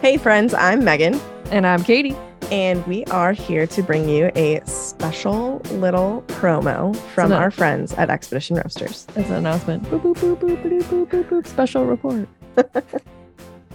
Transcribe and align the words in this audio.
Hey, 0.00 0.16
friends, 0.16 0.54
I'm 0.54 0.84
Megan, 0.84 1.14
And 1.50 1.66
I'm 1.66 1.82
Katie. 1.82 2.16
and 2.52 2.86
we 2.86 3.04
are 3.06 3.32
here 3.32 3.66
to 3.66 3.82
bring 3.82 4.08
you 4.08 4.30
a 4.36 4.60
special 4.64 5.58
little 5.72 6.22
promo 6.28 6.96
from 7.14 7.32
our 7.32 7.50
friends 7.50 7.92
at 7.94 8.08
Expedition 8.08 8.56
Roasters. 8.56 9.06
As 9.16 9.28
an 9.28 9.36
announcement. 9.36 9.82
Boop, 9.84 10.00
boop, 10.02 10.14
boop, 10.16 10.36
boop, 10.38 10.62
boop, 10.62 10.82
boop, 10.84 11.06
boop, 11.10 11.28
boop, 11.28 11.46
special 11.46 11.84
report. 11.84 12.28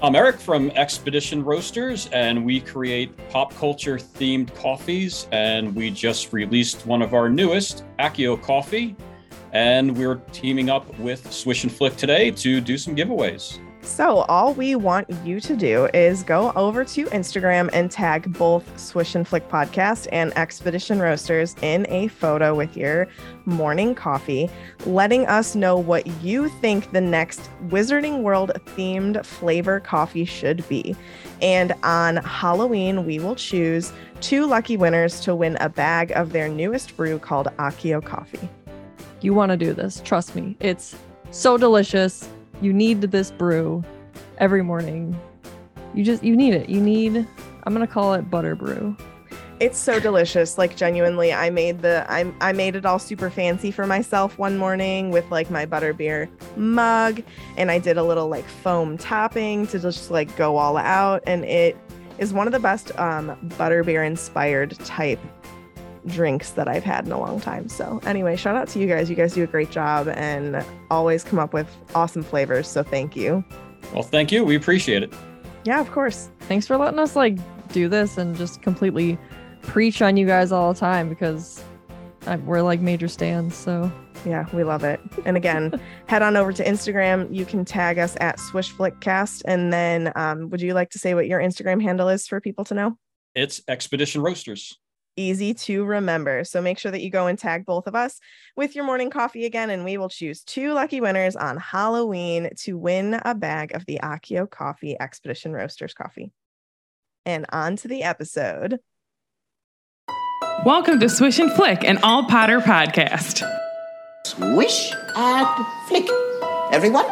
I'm 0.01 0.15
Eric 0.15 0.39
from 0.39 0.69
Expedition 0.71 1.43
Roasters, 1.43 2.09
and 2.11 2.43
we 2.45 2.59
create 2.59 3.15
pop 3.29 3.53
culture 3.55 3.97
themed 3.97 4.53
coffees. 4.55 5.27
And 5.31 5.75
we 5.75 5.91
just 5.91 6.33
released 6.33 6.85
one 6.85 7.01
of 7.01 7.13
our 7.13 7.29
newest, 7.29 7.83
Accio 7.99 8.41
Coffee. 8.41 8.95
And 9.51 9.95
we're 9.95 10.15
teaming 10.31 10.69
up 10.71 10.97
with 10.99 11.31
Swish 11.31 11.63
and 11.63 11.71
Flick 11.71 11.95
today 11.95 12.31
to 12.31 12.59
do 12.59 12.77
some 12.77 12.95
giveaways. 12.95 13.59
So, 13.83 14.19
all 14.29 14.53
we 14.53 14.75
want 14.75 15.09
you 15.25 15.41
to 15.41 15.55
do 15.57 15.89
is 15.93 16.23
go 16.23 16.53
over 16.55 16.85
to 16.85 17.05
Instagram 17.07 17.69
and 17.73 17.91
tag 17.91 18.31
both 18.37 18.79
Swish 18.79 19.13
and 19.13 19.27
Flick 19.27 19.49
Podcast 19.49 20.07
and 20.11 20.35
Expedition 20.37 20.99
Roasters 20.99 21.55
in 21.61 21.85
a 21.89 22.07
photo 22.07 22.55
with 22.55 22.77
your 22.77 23.07
morning 23.43 23.93
coffee, 23.93 24.49
letting 24.85 25.27
us 25.27 25.53
know 25.53 25.75
what 25.77 26.07
you 26.23 26.47
think 26.47 26.91
the 26.91 27.01
next 27.01 27.49
Wizarding 27.67 28.21
World 28.21 28.51
themed 28.67 29.23
flavor 29.25 29.81
coffee 29.81 30.25
should 30.25 30.67
be. 30.69 30.95
And 31.41 31.73
on 31.83 32.15
Halloween, 32.17 33.05
we 33.05 33.19
will 33.19 33.35
choose 33.35 33.91
two 34.21 34.47
lucky 34.47 34.77
winners 34.77 35.19
to 35.21 35.35
win 35.35 35.57
a 35.59 35.67
bag 35.67 36.11
of 36.11 36.31
their 36.31 36.47
newest 36.47 36.95
brew 36.95 37.19
called 37.19 37.47
Accio 37.59 38.03
Coffee. 38.03 38.49
You 39.19 39.33
want 39.33 39.51
to 39.51 39.57
do 39.57 39.73
this. 39.73 40.01
Trust 40.05 40.35
me. 40.35 40.55
It's 40.61 40.95
so 41.31 41.57
delicious. 41.57 42.29
You 42.63 42.71
need 42.71 43.01
this 43.01 43.29
brew 43.29 43.83
every 44.37 44.63
morning. 44.63 45.19
You 45.93 46.05
just, 46.05 46.23
you 46.23 46.33
need 46.33 46.53
it. 46.53 46.69
You 46.69 46.79
need, 46.79 47.27
I'm 47.65 47.73
going 47.73 47.85
to 47.85 47.93
call 47.93 48.13
it 48.13 48.29
butter 48.31 48.55
brew. 48.55 48.95
It's 49.59 49.77
so 49.77 49.99
delicious. 49.99 50.57
Like 50.57 50.77
genuinely, 50.77 51.33
I 51.33 51.49
made 51.49 51.81
the 51.81 52.05
I 52.09 52.33
I 52.41 52.53
made 52.53 52.75
it 52.75 52.85
all 52.85 52.99
super 52.99 53.29
fancy 53.29 53.69
for 53.69 53.85
myself 53.85 54.37
one 54.37 54.57
morning 54.57 55.11
with 55.11 55.29
like 55.29 55.51
my 55.51 55.65
butterbeer 55.65 56.29
mug 56.57 57.21
and 57.55 57.69
I 57.69 57.79
did 57.79 57.97
a 57.97 58.03
little 58.03 58.27
like 58.29 58.45
foam 58.45 58.97
topping 58.97 59.67
to 59.67 59.79
just 59.79 60.09
like 60.09 60.35
go 60.37 60.57
all 60.57 60.75
out 60.75 61.21
and 61.27 61.45
it 61.45 61.77
is 62.17 62.33
one 62.33 62.47
of 62.47 62.51
the 62.51 62.59
best 62.59 62.97
um 62.99 63.37
butterbeer 63.57 64.05
inspired 64.05 64.71
type 64.79 65.19
drinks 66.07 66.51
that 66.51 66.67
I've 66.67 66.83
had 66.83 67.05
in 67.05 67.11
a 67.11 67.19
long 67.19 67.39
time. 67.39 67.69
So 67.69 67.99
anyway, 68.05 68.35
shout 68.35 68.55
out 68.55 68.67
to 68.69 68.79
you 68.79 68.87
guys. 68.87 69.09
You 69.09 69.15
guys 69.15 69.33
do 69.33 69.43
a 69.43 69.47
great 69.47 69.71
job 69.71 70.07
and 70.07 70.63
always 70.89 71.23
come 71.23 71.39
up 71.39 71.53
with 71.53 71.67
awesome 71.95 72.23
flavors. 72.23 72.67
So 72.67 72.83
thank 72.83 73.15
you. 73.15 73.43
Well, 73.93 74.03
thank 74.03 74.31
you. 74.31 74.43
We 74.43 74.55
appreciate 74.55 75.03
it. 75.03 75.13
Yeah, 75.65 75.79
of 75.79 75.91
course. 75.91 76.29
Thanks 76.41 76.67
for 76.67 76.77
letting 76.77 76.99
us 76.99 77.15
like 77.15 77.37
do 77.71 77.87
this 77.87 78.17
and 78.17 78.35
just 78.35 78.61
completely 78.61 79.17
preach 79.61 80.01
on 80.01 80.17
you 80.17 80.25
guys 80.25 80.51
all 80.51 80.73
the 80.73 80.79
time 80.79 81.09
because 81.09 81.63
we're 82.45 82.61
like 82.61 82.79
major 82.79 83.07
stands. 83.07 83.55
So 83.55 83.91
Yeah, 84.25 84.45
we 84.53 84.63
love 84.63 84.83
it. 84.83 84.99
And 85.25 85.35
again, 85.35 85.79
head 86.07 86.21
on 86.21 86.37
over 86.37 86.53
to 86.53 86.63
Instagram. 86.63 87.33
You 87.33 87.45
can 87.45 87.65
tag 87.65 87.97
us 87.97 88.15
at 88.19 88.37
SwishFlickCast. 88.37 89.41
And 89.45 89.73
then, 89.73 90.11
um, 90.15 90.49
would 90.49 90.61
you 90.61 90.73
like 90.73 90.89
to 90.91 90.99
say 90.99 91.13
what 91.13 91.27
your 91.27 91.39
Instagram 91.39 91.81
handle 91.81 92.09
is 92.09 92.27
for 92.27 92.39
people 92.39 92.63
to 92.65 92.73
know? 92.73 92.97
It's 93.35 93.61
Expedition 93.67 94.21
Roasters. 94.21 94.77
Easy 95.15 95.53
to 95.53 95.85
remember. 95.85 96.43
So 96.43 96.61
make 96.61 96.79
sure 96.79 96.91
that 96.91 97.03
you 97.03 97.11
go 97.11 97.27
and 97.27 97.37
tag 97.37 97.65
both 97.65 97.85
of 97.85 97.93
us 97.93 98.19
with 98.55 98.75
your 98.75 98.83
morning 98.83 99.11
coffee 99.11 99.45
again, 99.45 99.69
and 99.69 99.85
we 99.85 99.97
will 99.97 100.09
choose 100.09 100.43
two 100.43 100.73
lucky 100.73 101.01
winners 101.01 101.35
on 101.35 101.57
Halloween 101.57 102.49
to 102.61 102.77
win 102.77 103.19
a 103.23 103.35
bag 103.35 103.75
of 103.75 103.85
the 103.85 103.99
Accio 104.01 104.49
Coffee 104.49 104.99
Expedition 104.99 105.53
Roasters 105.53 105.93
coffee. 105.93 106.31
And 107.25 107.45
on 107.51 107.75
to 107.77 107.87
the 107.87 108.01
episode. 108.01 108.79
Welcome 110.65 110.99
to 110.99 111.09
Swish 111.09 111.37
and 111.37 111.51
Flick, 111.51 111.83
an 111.83 111.99
all 112.03 112.25
Potter 112.25 112.59
podcast. 112.59 113.43
Swish 114.25 114.93
and 115.15 115.47
flick. 115.87 116.09
Everyone? 116.71 117.05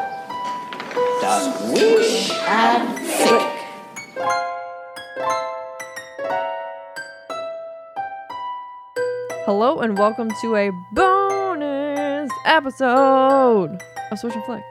Swish 1.22 2.32
and 2.48 2.98
flick. 2.98 4.48
Hello 9.46 9.80
and 9.80 9.98
welcome 9.98 10.30
to 10.42 10.56
a 10.56 10.70
bonus 10.94 12.32
episode 12.46 13.82
of 14.12 14.20
Swish 14.20 14.36
and 14.36 14.44
Flick. 14.46 14.64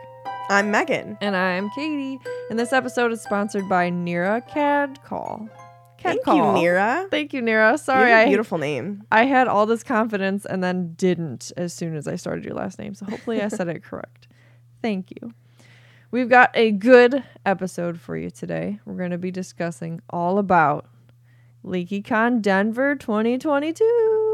I'm 0.49 0.71
Megan. 0.71 1.19
And 1.21 1.35
I'm 1.35 1.71
Katie. 1.71 2.21
And 2.51 2.59
this 2.59 2.73
episode 2.73 3.11
is 3.11 3.21
sponsored 3.21 3.69
by 3.69 3.91
Nira 3.91 4.47
Cad 4.47 5.03
Call. 5.03 5.49
Cad 5.99 6.13
Thank 6.13 6.25
Call. 6.25 6.57
you, 6.57 6.69
Nira. 6.69 7.11
Thank 7.11 7.33
you, 7.33 7.43
Nira. 7.43 7.73
You 7.73 7.79
Sorry, 7.79 8.11
have 8.11 8.21
a 8.21 8.23
I 8.23 8.29
beautiful 8.29 8.59
name. 8.59 9.03
I 9.11 9.25
had 9.25 9.49
all 9.49 9.67
this 9.67 9.83
confidence 9.83 10.47
and 10.47 10.63
then 10.63 10.95
didn't 10.95 11.51
as 11.57 11.75
soon 11.75 11.97
as 11.97 12.07
I 12.07 12.15
started 12.17 12.45
your 12.45 12.55
last 12.55 12.79
name. 12.79 12.95
So 12.95 13.07
hopefully 13.07 13.43
I 13.43 13.49
said 13.49 13.69
it 13.69 13.83
correct. 13.83 14.29
Thank 14.83 15.11
you. 15.11 15.35
We've 16.13 16.29
got 16.29 16.51
a 16.55 16.71
good 16.71 17.25
episode 17.45 17.99
for 18.01 18.17
you 18.17 18.31
today. 18.31 18.79
We're 18.85 18.95
going 18.95 19.11
to 19.11 19.19
be 19.19 19.31
discussing 19.33 20.01
all 20.11 20.39
about 20.39 20.87
LeakyCon 21.65 22.41
Denver 22.41 22.95
2022. 22.95 24.30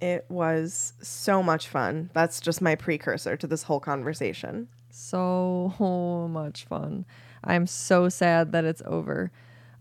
It 0.00 0.24
was 0.28 0.94
so 1.02 1.42
much 1.42 1.68
fun. 1.68 2.10
That's 2.14 2.40
just 2.40 2.62
my 2.62 2.74
precursor 2.74 3.36
to 3.36 3.46
this 3.46 3.64
whole 3.64 3.80
conversation. 3.80 4.68
So 4.90 5.74
much 6.30 6.64
fun. 6.64 7.04
I'm 7.44 7.66
so 7.66 8.08
sad 8.08 8.52
that 8.52 8.64
it's 8.64 8.82
over. 8.86 9.30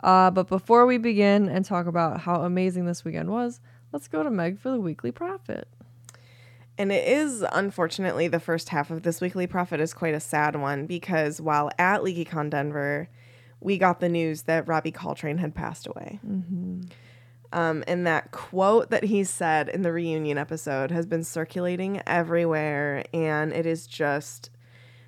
Uh, 0.04 0.32
but 0.32 0.48
before 0.48 0.86
we 0.86 0.98
begin 0.98 1.50
and 1.50 1.66
talk 1.66 1.86
about 1.86 2.22
how 2.22 2.42
amazing 2.42 2.86
this 2.86 3.04
weekend 3.04 3.30
was, 3.30 3.60
let's 3.92 4.08
go 4.08 4.24
to 4.24 4.30
Meg 4.30 4.60
for 4.60 4.72
the 4.72 4.80
weekly 4.80 5.12
prophet. 5.12 5.68
And 6.78 6.94
it 6.94 7.06
is 7.06 7.44
unfortunately 7.52 8.30
the 8.30 8.40
first 8.40 8.70
half 8.70 8.90
of 8.90 9.04
this 9.04 9.20
weekly 9.20 9.48
prophet 9.48 9.82
is 9.82 9.94
quite 9.94 10.14
a 10.14 10.20
sad 10.22 10.56
one 10.56 10.86
because 10.86 11.42
while 11.42 11.70
at 11.78 12.00
LeakyCon 12.02 12.50
Denver, 12.50 13.10
we 13.60 13.78
got 13.78 14.00
the 14.00 14.08
news 14.08 14.44
that 14.44 14.66
Robbie 14.66 14.92
Coltrane 14.92 15.40
had 15.40 15.54
passed 15.54 15.88
away. 15.88 16.20
Um, 17.52 17.84
and 17.88 18.06
that 18.06 18.32
quote 18.32 18.92
that 18.92 19.04
he 19.06 19.24
said 19.24 19.70
in 19.70 19.82
the 19.82 19.92
reunion 19.92 20.38
episode 20.38 20.92
has 20.92 21.06
been 21.08 21.24
circulating 21.24 22.02
everywhere, 22.06 23.04
and 23.14 23.52
it 23.52 23.66
is 23.66 23.88
just 23.88 24.52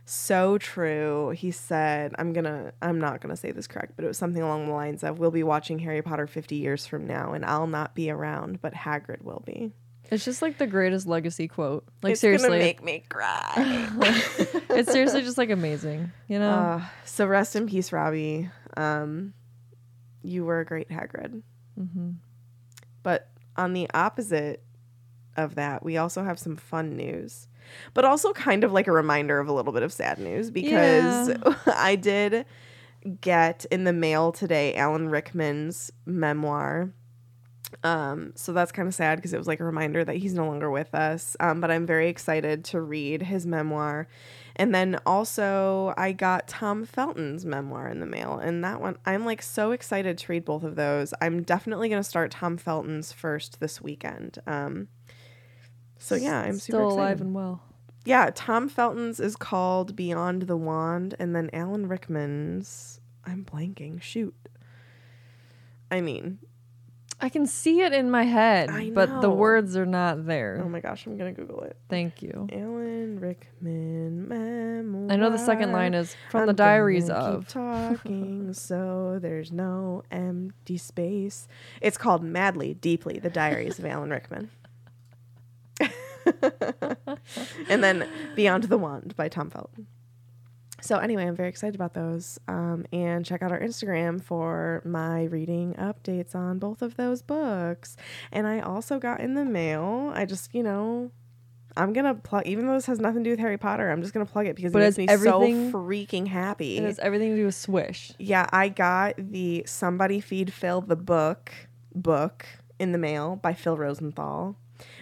so 0.05 0.57
true. 0.57 1.29
He 1.29 1.51
said, 1.51 2.13
"I'm 2.17 2.33
gonna, 2.33 2.73
I'm 2.81 2.99
not 2.99 3.21
gonna 3.21 3.35
say 3.37 3.51
this 3.51 3.67
correct, 3.67 3.93
but 3.95 4.03
it 4.05 4.07
was 4.07 4.17
something 4.17 4.41
along 4.41 4.65
the 4.65 4.73
lines 4.73 5.03
of, 5.03 5.19
we'll 5.19 5.29
be 5.31 5.43
watching 5.43 5.77
Harry 5.79 6.01
Potter 6.01 6.25
50 6.25 6.55
years 6.55 6.87
from 6.87 7.05
now, 7.05 7.33
and 7.33 7.45
I'll 7.45 7.67
not 7.67 7.93
be 7.93 8.09
around, 8.09 8.59
but 8.61 8.73
Hagrid 8.73 9.21
will 9.21 9.43
be." 9.45 9.71
It's 10.09 10.25
just 10.25 10.41
like 10.41 10.57
the 10.57 10.67
greatest 10.67 11.07
legacy 11.07 11.47
quote. 11.47 11.85
Like 12.01 12.13
it's 12.13 12.21
seriously, 12.21 12.57
make 12.59 12.83
me 12.83 13.05
cry. 13.07 13.53
it's 14.71 14.91
seriously 14.91 15.21
just 15.21 15.37
like 15.37 15.51
amazing. 15.51 16.11
You 16.27 16.39
know, 16.39 16.49
Uh, 16.51 16.81
so 17.05 17.25
rest 17.27 17.55
in 17.55 17.67
peace, 17.67 17.93
Robbie. 17.93 18.49
Um, 18.75 19.33
you 20.23 20.43
were 20.43 20.59
a 20.59 20.65
great 20.65 20.89
Hagrid. 20.89 21.43
Mhm. 21.79 22.15
But 23.03 23.29
on 23.55 23.73
the 23.73 23.89
opposite 23.93 24.63
of 25.37 25.55
that, 25.55 25.83
we 25.83 25.97
also 25.97 26.23
have 26.23 26.39
some 26.39 26.55
fun 26.55 26.95
news, 26.95 27.47
but 27.93 28.05
also 28.05 28.33
kind 28.33 28.63
of 28.63 28.71
like 28.71 28.87
a 28.87 28.91
reminder 28.91 29.39
of 29.39 29.47
a 29.47 29.53
little 29.53 29.73
bit 29.73 29.83
of 29.83 29.93
sad 29.93 30.19
news 30.19 30.51
because 30.51 31.35
I 31.65 31.95
did 31.95 32.45
get 33.21 33.65
in 33.71 33.83
the 33.83 33.93
mail 33.93 34.31
today 34.31 34.75
Alan 34.75 35.09
Rickman's 35.09 35.91
memoir. 36.05 36.91
Um, 37.83 38.33
so 38.35 38.53
that's 38.53 38.71
kind 38.71 38.87
of 38.87 38.93
sad 38.93 39.15
because 39.15 39.33
it 39.33 39.37
was 39.37 39.47
like 39.47 39.59
a 39.59 39.63
reminder 39.63 40.03
that 40.03 40.17
he's 40.17 40.33
no 40.33 40.45
longer 40.45 40.69
with 40.69 40.93
us. 40.93 41.35
Um, 41.39 41.61
but 41.61 41.71
I'm 41.71 41.85
very 41.85 42.09
excited 42.09 42.65
to 42.65 42.81
read 42.81 43.23
his 43.23 43.47
memoir. 43.47 44.07
And 44.55 44.73
then 44.75 44.99
also 45.05 45.93
I 45.97 46.11
got 46.11 46.47
Tom 46.47 46.85
Felton's 46.85 47.45
memoir 47.45 47.87
in 47.87 47.99
the 47.99 48.05
mail. 48.05 48.37
And 48.37 48.63
that 48.63 48.81
one 48.81 48.97
I'm 49.05 49.25
like 49.25 49.41
so 49.41 49.71
excited 49.71 50.17
to 50.17 50.31
read 50.31 50.45
both 50.45 50.63
of 50.63 50.75
those. 50.75 51.13
I'm 51.21 51.43
definitely 51.43 51.89
gonna 51.89 52.03
start 52.03 52.31
Tom 52.31 52.57
Felton's 52.57 53.11
first 53.11 53.59
this 53.59 53.81
weekend. 53.81 54.39
Um 54.47 54.87
so 55.97 56.15
yeah, 56.15 56.39
I'm 56.41 56.59
super 56.59 56.59
still 56.59 56.87
excited. 56.89 56.99
alive 56.99 57.21
and 57.21 57.33
well. 57.33 57.63
yeah, 58.05 58.31
Tom 58.33 58.67
Felton's 58.69 59.19
is 59.19 59.35
called 59.35 59.95
Beyond 59.95 60.43
the 60.43 60.57
Wand, 60.57 61.13
and 61.19 61.35
then 61.35 61.49
Alan 61.53 61.87
Rickman's 61.87 62.99
I'm 63.23 63.45
blanking. 63.45 64.01
Shoot. 64.01 64.33
I 65.91 66.01
mean, 66.01 66.39
I 67.21 67.29
can 67.29 67.45
see 67.45 67.81
it 67.81 67.93
in 67.93 68.09
my 68.09 68.23
head, 68.23 68.93
but 68.93 69.21
the 69.21 69.29
words 69.29 69.77
are 69.77 69.85
not 69.85 70.25
there. 70.25 70.59
oh 70.63 70.67
my 70.69 70.79
gosh, 70.79 71.05
I'm 71.05 71.17
gonna 71.17 71.31
Google 71.31 71.61
it. 71.61 71.77
Thank 71.87 72.21
you. 72.21 72.47
Alan 72.51 73.19
Rickman 73.19 74.27
memoir. 74.27 75.11
I 75.11 75.15
know 75.17 75.29
the 75.29 75.37
second 75.37 75.71
line 75.71 75.93
is 75.93 76.15
from 76.29 76.41
I'm 76.41 76.47
the 76.47 76.53
diaries 76.53 77.09
of. 77.09 77.47
talking 77.47 78.53
so 78.55 79.19
there's 79.21 79.51
no 79.51 80.03
empty 80.11 80.77
space. 80.77 81.47
It's 81.79 81.97
called 81.97 82.23
Madly, 82.23 82.73
Deeply: 82.73 83.19
The 83.19 83.29
Diaries 83.29 83.77
of 83.77 83.85
Alan 83.85 84.09
Rickman. 84.09 84.49
and 87.69 87.83
then 87.83 88.07
Beyond 88.35 88.65
the 88.65 88.77
Wand 88.77 89.15
by 89.15 89.27
Tom 89.27 89.49
Felton. 89.49 89.87
So 90.81 90.97
anyway, 90.97 91.25
I'm 91.25 91.35
very 91.35 91.49
excited 91.49 91.75
about 91.75 91.93
those. 91.93 92.39
Um, 92.47 92.85
and 92.91 93.25
check 93.25 93.41
out 93.41 93.51
our 93.51 93.59
Instagram 93.59 94.21
for 94.21 94.81
my 94.85 95.23
reading 95.25 95.75
updates 95.75 96.35
on 96.35 96.59
both 96.59 96.81
of 96.81 96.97
those 96.97 97.21
books. 97.21 97.95
And 98.31 98.47
I 98.47 98.59
also 98.59 98.99
got 98.99 99.21
in 99.21 99.35
the 99.35 99.45
mail. 99.45 100.11
I 100.13 100.25
just, 100.25 100.53
you 100.53 100.63
know, 100.63 101.11
I'm 101.77 101.93
gonna 101.93 102.15
plug. 102.15 102.45
Even 102.45 102.67
though 102.67 102.73
this 102.73 102.85
has 102.87 102.99
nothing 102.99 103.23
to 103.23 103.29
do 103.29 103.31
with 103.31 103.39
Harry 103.39 103.57
Potter, 103.57 103.89
I'm 103.89 104.01
just 104.01 104.13
gonna 104.13 104.25
plug 104.25 104.47
it 104.47 104.55
because 104.55 104.73
But 104.73 104.81
it 104.81 104.97
makes 104.97 104.97
me 104.97 105.07
so 105.07 105.39
freaking 105.71 106.27
happy. 106.27 106.77
It 106.77 106.83
has 106.83 106.99
everything 106.99 107.31
to 107.31 107.37
do 107.37 107.45
with 107.45 107.55
Swish. 107.55 108.11
Yeah, 108.19 108.47
I 108.51 108.69
got 108.69 109.15
the 109.17 109.63
Somebody 109.65 110.19
Feed 110.19 110.51
Phil 110.51 110.81
the 110.81 110.95
book 110.95 111.51
book 111.93 112.45
in 112.79 112.91
the 112.91 112.97
mail 112.97 113.35
by 113.35 113.53
Phil 113.53 113.77
Rosenthal 113.77 114.57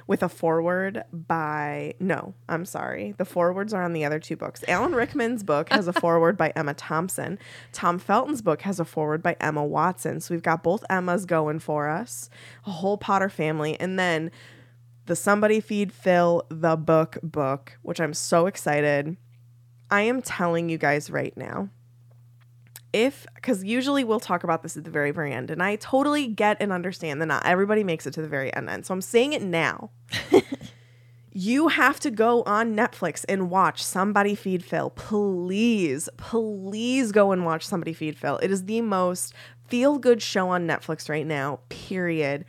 with 0.07 0.23
a 0.23 0.29
forward 0.29 1.03
by 1.11 1.93
no, 1.99 2.33
I'm 2.47 2.65
sorry. 2.65 3.13
The 3.17 3.25
forwards 3.25 3.73
are 3.73 3.83
on 3.83 3.93
the 3.93 4.05
other 4.05 4.19
two 4.19 4.35
books. 4.35 4.63
Alan 4.67 4.93
Rickman's 4.93 5.43
book 5.43 5.69
has 5.69 5.87
a 5.87 5.93
forward 5.93 6.37
by 6.37 6.51
Emma 6.55 6.73
Thompson. 6.73 7.39
Tom 7.71 7.99
Felton's 7.99 8.41
book 8.41 8.61
has 8.61 8.79
a 8.79 8.85
forward 8.85 9.21
by 9.21 9.35
Emma 9.39 9.63
Watson. 9.63 10.19
So 10.19 10.33
we've 10.33 10.43
got 10.43 10.63
both 10.63 10.83
Emmas 10.89 11.25
going 11.25 11.59
for 11.59 11.87
us, 11.87 12.29
a 12.65 12.71
whole 12.71 12.97
Potter 12.97 13.29
family, 13.29 13.79
and 13.79 13.99
then 13.99 14.31
the 15.05 15.15
Somebody 15.15 15.59
Feed 15.59 15.91
Phil 15.91 16.43
the 16.49 16.75
book 16.75 17.17
book, 17.23 17.77
which 17.81 17.99
I'm 17.99 18.13
so 18.13 18.45
excited. 18.45 19.17
I 19.89 20.01
am 20.01 20.21
telling 20.21 20.69
you 20.69 20.77
guys 20.77 21.09
right 21.09 21.35
now 21.35 21.69
if 22.91 23.25
because 23.35 23.63
usually 23.63 24.03
we'll 24.03 24.19
talk 24.19 24.43
about 24.43 24.63
this 24.63 24.75
at 24.75 24.83
the 24.83 24.89
very 24.89 25.11
very 25.11 25.31
end 25.31 25.51
and 25.51 25.61
i 25.61 25.75
totally 25.75 26.27
get 26.27 26.57
and 26.59 26.71
understand 26.71 27.21
that 27.21 27.27
not 27.27 27.45
everybody 27.45 27.83
makes 27.83 28.07
it 28.07 28.11
to 28.11 28.21
the 28.21 28.27
very 28.27 28.53
end 28.55 28.69
end 28.69 28.85
so 28.85 28.93
i'm 28.93 29.01
saying 29.01 29.33
it 29.33 29.41
now. 29.41 29.89
You 31.31 31.67
have 31.67 31.99
to 32.01 32.11
go 32.11 32.43
on 32.43 32.75
netflix 32.75 33.23
and 33.29 33.49
watch 33.49 33.83
somebody 33.83 34.33
feed 34.35 34.63
phil. 34.63 34.89
Please 34.89 36.09
please 36.17 37.11
go 37.11 37.31
and 37.31 37.45
watch 37.45 37.65
somebody 37.65 37.93
feed 37.93 38.17
phil. 38.17 38.37
It 38.39 38.51
is 38.51 38.65
the 38.65 38.81
most 38.81 39.33
feel 39.67 39.99
good 39.99 40.21
show 40.21 40.49
on 40.49 40.67
netflix 40.67 41.07
right 41.07 41.25
now 41.25 41.59
period. 41.69 42.45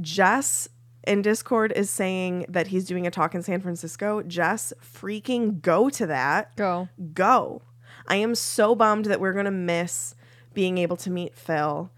Jess 0.00 0.68
in 1.06 1.20
discord 1.20 1.72
is 1.76 1.90
saying 1.90 2.46
that 2.48 2.68
he's 2.68 2.86
doing 2.86 3.06
a 3.06 3.10
talk 3.10 3.34
in 3.34 3.42
san 3.42 3.60
francisco. 3.60 4.22
Jess 4.22 4.72
freaking 4.82 5.60
go 5.60 5.90
to 5.90 6.06
that. 6.06 6.56
Go. 6.56 6.88
go. 7.12 7.62
I 8.06 8.16
am 8.16 8.34
so 8.34 8.74
bummed 8.74 9.06
that 9.06 9.20
we're 9.20 9.32
gonna 9.32 9.50
miss 9.50 10.14
being 10.52 10.78
able 10.78 10.96
to 10.98 11.10
meet 11.10 11.34
Phil. 11.34 11.90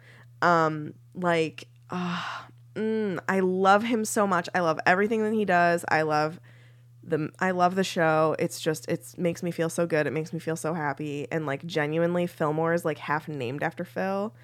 Um, 0.43 0.95
like, 1.15 1.69
ah, 1.91 2.47
mm, 2.75 3.19
I 3.29 3.41
love 3.41 3.85
him 3.85 4.05
so 4.05 4.27
much. 4.27 4.49
I 4.55 4.61
love 4.61 4.79
everything 4.87 5.23
that 5.25 5.33
he 5.33 5.45
does. 5.45 5.85
I 5.89 6.03
love 6.03 6.41
the 7.03 7.31
I 7.39 7.53
love 7.53 7.75
the 7.75 7.85
show. 7.85 8.35
It's 8.39 8.61
just 8.61 8.89
it 8.89 9.15
makes 9.17 9.43
me 9.43 9.51
feel 9.51 9.69
so 9.69 9.87
good. 9.87 10.07
It 10.07 10.13
makes 10.13 10.33
me 10.33 10.39
feel 10.39 10.57
so 10.57 10.75
happy. 10.75 11.27
And 11.31 11.47
like 11.47 11.65
genuinely, 11.67 12.27
Fillmore 12.27 12.75
is 12.75 12.85
like 12.85 12.99
half 12.99 13.29
named 13.29 13.63
after 13.63 13.85
Phil. 13.85 14.35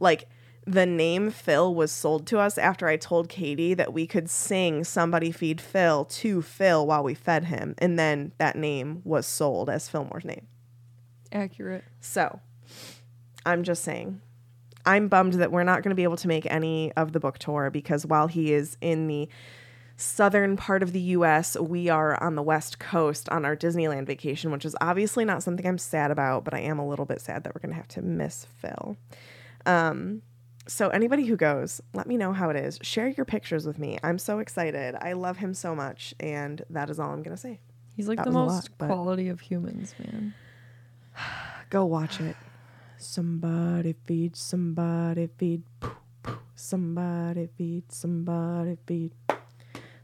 Like 0.00 0.28
the 0.64 0.86
name 0.86 1.30
Phil 1.30 1.74
was 1.74 1.90
sold 1.90 2.26
to 2.28 2.38
us 2.38 2.56
after 2.56 2.86
I 2.86 2.96
told 2.96 3.28
Katie 3.28 3.74
that 3.74 3.92
we 3.92 4.06
could 4.06 4.30
sing 4.30 4.84
Somebody 4.84 5.32
Feed 5.32 5.60
Phil 5.60 6.04
to 6.04 6.40
Phil 6.40 6.86
while 6.86 7.02
we 7.02 7.14
fed 7.14 7.44
him. 7.44 7.74
And 7.78 7.98
then 7.98 8.32
that 8.38 8.56
name 8.56 9.02
was 9.04 9.26
sold 9.26 9.68
as 9.68 9.88
Fillmore's 9.88 10.24
name. 10.24 10.46
Accurate. 11.32 11.84
So 12.00 12.40
I'm 13.44 13.62
just 13.64 13.82
saying, 13.82 14.20
I'm 14.84 15.08
bummed 15.08 15.34
that 15.34 15.52
we're 15.52 15.64
not 15.64 15.82
going 15.82 15.90
to 15.90 15.96
be 15.96 16.02
able 16.02 16.16
to 16.16 16.28
make 16.28 16.46
any 16.50 16.92
of 16.92 17.12
the 17.12 17.20
book 17.20 17.38
tour 17.38 17.70
because 17.70 18.04
while 18.06 18.26
he 18.26 18.52
is 18.52 18.76
in 18.80 19.06
the 19.06 19.28
southern 19.96 20.56
part 20.56 20.82
of 20.82 20.92
the 20.92 21.00
US, 21.00 21.56
we 21.56 21.88
are 21.88 22.20
on 22.22 22.34
the 22.34 22.42
west 22.42 22.78
coast 22.78 23.28
on 23.28 23.44
our 23.44 23.56
Disneyland 23.56 24.06
vacation, 24.06 24.50
which 24.50 24.64
is 24.64 24.76
obviously 24.80 25.24
not 25.24 25.42
something 25.42 25.66
I'm 25.66 25.78
sad 25.78 26.10
about, 26.10 26.44
but 26.44 26.54
I 26.54 26.60
am 26.60 26.78
a 26.78 26.86
little 26.86 27.04
bit 27.04 27.20
sad 27.20 27.44
that 27.44 27.54
we're 27.54 27.60
going 27.60 27.70
to 27.70 27.76
have 27.76 27.88
to 27.88 28.02
miss 28.02 28.46
Phil. 28.58 28.96
Um, 29.66 30.22
so 30.66 30.88
anybody 30.88 31.24
who 31.26 31.36
goes, 31.36 31.80
let 31.92 32.06
me 32.06 32.16
know 32.16 32.32
how 32.32 32.50
it 32.50 32.56
is. 32.56 32.78
Share 32.82 33.08
your 33.08 33.24
pictures 33.24 33.66
with 33.66 33.78
me. 33.78 33.98
I'm 34.02 34.18
so 34.18 34.38
excited. 34.38 34.96
I 35.00 35.12
love 35.12 35.38
him 35.38 35.54
so 35.54 35.74
much, 35.74 36.14
and 36.20 36.62
that 36.70 36.88
is 36.90 37.00
all 37.00 37.10
I'm 37.10 37.22
going 37.22 37.36
to 37.36 37.40
say. 37.40 37.60
He's 37.94 38.08
like 38.08 38.18
That 38.18 38.26
the 38.26 38.32
most 38.32 38.70
lot, 38.80 38.88
quality 38.88 39.28
of 39.28 39.40
humans, 39.40 39.94
man. 39.98 40.34
Go 41.70 41.84
watch 41.86 42.20
it. 42.20 42.36
Somebody 42.98 43.94
feed, 44.04 44.36
somebody 44.36 45.28
feed, 45.38 45.62
poo, 45.80 45.96
poo. 46.22 46.38
somebody 46.54 47.48
feed, 47.56 47.90
somebody 47.90 48.76
feed. 48.86 49.12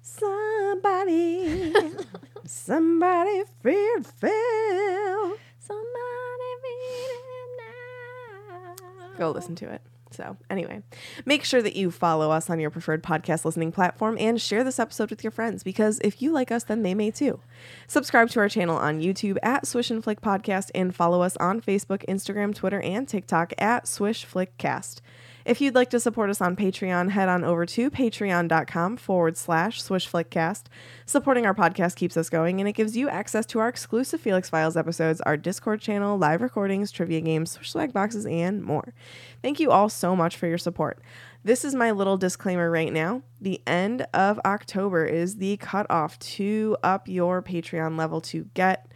Somebody, 0.00 1.72
somebody 2.44 3.42
feed 3.62 4.06
Phil. 4.18 5.36
Somebody 5.58 6.50
feed 6.62 7.10
him 7.28 7.50
now. 7.58 9.18
Go 9.18 9.30
listen 9.30 9.54
to 9.56 9.70
it. 9.70 9.82
So, 10.10 10.36
anyway, 10.50 10.82
make 11.24 11.44
sure 11.44 11.62
that 11.62 11.76
you 11.76 11.90
follow 11.90 12.30
us 12.30 12.48
on 12.48 12.60
your 12.60 12.70
preferred 12.70 13.02
podcast 13.02 13.44
listening 13.44 13.72
platform 13.72 14.16
and 14.18 14.40
share 14.40 14.64
this 14.64 14.78
episode 14.78 15.10
with 15.10 15.22
your 15.22 15.30
friends 15.30 15.62
because 15.62 16.00
if 16.02 16.22
you 16.22 16.32
like 16.32 16.50
us, 16.50 16.64
then 16.64 16.82
they 16.82 16.94
may 16.94 17.10
too. 17.10 17.40
Subscribe 17.86 18.30
to 18.30 18.40
our 18.40 18.48
channel 18.48 18.76
on 18.76 19.00
YouTube 19.00 19.38
at 19.42 19.66
Swish 19.66 19.90
and 19.90 20.02
Flick 20.02 20.20
Podcast 20.20 20.70
and 20.74 20.94
follow 20.94 21.22
us 21.22 21.36
on 21.38 21.60
Facebook, 21.60 22.04
Instagram, 22.08 22.54
Twitter, 22.54 22.80
and 22.80 23.06
TikTok 23.06 23.52
at 23.58 23.86
Swish 23.86 24.24
Flick 24.24 24.56
Cast. 24.58 25.02
If 25.48 25.62
you'd 25.62 25.74
like 25.74 25.88
to 25.90 25.98
support 25.98 26.28
us 26.28 26.42
on 26.42 26.56
Patreon, 26.56 27.08
head 27.08 27.30
on 27.30 27.42
over 27.42 27.64
to 27.64 27.90
patreon.com 27.90 28.98
forward 28.98 29.34
slash 29.38 29.82
swishflickcast. 29.82 30.64
Supporting 31.06 31.46
our 31.46 31.54
podcast 31.54 31.96
keeps 31.96 32.18
us 32.18 32.28
going 32.28 32.60
and 32.60 32.68
it 32.68 32.74
gives 32.74 32.98
you 32.98 33.08
access 33.08 33.46
to 33.46 33.58
our 33.58 33.68
exclusive 33.70 34.20
Felix 34.20 34.50
Files 34.50 34.76
episodes, 34.76 35.22
our 35.22 35.38
Discord 35.38 35.80
channel, 35.80 36.18
live 36.18 36.42
recordings, 36.42 36.92
trivia 36.92 37.22
games, 37.22 37.52
swish 37.52 37.72
swag 37.72 37.94
boxes, 37.94 38.26
and 38.26 38.62
more. 38.62 38.92
Thank 39.40 39.58
you 39.58 39.70
all 39.70 39.88
so 39.88 40.14
much 40.14 40.36
for 40.36 40.46
your 40.46 40.58
support. 40.58 41.00
This 41.44 41.64
is 41.64 41.74
my 41.74 41.92
little 41.92 42.18
disclaimer 42.18 42.70
right 42.70 42.92
now. 42.92 43.22
The 43.40 43.62
end 43.66 44.06
of 44.12 44.38
October 44.44 45.06
is 45.06 45.36
the 45.36 45.56
cutoff 45.56 46.18
to 46.18 46.76
up 46.82 47.08
your 47.08 47.40
Patreon 47.40 47.96
level 47.96 48.20
to 48.20 48.50
get 48.52 48.92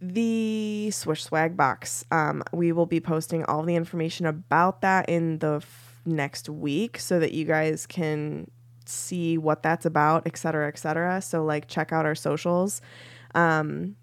the 0.00 0.90
Swish 0.90 1.24
Swag 1.24 1.56
box. 1.56 2.04
Um, 2.10 2.42
we 2.52 2.72
will 2.72 2.86
be 2.86 3.00
posting 3.00 3.44
all 3.44 3.62
the 3.62 3.76
information 3.76 4.26
about 4.26 4.80
that 4.82 5.08
in 5.08 5.38
the 5.38 5.56
f- 5.56 6.00
next 6.04 6.48
week 6.48 6.98
so 6.98 7.18
that 7.18 7.32
you 7.32 7.44
guys 7.44 7.86
can 7.86 8.50
see 8.86 9.36
what 9.36 9.62
that's 9.62 9.84
about, 9.84 10.26
et 10.26 10.36
cetera, 10.36 10.68
et 10.68 10.78
cetera. 10.78 11.20
So, 11.20 11.44
like, 11.44 11.68
check 11.68 11.92
out 11.92 12.06
our 12.06 12.14
socials. 12.14 12.80
Um, 13.34 13.96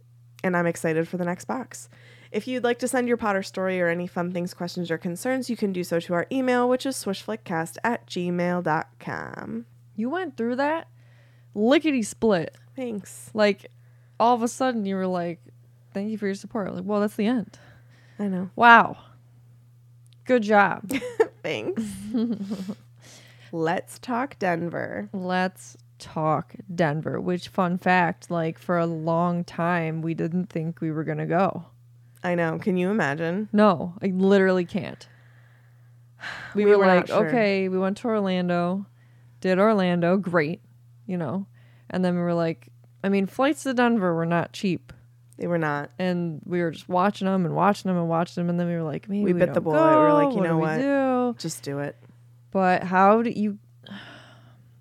and 0.43 0.55
I'm 0.55 0.67
excited 0.67 1.07
for 1.07 1.17
the 1.17 1.25
next 1.25 1.45
box. 1.45 1.89
If 2.31 2.47
you'd 2.47 2.63
like 2.63 2.79
to 2.79 2.87
send 2.87 3.07
your 3.07 3.17
Potter 3.17 3.41
story 3.41 3.81
or 3.81 3.87
any 3.87 4.07
fun 4.07 4.31
things, 4.31 4.53
questions, 4.53 4.91
or 4.91 4.97
concerns, 4.97 5.49
you 5.49 5.55
can 5.55 5.71
do 5.71 5.83
so 5.83 5.99
to 6.01 6.13
our 6.13 6.27
email, 6.31 6.67
which 6.67 6.85
is 6.85 6.95
swishflickcast 6.97 7.77
at 7.83 8.05
gmail.com. 8.07 9.65
You 9.95 10.09
went 10.09 10.35
through 10.35 10.57
that 10.57 10.87
lickety 11.53 12.03
split. 12.03 12.55
Thanks. 12.75 13.31
Like, 13.33 13.71
all 14.19 14.35
of 14.35 14.43
a 14.43 14.47
sudden, 14.47 14.85
you 14.85 14.95
were 14.95 15.07
like, 15.07 15.39
"Thank 15.95 16.11
you 16.11 16.17
for 16.19 16.27
your 16.27 16.35
support." 16.35 16.71
Like, 16.75 16.83
well, 16.85 17.01
that's 17.01 17.15
the 17.15 17.25
end. 17.25 17.57
I 18.19 18.27
know. 18.27 18.51
Wow. 18.55 18.97
Good 20.25 20.43
job. 20.43 20.91
Thanks. 21.43 21.83
Let's 23.51 23.99
talk 23.99 24.37
Denver. 24.39 25.09
Let's 25.13 25.77
talk 25.99 26.55
Denver. 26.73 27.19
Which, 27.19 27.47
fun 27.47 27.77
fact, 27.77 28.29
like 28.29 28.57
for 28.59 28.77
a 28.77 28.85
long 28.85 29.43
time, 29.43 30.01
we 30.01 30.13
didn't 30.13 30.47
think 30.47 30.81
we 30.81 30.91
were 30.91 31.03
gonna 31.03 31.25
go. 31.25 31.65
I 32.23 32.35
know. 32.35 32.57
Can 32.57 32.75
you 32.77 32.89
imagine? 32.89 33.49
No, 33.53 33.93
I 34.01 34.07
literally 34.07 34.65
can't. 34.65 35.07
We, 36.55 36.65
We 36.65 36.71
were, 36.71 36.79
were 36.79 36.87
like, 36.87 37.07
sure. 37.07 37.27
okay, 37.27 37.69
we 37.69 37.77
went 37.77 37.97
to 37.97 38.07
Orlando, 38.07 38.87
did 39.41 39.59
Orlando, 39.59 40.17
great, 40.17 40.61
you 41.05 41.17
know, 41.17 41.45
and 41.89 42.03
then 42.03 42.15
we 42.15 42.21
were 42.21 42.33
like, 42.33 42.69
I 43.03 43.09
mean, 43.09 43.27
flights 43.27 43.61
to 43.63 43.75
Denver 43.75 44.15
were 44.15 44.25
not 44.25 44.53
cheap, 44.53 44.91
They 45.37 45.47
were 45.47 45.57
not. 45.57 45.91
and 45.99 46.41
we 46.45 46.61
were 46.61 46.71
just 46.71 46.87
watching 46.87 47.25
them 47.25 47.45
and 47.45 47.55
watching 47.55 47.89
them 47.89 47.97
and 47.97 48.07
watching 48.07 48.41
them, 48.41 48.49
and 48.49 48.59
then 48.59 48.67
we 48.67 48.75
were 48.75 48.83
like, 48.83 49.09
maybe 49.09 49.23
We 49.25 49.33
we, 49.33 49.39
bit 49.39 49.53
the 49.53 49.61
bullet. 49.61 49.89
We 49.89 49.95
were 49.95 50.13
like, 50.13 50.33
you 50.33 50.39
what 50.39 50.47
know 50.47 50.57
what? 50.57 50.77
do? 50.77 51.35
Just 51.37 51.63
do 51.63 51.79
it. 51.79 51.97
But 52.51 52.83
how 52.83 53.21
do 53.21 53.29
you, 53.31 53.59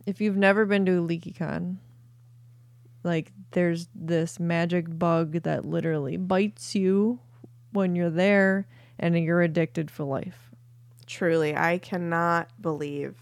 if 0.06 0.20
you've 0.20 0.36
never 0.36 0.64
been 0.64 0.86
to 0.86 0.92
a 0.92 1.02
LeakyCon, 1.02 1.78
like 3.02 3.32
there's 3.50 3.88
this 3.94 4.38
magic 4.38 4.98
bug 4.98 5.42
that 5.42 5.64
literally 5.64 6.16
bites 6.16 6.74
you 6.74 7.18
when 7.72 7.96
you're 7.96 8.10
there 8.10 8.66
and 8.98 9.18
you're 9.18 9.42
addicted 9.42 9.90
for 9.90 10.04
life. 10.04 10.50
Truly, 11.06 11.56
I 11.56 11.78
cannot 11.78 12.48
believe 12.62 13.16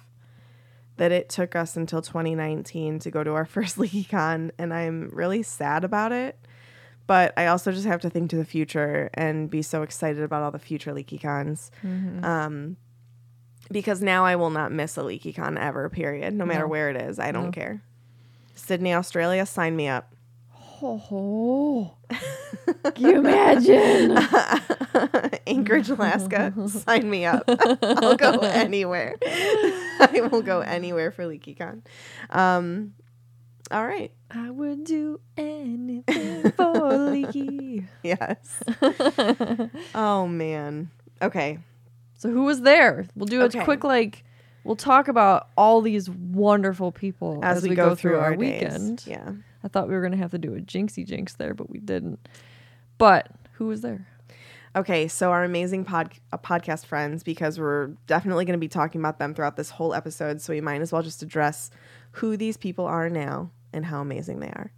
that 0.98 1.10
it 1.10 1.28
took 1.28 1.56
us 1.56 1.76
until 1.76 2.02
2019 2.02 2.98
to 3.00 3.10
go 3.10 3.24
to 3.24 3.32
our 3.32 3.44
first 3.46 3.76
LeakyCon, 3.78 4.50
and 4.58 4.74
I'm 4.74 5.08
really 5.12 5.42
sad 5.42 5.82
about 5.84 6.12
it. 6.12 6.38
But 7.06 7.32
I 7.36 7.46
also 7.46 7.72
just 7.72 7.86
have 7.86 8.00
to 8.02 8.10
think 8.10 8.30
to 8.30 8.36
the 8.36 8.44
future 8.44 9.10
and 9.14 9.50
be 9.50 9.60
so 9.62 9.82
excited 9.82 10.22
about 10.22 10.42
all 10.42 10.50
the 10.50 10.58
future 10.58 10.92
LeakyCons. 10.92 11.70
Um, 12.24 12.76
because 13.70 14.02
now 14.02 14.24
I 14.24 14.36
will 14.36 14.50
not 14.50 14.70
miss 14.72 14.96
a 14.96 15.00
LeakyCon 15.00 15.58
ever, 15.58 15.88
period. 15.88 16.34
No 16.34 16.44
matter 16.46 16.60
No. 16.64 16.68
where 16.68 16.90
it 16.90 16.96
is. 16.96 17.18
I 17.18 17.32
don't 17.32 17.46
No. 17.46 17.50
care. 17.52 17.82
Sydney, 18.54 18.94
Australia, 18.94 19.44
sign 19.46 19.74
me 19.76 19.88
up. 19.88 20.14
Oh, 20.84 21.94
Can 22.94 23.04
you 23.04 23.18
imagine? 23.18 24.18
Anchorage, 25.46 25.88
Alaska, 25.90 26.52
sign 26.68 27.08
me 27.08 27.24
up. 27.24 27.44
I'll 27.82 28.16
go 28.16 28.40
anywhere. 28.40 29.16
I 29.24 30.28
will 30.30 30.42
go 30.42 30.60
anywhere 30.60 31.10
for 31.12 31.24
LeakyCon. 31.24 31.82
Um, 32.30 32.94
all 33.70 33.86
right. 33.86 34.12
I 34.34 34.50
would 34.50 34.84
do 34.84 35.20
anything 35.36 36.50
for 36.52 36.96
Leaky. 37.10 37.86
Yes. 38.02 38.62
oh 39.94 40.26
man. 40.26 40.90
Okay. 41.20 41.58
So 42.14 42.30
who 42.30 42.44
was 42.44 42.62
there? 42.62 43.06
We'll 43.14 43.26
do 43.26 43.42
a 43.42 43.44
Okay. 43.44 43.64
quick 43.64 43.84
like. 43.84 44.24
We'll 44.64 44.76
talk 44.76 45.08
about 45.08 45.48
all 45.56 45.80
these 45.80 46.08
wonderful 46.08 46.92
people 46.92 47.40
As, 47.42 47.66
we, 47.66 47.74
go, 47.74 47.96
through, 47.96 48.20
our, 48.20 48.36
days. 48.36 48.62
weekend. 48.62 49.04
Yeah. 49.08 49.32
I 49.64 49.68
thought 49.68 49.88
we 49.88 49.94
were 49.94 50.02
gonna 50.02 50.16
have 50.16 50.30
to 50.30 50.38
do 50.38 50.54
a 50.54 50.60
jinxie 50.60 51.04
jinx 51.04 51.34
there, 51.34 51.52
but 51.52 51.68
we 51.68 51.80
didn't. 51.80 52.26
But 52.96 53.28
who 53.54 53.66
was 53.66 53.80
there? 53.80 54.06
Okay, 54.74 55.06
so 55.08 55.32
our 55.32 55.44
amazing 55.44 55.84
pod 55.84 56.12
uh, 56.32 56.38
podcast 56.38 56.86
friends, 56.86 57.22
because 57.22 57.58
we're 57.60 57.88
definitely 58.06 58.46
going 58.46 58.58
to 58.58 58.60
be 58.60 58.68
talking 58.68 59.02
about 59.02 59.18
them 59.18 59.34
throughout 59.34 59.56
this 59.56 59.68
whole 59.68 59.92
episode, 59.92 60.40
so 60.40 60.52
we 60.54 60.62
might 60.62 60.80
as 60.80 60.92
well 60.92 61.02
just 61.02 61.22
address 61.22 61.70
who 62.12 62.38
these 62.38 62.56
people 62.56 62.86
are 62.86 63.10
now 63.10 63.50
and 63.72 63.86
how 63.86 64.00
amazing 64.00 64.40
they 64.40 64.48
are. 64.48 64.72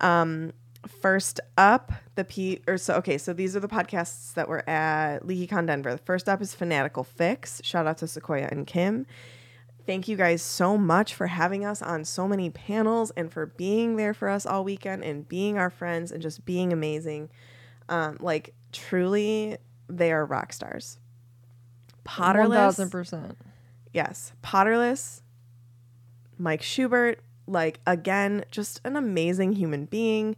Um, 0.00 0.52
first 0.86 1.40
up, 1.56 1.92
the 2.14 2.24
P 2.24 2.60
or 2.66 2.78
so 2.78 2.94
okay, 2.94 3.18
so 3.18 3.32
these 3.32 3.56
are 3.56 3.60
the 3.60 3.68
podcasts 3.68 4.34
that 4.34 4.48
were 4.48 4.68
at 4.68 5.20
LeakyCon 5.20 5.66
Denver. 5.66 5.92
The 5.92 5.98
first 5.98 6.28
up 6.28 6.40
is 6.40 6.54
Fanatical 6.54 7.04
Fix. 7.04 7.60
Shout 7.64 7.86
out 7.86 7.98
to 7.98 8.06
Sequoia 8.06 8.48
and 8.50 8.66
Kim. 8.66 9.06
Thank 9.86 10.06
you 10.06 10.16
guys 10.16 10.42
so 10.42 10.76
much 10.76 11.14
for 11.14 11.28
having 11.28 11.64
us 11.64 11.80
on 11.80 12.04
so 12.04 12.28
many 12.28 12.50
panels 12.50 13.10
and 13.12 13.32
for 13.32 13.46
being 13.46 13.96
there 13.96 14.12
for 14.12 14.28
us 14.28 14.44
all 14.44 14.62
weekend 14.62 15.02
and 15.02 15.26
being 15.26 15.56
our 15.56 15.70
friends 15.70 16.12
and 16.12 16.20
just 16.20 16.44
being 16.44 16.72
amazing. 16.74 17.30
Um, 17.88 18.18
like 18.20 18.54
truly, 18.70 19.56
they 19.88 20.12
are 20.12 20.26
rock 20.26 20.52
stars. 20.52 20.98
Potterless, 22.04 22.52
thousand 22.54 22.90
percent. 22.90 23.38
yes, 23.92 24.32
Potterless, 24.42 25.22
Mike 26.38 26.62
Schubert, 26.62 27.20
like 27.48 27.80
again, 27.86 28.44
just 28.50 28.80
an 28.84 28.96
amazing 28.96 29.52
human 29.52 29.86
being. 29.86 30.36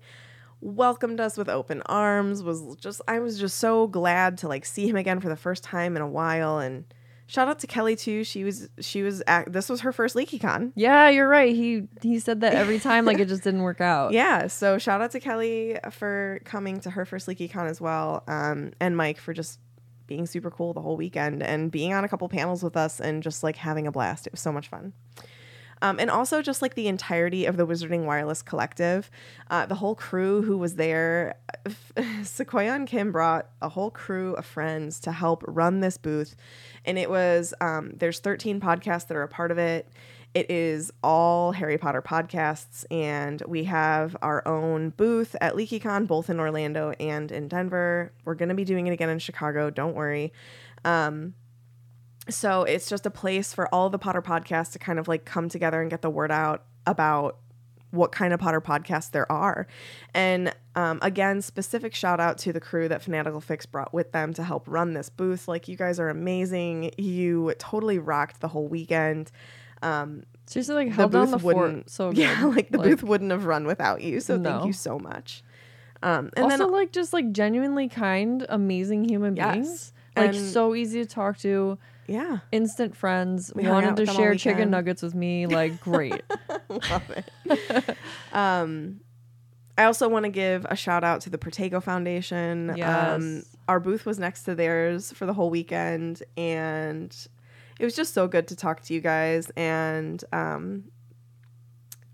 Welcomed 0.63 1.21
us 1.21 1.39
with 1.39 1.49
open 1.49 1.83
arms. 1.87 2.43
Was 2.43 2.77
just 2.77 3.01
I 3.09 3.19
was 3.19 3.39
just 3.39 3.59
so 3.59 3.87
glad 3.87 4.39
to 4.39 4.49
like 4.49 4.65
see 4.67 4.89
him 4.89 4.97
again 4.97 5.21
for 5.21 5.29
the 5.29 5.37
first 5.37 5.65
time 5.65 5.97
in 5.97 6.03
a 6.03 6.09
while. 6.09 6.59
And 6.59 6.85
shout 7.27 7.49
out 7.49 7.59
to 7.61 7.67
Kelly 7.67 7.97
too. 7.97 8.25
She 8.25 8.45
was 8.45 8.69
she 8.79 9.03
was 9.03 9.23
at, 9.27 9.51
this 9.51 9.71
was 9.71 9.81
her 9.81 9.93
first 9.93 10.15
LeakyCon. 10.15 10.73
Yeah, 10.75 11.09
you're 11.09 11.29
right. 11.29 11.55
He 11.55 11.89
he 12.03 12.19
said 12.19 12.43
that 12.43 12.55
every 12.55 12.79
time, 12.79 13.07
like 13.07 13.19
it 13.19 13.29
just 13.29 13.43
didn't 13.43 13.63
work 13.63 13.81
out. 13.81 14.13
Yeah, 14.21 14.49
so 14.49 14.77
shout 14.77 15.01
out 15.01 15.13
to 15.13 15.21
Kelly 15.21 15.79
for 15.91 16.41
coming 16.45 16.81
to 16.81 16.91
her 16.91 17.07
first 17.07 17.27
LeakyCon 17.27 17.71
as 17.71 17.81
well, 17.81 18.23
um, 18.29 18.73
and 18.81 18.97
Mike 18.97 19.19
for 19.19 19.33
just 19.33 19.61
being 20.07 20.27
super 20.27 20.51
cool 20.51 20.75
the 20.75 20.81
whole 20.81 20.97
weekend 20.97 21.43
and 21.43 21.71
being 21.71 21.95
on 21.95 22.05
a 22.05 22.09
couple 22.09 22.29
panels 22.29 22.63
with 22.65 22.77
us 22.77 23.01
and 23.01 23.23
just 23.23 23.43
like 23.45 23.57
having 23.57 23.87
a 23.87 23.93
blast. 23.93 24.27
It 24.27 24.33
was 24.33 24.41
so 24.41 24.51
much 24.53 24.69
fun. 24.69 24.93
Um, 25.83 25.99
and 25.99 26.11
also 26.11 26.43
just 26.43 26.61
like 26.63 26.75
the 26.75 26.89
entirety 26.89 27.47
of 27.47 27.57
the 27.57 27.67
Wizarding 27.67 28.05
Wireless 28.05 28.43
Collective, 28.43 29.11
uh, 29.51 29.67
the 29.67 29.77
whole 29.77 29.95
crew 29.95 30.43
who 30.43 30.59
was 30.59 30.75
there. 30.75 31.37
Sequoia 32.23 32.75
and 32.75 32.87
Kim 32.87 33.13
brought 33.13 33.49
a 33.63 33.69
whole 33.69 33.91
crew 33.91 34.35
of 34.35 34.45
friends 34.45 35.01
to 35.01 35.13
help 35.13 35.43
run 35.47 35.81
this 35.81 35.97
booth, 35.97 36.37
and 36.85 36.99
it 36.99 37.09
was 37.09 37.55
um, 37.61 37.93
there's 37.97 38.19
13 38.21 38.61
podcasts 38.61 39.07
that 39.09 39.17
are 39.17 39.23
a 39.23 39.29
part 39.29 39.51
of 39.51 39.59
it. 39.59 39.89
It 40.33 40.49
is 40.49 40.93
all 41.03 41.51
Harry 41.53 41.77
Potter 41.77 42.03
podcasts, 42.03 42.85
and 42.89 43.43
we 43.49 43.65
have 43.65 44.17
our 44.23 44.47
own 44.47 44.91
booth 44.91 45.35
at 45.41 45.55
LeakyCon, 45.55 46.07
both 46.07 46.31
in 46.31 46.39
Orlando 46.39 46.93
and 47.01 47.33
in 47.33 47.49
Denver. 47.49 48.13
We're 48.25 48.37
going 48.37 48.49
to 48.51 48.55
be 48.55 48.65
doing 48.65 48.87
it 48.87 48.93
again 48.93 49.09
in 49.09 49.19
Chicago. 49.19 49.71
Don't 49.71 49.95
worry. 49.97 50.33
Um, 50.85 51.35
so 52.29 52.63
it's 52.65 52.89
just 52.89 53.07
a 53.07 53.11
place 53.11 53.53
for 53.55 53.73
all 53.75 53.91
the 53.91 53.99
Potter 53.99 54.23
podcasts 54.23 54.73
to 54.73 54.79
kind 54.79 54.99
of 54.99 55.09
like 55.09 55.25
come 55.25 55.49
together 55.49 55.81
and 55.81 55.91
get 55.91 56.03
the 56.03 56.11
word 56.11 56.31
out 56.31 56.65
about 56.87 57.39
what 57.91 58.13
kind 58.13 58.33
of 58.33 58.39
Potter 58.39 58.61
podcasts 58.61 59.11
there 59.11 59.31
are. 59.33 59.67
And 60.15 60.55
um, 60.77 61.01
again, 61.03 61.43
specific 61.43 61.93
shout 61.95 62.21
out 62.21 62.39
to 62.39 62.53
the 62.53 62.61
crew 62.61 62.89
that 62.89 63.03
Fanatical 63.03 63.41
Fix 63.41 63.67
brought 63.67 63.93
with 63.93 64.13
them 64.13 64.33
to 64.35 64.45
help 64.45 64.69
run 64.69 64.93
this 64.93 65.09
booth. 65.09 65.49
Like, 65.49 65.67
you 65.67 65.77
guys 65.77 65.99
are 65.99 66.09
amazing. 66.09 66.93
You 66.99 67.53
totally 67.59 67.99
rocked 67.99 68.41
the 68.41 68.49
whole 68.49 68.69
weekend. 68.69 69.33
Um, 69.83 70.23
Seriously, 70.47 70.75
like 70.77 70.89
held 70.93 71.13
down 71.13 71.31
the 71.33 71.39
wouldn't, 71.39 71.87
fort 71.87 71.91
so 71.91 72.11
good. 72.11 72.19
yeah, 72.19 72.45
like 72.45 72.71
the 72.71 72.79
booth 72.79 73.03
wouldn't 73.03 73.31
have 73.33 73.47
run 73.47 73.67
without 73.67 74.03
you. 74.03 74.21
So 74.21 74.37
No. 74.37 74.51
thank 74.51 74.67
you 74.67 74.73
so 74.73 74.99
much. 74.99 75.43
Um, 76.03 76.31
and 76.37 76.45
also, 76.45 76.59
then 76.59 76.71
like 76.73 76.93
just 76.93 77.13
like 77.13 77.33
genuinely 77.33 77.89
kind, 77.89 78.47
amazing 78.49 79.09
human 79.09 79.37
Yes. 79.37 79.53
beings. 79.55 79.93
Like 80.17 80.35
And- 80.35 80.47
so 80.51 80.75
easy 80.75 81.03
to 81.05 81.09
talk 81.09 81.39
to, 81.39 81.79
yeah, 82.11 82.39
instant 82.51 82.97
friends. 82.97 83.53
We 83.55 83.69
wanted 83.69 83.97
to 83.97 84.07
share 84.07 84.35
chicken 84.35 84.71
nuggets 84.71 85.01
with 85.03 85.15
me. 85.15 85.47
Like 85.47 85.81
great. 85.81 86.23
love 86.69 87.11
it. 87.11 87.97
um, 88.33 89.01
I 89.79 89.85
also 89.85 90.09
want 90.09 90.25
to 90.25 90.31
give 90.31 90.67
a 90.69 90.77
shout 90.77 91.05
out 91.05 91.21
to 91.23 91.31
the 91.31 91.39
Protego 91.39 91.83
Foundation. 91.83 92.71
Um, 92.71 92.77
Yes. 92.77 93.57
our 93.69 93.81
booth 93.81 94.05
was 94.05 94.19
next 94.19 94.43
to 94.45 94.55
theirs 94.55 95.13
for 95.13 95.25
the 95.25 95.33
whole 95.33 95.51
weekend, 95.51 96.23
and 96.37 97.17
it 97.79 97.85
was 97.85 97.95
just 97.97 98.13
so 98.13 98.27
good 98.29 98.49
to 98.49 98.57
talk 98.57 98.83
to 98.83 98.95
you 98.95 99.01
guys. 99.01 99.51
And 99.57 100.23
um, 100.33 100.85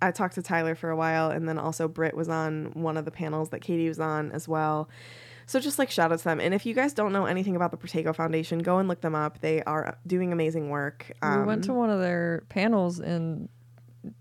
I 0.01 0.11
talked 0.11 0.35
to 0.35 0.43
Tyler 0.43 0.75
for 0.75 0.91
a 0.91 0.97
while, 0.97 1.31
and 1.31 1.49
then 1.49 1.59
also 1.59 1.89
Britt 1.89 2.15
was 2.15 2.29
on 2.29 2.71
one 2.75 2.97
of 2.97 3.05
the 3.05 3.11
panels 3.11 3.49
that 3.49 3.63
Katie 3.63 3.89
was 3.89 3.99
on 3.99 4.31
as 4.33 4.47
well. 4.47 4.89
So 5.47 5.61
just 5.61 5.79
like 5.79 5.91
shout 5.91 6.11
out 6.13 6.19
to 6.19 6.25
them. 6.25 6.41
And 6.41 6.53
if 6.53 6.67
you 6.67 6.75
guys 6.75 6.93
don't 6.93 7.13
know 7.13 7.27
anything 7.27 7.55
about 7.57 7.71
the 7.71 7.77
Protego 7.77 8.15
Foundation, 8.15 8.59
go 8.59 8.79
and 8.79 8.89
look 8.89 9.01
them 9.01 9.15
up. 9.15 9.41
They 9.41 9.63
are 9.63 9.97
doing 10.07 10.33
amazing 10.33 10.71
work. 10.71 11.13
we 11.23 11.43
went 11.45 11.65
to 11.65 11.71
Um, 11.71 11.77
one 11.79 11.91
of 11.91 12.01
their 12.01 12.43
panels 12.49 12.99
and 12.99 13.49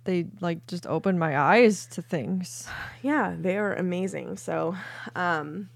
they 0.03 0.27
like 0.39 0.65
just 0.67 0.85
opened 0.87 1.19
my 1.19 1.37
eyes 1.39 1.87
to 1.87 2.01
things. 2.01 2.67
yeah, 3.01 3.35
they 3.39 3.57
are 3.57 3.73
amazing. 3.73 4.37
So, 4.37 4.75
um, 5.15 5.69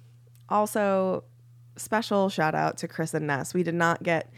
also 0.49 1.23
special 1.77 2.29
shout 2.29 2.55
out 2.55 2.77
to 2.77 2.87
Chris 2.87 3.13
and 3.13 3.25
Ness. 3.27 3.53
We 3.53 3.63
did 3.63 3.75
not 3.75 4.03
get 4.03 4.31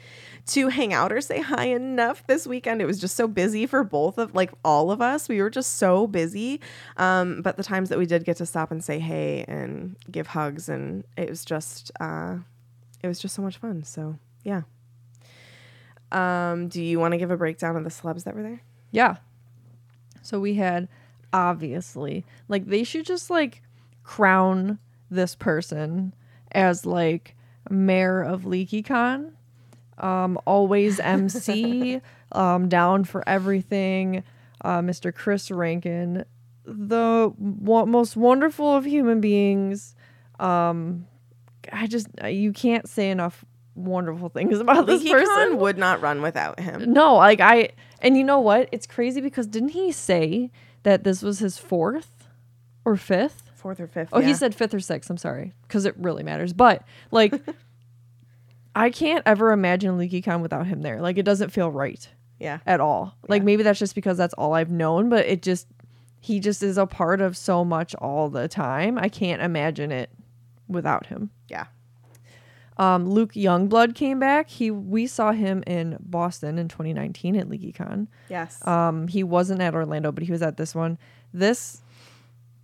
to 0.47 0.69
hang 0.69 0.93
out 0.93 1.11
or 1.11 1.21
say 1.21 1.41
hi 1.41 1.65
enough 1.65 2.25
this 2.27 2.47
weekend. 2.47 2.81
It 2.81 2.85
was 2.85 2.99
just 2.99 3.15
so 3.15 3.27
busy 3.27 3.65
for 3.65 3.83
both 3.83 4.17
of 4.17 4.33
like 4.35 4.51
all 4.63 4.91
of 4.91 5.01
us. 5.01 5.29
We 5.29 5.41
were 5.41 5.49
just 5.49 5.77
so 5.77 6.07
busy. 6.07 6.59
Um, 6.97 7.41
but 7.41 7.57
the 7.57 7.63
times 7.63 7.89
that 7.89 7.97
we 7.97 8.05
did 8.05 8.23
get 8.23 8.37
to 8.37 8.45
stop 8.45 8.71
and 8.71 8.83
say 8.83 8.99
hey 8.99 9.45
and 9.47 9.95
give 10.09 10.27
hugs 10.27 10.69
and 10.69 11.03
it 11.17 11.29
was 11.29 11.45
just 11.45 11.91
uh 11.99 12.37
it 13.03 13.07
was 13.07 13.19
just 13.19 13.35
so 13.35 13.41
much 13.41 13.57
fun. 13.57 13.83
So, 13.83 14.17
yeah. 14.43 14.61
Um, 16.11 16.67
do 16.67 16.83
you 16.83 16.99
want 16.99 17.13
to 17.13 17.17
give 17.17 17.31
a 17.31 17.37
breakdown 17.37 17.75
of 17.75 17.83
the 17.83 17.89
celebs 17.89 18.25
that 18.25 18.35
were 18.35 18.43
there? 18.43 18.61
Yeah. 18.91 19.15
So 20.21 20.39
we 20.39 20.55
had 20.55 20.87
obviously 21.33 22.25
like 22.47 22.67
they 22.67 22.83
should 22.83 23.05
just 23.05 23.29
like 23.29 23.63
crown 24.03 24.77
this 25.09 25.35
person 25.35 26.13
as 26.51 26.85
like 26.85 27.35
mayor 27.69 28.21
of 28.21 28.43
LeakyCon. 28.43 29.31
Um, 30.01 30.37
always 30.45 30.99
MC, 30.99 32.01
um, 32.33 32.67
down 32.67 33.03
for 33.05 33.23
everything. 33.29 34.23
Uh, 34.63 34.79
Mr. 34.79 35.13
Chris 35.13 35.49
Rankin, 35.49 36.25
the 36.65 37.33
w- 37.63 37.85
most 37.85 38.15
wonderful 38.17 38.75
of 38.75 38.85
human 38.85 39.21
beings. 39.21 39.95
Um, 40.39 41.07
I 41.71 41.87
just 41.87 42.07
you 42.27 42.51
can't 42.51 42.87
say 42.89 43.09
enough 43.11 43.45
wonderful 43.75 44.29
things 44.29 44.59
about 44.59 44.85
this 44.85 45.07
person. 45.07 45.57
would 45.57 45.77
not 45.77 46.01
run 46.01 46.21
without 46.21 46.59
him. 46.59 46.93
No, 46.93 47.15
like 47.15 47.39
I 47.39 47.69
and 48.01 48.17
you 48.17 48.23
know 48.23 48.39
what? 48.39 48.69
It's 48.71 48.87
crazy 48.87 49.21
because 49.21 49.47
didn't 49.47 49.69
he 49.69 49.91
say 49.91 50.51
that 50.83 51.03
this 51.03 51.21
was 51.21 51.39
his 51.39 51.57
fourth 51.57 52.27
or 52.85 52.95
fifth? 52.95 53.43
Fourth 53.55 53.79
or 53.79 53.87
fifth. 53.87 54.09
Oh, 54.11 54.19
he 54.21 54.33
said 54.33 54.55
fifth 54.55 54.73
or 54.73 54.79
sixth. 54.79 55.09
I'm 55.09 55.17
sorry, 55.17 55.53
because 55.67 55.85
it 55.85 55.95
really 55.97 56.23
matters. 56.23 56.51
But 56.53 56.83
like, 57.11 57.33
I 58.75 58.89
can't 58.89 59.23
ever 59.25 59.51
imagine 59.51 59.97
LeakyCon 59.97 60.41
without 60.41 60.67
him 60.67 60.81
there. 60.81 61.01
Like, 61.01 61.17
it 61.17 61.23
doesn't 61.23 61.49
feel 61.49 61.69
right 61.71 62.07
Yeah. 62.39 62.59
at 62.65 62.79
all. 62.79 63.15
Like, 63.27 63.41
Yeah. 63.41 63.45
maybe 63.45 63.63
that's 63.63 63.79
just 63.79 63.95
because 63.95 64.17
that's 64.17 64.33
all 64.35 64.53
I've 64.53 64.71
known. 64.71 65.09
But 65.09 65.25
it 65.25 65.41
just, 65.41 65.67
he 66.19 66.39
just 66.39 66.63
is 66.63 66.77
a 66.77 66.85
part 66.85 67.19
of 67.21 67.35
so 67.35 67.65
much 67.65 67.93
all 67.95 68.29
the 68.29 68.47
time. 68.47 68.97
I 68.97 69.09
can't 69.09 69.41
imagine 69.41 69.91
it 69.91 70.09
without 70.67 71.07
him. 71.07 71.31
Yeah. 71.49 71.65
Um, 72.77 73.07
Luke 73.09 73.33
Youngblood 73.33 73.93
came 73.95 74.17
back. 74.19 74.49
He 74.49 74.71
we 74.71 75.05
saw 75.05 75.33
him 75.33 75.61
in 75.67 75.97
Boston 75.99 76.57
in 76.57 76.67
2019 76.67 77.35
at 77.35 77.47
LeakyCon. 77.47 78.07
Yes. 78.29 78.65
Um, 78.65 79.07
he 79.07 79.23
wasn't 79.23 79.61
at 79.61 79.75
Orlando, 79.75 80.11
but 80.11 80.23
he 80.23 80.31
was 80.31 80.41
at 80.41 80.57
this 80.57 80.73
one. 80.73 80.97
This 81.33 81.81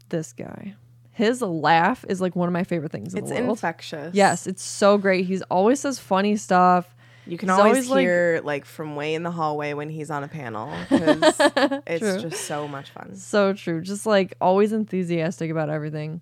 this 0.10 0.32
guy, 0.34 0.76
his 1.18 1.42
laugh 1.42 2.06
is 2.08 2.22
like 2.22 2.36
one 2.36 2.48
of 2.48 2.54
my 2.54 2.64
favorite 2.64 2.92
things 2.92 3.16
in 3.16 3.20
it's 3.24 3.30
the 3.30 3.38
world. 3.38 3.50
infectious. 3.50 4.14
Yes, 4.14 4.46
it's 4.46 4.62
so 4.62 5.00
great. 5.00 5.26
He's 5.26 5.42
always 5.44 5.80
says 5.80 5.98
funny 5.98 6.38
stuff. 6.38 6.96
You 7.26 7.40
can 7.40 7.50
He's 7.50 7.58
always, 7.58 7.90
always, 7.90 8.04
hear 8.04 8.42
like, 8.44 8.66
from 8.66 8.96
way 8.96 9.16
in 9.16 9.24
the 9.24 9.32
hallway 9.32 9.74
when 9.74 9.90
he's 9.90 10.12
on 10.12 10.24
a 10.24 10.28
panel 10.28 10.72
because 10.88 11.20
it's 11.88 12.00
True. 12.00 12.22
just 12.30 12.46
so 12.46 12.68
much 12.68 12.92
fun. 12.92 13.16
So 13.16 13.54
true. 13.54 13.82
Just 13.82 14.06
like 14.06 14.36
always 14.40 14.72
enthusiastic 14.74 15.50
about 15.50 15.72
everything. 15.72 16.22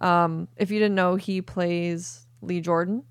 Um, 0.00 0.46
if 0.56 0.70
you 0.70 0.78
didn't 0.78 0.94
know, 0.94 1.16
he 1.16 1.42
plays 1.42 2.24
Lee 2.40 2.60
Jordan. 2.60 3.02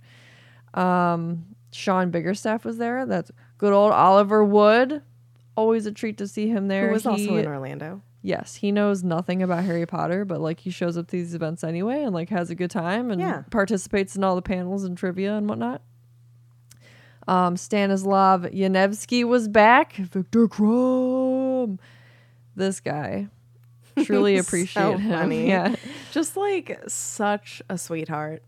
Um, 0.74 1.46
Sean 1.72 2.10
Biggerstaff 2.10 2.64
was 2.64 2.78
there. 2.78 3.06
That's 3.06 3.32
good 3.58 3.74
old 3.74 3.92
Oliver 3.92 4.46
Wood. 4.46 5.02
Always 5.58 5.86
a 5.86 5.92
treat 5.92 6.18
to 6.20 6.28
see 6.28 6.48
him 6.48 6.70
there. 6.70 6.88
Who 6.88 6.94
was 6.94 7.06
also 7.06 7.36
in 7.36 7.48
Orlando. 7.48 8.02
Yes, 8.22 8.56
he 8.56 8.72
knows 8.72 9.04
nothing 9.04 9.42
about 9.44 9.64
Harry 9.64 9.86
Potter, 9.86 10.26
but 10.26 10.42
like 10.42 10.60
he 10.62 10.70
shows 10.70 10.98
up 10.98 11.08
to 11.08 11.12
these 11.18 11.34
events 11.36 11.64
anyway 11.64 12.04
and 12.04 12.14
like 12.14 12.30
has 12.30 12.50
a 12.50 12.56
good 12.56 12.72
time 12.72 13.12
and 13.12 13.22
Yeah. 13.22 13.44
participates 13.52 14.16
in 14.16 14.24
all 14.24 14.36
the 14.36 14.42
panels 14.42 14.84
and 14.84 14.98
trivia 14.98 15.36
and 15.36 15.48
whatnot. 15.48 15.82
Um, 17.28 17.58
Stanislav 17.58 18.44
Ianevski 18.44 19.24
was 19.26 19.48
back. 19.48 19.94
Victor 19.96 20.48
Krum. 20.48 21.78
This 22.56 22.80
guy. 22.80 23.28
Truly 24.04 24.38
So 24.38 24.42
appreciate 24.42 25.00
him. 25.00 25.10
funny. 25.12 25.48
Yeah. 25.50 25.76
Just 26.12 26.38
like 26.38 26.80
such 26.88 27.62
a 27.70 27.78
sweetheart. 27.78 28.44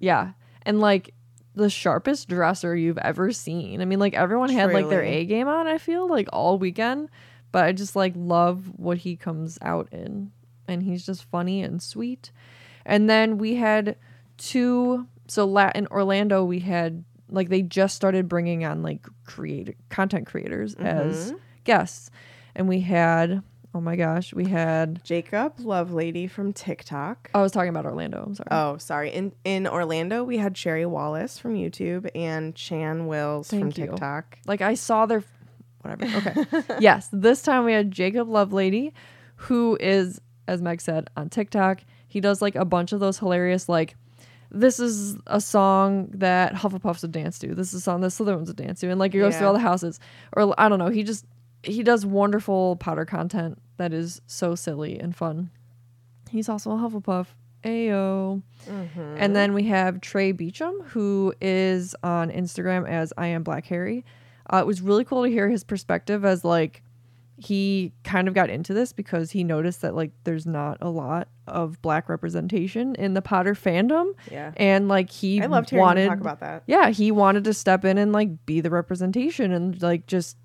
Yeah. 0.00 0.32
And 0.64 0.80
like 0.80 1.14
the 1.54 1.70
sharpest 1.70 2.28
dresser 2.28 2.74
you've 2.74 2.98
ever 2.98 3.30
seen. 3.32 3.80
I 3.80 3.84
mean, 3.84 3.98
like 3.98 4.14
everyone 4.14 4.48
had 4.48 4.72
like 4.72 4.88
their 4.88 5.02
Truly. 5.02 5.16
A 5.18 5.24
game 5.24 5.48
on, 5.48 5.66
I 5.66 5.78
feel 5.78 6.08
like 6.08 6.28
all 6.32 6.58
weekend. 6.58 7.08
But 7.52 7.64
I 7.64 7.72
just 7.72 7.94
like 7.94 8.14
love 8.16 8.72
what 8.76 8.98
he 8.98 9.16
comes 9.16 9.58
out 9.62 9.88
in. 9.92 10.32
And 10.66 10.82
he's 10.82 11.04
just 11.04 11.24
funny 11.24 11.62
and 11.62 11.82
sweet. 11.82 12.30
And 12.84 13.08
then 13.08 13.38
we 13.38 13.56
had 13.56 13.96
two 14.38 15.06
so 15.28 15.46
la- 15.46 15.70
in 15.74 15.86
Orlando 15.86 16.44
we 16.44 16.58
had 16.60 17.04
like 17.30 17.48
they 17.48 17.62
just 17.62 17.94
started 17.94 18.28
bringing 18.28 18.64
on 18.64 18.82
like 18.82 19.06
create 19.24 19.76
content 19.88 20.26
creators 20.26 20.74
mm-hmm. 20.74 20.86
as 20.86 21.34
guests. 21.64 22.10
And 22.54 22.68
we 22.68 22.80
had 22.80 23.42
oh 23.74 23.80
my 23.80 23.96
gosh, 23.96 24.34
we 24.34 24.44
had 24.44 25.02
Jacob, 25.02 25.56
Lovelady 25.58 26.30
from 26.30 26.52
TikTok. 26.52 27.30
Oh, 27.34 27.40
I 27.40 27.42
was 27.42 27.52
talking 27.52 27.70
about 27.70 27.86
Orlando, 27.86 28.22
I'm 28.22 28.34
sorry. 28.34 28.48
Oh, 28.50 28.76
sorry. 28.76 29.10
In 29.10 29.32
in 29.44 29.66
Orlando, 29.66 30.24
we 30.24 30.38
had 30.38 30.54
Cherry 30.54 30.86
Wallis 30.86 31.38
from 31.38 31.54
YouTube 31.54 32.10
and 32.14 32.54
Chan 32.54 33.06
Wills 33.06 33.48
from 33.48 33.66
you. 33.66 33.72
TikTok. 33.72 34.38
Like 34.46 34.60
I 34.60 34.74
saw 34.74 35.06
their 35.06 35.24
whatever. 35.82 36.04
Okay. 36.16 36.62
yes, 36.80 37.08
this 37.12 37.42
time 37.42 37.64
we 37.64 37.72
had 37.72 37.90
Jacob 37.90 38.28
Lovelady, 38.28 38.92
who 39.36 39.76
is, 39.80 40.20
as 40.48 40.62
Meg 40.62 40.80
said, 40.80 41.08
on 41.16 41.28
TikTok. 41.28 41.82
He 42.08 42.20
does 42.20 42.42
like 42.42 42.54
a 42.54 42.64
bunch 42.64 42.92
of 42.92 43.00
those 43.00 43.18
hilarious 43.18 43.68
like 43.68 43.96
this 44.50 44.78
is 44.78 45.16
a 45.26 45.40
song 45.40 46.08
that 46.12 46.52
Hufflepuffs 46.52 47.02
would 47.02 47.12
dance 47.12 47.38
to. 47.38 47.54
This 47.54 47.68
is 47.68 47.74
a 47.76 47.80
song 47.80 48.02
that 48.02 48.08
Slytherins 48.08 48.48
would 48.48 48.56
dance 48.56 48.80
to. 48.80 48.90
And 48.90 49.00
like 49.00 49.14
he 49.14 49.18
goes 49.18 49.36
through 49.36 49.46
all 49.46 49.54
the 49.54 49.58
houses. 49.58 49.98
Or 50.36 50.54
I 50.60 50.68
don't 50.68 50.78
know, 50.78 50.90
he 50.90 51.02
just 51.02 51.24
he 51.62 51.82
does 51.82 52.04
wonderful 52.04 52.76
Potter 52.76 53.04
content 53.04 53.58
that 53.78 53.92
is 53.92 54.20
so 54.26 54.54
silly 54.54 54.98
and 54.98 55.16
fun. 55.16 55.50
He's 56.30 56.48
also 56.48 56.72
a 56.72 56.74
Hufflepuff. 56.74 57.28
Ayo. 57.64 58.42
Mm-hmm. 58.68 59.16
And 59.18 59.36
then 59.36 59.54
we 59.54 59.64
have 59.64 60.00
Trey 60.00 60.32
Beecham, 60.32 60.82
who 60.88 61.32
is 61.40 61.94
on 62.02 62.30
Instagram 62.30 62.88
as 62.88 63.12
I 63.16 63.28
am 63.28 63.42
Black 63.42 63.66
Harry. 63.66 64.04
Uh, 64.50 64.58
it 64.58 64.66
was 64.66 64.80
really 64.80 65.04
cool 65.04 65.24
to 65.24 65.30
hear 65.30 65.48
his 65.48 65.64
perspective 65.64 66.24
as 66.24 66.44
like 66.44 66.82
he 67.36 67.92
kind 68.04 68.28
of 68.28 68.34
got 68.34 68.50
into 68.50 68.72
this 68.72 68.92
because 68.92 69.30
he 69.30 69.42
noticed 69.42 69.82
that 69.82 69.94
like 69.94 70.12
there's 70.24 70.46
not 70.46 70.78
a 70.80 70.88
lot 70.88 71.28
of 71.46 71.80
black 71.82 72.08
representation 72.08 72.94
in 72.96 73.14
the 73.14 73.22
Potter 73.22 73.54
fandom. 73.54 74.14
Yeah. 74.30 74.52
And 74.56 74.88
like 74.88 75.10
he 75.10 75.40
I 75.40 75.46
loved 75.46 75.70
hearing 75.70 75.82
wanted 75.82 76.08
talk 76.08 76.20
about 76.20 76.40
that. 76.40 76.62
yeah, 76.66 76.90
he 76.90 77.10
wanted 77.10 77.44
to 77.44 77.54
step 77.54 77.84
in 77.84 77.98
and 77.98 78.12
like 78.12 78.46
be 78.46 78.60
the 78.60 78.70
representation 78.70 79.52
and 79.52 79.80
like 79.82 80.06
just 80.06 80.36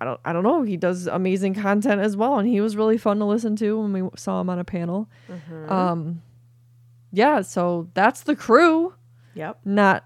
I 0.00 0.04
don't 0.04 0.20
I 0.24 0.32
don't 0.32 0.42
know. 0.42 0.62
He 0.62 0.76
does 0.76 1.06
amazing 1.06 1.54
content 1.54 2.00
as 2.00 2.16
well, 2.16 2.38
and 2.38 2.48
he 2.48 2.60
was 2.60 2.76
really 2.76 2.98
fun 2.98 3.18
to 3.18 3.24
listen 3.24 3.56
to 3.56 3.80
when 3.80 3.92
we 3.92 4.08
saw 4.16 4.40
him 4.40 4.50
on 4.50 4.58
a 4.58 4.64
panel. 4.64 5.08
Mm-hmm. 5.30 5.70
Um, 5.70 6.22
yeah, 7.12 7.42
so 7.42 7.88
that's 7.94 8.22
the 8.22 8.36
crew. 8.36 8.94
Yep. 9.34 9.60
Not 9.64 10.04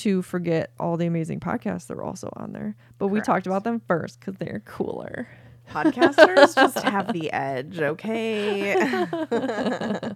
to 0.00 0.22
forget 0.22 0.72
all 0.80 0.96
the 0.96 1.06
amazing 1.06 1.40
podcasts 1.40 1.86
that 1.88 1.94
are 1.94 2.02
also 2.02 2.30
on 2.36 2.52
there, 2.52 2.74
but 2.98 3.08
we 3.08 3.20
talked 3.20 3.46
about 3.46 3.64
them 3.64 3.80
first 3.86 4.18
because 4.18 4.36
they're 4.36 4.62
cooler. 4.64 5.28
Podcasters 5.68 6.54
just 6.54 6.78
have 6.84 7.12
the 7.12 7.30
edge, 7.32 7.78
okay? 7.78 9.06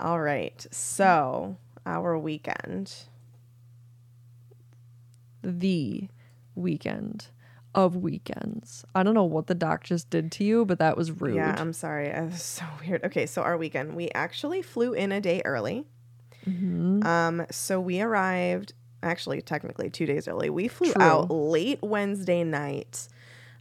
All 0.00 0.20
right. 0.20 0.66
So, 0.70 1.56
our 1.84 2.16
weekend. 2.16 2.94
The 5.42 6.08
weekend 6.54 7.26
of 7.74 7.96
weekends. 7.96 8.84
I 8.94 9.02
don't 9.02 9.14
know 9.14 9.24
what 9.24 9.46
the 9.46 9.54
doc 9.54 9.84
just 9.84 10.10
did 10.10 10.32
to 10.32 10.44
you, 10.44 10.64
but 10.64 10.78
that 10.78 10.96
was 10.96 11.10
rude. 11.10 11.34
Yeah, 11.34 11.56
I'm 11.58 11.72
sorry. 11.72 12.08
It 12.10 12.30
was 12.30 12.42
so 12.42 12.64
weird. 12.80 13.04
Okay, 13.04 13.26
so 13.26 13.42
our 13.42 13.56
weekend, 13.56 13.94
we 13.94 14.10
actually 14.14 14.62
flew 14.62 14.92
in 14.92 15.12
a 15.12 15.20
day 15.20 15.42
early. 15.44 15.86
Mm-hmm. 16.48 17.06
Um, 17.06 17.46
so 17.50 17.80
we 17.80 18.00
arrived 18.00 18.72
actually 19.02 19.40
technically 19.42 19.90
two 19.90 20.06
days 20.06 20.28
early. 20.28 20.50
We 20.50 20.68
flew 20.68 20.92
True. 20.92 21.02
out 21.02 21.30
late 21.30 21.80
Wednesday 21.82 22.44
night. 22.44 23.08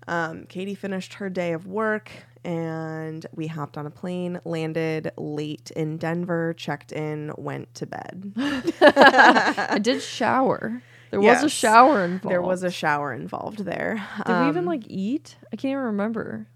Um, 0.07 0.45
Katie 0.47 0.75
finished 0.75 1.15
her 1.15 1.29
day 1.29 1.53
of 1.53 1.67
work 1.67 2.11
and 2.43 3.25
we 3.35 3.47
hopped 3.47 3.77
on 3.77 3.85
a 3.85 3.91
plane, 3.91 4.39
landed 4.45 5.11
late 5.17 5.71
in 5.75 5.97
Denver, 5.97 6.53
checked 6.57 6.91
in, 6.91 7.31
went 7.37 7.73
to 7.75 7.85
bed. 7.85 8.33
I 8.81 9.77
did 9.81 10.01
shower. 10.01 10.81
There 11.11 11.21
was 11.21 11.43
a 11.43 11.49
shower 11.49 12.03
involved. 12.05 12.31
There 12.31 12.41
was 12.41 12.63
a 12.63 12.71
shower 12.71 13.13
involved 13.13 13.65
there. 13.65 13.95
Did 14.25 14.41
we 14.41 14.47
even 14.47 14.59
Um, 14.59 14.65
like 14.65 14.83
eat? 14.87 15.37
I 15.51 15.55
can't 15.55 15.71
even 15.71 15.83
remember. 15.85 16.47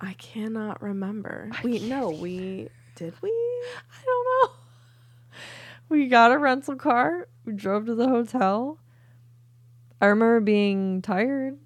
I 0.00 0.12
cannot 0.14 0.82
remember. 0.82 1.50
we 1.64 1.78
no, 1.80 2.10
we 2.10 2.68
did 2.96 3.14
we? 3.22 3.30
I 3.30 4.04
don't 4.04 4.24
know. 4.24 4.50
We 5.88 6.06
got 6.08 6.32
a 6.32 6.38
rental 6.38 6.76
car. 6.76 7.28
We 7.44 7.52
drove 7.52 7.86
to 7.86 7.94
the 7.94 8.08
hotel. 8.08 8.78
I 10.00 10.06
remember 10.06 10.40
being 10.40 11.02
tired. 11.02 11.58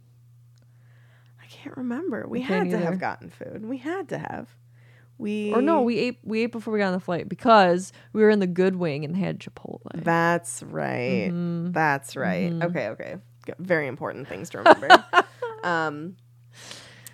I 1.43 1.47
can't 1.47 1.77
remember. 1.77 2.27
We 2.29 2.43
had 2.43 2.71
to 2.71 2.77
either. 2.77 2.85
have 2.85 2.99
gotten 2.99 3.31
food. 3.31 3.65
We 3.65 3.79
had 3.79 4.09
to 4.11 4.19
have. 4.19 4.49
We 5.19 5.53
Or 5.53 5.61
no, 5.61 5.83
we 5.83 5.99
ate 5.99 6.19
we 6.25 6.43
ate 6.43 6.53
before 6.53 6.73
we 6.73 6.79
got 6.79 6.89
on 6.89 6.93
the 6.93 7.01
flight 7.01 7.29
because 7.29 7.93
we 8.13 8.23
were 8.23 8.31
in 8.31 8.39
the 8.39 8.47
good 8.47 8.77
wing 8.77 9.05
and 9.05 9.15
had 9.17 9.39
Chipotle. 9.39 9.81
That's 9.95 10.63
right. 10.63 11.31
Mm-hmm. 11.31 11.73
That's 11.73 12.17
right. 12.17 12.53
Okay, 12.63 12.89
okay. 12.89 13.17
Very 13.59 13.87
important 13.87 14.29
things 14.29 14.49
to 14.51 14.59
remember. 14.59 15.05
um 15.65 16.17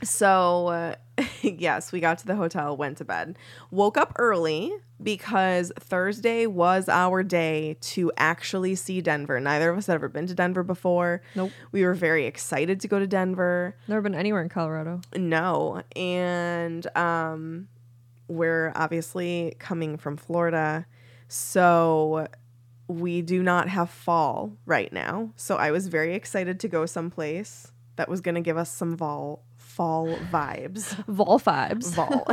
so 0.02 0.68
uh, 0.68 0.94
yes, 1.42 1.92
we 1.92 2.00
got 2.00 2.18
to 2.18 2.26
the 2.26 2.36
hotel, 2.36 2.76
went 2.76 2.98
to 2.98 3.04
bed. 3.04 3.36
Woke 3.70 3.96
up 3.96 4.12
early 4.16 4.72
because 5.02 5.72
Thursday 5.78 6.46
was 6.46 6.88
our 6.88 7.22
day 7.22 7.76
to 7.80 8.12
actually 8.16 8.74
see 8.74 9.00
Denver. 9.00 9.38
Neither 9.40 9.70
of 9.70 9.78
us 9.78 9.86
had 9.86 9.94
ever 9.94 10.08
been 10.08 10.26
to 10.26 10.34
Denver 10.34 10.62
before. 10.62 11.22
Nope. 11.34 11.52
We 11.72 11.84
were 11.84 11.94
very 11.94 12.26
excited 12.26 12.80
to 12.80 12.88
go 12.88 12.98
to 12.98 13.06
Denver. 13.06 13.76
Never 13.88 14.02
been 14.02 14.14
anywhere 14.14 14.42
in 14.42 14.48
Colorado. 14.48 15.00
No. 15.14 15.82
And 15.94 16.86
um 16.96 17.68
we're 18.28 18.72
obviously 18.74 19.54
coming 19.58 19.96
from 19.96 20.16
Florida. 20.16 20.86
So 21.28 22.26
we 22.88 23.22
do 23.22 23.42
not 23.42 23.68
have 23.68 23.90
fall 23.90 24.52
right 24.64 24.92
now. 24.92 25.30
So 25.36 25.56
I 25.56 25.70
was 25.70 25.88
very 25.88 26.14
excited 26.14 26.58
to 26.60 26.68
go 26.68 26.86
someplace 26.86 27.72
that 27.96 28.08
was 28.08 28.20
going 28.20 28.34
to 28.34 28.40
give 28.40 28.56
us 28.56 28.70
some 28.70 28.96
fall 28.96 29.42
fall 29.76 30.08
vibes. 30.32 30.94
Vol 31.06 31.38
vibes. 31.38 31.92
Vol. 31.94 32.24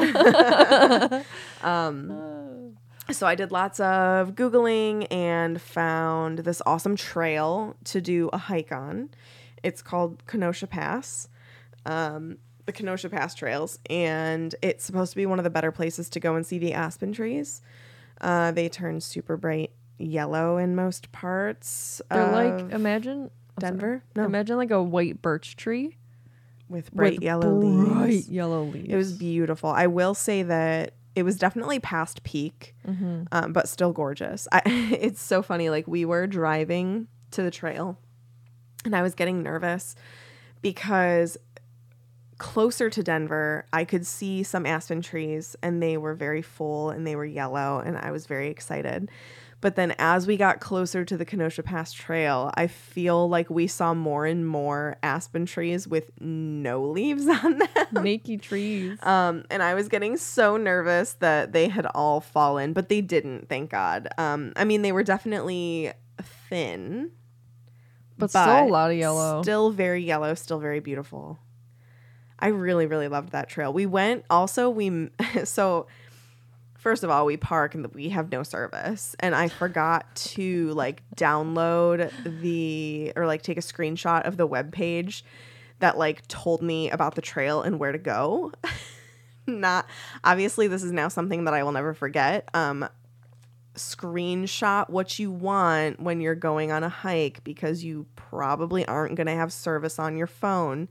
um 1.70 2.78
so 3.12 3.28
I 3.28 3.36
did 3.36 3.52
lots 3.52 3.82
of 3.82 4.34
googling 4.34 5.08
and 5.12 5.62
found 5.62 6.40
this 6.40 6.62
awesome 6.66 6.96
trail 6.96 7.76
to 7.84 8.00
do 8.00 8.30
a 8.32 8.38
hike 8.38 8.72
on. 8.72 9.10
It's 9.62 9.82
called 9.82 10.26
Kenosha 10.26 10.68
Pass. 10.68 11.28
Um 11.86 12.38
the 12.66 12.72
Kenosha 12.72 13.10
Pass 13.10 13.36
trails 13.36 13.78
and 13.90 14.56
it's 14.62 14.86
supposed 14.86 15.12
to 15.12 15.18
be 15.18 15.26
one 15.26 15.38
of 15.38 15.44
the 15.44 15.50
better 15.50 15.72
places 15.74 16.10
to 16.12 16.22
go 16.22 16.36
and 16.36 16.46
see 16.46 16.60
the 16.60 16.72
aspen 16.74 17.12
trees. 17.12 17.62
Uh 18.22 18.52
they 18.52 18.70
turn 18.70 19.02
super 19.02 19.36
bright 19.36 19.72
yellow 19.98 20.58
in 20.58 20.78
most 20.78 21.12
parts. 21.12 22.02
They're 22.10 22.32
like 22.32 22.72
imagine 22.72 23.24
I'm. 23.58 23.60
Denver. 23.60 24.04
No, 24.16 24.24
Imagine 24.24 24.56
like 24.56 24.72
a 24.72 24.82
white 24.82 25.22
birch 25.22 25.58
tree 25.58 25.98
with 26.70 26.92
bright 26.94 27.14
with 27.16 27.24
yellow 27.24 27.60
bright 27.62 28.08
leaves. 28.10 28.30
yellow 28.30 28.64
leaves. 28.64 28.90
It 28.90 28.96
was 28.96 29.14
beautiful. 29.14 29.70
I 29.70 29.88
will 29.88 30.14
say 30.14 30.44
that 30.44 30.94
it 31.16 31.24
was 31.24 31.38
definitely 31.38 31.80
past 31.80 32.24
peak, 32.24 32.74
Mm-hmm. 32.88 33.24
um, 33.32 33.54
but 33.54 33.70
still 33.70 33.92
gorgeous. 33.94 34.48
I, 34.52 34.62
it's 35.00 35.22
so 35.22 35.42
funny. 35.42 35.70
Like 35.70 35.88
we 35.88 36.06
were 36.06 36.26
driving 36.28 37.08
to 37.32 37.44
the 37.44 37.52
trail, 37.52 38.00
and 38.86 38.96
I 38.96 39.02
was 39.02 39.14
getting 39.14 39.44
nervous 39.44 39.96
because 40.62 41.38
closer 42.40 42.90
to 42.90 43.04
Denver, 43.04 43.66
I 43.72 43.86
could 43.86 44.06
see 44.06 44.44
some 44.44 44.66
aspen 44.66 45.02
trees, 45.02 45.56
and 45.62 45.82
they 45.82 45.98
were 45.98 46.14
very 46.16 46.42
full 46.42 46.90
and 46.90 47.06
they 47.06 47.16
were 47.16 47.26
yellow, 47.26 47.80
and 47.80 47.98
I 47.98 48.12
was 48.12 48.26
very 48.26 48.50
excited. 48.50 49.10
But 49.64 49.78
then 49.78 49.96
as 49.98 50.28
we 50.28 50.36
got 50.36 50.60
closer 50.60 51.06
to 51.06 51.16
the 51.16 51.24
Kenosha 51.24 51.64
Pass 51.64 51.94
Trail, 51.94 52.52
I 52.56 52.68
feel 52.68 53.30
like 53.30 53.50
we 53.50 53.68
saw 53.68 53.94
more 53.94 54.26
and 54.26 54.46
more 54.46 54.98
aspen 55.02 55.46
trees 55.46 55.88
with 55.88 56.12
no 56.20 56.84
leaves 56.84 57.26
on 57.30 57.60
them. 57.60 57.88
Nakey 57.94 58.42
trees. 58.42 59.02
Um, 59.04 59.46
and 59.50 59.64
I 59.64 59.74
was 59.74 59.88
getting 59.88 60.18
so 60.18 60.58
nervous 60.58 61.14
that 61.22 61.54
they 61.54 61.70
had 61.70 61.86
all 61.96 62.20
fallen, 62.20 62.74
but 62.74 62.90
they 62.90 63.00
didn't, 63.00 63.48
thank 63.48 63.70
God. 63.70 64.10
Um, 64.18 64.52
I 64.58 64.66
mean, 64.66 64.82
they 64.82 64.92
were 64.92 65.02
definitely 65.02 65.94
thin, 66.50 67.12
but, 68.18 68.32
still 68.32 68.66
a 68.66 68.68
lot 68.68 68.92
of 68.92 68.98
yellow. 68.98 69.44
Still 69.44 69.70
very 69.70 70.04
yellow, 70.04 70.34
still 70.34 70.60
very 70.60 70.82
beautiful. 70.82 71.40
I 72.38 72.48
really, 72.48 72.86
really 72.86 73.08
loved 73.08 73.32
that 73.32 73.48
trail. 73.48 73.72
We 73.72 73.86
went 73.86 74.26
also, 74.30 74.70
we, 74.70 75.08
so 75.46 75.88
first 76.84 77.04
of 77.06 77.10
all, 77.10 77.26
we 77.26 77.38
park 77.38 77.74
and 77.76 77.88
we 77.96 78.10
have 78.10 78.30
no 78.30 78.44
service. 78.44 79.16
And 79.22 79.34
I 79.34 79.48
forgot 79.48 80.14
to 80.16 80.72
like 80.74 81.02
download 81.16 82.12
the, 82.42 83.14
or 83.16 83.26
like 83.26 83.42
take 83.42 83.58
a 83.58 83.62
screenshot 83.62 84.28
of 84.28 84.36
the 84.36 84.46
web 84.46 84.74
page 84.74 85.24
that 85.80 85.98
like 85.98 86.28
told 86.28 86.62
me 86.62 86.90
about 86.90 87.16
the 87.16 87.22
trail 87.22 87.62
and 87.62 87.80
where 87.80 87.94
to 87.94 87.98
go. 87.98 88.52
Not 89.48 89.88
obviously 90.24 90.68
this 90.68 90.84
is 90.84 90.92
now 90.92 91.08
something 91.08 91.46
that 91.46 91.54
I 91.54 91.64
will 91.64 91.72
never 91.72 91.94
forget. 91.94 92.50
Um 92.54 92.88
screenshot 93.76 94.90
what 94.90 95.18
you 95.18 95.32
want 95.32 96.00
when 96.00 96.22
you're 96.22 96.36
going 96.36 96.72
on 96.72 96.84
a 96.84 96.90
hike 96.90 97.44
because 97.44 97.84
you 97.84 98.06
probably 98.16 98.86
aren't 98.86 99.16
going 99.16 99.26
to 99.26 99.34
have 99.34 99.52
service 99.52 99.98
on 99.98 100.16
your 100.16 100.28
phone. 100.28 100.88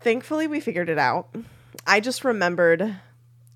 Thankfully, 0.00 0.46
we 0.46 0.60
figured 0.60 0.90
it 0.90 0.98
out. 0.98 1.34
I 1.86 2.00
just 2.00 2.24
remembered 2.24 2.94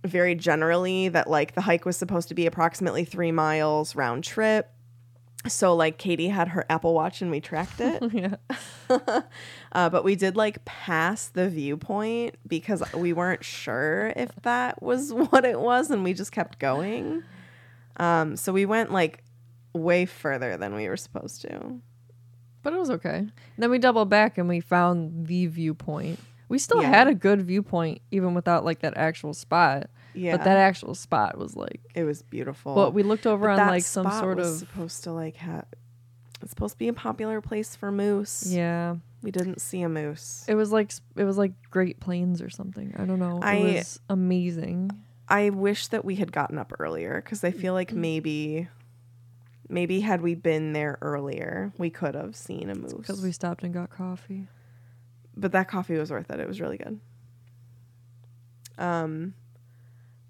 very 0.05 0.35
generally 0.35 1.09
that 1.09 1.29
like 1.29 1.55
the 1.55 1.61
hike 1.61 1.85
was 1.85 1.97
supposed 1.97 2.29
to 2.29 2.35
be 2.35 2.47
approximately 2.47 3.05
3 3.05 3.33
miles 3.33 3.95
round 3.95 4.25
trip. 4.25 4.71
So 5.49 5.75
like 5.75 5.99
Katie 5.99 6.29
had 6.29 6.49
her 6.49 6.65
Apple 6.71 6.95
Watch 6.95 7.21
and 7.21 7.31
we 7.31 7.41
tracked 7.41 7.81
it. 7.81 8.03
yeah. 8.13 8.37
uh, 9.73 9.91
but 9.91 10.05
we 10.05 10.15
did 10.15 10.37
like 10.37 10.65
pass 10.65 11.29
the 11.29 11.49
viewpoint 11.49 12.37
because 12.47 12.83
we 12.95 13.13
weren't 13.13 13.45
sure 13.45 14.13
if 14.15 14.31
that 14.43 14.83
was 14.83 15.13
what 15.31 15.45
it 15.45 15.61
was 15.61 15.91
and 15.91 16.05
we 16.05 16.15
just 16.15 16.33
kept 16.33 16.59
going. 16.59 17.23
Um, 17.97 18.37
so 18.37 18.53
we 18.53 18.67
went 18.67 18.93
like 18.93 19.23
way 19.75 20.07
further 20.07 20.57
than 20.57 20.75
we 20.75 20.89
were 20.89 20.97
supposed 20.97 21.43
to. 21.43 21.81
But 22.63 22.73
it 22.73 22.79
was 22.79 22.91
okay. 22.91 23.17
And 23.17 23.33
then 23.59 23.71
we 23.71 23.79
doubled 23.79 24.09
back 24.09 24.39
and 24.39 24.49
we 24.49 24.61
found 24.61 25.27
the 25.27 25.47
viewpoint. 25.47 26.21
We 26.53 26.59
still 26.59 26.83
Yeah. 26.83 26.89
had 26.91 27.09
a 27.09 27.15
good 27.15 27.41
viewpoint 27.43 28.03
even 28.11 28.35
without 28.35 28.65
like 28.65 28.81
that 28.81 28.97
actual 28.97 29.33
spot. 29.35 29.89
Yeah. 30.15 30.37
But 30.37 30.45
that 30.45 30.59
actual 30.59 30.95
spot 30.95 31.39
was 31.39 31.57
like 31.57 31.81
it 31.95 32.05
was 32.05 32.23
beautiful. 32.23 32.75
But 32.75 32.93
we 32.93 33.03
looked 33.03 33.27
over 33.27 33.47
But 33.49 33.59
on 33.59 33.67
like 33.69 33.85
some 33.85 34.11
sort 34.13 34.39
of 34.39 34.55
supposed 34.59 35.03
to 35.05 35.13
like 35.13 35.37
have 35.37 35.65
it's 36.43 36.51
supposed 36.51 36.75
to 36.75 36.79
be 36.79 36.89
a 36.89 36.93
popular 36.93 37.41
place 37.41 37.75
for 37.75 37.91
moose. 37.91 38.47
yeah. 38.49 38.97
We 39.23 39.31
didn't 39.31 39.61
see 39.61 39.81
a 39.83 39.89
moose. 39.89 40.45
It 40.49 40.55
was 40.57 40.73
like 40.73 40.93
it 41.17 41.25
was 41.25 41.39
like 41.39 41.53
Great 41.71 42.01
Plains 42.01 42.43
or 42.43 42.51
something. 42.51 42.93
I 42.99 43.05
don't 43.07 43.19
know. 43.19 43.39
I- 43.43 43.55
it 43.55 43.75
was 43.79 44.01
amazing. 44.11 44.91
I 45.29 45.49
wish 45.51 45.87
that 45.89 46.05
we 46.05 46.17
had 46.17 46.33
gotten 46.33 46.59
up 46.59 46.73
earlier 46.79 47.23
because 47.25 47.43
I 47.45 47.51
feel 47.53 47.73
like 47.73 47.93
maybe 47.95 48.69
maybe 49.71 50.01
had 50.01 50.21
we 50.21 50.35
been 50.35 50.75
there 50.75 50.99
earlier, 51.01 51.73
we 51.79 51.89
could 51.89 52.15
have 52.15 52.37
seen 52.37 52.69
a 52.69 52.75
moose. 52.75 52.93
Because 52.93 53.23
we 53.23 53.33
stopped 53.33 53.63
and 53.63 53.73
got 53.73 53.89
coffee. 53.89 54.49
But 55.37 55.53
that 55.53 55.69
coffee 55.69 55.97
was 55.97 56.11
worth 56.11 56.31
it. 56.31 56.41
It 56.41 56.49
was 56.49 56.61
really 56.61 56.79
good. 56.79 57.01
Um 58.79 59.35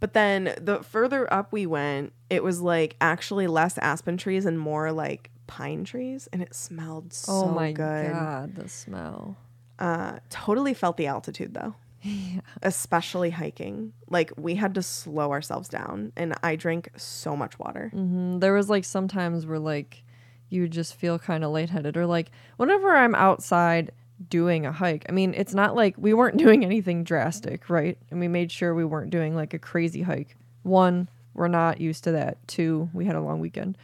but 0.00 0.14
then 0.14 0.54
the 0.60 0.82
further 0.82 1.32
up 1.32 1.52
we 1.52 1.64
went, 1.64 2.12
it 2.28 2.42
was 2.42 2.60
like 2.60 2.96
actually 3.00 3.46
less 3.46 3.78
aspen 3.78 4.16
trees 4.16 4.46
and 4.46 4.58
more 4.58 4.90
like 4.90 5.30
pine 5.46 5.84
trees 5.84 6.28
and 6.32 6.42
it 6.42 6.54
smelled 6.54 7.12
so 7.12 7.32
oh 7.32 7.54
my 7.54 7.72
good. 7.72 8.10
god, 8.10 8.54
the 8.56 8.68
smell. 8.68 9.36
Uh 9.78 10.18
totally 10.28 10.74
felt 10.74 10.96
the 10.96 11.06
altitude 11.06 11.54
though. 11.54 11.76
Especially 12.62 13.30
hiking. 13.30 13.92
Like 14.10 14.32
we 14.36 14.56
had 14.56 14.74
to 14.74 14.82
slow 14.82 15.30
ourselves 15.30 15.68
down 15.68 16.12
and 16.16 16.34
I 16.42 16.56
drank 16.56 16.90
so 16.96 17.36
much 17.36 17.58
water. 17.60 17.90
hmm 17.92 18.38
There 18.40 18.54
was 18.54 18.68
like 18.68 18.84
sometimes 18.84 19.46
where 19.46 19.60
like 19.60 20.02
you 20.48 20.68
just 20.68 20.94
feel 20.96 21.18
kind 21.18 21.44
of 21.44 21.52
lightheaded 21.52 21.96
or 21.96 22.06
like 22.06 22.30
whenever 22.56 22.94
I'm 22.94 23.14
outside 23.14 23.92
doing 24.28 24.66
a 24.66 24.72
hike. 24.72 25.06
I 25.08 25.12
mean, 25.12 25.34
it's 25.34 25.54
not 25.54 25.74
like 25.74 25.94
we 25.98 26.14
weren't 26.14 26.36
doing 26.44 26.64
anything 26.64 27.04
drastic, 27.04 27.68
right? 27.68 27.98
And 28.10 28.20
we 28.20 28.28
made 28.28 28.50
sure 28.50 28.74
we 28.74 28.84
weren't 28.84 29.10
doing 29.10 29.34
like 29.34 29.54
a 29.54 29.58
crazy 29.58 30.02
hike. 30.02 30.36
One, 30.62 31.08
we're 31.34 31.48
not 31.48 31.80
used 31.80 32.04
to 32.04 32.12
that. 32.12 32.46
Two, 32.46 32.88
we 32.92 33.04
had 33.04 33.16
a 33.16 33.20
long 33.20 33.40
weekend. 33.40 33.76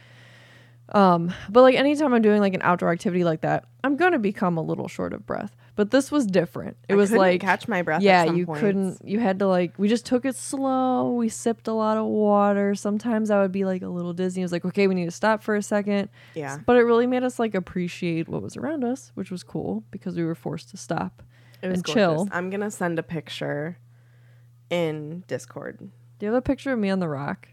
Um, 0.91 1.33
but 1.49 1.61
like 1.61 1.75
anytime 1.75 2.13
I'm 2.13 2.21
doing 2.21 2.41
like 2.41 2.53
an 2.55 2.61
outdoor 2.63 2.91
activity 2.91 3.23
like 3.23 3.41
that, 3.41 3.65
I'm 3.83 3.95
gonna 3.95 4.19
become 4.19 4.57
a 4.57 4.61
little 4.61 4.87
short 4.87 5.13
of 5.13 5.25
breath. 5.25 5.55
But 5.75 5.91
this 5.91 6.11
was 6.11 6.25
different. 6.25 6.75
It 6.89 6.93
I 6.93 6.95
was 6.97 7.11
like 7.11 7.39
catch 7.41 7.67
my 7.67 7.83
breath. 7.83 7.97
at 7.99 8.03
yeah 8.03 8.25
you 8.25 8.45
points. 8.45 8.59
couldn't 8.59 9.01
you 9.07 9.19
had 9.19 9.39
to 9.39 9.47
like 9.47 9.77
we 9.77 9.87
just 9.87 10.05
took 10.05 10.25
it 10.25 10.35
slow 10.35 11.13
we 11.13 11.29
sipped 11.29 11.67
a 11.69 11.73
lot 11.73 11.95
of 11.97 12.05
water 12.05 12.75
sometimes 12.75 13.31
i 13.31 13.39
would 13.41 13.53
be 13.53 13.63
like 13.63 13.81
a 13.81 13.87
little 13.87 14.11
dizzy 14.11 14.41
i 14.41 14.43
was 14.43 14.51
like 14.51 14.65
okay 14.65 14.87
we 14.87 14.95
need 14.95 15.05
to 15.05 15.11
stop 15.11 15.41
for 15.41 15.55
a 15.55 15.61
second 15.63 16.09
Yeah. 16.35 16.57
but 16.65 16.75
it 16.75 16.81
really 16.81 17.07
made 17.07 17.23
us 17.23 17.39
like 17.39 17.55
appreciate 17.55 18.27
what 18.27 18.41
was 18.41 18.57
around 18.57 18.83
us 18.83 19.11
which 19.15 19.31
was 19.31 19.41
cool 19.41 19.85
because 19.89 20.17
we 20.17 20.25
were 20.25 20.35
forced 20.35 20.69
to 20.71 20.77
stop 20.77 21.23
It 21.61 21.67
was 21.69 21.75
and 21.75 21.83
gorgeous. 21.85 21.93
chill 21.95 22.27
I'm 22.33 22.49
gonna 22.49 22.71
send 22.71 22.99
a 22.99 23.03
picture 23.03 23.77
in 24.69 25.23
Discord. 25.27 25.77
do 25.79 26.25
you 26.25 26.31
have 26.33 26.37
a 26.37 26.41
picture 26.41 26.73
of 26.73 26.79
me 26.79 26.89
on 26.89 26.99
the 26.99 27.07
rock 27.07 27.47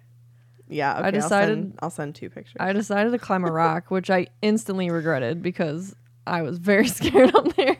Yeah, 0.68 0.92
okay, 0.94 1.02
I 1.02 1.06
I'll 1.06 1.12
decided- 1.12 1.56
send, 1.56 1.78
I'll 1.80 1.90
send 1.90 2.14
two 2.14 2.28
pictures. 2.30 2.56
i 2.60 2.72
decided 2.72 3.10
to 3.12 3.18
climb 3.18 3.44
a 3.44 3.52
rock 3.62 3.90
which 3.90 4.10
i 4.10 4.26
instantly 4.42 4.90
regretted 4.90 5.42
because 5.42 5.94
i 6.26 6.42
was 6.42 6.58
very 6.58 6.88
scared 6.98 7.34
up 7.34 7.54
there 7.54 7.76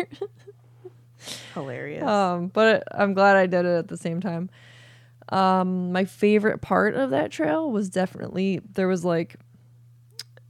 Hilarious. 1.54 2.04
Um, 2.04 2.48
but 2.48 2.84
I'm 2.92 3.14
glad 3.14 3.36
I 3.36 3.46
did 3.46 3.64
it 3.64 3.76
at 3.78 3.88
the 3.88 3.96
same 3.96 4.20
time. 4.20 4.50
Um, 5.30 5.90
my 5.90 6.04
favorite 6.04 6.60
part 6.60 6.94
of 6.94 7.10
that 7.10 7.32
trail 7.32 7.70
was 7.72 7.88
definitely 7.90 8.60
there 8.74 8.86
was 8.86 9.04
like 9.04 9.36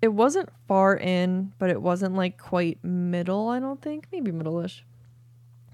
it 0.02 0.08
wasn't 0.08 0.50
far 0.68 0.94
in, 0.96 1.52
but 1.58 1.70
it 1.70 1.80
wasn't 1.80 2.14
like 2.14 2.36
quite 2.36 2.82
middle, 2.84 3.48
I 3.48 3.58
don't 3.58 3.80
think. 3.80 4.08
Maybe 4.12 4.32
middle-ish. 4.32 4.84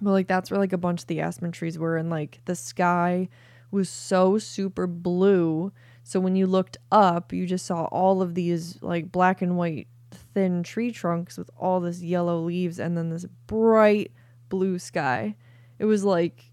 But 0.00 0.12
like 0.12 0.28
that's 0.28 0.50
where 0.50 0.60
like 0.60 0.72
a 0.72 0.78
bunch 0.78 1.00
of 1.00 1.06
the 1.08 1.20
aspen 1.20 1.50
trees 1.50 1.78
were 1.78 1.96
and 1.96 2.08
like 2.10 2.40
the 2.44 2.54
sky 2.54 3.28
was 3.72 3.88
so 3.88 4.38
super 4.38 4.86
blue. 4.86 5.72
So 6.04 6.20
when 6.20 6.36
you 6.36 6.46
looked 6.46 6.76
up, 6.90 7.32
you 7.32 7.46
just 7.46 7.64
saw 7.66 7.84
all 7.84 8.22
of 8.22 8.34
these 8.34 8.78
like 8.82 9.10
black 9.12 9.40
and 9.42 9.56
white 9.56 9.86
thin 10.34 10.62
tree 10.62 10.92
trunks 10.92 11.38
with 11.38 11.50
all 11.56 11.80
this 11.80 12.02
yellow 12.02 12.40
leaves 12.40 12.78
and 12.78 12.96
then 12.96 13.10
this 13.10 13.24
bright 13.46 14.12
blue 14.48 14.78
sky. 14.78 15.36
It 15.78 15.84
was 15.84 16.04
like 16.04 16.50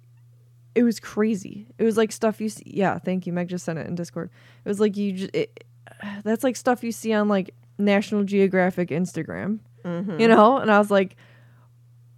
it 0.75 0.83
was 0.83 0.99
crazy. 0.99 1.67
It 1.77 1.83
was 1.83 1.97
like 1.97 2.11
stuff 2.11 2.39
you 2.39 2.49
see. 2.49 2.63
Yeah, 2.67 2.99
thank 2.99 3.25
you. 3.27 3.33
Meg 3.33 3.47
just 3.49 3.65
sent 3.65 3.79
it 3.79 3.87
in 3.87 3.95
Discord. 3.95 4.29
It 4.63 4.69
was 4.69 4.79
like 4.79 4.95
you 4.95 5.13
just 5.13 5.35
it, 5.35 5.63
that's 6.23 6.43
like 6.43 6.55
stuff 6.55 6.83
you 6.83 6.91
see 6.91 7.13
on 7.13 7.27
like 7.27 7.53
National 7.77 8.23
Geographic 8.23 8.89
Instagram. 8.89 9.59
Mhm. 9.83 10.19
You 10.19 10.27
know? 10.27 10.57
And 10.57 10.69
I 10.71 10.77
was 10.77 10.91
like, 10.91 11.15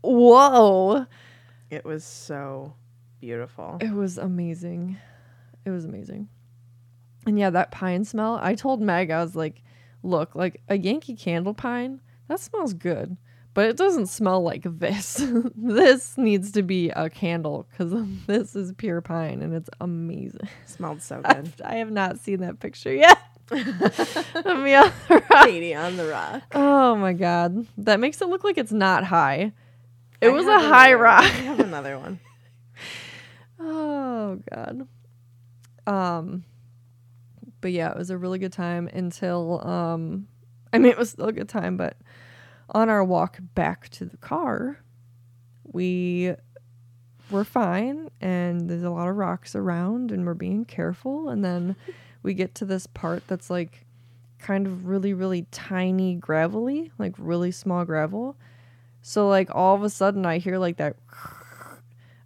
"Whoa." 0.02 1.06
It 1.70 1.86
was 1.86 2.04
so 2.04 2.74
beautiful. 3.20 3.78
It 3.80 3.94
was 3.94 4.18
amazing. 4.18 4.98
It 5.66 5.70
was 5.70 5.86
amazing. 5.86 6.28
And 7.26 7.38
yeah, 7.38 7.50
that 7.52 7.72
pine 7.72 8.04
smell. 8.06 8.40
I 8.42 8.56
told 8.56 8.82
Meg, 8.82 9.12
I 9.12 9.22
was 9.24 9.36
like, 9.36 9.62
look, 10.04 10.34
like 10.36 10.62
a 10.70 10.78
Yankee 10.78 11.16
candle 11.16 11.54
pine, 11.54 12.02
that 12.28 12.40
smells 12.40 12.74
good. 12.74 13.18
But 13.54 13.66
it 13.70 13.76
doesn't 13.78 14.08
smell 14.08 14.42
like 14.42 14.64
this. 14.66 15.22
this 15.56 16.18
needs 16.18 16.52
to 16.54 16.64
be 16.64 16.90
a 16.90 17.10
candle 17.10 17.68
because 17.70 17.94
this 18.28 18.56
is 18.56 18.72
pure 18.74 19.02
pine 19.02 19.42
and 19.42 19.54
it's 19.54 19.70
amazing. 19.82 20.40
It 20.44 20.50
smelled 20.70 21.02
so 21.02 21.18
good. 21.22 21.26
I've- 21.36 21.64
I 21.64 21.76
have 21.76 21.92
not 21.92 22.18
seen 22.20 22.40
that 22.42 22.60
picture 22.60 22.94
yet. 22.94 23.18
Me 23.52 23.60
on 23.60 24.94
the 25.10 25.24
rock. 25.30 25.44
Katie 25.44 25.76
on 25.76 25.98
the 25.98 26.08
rock. 26.08 26.42
Oh 26.56 26.96
my 26.96 27.12
god. 27.12 27.68
That 27.80 28.00
makes 28.00 28.22
it 28.22 28.30
look 28.30 28.46
like 28.46 28.58
it's 28.58 28.72
not 28.72 29.04
high. 29.04 29.52
It 30.22 30.30
I 30.30 30.32
was 30.32 30.46
a 30.48 30.60
high 30.60 30.94
rock. 30.94 31.24
I 31.24 31.28
have 31.28 31.60
another 31.60 32.00
one. 32.00 32.20
Oh 33.60 34.40
god. 34.54 34.88
Um 35.86 36.44
but 37.62 37.72
yeah, 37.72 37.92
it 37.92 37.98
was 37.98 38.10
a 38.10 38.18
really 38.18 38.40
good 38.40 38.52
time 38.52 38.88
until 38.92 39.66
um 39.68 40.28
I 40.74 40.80
mean 40.80 40.92
it 40.92 40.98
was 40.98 41.12
still 41.12 41.28
a 41.28 41.34
good 41.34 41.50
time, 41.50 41.78
but 41.78 41.98
on 42.70 42.90
our 42.90 43.04
walk 43.04 43.40
back 43.56 43.90
to 43.90 44.06
the 44.06 44.18
car, 44.18 44.80
we 45.64 46.34
were 47.30 47.44
fine 47.44 48.10
and 48.20 48.70
there's 48.70 48.84
a 48.84 48.90
lot 48.90 49.08
of 49.08 49.16
rocks 49.16 49.56
around 49.56 50.12
and 50.12 50.26
we're 50.26 50.34
being 50.34 50.66
careful 50.66 51.30
and 51.30 51.46
then 51.46 51.76
we 52.24 52.34
get 52.34 52.54
to 52.56 52.66
this 52.66 52.88
part 52.88 53.26
that's 53.28 53.50
like 53.50 53.86
kind 54.40 54.68
of 54.68 54.88
really 54.88 55.14
really 55.14 55.46
tiny 55.52 56.16
gravelly, 56.16 56.92
like 56.98 57.14
really 57.18 57.52
small 57.52 57.86
gravel. 57.86 58.36
So 59.02 59.28
like 59.28 59.50
all 59.54 59.76
of 59.76 59.84
a 59.84 59.90
sudden 59.90 60.26
I 60.26 60.38
hear 60.40 60.58
like 60.58 60.78
that 60.78 60.96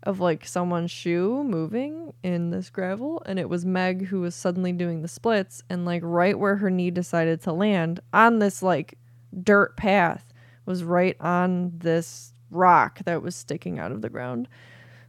of 0.06 0.20
like 0.20 0.46
someone's 0.46 0.92
shoe 0.92 1.44
moving 1.44 2.14
in 2.24 2.52
this 2.52 2.70
gravel 2.70 3.22
and 3.26 3.40
it 3.40 3.50
was 3.50 3.66
Meg 3.66 4.06
who 4.06 4.22
was 4.22 4.36
suddenly 4.36 4.72
doing 4.72 5.02
the 5.02 5.08
splits 5.08 5.64
and 5.70 5.86
like 5.86 6.02
right 6.04 6.38
where 6.38 6.58
her 6.58 6.70
knee 6.70 6.92
decided 6.92 7.42
to 7.42 7.52
land 7.52 8.00
on 8.14 8.40
this 8.40 8.62
like 8.62 8.98
dirt 9.44 9.76
path 9.78 10.32
was 10.66 10.84
right 10.84 11.18
on 11.20 11.72
this 11.78 12.34
rock 12.52 13.00
that 13.06 13.22
was 13.22 13.36
sticking 13.36 13.80
out 13.80 13.92
of 13.92 14.02
the 14.02 14.10
ground. 14.10 14.48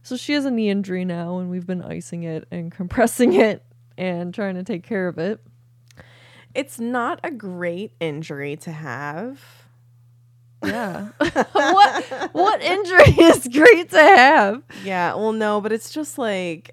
So 0.01 0.17
she 0.17 0.33
has 0.33 0.45
a 0.45 0.51
knee 0.51 0.69
injury 0.69 1.05
now 1.05 1.37
and 1.37 1.49
we've 1.49 1.67
been 1.67 1.83
icing 1.83 2.23
it 2.23 2.47
and 2.51 2.71
compressing 2.75 3.33
it 3.33 3.63
and 3.97 4.33
trying 4.33 4.55
to 4.55 4.63
take 4.63 4.83
care 4.83 5.07
of 5.07 5.17
it. 5.17 5.39
It's 6.55 6.79
not 6.79 7.19
a 7.23 7.29
great 7.29 7.93
injury 7.99 8.55
to 8.57 8.71
have. 8.71 9.66
Yeah. 10.65 11.09
what 11.51 12.03
what 12.33 12.61
injury 12.61 13.03
is 13.25 13.47
great 13.47 13.89
to 13.91 13.99
have? 13.99 14.63
Yeah, 14.83 15.13
well, 15.15 15.33
no, 15.33 15.61
but 15.61 15.71
it's 15.71 15.91
just 15.91 16.17
like 16.17 16.71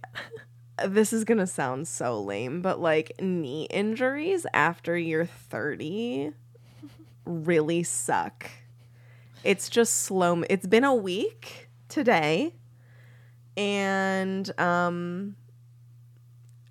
this 0.86 1.12
is 1.12 1.24
gonna 1.24 1.46
sound 1.46 1.86
so 1.86 2.20
lame, 2.20 2.62
but 2.62 2.80
like 2.80 3.12
knee 3.20 3.66
injuries 3.70 4.46
after 4.54 4.96
you're 4.96 5.26
30 5.26 6.32
really 7.26 7.82
suck. 7.82 8.50
It's 9.42 9.68
just 9.68 10.02
slow. 10.02 10.42
It's 10.48 10.66
been 10.66 10.84
a 10.84 10.94
week 10.94 11.68
today, 11.88 12.54
and 13.56 14.58
um, 14.58 15.36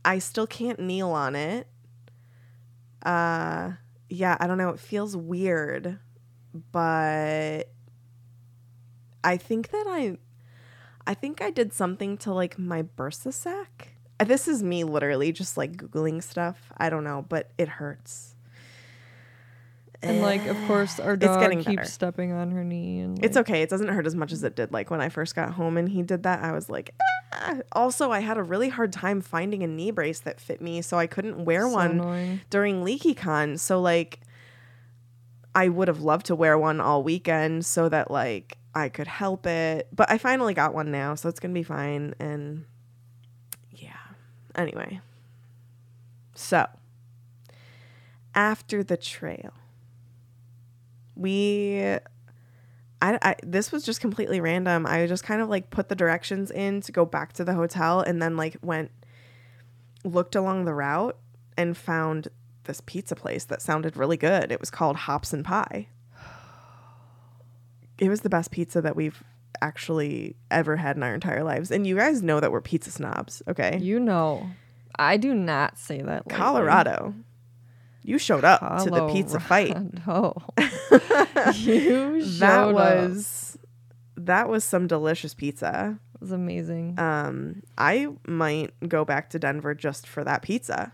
I 0.04 0.20
still 0.20 0.48
can't 0.48 0.80
kneel 0.80 1.10
on 1.10 1.36
it. 1.36 1.68
Uh, 3.04 3.74
yeah, 4.10 4.38
I 4.40 4.48
don't 4.48 4.58
know. 4.58 4.70
It 4.70 4.80
feels 4.80 5.16
weird, 5.16 6.00
but 6.72 7.64
I 9.24 9.38
think 9.38 9.70
that 9.72 9.86
I 9.88 10.18
I 11.06 11.14
think 11.14 11.42
I 11.42 11.50
did 11.50 11.74
something 11.74 12.18
to 12.20 12.34
like 12.34 12.58
my 12.58 12.84
bursa 12.84 13.34
sac. 13.34 13.90
Uh, 14.20 14.26
This 14.26 14.48
is 14.48 14.64
me 14.64 14.84
literally 14.84 15.32
just 15.32 15.58
like 15.58 15.76
googling 15.76 16.22
stuff. 16.24 16.72
I 16.78 16.90
don't 16.90 17.04
know, 17.04 17.26
but 17.28 17.52
it 17.58 17.68
hurts. 17.68 18.36
And 20.02 20.22
like 20.22 20.46
of 20.48 20.58
course 20.68 21.00
our 21.00 21.16
dog 21.16 21.50
keeps 21.52 21.66
better. 21.66 21.86
stepping 21.86 22.34
on 22.34 22.52
her 22.52 22.64
knee 22.64 23.00
and 23.00 23.24
It's 23.24 23.38
okay. 23.38 23.62
It 23.62 23.70
doesn't 23.70 23.88
hurt 23.88 24.06
as 24.06 24.16
much 24.16 24.34
as 24.34 24.44
it 24.44 24.54
did 24.56 24.74
like 24.74 24.92
when 24.92 25.00
I 25.00 25.08
first 25.08 25.34
got 25.34 25.52
home 25.54 25.78
and 25.78 25.88
he 25.88 26.02
did 26.02 26.24
that. 26.24 26.44
I 26.44 26.52
was 26.52 26.70
like, 26.70 26.94
ah. 27.34 27.60
also 27.72 28.12
I 28.12 28.20
had 28.20 28.38
a 28.38 28.44
really 28.44 28.68
hard 28.68 28.92
time 28.92 29.22
finding 29.22 29.64
a 29.64 29.68
knee 29.68 29.92
brace 29.92 30.20
that 30.20 30.42
fit 30.42 30.62
me, 30.62 30.82
so 30.82 30.98
I 31.00 31.08
couldn't 31.08 31.46
wear 31.46 31.62
So 31.62 31.70
one 31.70 31.92
annoying. 31.92 32.42
during 32.50 32.84
LeakyCon. 32.84 33.58
So 33.60 33.80
like 33.80 34.20
I 35.56 35.70
would 35.70 35.88
have 35.88 36.02
loved 36.02 36.28
to 36.28 36.36
wear 36.36 36.58
one 36.58 36.82
all 36.82 37.04
weekend 37.04 37.66
so 37.66 37.90
that 37.90 38.10
like 38.10 38.58
I 38.74 38.90
could 38.90 39.08
help 39.08 39.46
it. 39.46 39.88
But 39.94 40.10
I 40.12 40.18
finally 40.18 40.54
got 40.54 40.74
one 40.74 40.92
now, 40.92 41.16
so 41.16 41.30
it's 41.30 41.40
gonna 41.40 41.54
be 41.54 41.64
fine. 41.64 42.16
And 42.20 42.66
yeah. 43.72 43.98
Anyway. 44.56 45.02
So 46.36 46.68
after 48.36 48.84
the 48.84 48.98
trail, 48.98 49.54
we 51.16 51.98
I, 53.02 53.20
I 53.22 53.36
this 53.44 53.72
was 53.72 53.84
just 53.84 54.02
completely 54.02 54.40
random. 54.40 54.86
I 54.88 55.06
just 55.08 55.24
kind 55.24 55.42
of 55.42 55.50
like 55.50 55.70
put 55.70 55.90
the 55.90 55.96
directions 55.96 56.50
in 56.50 56.82
to 56.82 56.92
go 56.92 57.06
back 57.06 57.34
to 57.34 57.44
the 57.44 57.54
hotel 57.54 58.00
and 58.00 58.22
then 58.22 58.38
like 58.38 58.58
went 58.62 58.92
looked 60.04 60.36
along 60.36 60.66
the 60.66 60.74
route 60.74 61.18
and 61.58 61.78
found 61.78 62.30
this 62.66 62.82
pizza 62.86 63.16
place 63.16 63.46
that 63.46 63.62
sounded 63.62 63.98
really 63.98 64.18
good. 64.18 64.52
It 64.52 64.60
was 64.60 64.70
called 64.70 64.96
Hops 64.96 65.34
and 65.34 65.44
Pie. 65.46 65.88
It 68.00 68.10
was 68.10 68.22
the 68.22 68.30
best 68.30 68.52
pizza 68.52 68.82
that 68.82 68.96
we've 68.96 69.24
actually 69.62 70.36
ever 70.52 70.76
had 70.78 70.98
in 70.98 71.04
our 71.04 71.14
entire 71.14 71.44
lives. 71.44 71.72
And 71.72 71.86
you 71.88 71.96
guys 71.96 72.22
know 72.22 72.40
that 72.40 72.52
we're 72.52 72.62
pizza 72.62 72.92
snobs, 72.92 73.42
okay? 73.48 73.78
You 73.82 74.00
know. 74.00 74.50
I 74.98 75.18
do 75.18 75.34
not 75.34 75.78
say 75.78 75.98
that 75.98 76.28
lightly. 76.28 76.34
Colorado. 76.36 77.14
You 78.04 78.18
showed 78.18 78.44
up 78.44 78.84
to 78.84 78.90
the 78.90 79.08
pizza 79.08 79.40
fight. 79.40 79.78
Oh. 80.08 80.34
you 81.56 82.22
showed 82.22 82.40
That 82.40 82.60
up. 82.68 82.74
was 82.74 83.58
that 84.18 84.48
was 84.50 84.64
some 84.64 84.88
delicious 84.88 85.34
pizza. 85.34 85.98
It 86.16 86.22
was 86.22 86.32
amazing. 86.32 87.00
Um 87.00 87.64
I 87.78 88.08
might 88.28 88.72
go 88.88 89.06
back 89.06 89.30
to 89.32 89.40
Denver 89.40 89.74
just 89.74 90.06
for 90.08 90.24
that 90.26 90.42
pizza. 90.42 90.94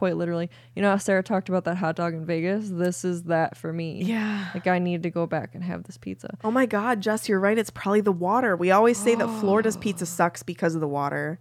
Quite 0.00 0.16
literally. 0.16 0.48
You 0.74 0.80
know 0.80 0.88
how 0.92 0.96
Sarah 0.96 1.22
talked 1.22 1.50
about 1.50 1.64
that 1.64 1.76
hot 1.76 1.94
dog 1.94 2.14
in 2.14 2.24
Vegas? 2.24 2.70
This 2.70 3.04
is 3.04 3.24
that 3.24 3.54
for 3.54 3.70
me. 3.70 4.02
Yeah. 4.02 4.48
Like 4.54 4.66
I 4.66 4.78
need 4.78 5.02
to 5.02 5.10
go 5.10 5.26
back 5.26 5.54
and 5.54 5.62
have 5.62 5.82
this 5.84 5.98
pizza. 5.98 6.38
Oh 6.42 6.50
my 6.50 6.64
God, 6.64 7.02
Jess, 7.02 7.28
you're 7.28 7.38
right. 7.38 7.58
It's 7.58 7.68
probably 7.68 8.00
the 8.00 8.10
water. 8.10 8.56
We 8.56 8.70
always 8.70 8.96
say 8.96 9.14
that 9.14 9.28
Florida's 9.40 9.76
Oh. 9.76 9.80
pizza 9.80 10.06
sucks 10.06 10.42
because 10.42 10.74
of 10.74 10.80
the 10.80 10.88
water. 10.88 11.38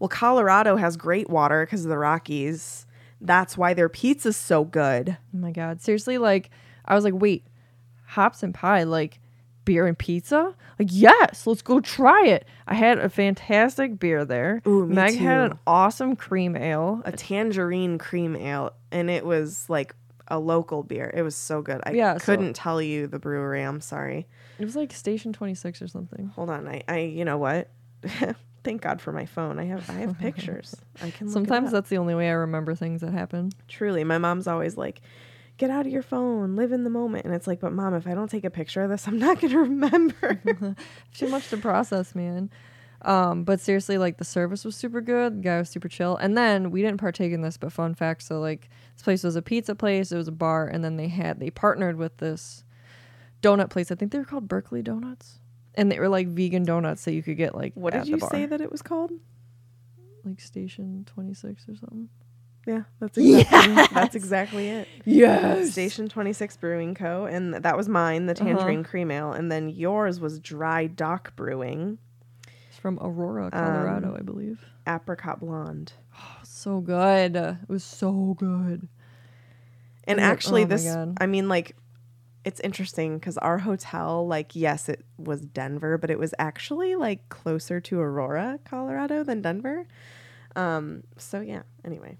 Well, 0.00 0.08
Colorado 0.08 0.74
has 0.74 0.96
great 0.96 1.30
water 1.30 1.64
because 1.64 1.84
of 1.84 1.90
the 1.90 1.96
Rockies. 1.96 2.86
That's 3.20 3.56
why 3.56 3.72
their 3.72 3.88
pizza's 3.88 4.36
so 4.36 4.64
good. 4.64 5.16
Oh 5.32 5.38
my 5.38 5.52
god. 5.52 5.80
Seriously, 5.80 6.18
like 6.18 6.50
I 6.84 6.96
was 6.96 7.04
like, 7.04 7.14
wait, 7.16 7.46
hops 8.04 8.42
and 8.42 8.52
pie, 8.52 8.82
like 8.82 9.20
beer 9.64 9.86
and 9.86 9.98
pizza? 9.98 10.54
Like, 10.78 10.88
yes, 10.90 11.46
let's 11.46 11.62
go 11.62 11.80
try 11.80 12.26
it. 12.26 12.46
I 12.66 12.74
had 12.74 12.98
a 12.98 13.08
fantastic 13.08 13.98
beer 13.98 14.24
there. 14.24 14.62
Ooh, 14.66 14.86
me 14.86 14.94
Meg 14.94 15.16
had 15.18 15.50
an 15.52 15.58
awesome 15.66 16.16
cream 16.16 16.56
ale. 16.56 17.02
A 17.04 17.12
tangerine 17.12 17.98
cream 17.98 18.34
ale, 18.36 18.72
and 18.90 19.10
it 19.10 19.24
was 19.24 19.68
like 19.68 19.94
a 20.28 20.38
local 20.38 20.82
beer. 20.82 21.10
It 21.14 21.22
was 21.22 21.34
so 21.34 21.62
good. 21.62 21.80
I 21.84 21.92
Yeah, 21.92 22.16
so- 22.18 22.24
couldn't 22.24 22.54
tell 22.54 22.80
you 22.80 23.06
the 23.06 23.18
brewery. 23.18 23.62
I'm 23.62 23.80
sorry. 23.80 24.26
It 24.58 24.64
was 24.64 24.76
like 24.76 24.92
Station 24.92 25.32
26 25.32 25.82
or 25.82 25.88
something. 25.88 26.26
Hold 26.36 26.50
on. 26.50 26.68
I, 26.68 26.82
I 26.88 26.98
you 27.00 27.24
know 27.24 27.38
what? 27.38 27.68
Thank 28.64 28.80
God 28.82 29.00
for 29.00 29.10
my 29.12 29.26
phone. 29.26 29.58
I 29.58 29.64
have 29.64 29.88
I 29.90 29.94
have 29.94 30.18
pictures. 30.20 30.74
I 31.02 31.10
can 31.10 31.26
look 31.26 31.30
it 31.30 31.32
Sometimes 31.32 31.66
up. 31.68 31.72
that's 31.72 31.88
the 31.88 31.96
only 31.98 32.14
way 32.14 32.28
I 32.28 32.32
remember 32.32 32.74
things 32.76 33.00
that 33.00 33.12
happen. 33.12 33.50
Truly, 33.68 34.04
my 34.04 34.18
mom's 34.18 34.46
always 34.46 34.76
like, 34.76 35.00
"Get 35.62 35.70
out 35.70 35.86
of 35.86 35.92
your 35.92 36.02
phone, 36.02 36.56
live 36.56 36.72
in 36.72 36.82
the 36.82 36.90
moment." 36.90 37.24
And 37.24 37.32
it's 37.32 37.46
like, 37.46 37.60
"But 37.60 37.72
mom, 37.72 37.94
if 37.94 38.08
I 38.08 38.14
don't 38.14 38.28
take 38.28 38.44
a 38.44 38.50
picture 38.50 38.82
of 38.82 38.90
this, 38.90 39.06
I'm 39.06 39.20
not 39.20 39.40
gonna 39.40 39.58
remember." 39.58 40.42
Too 41.14 41.28
much 41.28 41.50
to 41.50 41.56
process, 41.56 42.16
man. 42.16 42.50
Um, 43.02 43.44
but 43.44 43.60
seriously, 43.60 43.96
like 43.96 44.18
the 44.18 44.24
service 44.24 44.64
was 44.64 44.74
super 44.74 45.00
good. 45.00 45.38
The 45.38 45.42
guy 45.42 45.58
was 45.58 45.68
super 45.68 45.86
chill. 45.86 46.16
And 46.16 46.36
then 46.36 46.72
we 46.72 46.82
didn't 46.82 46.98
partake 46.98 47.32
in 47.32 47.42
this, 47.42 47.58
but 47.58 47.72
fun 47.72 47.94
fact: 47.94 48.24
so 48.24 48.40
like 48.40 48.70
this 48.96 49.04
place 49.04 49.22
was 49.22 49.36
a 49.36 49.42
pizza 49.42 49.76
place, 49.76 50.10
it 50.10 50.16
was 50.16 50.26
a 50.26 50.32
bar, 50.32 50.66
and 50.66 50.82
then 50.82 50.96
they 50.96 51.06
had 51.06 51.38
they 51.38 51.50
partnered 51.50 51.94
with 51.94 52.16
this 52.16 52.64
donut 53.40 53.70
place. 53.70 53.92
I 53.92 53.94
think 53.94 54.10
they 54.10 54.18
were 54.18 54.24
called 54.24 54.48
Berkeley 54.48 54.82
Donuts, 54.82 55.38
and 55.76 55.92
they 55.92 56.00
were 56.00 56.08
like 56.08 56.26
vegan 56.26 56.64
donuts 56.64 57.04
that 57.04 57.12
you 57.12 57.22
could 57.22 57.36
get 57.36 57.54
like 57.54 57.72
what 57.74 57.94
at 57.94 58.04
did 58.04 58.10
you 58.10 58.18
say 58.32 58.46
that 58.46 58.60
it 58.60 58.72
was 58.72 58.82
called? 58.82 59.12
like 60.24 60.40
Station 60.40 61.04
Twenty 61.06 61.34
Six 61.34 61.68
or 61.68 61.76
something. 61.76 62.08
Yeah, 62.66 62.82
that's 63.00 63.18
exactly 63.18 63.74
that's 63.94 64.14
exactly 64.14 64.68
it. 64.68 64.88
Yes. 65.04 65.72
Station 65.72 66.08
26 66.08 66.56
Brewing 66.58 66.94
Co. 66.94 67.24
And 67.26 67.54
that 67.54 67.76
was 67.76 67.88
mine, 67.88 68.26
the 68.26 68.34
tangerine 68.34 68.84
cream 68.84 69.10
ale. 69.10 69.32
And 69.32 69.50
then 69.50 69.68
yours 69.68 70.20
was 70.20 70.38
Dry 70.38 70.86
Dock 70.86 71.34
Brewing, 71.34 71.98
It's 72.68 72.78
from 72.78 72.98
Aurora, 73.00 73.50
Colorado, 73.50 74.08
Um, 74.08 74.16
I 74.16 74.22
believe. 74.22 74.64
Apricot 74.86 75.40
Blonde. 75.40 75.92
Oh, 76.16 76.38
So 76.44 76.80
good. 76.80 77.34
It 77.36 77.68
was 77.68 77.82
so 77.84 78.36
good. 78.38 78.88
And 80.04 80.20
Oh 80.20 80.22
actually, 80.22 80.62
oh 80.62 80.66
this 80.66 80.86
I 81.20 81.26
mean, 81.26 81.48
like, 81.48 81.76
it's 82.44 82.60
interesting 82.60 83.18
because 83.18 83.38
our 83.38 83.58
hotel, 83.58 84.26
like, 84.26 84.56
yes, 84.56 84.88
it 84.88 85.04
was 85.16 85.42
Denver, 85.42 85.96
but 85.96 86.10
it 86.10 86.18
was 86.18 86.34
actually 86.38 86.96
like 86.96 87.28
closer 87.28 87.80
to 87.80 88.00
Aurora, 88.00 88.58
Colorado 88.64 89.22
than 89.24 89.42
Denver. 89.42 89.86
Um, 90.56 91.04
so 91.18 91.40
yeah, 91.40 91.62
anyway. 91.84 92.18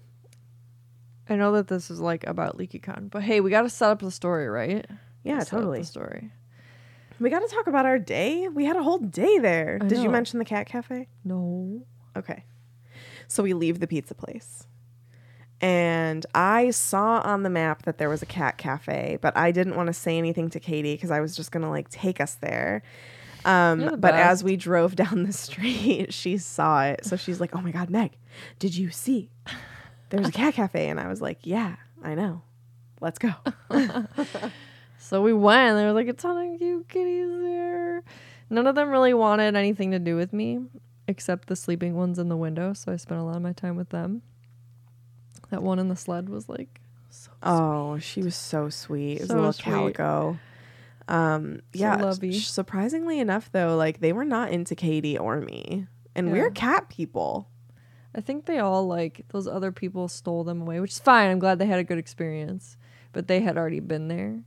I 1.29 1.35
know 1.35 1.53
that 1.53 1.67
this 1.67 1.89
is 1.89 1.99
like 1.99 2.25
about 2.27 2.57
LeakyCon, 2.57 3.09
but 3.09 3.23
hey, 3.23 3.39
we 3.39 3.49
got 3.49 3.61
to 3.61 3.69
set 3.69 3.89
up 3.89 3.99
the 4.01 4.11
story, 4.11 4.47
right? 4.47 4.85
Yeah, 5.23 5.39
up 5.39 5.47
totally. 5.47 5.79
The 5.79 5.85
story. 5.85 6.31
We 7.19 7.29
got 7.29 7.39
to 7.39 7.47
talk 7.47 7.67
about 7.67 7.85
our 7.85 7.99
day. 7.99 8.49
We 8.49 8.65
had 8.65 8.75
a 8.75 8.83
whole 8.83 8.97
day 8.97 9.37
there. 9.37 9.79
I 9.81 9.87
Did 9.87 9.99
you 9.99 10.09
mention 10.09 10.39
the 10.39 10.45
cat 10.45 10.67
cafe? 10.67 11.07
No. 11.23 11.85
Okay. 12.17 12.43
So 13.27 13.43
we 13.43 13.53
leave 13.53 13.79
the 13.79 13.87
pizza 13.87 14.13
place. 14.13 14.67
And 15.61 16.25
I 16.35 16.71
saw 16.71 17.21
on 17.21 17.43
the 17.43 17.49
map 17.49 17.83
that 17.83 17.97
there 17.97 18.09
was 18.09 18.21
a 18.21 18.25
cat 18.25 18.57
cafe, 18.57 19.17
but 19.21 19.37
I 19.37 19.51
didn't 19.51 19.77
want 19.77 19.87
to 19.87 19.93
say 19.93 20.17
anything 20.17 20.49
to 20.49 20.59
Katie 20.59 20.93
because 20.93 21.09
I 21.11 21.21
was 21.21 21.37
just 21.37 21.51
going 21.51 21.63
to 21.63 21.69
like 21.69 21.89
take 21.89 22.19
us 22.19 22.35
there. 22.35 22.83
Um, 23.45 23.79
the 23.79 23.97
but 23.97 24.13
as 24.13 24.43
we 24.43 24.57
drove 24.57 24.95
down 24.97 25.23
the 25.23 25.31
street, 25.31 26.13
she 26.13 26.37
saw 26.37 26.83
it. 26.83 27.05
So 27.05 27.15
she's 27.15 27.39
like, 27.39 27.55
Oh 27.55 27.61
my 27.61 27.71
God, 27.71 27.89
Meg, 27.89 28.17
did 28.59 28.75
you 28.75 28.89
see? 28.89 29.29
There's 30.13 30.27
a 30.29 30.31
cat 30.31 30.53
cafe. 30.53 30.89
And 30.89 30.99
I 30.99 31.07
was 31.07 31.21
like, 31.21 31.39
Yeah, 31.43 31.75
I 32.03 32.13
know. 32.15 32.41
Let's 33.01 33.19
go. 33.19 33.31
So 34.99 35.21
we 35.21 35.33
went, 35.33 35.71
and 35.71 35.77
there 35.77 35.87
was 35.87 35.95
like 35.95 36.07
a 36.07 36.13
ton 36.13 36.53
of 36.53 36.59
cute 36.59 36.87
kitties 36.87 37.27
there. 37.41 38.03
None 38.49 38.65
of 38.67 38.75
them 38.75 38.89
really 38.89 39.13
wanted 39.13 39.53
anything 39.53 39.91
to 39.91 39.99
do 39.99 40.15
with 40.15 40.31
me, 40.31 40.61
except 41.09 41.49
the 41.49 41.57
sleeping 41.57 41.95
ones 41.95 42.17
in 42.19 42.29
the 42.29 42.37
window. 42.37 42.71
So 42.71 42.89
I 42.93 42.95
spent 42.95 43.19
a 43.19 43.23
lot 43.25 43.35
of 43.35 43.41
my 43.41 43.51
time 43.51 43.75
with 43.75 43.89
them. 43.89 44.21
That 45.49 45.61
one 45.61 45.77
in 45.77 45.89
the 45.89 45.97
sled 45.97 46.29
was 46.29 46.47
like, 46.47 46.79
so 47.09 47.31
Oh, 47.43 47.97
she 47.99 48.21
was 48.23 48.33
so 48.33 48.69
sweet. 48.69 49.17
It 49.17 49.21
was 49.23 49.29
So 49.31 49.35
a 49.35 49.37
little 49.37 49.51
sweet. 49.53 49.63
calico. 49.65 50.39
Um, 51.09 51.59
yeah. 51.73 51.97
lovey. 51.97 52.39
surprisingly 52.39 53.19
enough, 53.19 53.51
though, 53.51 53.75
like 53.75 53.99
they 53.99 54.13
were 54.13 54.23
not 54.25 54.51
into 54.51 54.73
Katie 54.73 55.17
or 55.17 55.41
me, 55.41 55.85
and 56.15 56.31
we're 56.31 56.49
cat 56.49 56.87
people. 56.87 57.49
I 58.15 58.21
think 58.21 58.45
they 58.45 58.59
all 58.59 58.87
like 58.87 59.25
those 59.29 59.47
other 59.47 59.71
people 59.71 60.07
stole 60.07 60.43
them 60.43 60.61
away, 60.61 60.79
which 60.79 60.91
is 60.91 60.99
fine. 60.99 61.29
I'm 61.31 61.39
glad 61.39 61.59
they 61.59 61.65
had 61.65 61.79
a 61.79 61.83
good 61.83 61.97
experience, 61.97 62.77
but 63.11 63.27
they 63.27 63.41
had 63.41 63.57
already 63.57 63.79
been 63.79 64.07
there. 64.07 64.43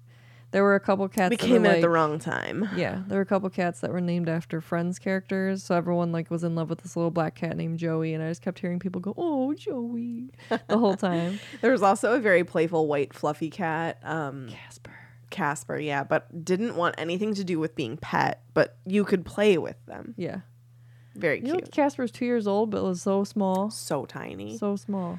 There 0.53 0.63
were 0.63 0.77
a 0.77 0.81
couple 0.81 1.09
cats. 1.09 1.31
we 1.31 1.37
that 1.37 1.45
came 1.45 1.63
were, 1.63 1.69
in 1.69 1.75
at 1.77 1.81
the 1.81 1.89
wrong 1.89 2.19
time. 2.19 2.69
Yeah, 2.77 3.03
there 3.09 3.19
were 3.19 3.23
a 3.23 3.27
couple 3.27 3.51
cats 3.51 3.81
that 3.81 3.91
were 3.93 4.01
named 4.01 4.29
after 4.29 4.61
Friends 4.61 4.99
characters, 4.99 5.63
so 5.65 5.75
everyone 5.75 6.13
like 6.13 6.31
was 6.31 6.45
in 6.45 6.55
love 6.55 6.71
with 6.71 6.83
this 6.83 6.97
little 6.97 7.11
black 7.11 7.35
cat 7.35 7.57
named 7.57 7.79
Joey, 7.79 8.15
and 8.15 8.23
I 8.23 8.29
just 8.29 8.43
kept 8.43 8.61
hearing 8.61 8.79
people 8.79 9.01
go, 9.01 9.13
"Oh, 9.17 9.53
Joey," 9.55 10.31
the 10.49 10.79
whole 10.79 10.97
time. 11.09 11.41
There 11.61 11.73
was 11.73 11.83
also 11.83 12.15
a 12.15 12.21
very 12.21 12.45
playful 12.45 12.87
white 12.87 13.13
fluffy 13.13 13.51
cat, 13.51 13.99
um, 14.05 14.49
Casper. 14.49 14.95
Casper. 15.31 15.79
Yeah, 15.79 16.05
but 16.05 16.45
didn't 16.45 16.77
want 16.77 16.95
anything 16.97 17.35
to 17.35 17.45
do 17.45 17.59
with 17.59 17.75
being 17.75 17.97
pet. 17.97 18.43
But 18.55 18.77
you 18.87 19.05
could 19.05 19.27
play 19.27 19.59
with 19.59 19.85
them. 19.87 20.15
Yeah, 20.17 20.41
Very 21.17 21.39
you 21.39 21.45
know, 21.49 21.55
cute. 21.55 21.73
Casper's 21.73 22.11
two 22.11 22.25
years 22.25 22.47
old, 22.47 22.71
but 22.71 22.83
was 22.83 23.03
so 23.03 23.25
small, 23.25 23.71
so 23.71 24.05
tiny. 24.05 24.57
so 24.59 24.77
small. 24.77 25.19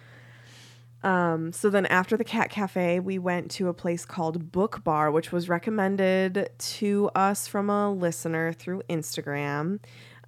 Um, 1.03 1.53
so 1.53 1.69
then 1.69 1.85
after 1.85 2.17
the 2.17 2.23
cat 2.23 2.49
cafe, 2.49 2.99
we 2.99 3.19
went 3.19 3.51
to 3.51 3.67
a 3.69 3.73
place 3.73 4.03
called 4.03 4.51
Book 4.51 4.83
Bar, 4.83 5.11
which 5.11 5.31
was 5.31 5.47
recommended 5.47 6.49
to 6.57 7.09
us 7.15 7.47
from 7.47 7.69
a 7.69 7.91
listener 7.93 8.51
through 8.51 8.81
Instagram. 8.89 9.79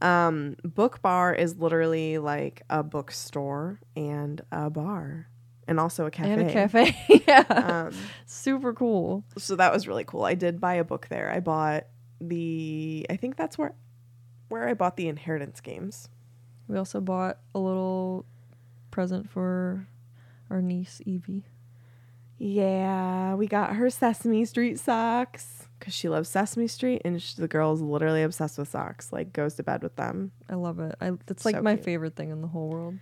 Um, 0.02 0.56
Book 0.64 1.02
Bar 1.02 1.34
is 1.34 1.58
literally 1.58 2.20
like 2.20 2.62
a 2.70 2.84
bookstore 2.84 3.80
and 3.96 4.42
a 4.52 4.70
bar, 4.70 5.28
and 5.68 5.80
also 5.80 6.06
a 6.06 6.12
cafe. 6.12 6.32
And 6.34 6.42
a 6.50 6.54
cafe. 6.54 6.96
yeah, 7.28 7.44
Um, 7.90 7.94
super 8.26 8.72
cool. 8.74 9.26
so 9.38 9.56
that 9.56 9.74
was 9.74 9.88
really 9.88 10.06
cool. 10.06 10.24
I 10.24 10.36
did 10.36 10.62
buy 10.62 10.76
a 10.76 10.84
book 10.84 11.08
there. 11.10 11.32
I 11.32 11.40
bought 11.42 11.86
the. 12.22 13.06
I 13.10 13.16
think 13.18 13.36
that's 13.38 13.58
where 13.58 13.74
where 14.50 14.68
I 14.68 14.74
bought 14.74 14.98
the 14.98 15.08
Inheritance 15.08 15.62
games. 15.62 16.10
We 16.68 16.78
also 16.78 17.00
bought 17.00 17.40
a 17.56 17.60
little 17.60 18.26
present 18.92 19.30
for 19.30 19.88
our 20.50 20.62
niece 20.62 21.02
Evie. 21.06 21.46
Yeah, 22.38 23.36
we 23.36 23.48
got 23.48 23.76
her 23.76 23.90
Sesame 23.90 24.46
Street 24.46 24.80
socks 24.80 25.68
because 25.78 25.94
she 25.94 26.10
loves 26.10 26.30
Sesame 26.30 26.68
Street, 26.68 27.02
and 27.04 27.22
sh 27.22 27.34
the 27.34 27.48
girl's 27.48 27.82
literally 27.82 28.24
obsessed 28.24 28.58
with 28.58 28.70
socks. 28.70 29.12
Like 29.12 29.34
goes 29.34 29.56
to 29.56 29.64
bed 29.64 29.84
with 29.84 29.96
them. 29.96 30.32
I 30.50 30.56
love 30.56 30.80
it. 30.80 30.96
I, 31.02 31.12
it's 31.28 31.46
like 31.46 31.62
my 31.62 31.76
cute. 31.76 31.86
favorite 31.86 32.16
thing 32.16 32.30
in 32.30 32.42
the 32.42 32.48
whole 32.48 32.70
world. 32.70 32.96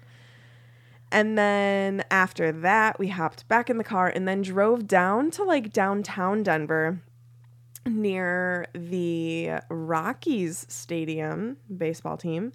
And 1.12 1.38
then 1.38 2.04
after 2.12 2.52
that, 2.52 3.00
we 3.00 3.08
hopped 3.08 3.48
back 3.48 3.70
in 3.70 3.78
the 3.78 3.84
car 3.84 4.08
and 4.08 4.28
then 4.28 4.42
drove 4.42 4.88
down 4.88 5.32
to 5.32 5.44
like 5.44 5.72
downtown 5.72 6.44
Denver 6.44 7.02
near 7.88 8.68
the 8.74 9.52
Rockies 9.70 10.66
Stadium 10.70 11.58
baseball 11.76 12.18
team. 12.18 12.52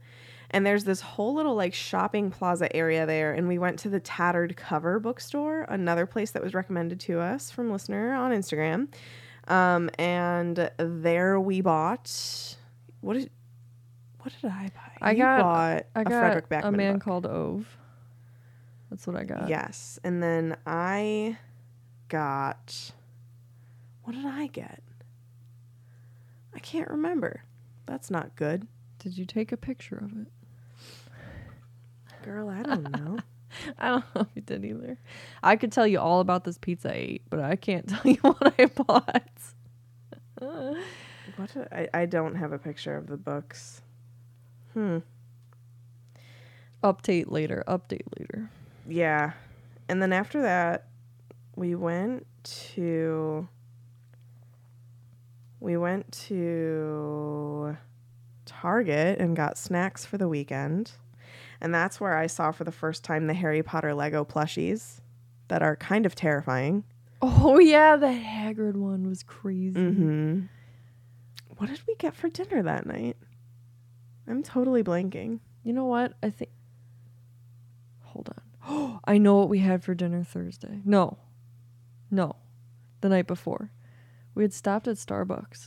And 0.50 0.66
there's 0.66 0.84
this 0.84 1.00
whole 1.00 1.34
little 1.34 1.54
like 1.54 1.72
shopping 1.72 2.30
plaza 2.30 2.74
area 2.76 3.06
there. 3.06 3.32
And 3.32 3.48
we 3.48 3.58
went 3.58 3.78
to 3.80 3.88
the 3.88 4.00
Tattered 4.00 4.56
Cover 4.56 5.00
bookstore, 5.00 5.62
another 5.62 6.04
place 6.04 6.30
that 6.32 6.42
was 6.42 6.52
recommended 6.52 7.00
to 7.00 7.20
us 7.20 7.50
from 7.50 7.70
listener 7.70 8.12
on 8.12 8.32
Instagram. 8.32 8.88
Um, 9.48 9.90
and 9.98 10.70
there 10.78 11.40
we 11.40 11.62
bought 11.62 12.56
what 13.00 13.14
did 13.14 13.30
what 14.20 14.32
did 14.40 14.50
I 14.50 14.68
buy? 14.74 14.92
I 15.00 15.10
You 15.12 15.18
got 15.18 15.40
bought 15.40 15.86
I 15.96 16.00
a 16.02 16.04
got 16.04 16.10
Fredrik 16.44 16.64
a 16.64 16.70
man 16.70 16.94
book. 16.94 17.02
called 17.02 17.26
Ove. 17.26 17.76
That's 18.90 19.06
what 19.06 19.16
I 19.16 19.24
got. 19.24 19.48
Yes. 19.48 19.98
And 20.04 20.22
then 20.22 20.56
I 20.66 21.38
got 22.08 22.92
what 24.04 24.14
did 24.14 24.26
I 24.26 24.46
get? 24.48 24.82
I 26.54 26.58
can't 26.58 26.90
remember. 26.90 27.42
That's 27.86 28.10
not 28.10 28.36
good. 28.36 28.66
Did 28.98 29.18
you 29.18 29.24
take 29.24 29.52
a 29.52 29.56
picture 29.56 29.96
of 29.96 30.12
it? 30.12 30.28
Girl, 32.24 32.48
I 32.48 32.62
don't 32.62 32.90
know. 32.90 33.18
I 33.78 33.88
don't 33.88 34.14
know 34.14 34.20
if 34.22 34.28
you 34.34 34.42
did 34.42 34.64
either. 34.64 34.98
I 35.42 35.56
could 35.56 35.72
tell 35.72 35.86
you 35.86 35.98
all 35.98 36.20
about 36.20 36.44
this 36.44 36.58
pizza 36.58 36.90
I 36.90 36.96
ate, 36.96 37.22
but 37.28 37.40
I 37.40 37.56
can't 37.56 37.88
tell 37.88 38.10
you 38.10 38.18
what 38.22 38.54
I 38.58 38.66
bought. 38.66 39.32
what 41.36 41.56
I 41.92 42.06
don't 42.06 42.36
have 42.36 42.52
a 42.52 42.58
picture 42.58 42.96
of 42.96 43.08
the 43.08 43.16
books. 43.16 43.82
Hmm. 44.72 44.98
Update 46.82 47.30
later. 47.30 47.62
Update 47.66 48.06
later. 48.18 48.50
Yeah. 48.88 49.32
And 49.88 50.00
then 50.00 50.12
after 50.12 50.42
that, 50.42 50.86
we 51.56 51.74
went 51.74 52.26
to 52.74 53.48
we 55.62 55.77
went 55.77 56.11
to 56.29 57.77
Target 58.44 59.18
and 59.20 59.37
got 59.37 59.57
snacks 59.57 60.05
for 60.05 60.18
the 60.18 60.29
weekend. 60.29 60.92
And 61.61 61.72
that's 61.72 62.01
where 62.01 62.16
I 62.16 62.27
saw 62.27 62.51
for 62.51 62.64
the 62.64 62.72
first 62.72 63.05
time 63.05 63.27
the 63.29 63.35
Harry 63.35 63.62
Potter 63.62 63.94
Lego 63.94 64.25
plushies 64.25 65.01
that 65.48 65.62
are 65.62 65.77
kind 65.77 66.05
of 66.07 66.14
terrifying. 66.14 66.85
Oh 67.20 67.59
yeah, 67.61 67.94
the 67.96 68.07
Hagrid 68.09 68.75
one 68.75 69.09
was 69.09 69.22
crazy. 69.22 69.79
Mhm. 69.79 70.48
What 71.57 71.68
did 71.68 71.81
we 71.87 71.94
get 71.94 72.16
for 72.16 72.29
dinner 72.29 72.62
that 72.64 72.85
night? 72.87 73.16
I'm 74.27 74.42
totally 74.42 74.83
blanking. 74.83 75.38
You 75.62 75.72
know 75.72 75.85
what? 75.85 76.14
I 76.22 76.31
think. 76.31 76.51
Hold 78.01 78.31
on. 78.64 79.01
I 79.05 79.18
know 79.18 79.37
what 79.37 79.48
we 79.48 79.61
had 79.61 79.85
for 79.85 79.94
dinner 79.94 80.25
Thursday. 80.25 80.81
No, 80.85 81.18
no, 82.11 82.35
the 83.01 83.09
night 83.09 83.29
before, 83.29 83.70
we 84.34 84.44
had 84.44 84.52
stopped 84.52 84.88
at 84.88 84.96
Starbucks. 84.96 85.66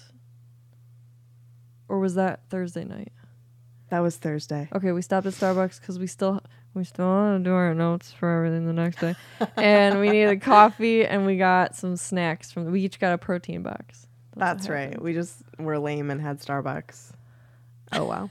Or 1.88 2.00
was 2.00 2.16
that 2.16 2.42
Thursday 2.50 2.84
night? 2.84 3.12
That 3.90 4.00
was 4.00 4.18
Thursday. 4.18 4.68
Okay, 4.74 4.92
we 4.92 5.02
stopped 5.02 5.28
at 5.28 5.34
Starbucks 5.34 5.80
because 5.80 6.00
we 6.00 6.08
still 6.08 6.42
we 6.74 6.84
still 6.84 7.06
want 7.06 7.44
to 7.44 7.50
do 7.50 7.54
our 7.54 7.74
notes 7.74 8.12
for 8.12 8.30
everything 8.30 8.66
the 8.66 8.74
next 8.74 9.00
day, 9.00 9.16
and 9.58 10.00
we 10.00 10.10
needed 10.10 10.42
coffee 10.42 11.06
and 11.06 11.26
we 11.26 11.38
got 11.38 11.76
some 11.76 11.96
snacks 11.96 12.52
from. 12.52 12.72
We 12.72 12.82
each 12.82 13.00
got 13.00 13.14
a 13.14 13.18
protein 13.18 13.62
box. 13.62 14.08
what 14.34 14.46
That's 14.46 14.68
right. 14.68 15.00
We 15.00 15.14
just 15.14 15.38
were 15.60 15.78
lame 15.78 16.10
and 16.10 16.20
had 16.20 16.42
Starbucks. 16.42 17.12
Oh 17.92 18.06
wow. 18.06 18.30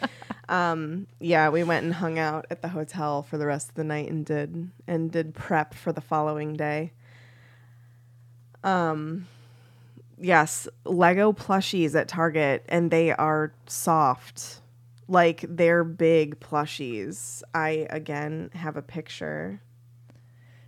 um 0.48 1.06
yeah, 1.20 1.50
we 1.50 1.62
went 1.62 1.84
and 1.84 1.94
hung 1.94 2.18
out 2.18 2.46
at 2.50 2.62
the 2.62 2.68
hotel 2.68 3.22
for 3.22 3.36
the 3.36 3.46
rest 3.46 3.68
of 3.68 3.74
the 3.74 3.84
night 3.84 4.10
and 4.10 4.24
did 4.24 4.70
and 4.86 5.12
did 5.12 5.34
prep 5.34 5.74
for 5.74 5.92
the 5.92 6.00
following 6.00 6.54
day. 6.54 6.92
Um 8.64 9.26
yes, 10.20 10.68
Lego 10.84 11.32
plushies 11.32 11.94
at 11.94 12.08
Target 12.08 12.64
and 12.68 12.90
they 12.90 13.12
are 13.12 13.52
soft. 13.66 14.60
Like 15.08 15.44
they're 15.48 15.84
big 15.84 16.38
plushies. 16.40 17.42
I 17.54 17.86
again 17.90 18.50
have 18.54 18.76
a 18.76 18.82
picture. 18.82 19.60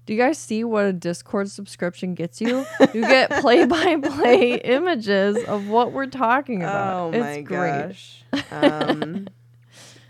Do 0.07 0.15
you 0.15 0.19
guys 0.19 0.39
see 0.39 0.65
what 0.65 0.87
a 0.87 0.93
Discord 0.93 1.51
subscription 1.51 2.15
gets 2.15 2.41
you? 2.41 2.65
You 2.95 3.03
get 3.03 3.31
play 3.43 3.67
by 3.67 3.97
play 3.97 4.55
images 4.55 5.37
of 5.45 5.69
what 5.69 5.93
we're 5.93 6.07
talking 6.07 6.63
about. 6.63 7.05
Oh 7.05 7.11
it's 7.13 7.21
my 7.21 7.41
great. 7.43 7.89
gosh. 7.89 8.25
Um, 8.51 9.29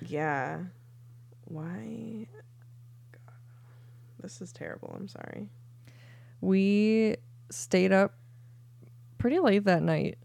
yeah. 0.06 0.60
Why? 1.46 2.26
This 4.20 4.40
is 4.40 4.52
terrible. 4.52 4.94
I'm 4.96 5.08
sorry. 5.08 5.48
We 6.40 7.16
stayed 7.50 7.92
up 7.92 8.14
pretty 9.20 9.38
late 9.38 9.64
that 9.64 9.82
night. 9.82 10.18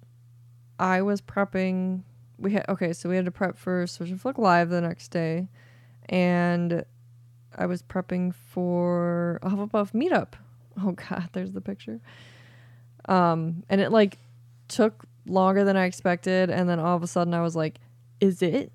I 0.80 1.04
was 1.04 1.22
prepping. 1.22 2.02
We 2.40 2.54
had 2.54 2.66
okay, 2.70 2.92
so 2.94 3.08
we 3.10 3.16
had 3.16 3.26
to 3.26 3.32
prep 3.32 3.58
for 3.58 3.86
Swish 3.86 4.10
and 4.10 4.20
Flick 4.20 4.38
Live 4.40 4.70
the 4.70 4.82
next 4.82 5.10
day, 5.10 5.48
and 6.10 6.84
I 7.56 7.66
was 7.68 7.84
prepping 7.84 8.34
for 8.34 9.40
a 9.44 9.50
Hufflepuff 9.50 9.92
meetup. 9.92 10.34
Oh 10.78 10.92
God, 10.92 11.30
there's 11.32 11.54
the 11.54 11.62
picture. 11.62 12.02
Um, 13.08 13.64
and 13.70 13.80
it 13.80 13.94
like 13.94 14.18
took 14.68 15.06
longer 15.26 15.64
than 15.64 15.78
I 15.78 15.86
expected, 15.86 16.50
and 16.50 16.68
then 16.68 16.82
all 16.82 16.98
of 16.98 17.02
a 17.02 17.08
sudden 17.08 17.34
I 17.34 17.40
was 17.42 17.56
like, 17.56 17.80
"Is 18.20 18.42
it 18.42 18.74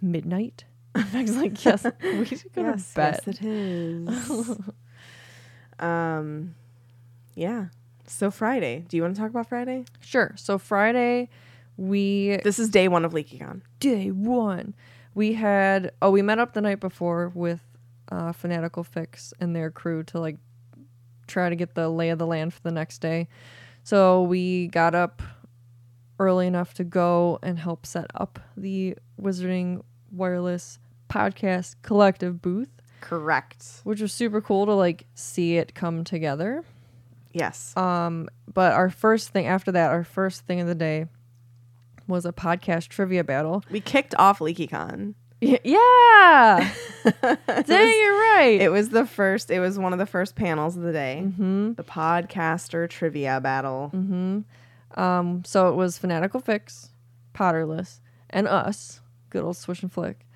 midnight?" 0.00 0.64
I 0.94 1.20
was 1.20 1.36
like, 1.36 1.62
"Yes, 1.62 1.84
we 2.02 2.24
should 2.24 2.50
go 2.54 2.62
to 2.62 2.82
bed." 2.94 3.20
yes, 3.26 3.28
it 3.28 3.42
is. 3.42 4.58
um, 5.78 6.54
yeah. 7.34 7.66
So 8.08 8.30
Friday. 8.30 8.84
Do 8.88 8.96
you 8.96 9.02
want 9.02 9.14
to 9.16 9.20
talk 9.20 9.30
about 9.30 9.48
Friday? 9.48 9.84
Sure. 10.00 10.32
So 10.36 10.58
Friday, 10.58 11.28
we 11.76 12.38
This 12.42 12.58
is 12.58 12.68
day 12.70 12.88
one 12.88 13.04
of 13.04 13.12
LeakyCon. 13.12 13.62
day 13.80 14.10
one. 14.10 14.74
We 15.14 15.34
had 15.34 15.92
oh 16.02 16.10
we 16.10 16.22
met 16.22 16.38
up 16.38 16.52
the 16.54 16.60
night 16.60 16.80
before 16.80 17.30
with 17.34 17.60
uh, 18.10 18.32
Fanatical 18.32 18.82
Fix 18.84 19.34
and 19.40 19.54
their 19.54 19.70
crew 19.70 20.02
to 20.04 20.18
like 20.20 20.38
try 21.26 21.50
to 21.50 21.56
get 21.56 21.74
the 21.74 21.88
lay 21.88 22.08
of 22.10 22.18
the 22.18 22.26
land 22.26 22.54
for 22.54 22.60
the 22.62 22.70
next 22.70 22.98
day. 22.98 23.28
So 23.84 24.22
we 24.22 24.68
got 24.68 24.94
up 24.94 25.22
early 26.18 26.46
enough 26.46 26.74
to 26.74 26.84
go 26.84 27.38
and 27.42 27.58
help 27.58 27.84
set 27.86 28.06
up 28.14 28.38
the 28.56 28.96
Wizarding 29.20 29.82
Wireless 30.10 30.78
Podcast 31.08 31.76
Collective 31.82 32.40
booth, 32.42 32.70
Correct. 33.00 33.64
which 33.84 34.00
was 34.00 34.12
super 34.12 34.40
cool 34.40 34.66
to 34.66 34.72
like 34.72 35.06
see 35.14 35.56
it 35.58 35.74
come 35.74 36.02
together. 36.04 36.64
Yes. 37.38 37.76
Um, 37.76 38.28
but 38.52 38.72
our 38.72 38.90
first 38.90 39.30
thing 39.30 39.46
after 39.46 39.72
that, 39.72 39.90
our 39.90 40.04
first 40.04 40.46
thing 40.46 40.60
of 40.60 40.66
the 40.66 40.74
day 40.74 41.06
was 42.06 42.24
a 42.26 42.32
podcast 42.32 42.88
trivia 42.88 43.22
battle. 43.22 43.62
we 43.70 43.80
kicked 43.80 44.14
off 44.18 44.38
LeakyCon. 44.40 45.14
Y- 45.40 45.60
yeah. 45.62 46.72
Dang, 47.04 48.00
you're 48.00 48.18
right. 48.34 48.58
It 48.60 48.72
was 48.72 48.88
the 48.88 49.06
first. 49.06 49.50
It 49.50 49.60
was 49.60 49.78
one 49.78 49.92
of 49.92 49.98
the 49.98 50.06
first 50.06 50.34
panels 50.34 50.76
of 50.76 50.82
the 50.82 50.92
day. 50.92 51.22
mm-hmm. 51.24 51.74
The 51.74 51.84
podcaster 51.84 52.88
trivia 52.88 53.40
battle. 53.40 53.90
Mm-hmm. 53.94 55.00
Um, 55.00 55.44
so 55.44 55.68
it 55.68 55.76
was 55.76 55.96
Fanatical 55.98 56.40
Fix, 56.40 56.90
Potterless, 57.34 58.00
and 58.30 58.48
us, 58.48 59.00
good 59.30 59.44
old 59.44 59.56
Swish 59.56 59.82
and 59.82 59.92
Flick. 59.92 60.26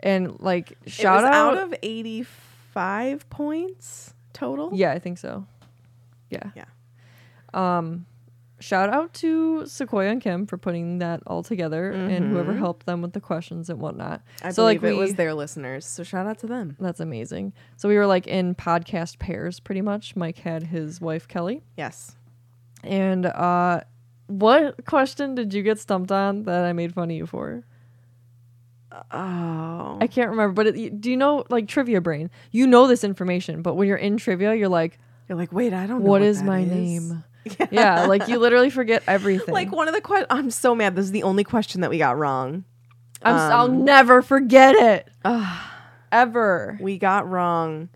And 0.00 0.40
like 0.40 0.76
shout 0.86 1.22
it 1.22 1.26
was 1.26 1.34
out, 1.34 1.56
out 1.56 1.62
of 1.62 1.74
eighty-five 1.82 3.28
points 3.30 4.14
total. 4.32 4.70
Yeah, 4.72 4.92
I 4.92 4.98
think 4.98 5.18
so. 5.18 5.46
Yeah. 6.30 6.50
Yeah. 6.54 6.64
Um 7.54 8.06
shout 8.60 8.90
out 8.90 9.14
to 9.14 9.64
Sequoia 9.66 10.10
and 10.10 10.20
Kim 10.20 10.46
for 10.46 10.58
putting 10.58 10.98
that 10.98 11.22
all 11.26 11.42
together 11.44 11.92
and 11.92 12.28
whoever 12.30 12.52
helped 12.54 12.86
them 12.86 13.00
with 13.02 13.12
the 13.12 13.20
questions 13.20 13.70
and 13.70 13.80
whatnot. 13.80 14.20
I 14.42 14.50
so 14.50 14.64
like 14.64 14.80
believe 14.80 14.96
it 14.96 15.00
was 15.00 15.14
their 15.14 15.32
listeners. 15.32 15.86
So 15.86 16.02
shout 16.02 16.26
out 16.26 16.40
to 16.40 16.46
them. 16.46 16.76
that's 16.80 17.00
amazing. 17.00 17.52
So 17.76 17.88
we 17.88 17.96
were 17.96 18.06
like 18.06 18.26
in 18.26 18.54
podcast 18.54 19.18
pairs 19.18 19.60
pretty 19.60 19.80
much. 19.80 20.16
Mike 20.16 20.38
had 20.38 20.64
his 20.64 21.00
wife 21.00 21.28
Kelly. 21.28 21.62
Yes. 21.76 22.16
And 22.82 23.26
uh 23.26 23.82
what 24.26 24.84
question 24.84 25.34
did 25.34 25.54
you 25.54 25.62
get 25.62 25.78
stumped 25.78 26.12
on 26.12 26.42
that 26.44 26.64
I 26.64 26.72
made 26.72 26.92
fun 26.94 27.10
of 27.10 27.16
you 27.16 27.26
for? 27.26 27.64
Oh. 29.10 29.98
I 30.00 30.06
can't 30.06 30.30
remember, 30.30 30.52
but 30.52 30.76
it, 30.76 31.00
do 31.00 31.10
you 31.10 31.16
know 31.16 31.44
like 31.48 31.68
trivia 31.68 32.00
brain? 32.00 32.30
You 32.50 32.66
know 32.66 32.86
this 32.86 33.04
information, 33.04 33.62
but 33.62 33.74
when 33.74 33.88
you're 33.88 33.96
in 33.96 34.16
trivia, 34.16 34.54
you're 34.54 34.68
like, 34.68 34.98
You're 35.28 35.36
like, 35.38 35.52
wait, 35.52 35.72
I 35.72 35.86
don't 35.86 36.02
know. 36.02 36.08
"What 36.10 36.22
is 36.22 36.38
that 36.38 36.46
my 36.46 36.60
is." 36.60 36.68
name?" 36.68 37.24
Yeah, 37.70 38.04
like 38.06 38.28
you 38.28 38.38
literally 38.38 38.68
forget 38.70 39.02
everything. 39.08 39.54
Like 39.54 39.72
one 39.72 39.88
of 39.88 39.94
the 39.94 40.00
questions. 40.02 40.26
I'm 40.30 40.50
so 40.50 40.74
mad. 40.74 40.94
This 40.96 41.06
is 41.06 41.12
the 41.12 41.22
only 41.22 41.44
question 41.44 41.80
that 41.80 41.88
we 41.90 41.96
got 41.98 42.18
wrong. 42.18 42.64
I'm, 43.22 43.34
s- 43.36 43.40
I'll 43.40 43.64
um, 43.66 43.84
never 43.84 44.20
forget 44.22 44.74
it. 44.74 45.08
Ever. 46.10 46.78
We 46.80 46.98
got 46.98 47.28
wrong. 47.28 47.88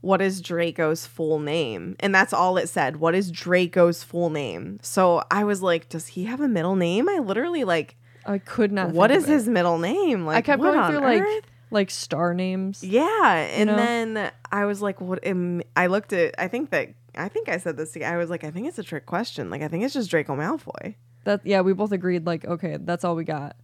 What 0.00 0.20
is 0.22 0.40
Draco's 0.40 1.06
full 1.06 1.40
name? 1.40 1.96
And 2.00 2.14
that's 2.14 2.32
all 2.32 2.56
it 2.56 2.68
said. 2.68 2.96
What 2.96 3.14
is 3.16 3.30
Draco's 3.32 4.04
full 4.04 4.30
name? 4.30 4.78
So 4.82 5.22
I 5.30 5.42
was 5.44 5.60
like, 5.60 5.88
does 5.88 6.08
he 6.08 6.24
have 6.24 6.40
a 6.40 6.48
middle 6.48 6.76
name? 6.76 7.08
I 7.08 7.18
literally 7.18 7.64
like, 7.64 7.96
I 8.24 8.38
could 8.38 8.70
not. 8.70 8.90
what 8.90 9.10
think 9.10 9.18
is 9.18 9.24
of 9.24 9.30
it. 9.30 9.32
his 9.34 9.48
middle 9.48 9.78
name? 9.78 10.24
Like, 10.24 10.36
I 10.36 10.42
kept 10.42 10.60
what 10.60 10.68
going 10.72 10.78
on 10.78 10.90
through 10.92 11.00
like 11.00 11.22
earth? 11.22 11.44
Like 11.70 11.90
star 11.90 12.34
names. 12.34 12.82
Yeah, 12.82 13.34
and 13.34 13.68
know? 13.68 13.76
then 13.76 14.30
I 14.50 14.64
was 14.64 14.82
like, 14.82 15.00
"What?" 15.00 15.24
Am, 15.24 15.62
I 15.76 15.86
looked 15.86 16.12
at. 16.12 16.34
I 16.38 16.48
think 16.48 16.70
that 16.70 16.90
I 17.14 17.28
think 17.28 17.48
I 17.48 17.58
said 17.58 17.76
this. 17.76 17.92
To, 17.92 18.02
I 18.02 18.16
was 18.16 18.30
like, 18.30 18.44
"I 18.44 18.50
think 18.50 18.68
it's 18.68 18.78
a 18.78 18.82
trick 18.82 19.06
question. 19.06 19.50
Like, 19.50 19.62
I 19.62 19.68
think 19.68 19.84
it's 19.84 19.94
just 19.94 20.10
Draco 20.10 20.36
Malfoy. 20.36 20.94
That 21.24 21.40
yeah, 21.44 21.60
we 21.60 21.72
both 21.72 21.92
agreed 21.92 22.26
like 22.26 22.44
okay, 22.44 22.78
that's 22.80 23.04
all 23.04 23.16
we 23.16 23.24
got. 23.24 23.56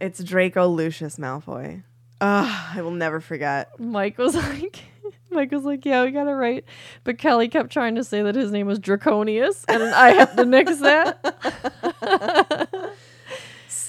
It's 0.00 0.22
Draco 0.22 0.68
Lucius 0.68 1.16
Malfoy." 1.16 1.82
Ugh, 2.20 2.76
I 2.76 2.82
will 2.82 2.90
never 2.90 3.20
forget. 3.20 3.80
Mike 3.80 4.18
was 4.18 4.34
like, 4.36 4.80
Mike 5.30 5.50
was 5.52 5.64
like, 5.64 5.86
yeah, 5.86 6.04
we 6.04 6.10
got 6.10 6.26
it 6.26 6.32
right, 6.32 6.64
but 7.02 7.16
Kelly 7.18 7.48
kept 7.48 7.70
trying 7.72 7.94
to 7.94 8.04
say 8.04 8.22
that 8.22 8.34
his 8.34 8.52
name 8.52 8.66
was 8.66 8.78
Draconius, 8.78 9.64
and 9.68 9.82
I 9.82 10.10
had 10.10 10.36
to 10.36 10.44
nix 10.44 10.76
that. 10.80 11.24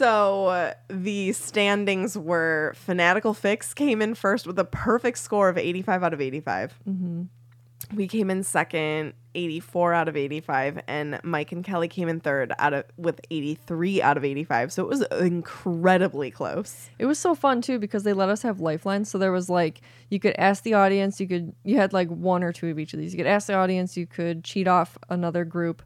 So 0.01 0.47
uh, 0.47 0.73
the 0.87 1.31
standings 1.31 2.17
were 2.17 2.73
Fanatical 2.75 3.35
Fix 3.35 3.71
came 3.75 4.01
in 4.01 4.15
first 4.15 4.47
with 4.47 4.57
a 4.57 4.65
perfect 4.65 5.19
score 5.19 5.47
of 5.47 5.59
85 5.59 6.01
out 6.03 6.11
of 6.11 6.19
85. 6.19 6.79
Mm-hmm. 6.89 7.95
We 7.95 8.07
came 8.07 8.31
in 8.31 8.41
second, 8.41 9.13
84 9.35 9.93
out 9.93 10.07
of 10.07 10.17
85, 10.17 10.81
and 10.87 11.19
Mike 11.23 11.51
and 11.51 11.63
Kelly 11.63 11.87
came 11.87 12.09
in 12.09 12.19
third 12.19 12.51
out 12.57 12.73
of 12.73 12.85
with 12.97 13.21
83 13.29 14.01
out 14.01 14.17
of 14.17 14.25
85. 14.25 14.73
So 14.73 14.81
it 14.81 14.89
was 14.89 15.03
incredibly 15.19 16.31
close. 16.31 16.89
It 16.97 17.05
was 17.05 17.19
so 17.19 17.35
fun 17.35 17.61
too 17.61 17.77
because 17.77 18.01
they 18.01 18.13
let 18.13 18.29
us 18.29 18.41
have 18.41 18.59
lifelines. 18.59 19.07
So 19.07 19.19
there 19.19 19.31
was 19.31 19.49
like 19.51 19.81
you 20.09 20.19
could 20.19 20.33
ask 20.39 20.63
the 20.63 20.73
audience, 20.73 21.19
you 21.19 21.27
could 21.27 21.53
you 21.63 21.77
had 21.77 21.93
like 21.93 22.09
one 22.09 22.43
or 22.43 22.51
two 22.51 22.69
of 22.69 22.79
each 22.79 22.95
of 22.95 22.99
these. 22.99 23.13
You 23.13 23.17
could 23.17 23.27
ask 23.27 23.45
the 23.45 23.53
audience, 23.53 23.95
you 23.95 24.07
could 24.07 24.43
cheat 24.43 24.67
off 24.67 24.97
another 25.09 25.45
group, 25.45 25.83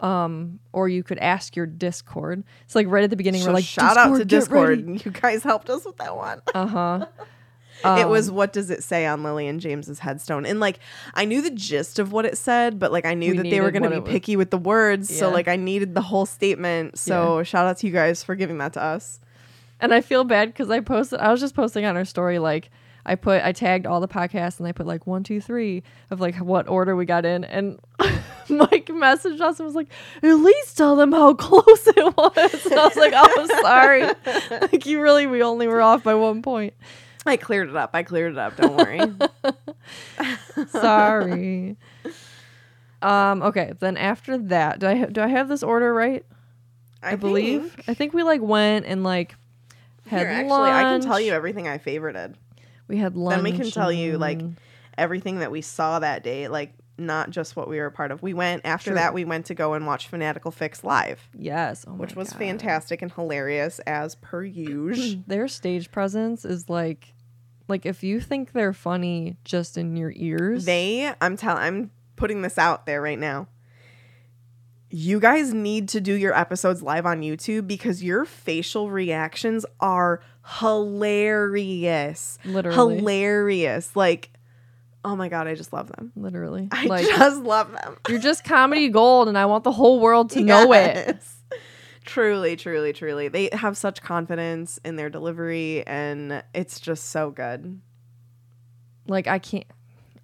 um, 0.00 0.58
or 0.72 0.88
you 0.88 1.02
could 1.02 1.18
ask 1.18 1.56
your 1.56 1.66
Discord. 1.66 2.44
It's 2.64 2.74
like 2.74 2.86
right 2.88 3.04
at 3.04 3.10
the 3.10 3.16
beginning, 3.16 3.40
So 3.42 3.48
we're 3.48 3.54
like, 3.54 3.64
shout 3.64 3.96
out 3.96 4.16
to 4.16 4.24
Discord. 4.24 4.68
ready." 4.86 5.00
You 5.04 5.10
guys 5.10 5.42
helped 5.42 5.70
us 5.70 5.84
with 5.84 5.96
that 5.98 6.16
one. 6.16 6.40
Uh 6.54 6.66
huh. 6.66 7.06
it 7.98 8.08
was 8.08 8.30
what 8.30 8.52
does 8.54 8.70
it 8.70 8.82
say 8.82 9.04
on 9.04 9.22
Lillian 9.22 9.58
James's 9.58 9.98
headstone? 9.98 10.46
And 10.46 10.60
like 10.60 10.78
I 11.14 11.24
knew 11.26 11.42
the 11.42 11.50
gist 11.50 11.98
of 11.98 12.10
what 12.12 12.24
it 12.24 12.38
said, 12.38 12.78
but 12.78 12.90
like 12.90 13.04
I 13.04 13.14
knew 13.14 13.32
We 13.32 13.36
that 13.38 13.50
they 13.50 13.60
were 13.60 13.70
going 13.70 13.82
to 13.90 14.00
be 14.00 14.10
picky 14.10 14.36
with 14.36 14.50
the 14.50 14.58
words, 14.58 15.14
so 15.14 15.30
like 15.30 15.46
I 15.48 15.56
needed 15.56 15.94
the 15.94 16.00
whole 16.00 16.24
statement. 16.26 16.98
So 16.98 17.42
shout 17.42 17.66
out 17.66 17.76
to 17.78 17.86
you 17.86 17.92
guys 17.92 18.22
for 18.24 18.34
giving 18.34 18.58
that 18.58 18.72
to 18.74 18.82
us. 18.82 19.20
And 19.78 19.92
I 19.92 20.00
feel 20.00 20.24
bad 20.24 20.48
because 20.48 20.70
I 20.70 20.80
posted. 20.80 21.20
I 21.20 21.30
was 21.30 21.40
just 21.40 21.54
posting 21.54 21.84
on 21.84 21.96
our 21.96 22.04
story 22.06 22.38
like. 22.38 22.70
I 23.08 23.14
put 23.14 23.42
I 23.44 23.52
tagged 23.52 23.86
all 23.86 24.00
the 24.00 24.08
podcasts 24.08 24.58
and 24.58 24.66
I 24.66 24.72
put 24.72 24.84
like 24.86 25.06
one, 25.06 25.22
two, 25.22 25.40
three 25.40 25.84
of 26.10 26.20
like 26.20 26.34
what 26.38 26.66
order 26.68 26.96
we 26.96 27.06
got 27.06 27.24
in 27.24 27.44
and 27.44 27.78
Mike 28.48 28.86
messaged 28.86 29.40
us 29.40 29.58
and 29.60 29.66
was 29.66 29.74
like, 29.76 29.88
at 30.22 30.34
least 30.34 30.76
tell 30.76 30.96
them 30.96 31.12
how 31.12 31.32
close 31.38 31.86
it 31.86 32.16
was. 32.16 32.66
And 32.66 32.74
I 32.74 32.84
was 32.84 32.96
like, 32.96 33.12
oh 33.14 33.34
I'm 33.38 33.60
sorry. 33.62 34.58
like 34.72 34.84
you 34.86 35.00
really 35.00 35.26
we 35.26 35.42
only 35.42 35.68
were 35.68 35.80
off 35.80 36.02
by 36.02 36.14
one 36.14 36.42
point. 36.42 36.74
I 37.24 37.36
cleared 37.36 37.68
it 37.68 37.76
up. 37.76 37.90
I 37.94 38.02
cleared 38.02 38.32
it 38.32 38.38
up. 38.38 38.56
Don't 38.56 38.76
worry. 38.76 39.00
Sorry. 40.68 41.76
um, 43.02 43.42
okay, 43.42 43.72
then 43.80 43.96
after 43.96 44.38
that, 44.38 44.78
do 44.78 44.86
I 44.86 44.96
ha- 44.96 45.06
do 45.06 45.20
I 45.20 45.26
have 45.28 45.48
this 45.48 45.62
order 45.62 45.92
right? 45.92 46.24
I, 47.02 47.14
believe. 47.16 47.72
think- 47.72 47.88
I 47.88 47.94
think 47.94 48.14
we 48.14 48.22
like 48.22 48.40
went 48.40 48.86
and 48.86 49.04
like 49.04 49.34
had 50.08 50.20
Here, 50.20 50.28
actually, 50.28 50.48
lunch. 50.50 50.72
I 50.74 50.82
can 50.82 51.00
tell 51.00 51.20
you 51.20 51.32
everything 51.32 51.68
I 51.68 51.78
favorited. 51.78 52.34
We 52.88 52.96
had 52.98 53.16
lunch. 53.16 53.36
Then 53.36 53.44
we 53.44 53.56
can 53.58 53.70
tell 53.70 53.90
you 53.92 54.18
like 54.18 54.40
everything 54.96 55.40
that 55.40 55.50
we 55.50 55.60
saw 55.60 55.98
that 55.98 56.22
day, 56.22 56.48
like 56.48 56.72
not 56.98 57.30
just 57.30 57.56
what 57.56 57.68
we 57.68 57.78
were 57.78 57.86
a 57.86 57.92
part 57.92 58.10
of. 58.10 58.22
We 58.22 58.32
went 58.32 58.62
after 58.64 58.90
True. 58.90 58.94
that. 58.94 59.12
We 59.12 59.24
went 59.24 59.46
to 59.46 59.54
go 59.54 59.74
and 59.74 59.86
watch 59.86 60.08
Fanatical 60.08 60.50
Fix 60.50 60.82
live, 60.82 61.28
yes, 61.36 61.84
oh 61.86 61.92
which 61.92 62.16
was 62.16 62.30
God. 62.30 62.38
fantastic 62.38 63.02
and 63.02 63.12
hilarious 63.12 63.78
as 63.80 64.14
per 64.14 64.42
usual. 64.44 65.22
Their 65.26 65.48
stage 65.48 65.90
presence 65.90 66.44
is 66.44 66.70
like, 66.70 67.12
like 67.68 67.84
if 67.84 68.02
you 68.02 68.20
think 68.20 68.52
they're 68.52 68.72
funny 68.72 69.36
just 69.44 69.76
in 69.76 69.96
your 69.96 70.12
ears, 70.16 70.64
They, 70.64 71.12
I'm 71.20 71.36
telling, 71.36 71.62
I'm 71.62 71.90
putting 72.16 72.42
this 72.42 72.56
out 72.56 72.86
there 72.86 73.02
right 73.02 73.18
now. 73.18 73.48
You 74.88 75.18
guys 75.18 75.52
need 75.52 75.88
to 75.90 76.00
do 76.00 76.14
your 76.14 76.32
episodes 76.34 76.80
live 76.80 77.04
on 77.04 77.20
YouTube 77.20 77.66
because 77.66 78.02
your 78.04 78.24
facial 78.24 78.88
reactions 78.88 79.66
are 79.80 80.20
hilarious. 80.60 82.38
Literally. 82.44 82.96
Hilarious. 82.98 83.94
Like, 83.94 84.30
oh 85.04 85.16
my 85.16 85.28
God, 85.28 85.46
I 85.46 85.54
just 85.54 85.72
love 85.72 85.88
them. 85.88 86.12
literally, 86.16 86.68
I 86.70 86.86
like 86.86 87.06
just 87.06 87.42
love 87.42 87.72
them. 87.72 87.96
you're 88.08 88.18
just 88.18 88.44
comedy 88.44 88.88
gold, 88.88 89.28
and 89.28 89.36
I 89.36 89.46
want 89.46 89.64
the 89.64 89.72
whole 89.72 90.00
world 90.00 90.30
to 90.30 90.40
know 90.40 90.72
it. 90.72 91.18
Truly, 92.04 92.54
truly, 92.54 92.92
truly. 92.92 93.26
They 93.26 93.48
have 93.52 93.76
such 93.76 94.00
confidence 94.00 94.78
in 94.84 94.94
their 94.94 95.10
delivery 95.10 95.84
and 95.88 96.44
it's 96.54 96.78
just 96.78 97.06
so 97.06 97.30
good. 97.30 97.80
Like 99.08 99.26
I 99.26 99.40
can't, 99.40 99.66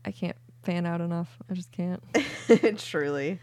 I 0.05 0.13
can't 0.13 0.37
fan 0.63 0.87
out 0.87 1.01
enough. 1.01 1.37
I 1.51 1.55
just 1.55 1.73
can't. 1.73 2.01
truly. 2.79 3.41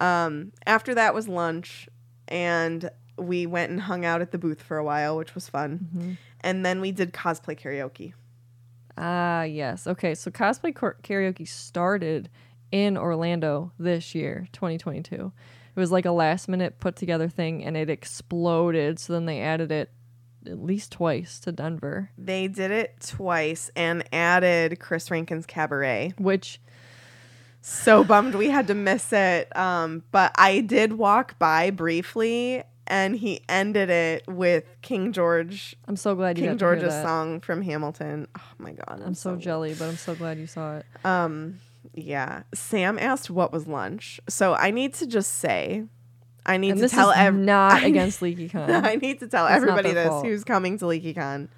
Um, 0.00 0.52
after 0.66 0.94
that 0.94 1.12
was 1.12 1.28
lunch 1.28 1.86
and 2.26 2.88
we 3.16 3.46
went 3.46 3.70
and 3.70 3.80
hung 3.80 4.04
out 4.04 4.20
at 4.20 4.30
the 4.32 4.38
booth 4.38 4.62
for 4.62 4.76
a 4.76 4.84
while, 4.84 5.16
which 5.16 5.34
was 5.34 5.48
fun. 5.48 5.88
Mm-hmm. 5.96 6.12
And 6.40 6.64
then 6.66 6.80
we 6.80 6.92
did 6.92 7.12
cosplay 7.12 7.58
karaoke. 7.58 8.12
Ah, 8.96 9.42
yes. 9.42 9.86
Okay, 9.86 10.14
so 10.14 10.30
cosplay 10.30 10.74
kar- 10.74 10.96
karaoke 11.02 11.46
started 11.48 12.28
in 12.70 12.96
Orlando 12.96 13.72
this 13.78 14.14
year, 14.14 14.46
2022. 14.52 15.32
It 15.76 15.80
was 15.80 15.90
like 15.90 16.04
a 16.04 16.12
last 16.12 16.48
minute 16.48 16.78
put 16.80 16.96
together 16.96 17.28
thing 17.28 17.64
and 17.64 17.76
it 17.76 17.90
exploded. 17.90 18.98
So 18.98 19.12
then 19.12 19.26
they 19.26 19.40
added 19.40 19.72
it 19.72 19.90
at 20.46 20.62
least 20.62 20.92
twice 20.92 21.40
to 21.40 21.52
Denver, 21.52 22.10
They 22.18 22.48
did 22.48 22.70
it 22.70 22.96
twice 23.00 23.70
and 23.74 24.04
added 24.12 24.78
Chris 24.78 25.10
Rankin's 25.10 25.46
cabaret. 25.46 26.12
which 26.18 26.60
so 27.62 28.04
bummed 28.04 28.34
we 28.34 28.50
had 28.50 28.66
to 28.66 28.74
miss 28.74 29.10
it. 29.12 29.54
Um, 29.56 30.02
but 30.12 30.32
I 30.36 30.60
did 30.60 30.92
walk 30.92 31.38
by 31.38 31.70
briefly, 31.70 32.62
and 32.86 33.16
he 33.16 33.40
ended 33.48 33.90
it 33.90 34.24
with 34.28 34.64
King 34.82 35.12
George, 35.12 35.74
I'm 35.88 35.96
so 35.96 36.14
glad 36.14 36.36
you 36.38 36.44
King 36.44 36.56
got 36.56 36.58
to 36.58 36.64
hear 36.66 36.76
George's 36.88 37.02
song 37.02 37.40
from 37.40 37.62
Hamilton. 37.62 38.26
Oh 38.38 38.42
my 38.58 38.72
god, 38.72 39.02
I'm 39.04 39.14
so 39.14 39.36
jelly, 39.36 39.74
but 39.78 39.88
I'm 39.88 39.96
so 39.96 40.14
glad 40.14 40.38
you 40.38 40.46
saw 40.46 40.76
it. 40.78 40.86
Um, 41.04 41.60
yeah. 41.94 42.42
Sam 42.54 42.98
asked 42.98 43.30
what 43.30 43.52
was 43.52 43.66
lunch, 43.66 44.20
so 44.28 44.54
I 44.54 44.70
need 44.70 44.94
to 44.94 45.06
just 45.06 45.34
say, 45.38 45.84
I 46.46 46.56
need 46.58 46.70
And 46.70 46.78
to 46.78 46.82
this 46.82 46.92
tell 46.92 47.10
is 47.10 47.16
ev- 47.18 47.34
not 47.34 47.72
I- 47.82 47.86
against 47.86 48.20
LeakyCon. 48.20 48.68
I 48.84 48.96
need 48.96 49.20
to 49.20 49.28
tell 49.28 49.46
It's 49.46 49.56
everybody 49.56 49.92
this 49.92 50.08
fault. 50.08 50.26
who's 50.26 50.44
coming 50.44 50.78
to 50.78 50.84
LeakyCon. 50.84 51.48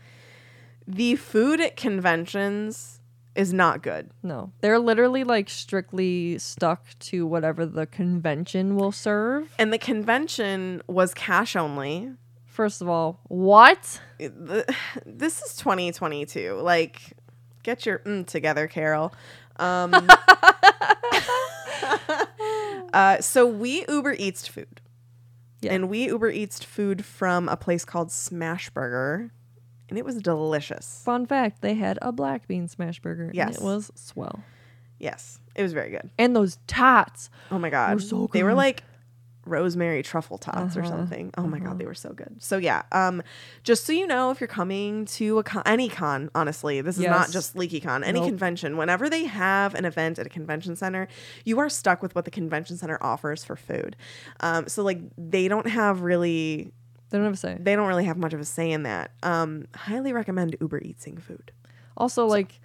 The 0.89 1.17
food 1.17 1.61
at 1.61 1.77
conventions 1.77 2.96
is 3.37 3.53
not 3.53 3.83
good. 3.83 4.11
No, 4.23 4.53
they're 4.61 4.79
literally 4.79 5.25
like 5.25 5.49
strictly 5.49 6.39
stuck 6.39 6.85
to 7.01 7.27
whatever 7.27 7.67
the 7.67 7.87
convention 7.87 8.77
will 8.77 8.93
serve. 8.93 9.53
And 9.59 9.73
the 9.73 9.79
convention 9.79 10.83
was 10.87 11.15
cash 11.15 11.55
only. 11.57 12.13
First 12.47 12.81
of 12.81 12.89
all, 12.89 13.21
what? 13.29 14.01
This 15.05 15.43
is 15.43 15.57
2022. 15.57 16.55
Like, 16.55 17.01
get 17.63 17.85
your 17.85 17.99
mm 18.01 18.27
together, 18.27 18.67
Carol. 18.67 19.13
Um, 19.57 19.93
uh, 22.93 23.21
so 23.21 23.47
we 23.47 23.85
Uber 23.89 24.15
Eats 24.19 24.47
food. 24.47 24.81
Yeah. 25.61 25.75
And 25.75 25.89
we 25.89 26.07
Uber 26.07 26.31
Eats 26.31 26.63
food 26.63 27.05
from 27.05 27.49
a 27.49 27.57
place 27.57 27.85
called 27.85 28.11
Smash 28.13 28.71
Burger. 28.71 29.33
And 29.89 29.99
it 29.99 30.05
was 30.05 30.17
delicious. 30.17 31.03
Fun 31.05 31.27
fact: 31.27 31.63
they 31.63 31.75
had 31.75 31.99
a 32.03 32.13
black 32.13 32.49
bean 32.49 32.69
smash 32.69 33.01
burger. 33.01 33.31
Yes. 33.33 33.49
and 33.49 33.57
it 33.57 33.63
was 33.63 33.91
swell. 33.95 34.43
Yes, 34.99 35.39
it 35.55 35.63
was 35.63 35.73
very 35.73 35.91
good. 35.91 36.11
And 36.19 36.35
those 36.35 36.59
tots. 36.67 37.31
Oh 37.51 37.59
my 37.59 37.71
god, 37.71 38.03
so 38.03 38.29
they 38.33 38.43
were 38.43 38.55
like 38.55 38.83
rosemary 39.45 40.03
truffle 40.03 40.39
tots 40.39 40.77
or 40.77 40.81
Uh-huh, 40.81 40.89
something. 40.89 41.31
Oh 41.39 41.47
my 41.47 41.61
god, 41.61 41.79
they 41.79 41.87
were 41.87 41.95
so 41.95 42.13
good. 42.13 42.43
So 42.43 42.57
yeah, 42.57 42.83
um, 42.91 43.23
just 43.63 43.85
so 43.85 43.93
you 43.93 44.05
know, 44.07 44.33
if 44.33 44.41
you're 44.41 44.49
coming 44.49 45.05
to 45.05 45.39
a 45.39 45.45
con, 45.45 45.63
any 45.67 45.89
con, 45.89 46.31
honestly, 46.35 46.81
this 46.81 46.99
is 46.99 47.05
not 47.05 47.31
just 47.31 47.55
LeakyCon. 47.55 48.05
Any 48.05 48.19
Nope. 48.19 48.29
convention, 48.31 48.77
whenever 48.77 49.09
they 49.09 49.25
have 49.25 49.75
an 49.77 49.85
event 49.85 50.19
at 50.19 50.27
a 50.27 50.29
convention 50.31 50.75
center, 50.75 51.07
you 51.45 51.61
are 51.61 51.69
stuck 51.69 52.03
with 52.03 52.15
what 52.17 52.25
the 52.25 52.31
convention 52.33 52.77
center 52.77 52.99
offers 53.01 53.45
for 53.45 53.55
food. 53.55 53.95
Um, 54.41 54.67
so 54.67 54.83
like 54.83 54.99
they 55.17 55.47
don't 55.47 55.69
have 55.69 56.01
really, 56.01 56.73
They 57.11 57.19
don't 57.19 57.25
have 57.25 57.35
a 57.35 57.37
say. 57.37 57.57
they 57.61 57.77
don't 57.77 57.87
really 57.89 58.05
have 58.05 58.17
much 58.17 58.33
of 58.33 58.41
a 58.41 58.45
say 58.45 58.71
in 58.71 58.83
that. 58.85 59.13
Um, 59.23 59.67
highly 59.75 60.13
recommend 60.13 60.57
Uber 60.61 60.81
Eatsing 60.81 61.21
food. 61.21 61.53
Also, 61.97 62.27
like, 62.27 62.61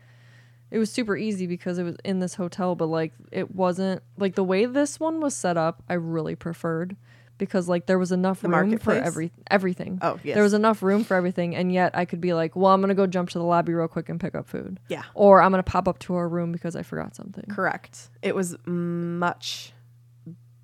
it 0.71 0.79
was 0.79 0.91
super 0.91 1.15
easy 1.15 1.47
because 1.47 1.77
it 1.77 1.83
was 1.83 1.95
in 2.03 2.19
this 2.19 2.35
hotel, 2.35 2.75
but 2.75 2.87
like, 2.87 3.13
it 3.31 3.53
wasn't 3.55 4.01
like 4.17 4.35
the 4.35 4.43
way 4.43 4.65
this 4.65 4.99
one 4.99 5.19
was 5.19 5.35
set 5.35 5.57
up. 5.57 5.83
I 5.89 5.93
really 5.93 6.35
preferred 6.35 6.95
because 7.37 7.67
like 7.67 7.87
there 7.87 7.97
was 7.97 8.11
enough 8.11 8.41
The 8.41 8.49
room 8.49 8.77
for 8.77 8.93
every 8.93 9.31
everything. 9.49 9.97
Oh, 10.03 10.19
yes. 10.23 10.35
there 10.35 10.43
was 10.43 10.53
enough 10.53 10.83
room 10.83 11.03
for 11.03 11.15
everything, 11.15 11.55
and 11.55 11.73
yet 11.73 11.91
I 11.97 12.05
could 12.05 12.21
be 12.21 12.33
like, 12.33 12.55
well, 12.55 12.71
I'm 12.71 12.81
gonna 12.81 12.93
go 12.93 13.07
jump 13.07 13.29
to 13.31 13.39
the 13.39 13.43
lobby 13.43 13.73
real 13.73 13.87
quick 13.87 14.09
and 14.09 14.19
pick 14.19 14.35
up 14.35 14.47
food. 14.47 14.79
Yeah. 14.89 15.01
Or 15.15 15.41
I'm 15.41 15.49
gonna 15.51 15.63
pop 15.63 15.87
up 15.87 15.97
to 15.99 16.13
our 16.15 16.29
room 16.29 16.51
because 16.51 16.75
I 16.75 16.83
forgot 16.83 17.15
something. 17.15 17.45
Correct. 17.49 18.09
It 18.21 18.35
was 18.35 18.55
much. 18.65 19.73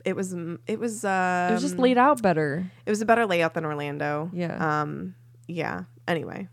It 0.07 0.15
was. 0.15 0.33
It 0.67 0.79
was. 0.79 1.03
Uh, 1.05 1.47
it 1.49 1.53
was 1.53 1.61
just 1.61 1.77
laid 1.77 1.97
out 1.97 2.21
better. 2.21 2.71
It 2.85 2.89
was 2.89 3.01
a 3.01 3.05
better 3.05 3.25
layout 3.25 3.53
than 3.53 3.65
Orlando. 3.65 4.29
Yeah. 4.33 4.81
Um. 4.81 5.15
Yeah. 5.47 5.83
Anyway, 6.07 6.47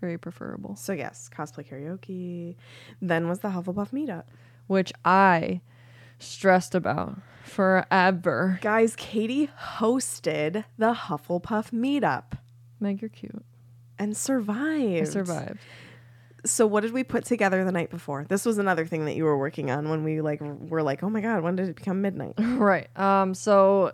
Very 0.00 0.18
preferable. 0.18 0.74
so 0.76 0.92
yes, 0.92 1.30
cosplay 1.32 1.64
karaoke. 1.68 2.56
Then 3.00 3.28
was 3.28 3.38
the 3.40 3.48
Hufflepuff 3.48 3.90
meetup. 3.92 4.24
Which 4.66 4.92
I 5.04 5.60
stressed 6.18 6.74
about 6.74 7.18
forever. 7.44 8.58
Guys, 8.62 8.94
Katie 8.96 9.48
hosted 9.78 10.64
the 10.78 10.92
Hufflepuff 10.94 11.70
meetup 11.72 12.38
Meg, 12.80 13.00
you're 13.02 13.08
cute. 13.08 13.44
and 13.98 14.16
survived. 14.16 15.08
I 15.08 15.10
survived. 15.10 15.58
So 16.44 16.66
what 16.66 16.80
did 16.80 16.92
we 16.92 17.04
put 17.04 17.24
together 17.24 17.64
the 17.64 17.72
night 17.72 17.90
before? 17.90 18.24
This 18.28 18.44
was 18.46 18.58
another 18.58 18.86
thing 18.86 19.04
that 19.04 19.14
you 19.14 19.24
were 19.24 19.36
working 19.36 19.70
on 19.70 19.88
when 19.88 20.04
we 20.04 20.20
like 20.20 20.40
were 20.40 20.82
like, 20.82 21.02
oh 21.02 21.10
my 21.10 21.20
god, 21.20 21.42
when 21.42 21.56
did 21.56 21.68
it 21.68 21.76
become 21.76 22.00
midnight? 22.02 22.34
Right. 22.60 22.88
Um. 22.98 23.34
So, 23.34 23.92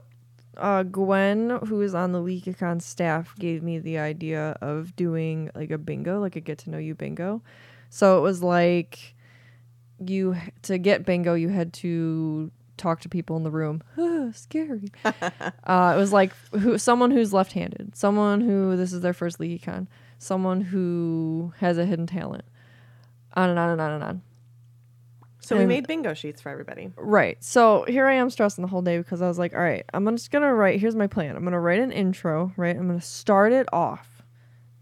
uh, 0.57 0.83
Gwen, 0.83 1.51
who 1.67 1.81
is 1.83 1.95
on 1.95 2.13
the 2.13 2.19
LeakyCon 2.19 2.83
staff, 2.83 3.35
gave 3.39 3.63
me 3.63 3.79
the 3.79 3.99
idea 3.99 4.57
of 4.61 4.95
doing 4.97 5.51
like 5.55 5.71
a 5.71 5.79
bingo, 5.79 6.21
like 6.21 6.37
a 6.37 6.41
get 6.41 6.59
to 6.59 6.71
know 6.71 6.79
you 6.79 6.95
bingo. 6.95 7.43
So 7.91 8.19
it 8.19 8.21
was 8.23 8.43
like 8.43 9.15
you 10.05 10.37
to 10.63 10.79
get 10.79 11.05
bingo, 11.07 11.35
you 11.35 11.49
had 11.49 11.73
to 11.75 12.51
talk 12.77 13.01
to 13.01 13.09
people 13.09 13.37
in 13.37 13.43
the 13.43 13.51
room. 13.51 13.83
Scary. 14.35 14.91
uh, 15.05 15.95
it 15.97 15.99
was 15.99 16.13
like 16.13 16.33
who 16.53 16.79
someone 16.79 17.11
who's 17.11 17.33
left-handed, 17.33 17.97
someone 17.97 18.41
who 18.41 18.77
this 18.77 18.93
is 18.93 19.01
their 19.01 19.15
first 19.15 19.39
LeakyCon, 19.39 19.87
someone 20.19 20.61
who 20.61 21.53
has 21.59 21.79
a 21.79 21.87
hidden 21.87 22.07
talent. 22.07 22.45
On 23.35 23.51
and 23.51 23.59
on 23.59 23.71
and 23.71 23.81
on 23.81 23.93
and 23.93 24.05
on. 24.05 24.23
So 25.41 25.57
we 25.57 25.67
made 25.67 25.87
bingo 25.87 26.13
sheets 26.13 26.41
for 26.41 26.49
everybody. 26.49 26.91
Right. 26.97 27.37
So 27.45 27.85
here 27.87 28.07
I 28.07 28.15
am 28.15 28.31
stressing 28.31 28.63
the 28.63 28.69
whole 28.69 28.83
day 28.83 28.99
because 28.99 29.23
I 29.23 29.29
was 29.29 29.39
like, 29.39 29.55
all 29.55 29.61
right, 29.61 29.85
I'm 29.95 30.05
just 30.17 30.33
going 30.33 30.43
to 30.43 30.53
write, 30.53 30.81
here's 30.81 30.97
my 30.97 31.07
plan. 31.07 31.37
I'm 31.37 31.43
going 31.43 31.53
to 31.53 31.61
write 31.61 31.79
an 31.79 31.93
intro, 31.93 32.53
right? 32.57 32.75
I'm 32.75 32.89
going 32.89 32.99
to 32.99 33.07
start 33.07 33.53
it 33.53 33.69
off, 33.73 34.23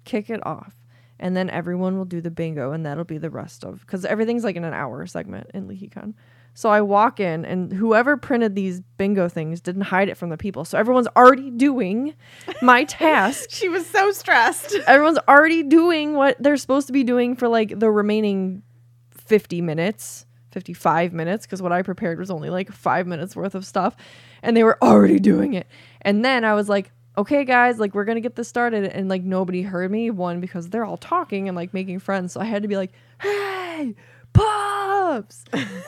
kick 0.04 0.30
it 0.30 0.40
off, 0.46 0.74
and 1.18 1.36
then 1.36 1.50
everyone 1.50 1.98
will 1.98 2.06
do 2.06 2.22
the 2.22 2.30
bingo, 2.30 2.72
and 2.72 2.86
that'll 2.86 3.04
be 3.04 3.18
the 3.18 3.28
rest 3.28 3.62
of, 3.62 3.80
because 3.80 4.06
everything's 4.06 4.42
like 4.42 4.56
in 4.56 4.64
an 4.64 4.72
hour 4.72 5.04
segment 5.06 5.50
in 5.52 5.68
LeakyCon. 5.68 6.14
So 6.56 6.70
I 6.70 6.80
walk 6.80 7.18
in, 7.18 7.44
and 7.44 7.72
whoever 7.72 8.16
printed 8.16 8.54
these 8.54 8.80
bingo 8.96 9.28
things 9.28 9.60
didn't 9.60 9.82
hide 9.82 10.08
it 10.08 10.16
from 10.16 10.30
the 10.30 10.36
people. 10.36 10.64
So 10.64 10.78
everyone's 10.78 11.08
already 11.16 11.50
doing 11.50 12.14
my 12.62 12.84
task 12.88 13.50
She 13.50 13.68
was 13.68 13.84
so 13.86 14.12
stressed. 14.12 14.74
everyone's 14.86 15.18
already 15.28 15.64
doing 15.64 16.14
what 16.14 16.36
they're 16.40 16.56
supposed 16.56 16.86
to 16.86 16.92
be 16.92 17.02
doing 17.02 17.34
for 17.34 17.48
like 17.48 17.78
the 17.80 17.90
remaining 17.90 18.62
50 19.10 19.60
minutes 19.62 20.26
55 20.52 21.12
minutes 21.12 21.46
because 21.46 21.60
what 21.62 21.72
i 21.72 21.82
prepared 21.82 22.18
was 22.18 22.30
only 22.30 22.50
like 22.50 22.70
five 22.70 23.06
minutes 23.08 23.34
worth 23.34 23.54
of 23.56 23.64
stuff 23.66 23.96
and 24.42 24.56
they 24.56 24.62
were 24.62 24.78
already 24.84 25.18
doing 25.18 25.54
it 25.54 25.66
and 26.02 26.24
then 26.24 26.44
i 26.44 26.52
was 26.54 26.68
like 26.68 26.92
okay 27.16 27.44
guys 27.44 27.78
like 27.80 27.94
we're 27.94 28.04
gonna 28.04 28.20
get 28.20 28.36
this 28.36 28.48
started 28.48 28.84
and 28.84 29.08
like 29.08 29.22
nobody 29.22 29.62
heard 29.62 29.90
me 29.90 30.10
one 30.10 30.40
because 30.40 30.68
they're 30.68 30.84
all 30.84 30.98
talking 30.98 31.48
and 31.48 31.56
like 31.56 31.72
making 31.74 31.98
friends 31.98 32.32
so 32.32 32.40
i 32.40 32.44
had 32.44 32.62
to 32.62 32.68
be 32.68 32.76
like 32.76 32.92
hey 33.20 33.94
pops 34.34 35.44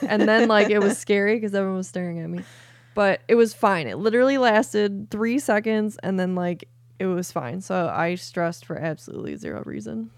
and 0.09 0.23
then 0.29 0.49
like 0.49 0.71
it 0.71 0.79
was 0.79 0.97
scary 1.05 1.35
because 1.35 1.55
everyone 1.55 1.77
was 1.77 1.89
staring 1.89 2.19
at 2.21 2.31
me 2.31 2.43
but 2.95 3.21
it 3.29 3.35
was 3.35 3.53
fine 3.53 3.87
it 3.87 3.99
literally 3.99 4.39
lasted 4.39 5.11
three 5.11 5.39
seconds 5.39 5.99
and 6.03 6.19
then 6.19 6.35
like 6.35 6.69
it 6.99 7.07
was 7.07 7.31
fine 7.31 7.61
so 7.61 7.89
i 7.95 8.15
stressed 8.15 8.65
for 8.65 8.79
absolutely 8.79 9.37
zero 9.37 9.63
reason 9.67 10.11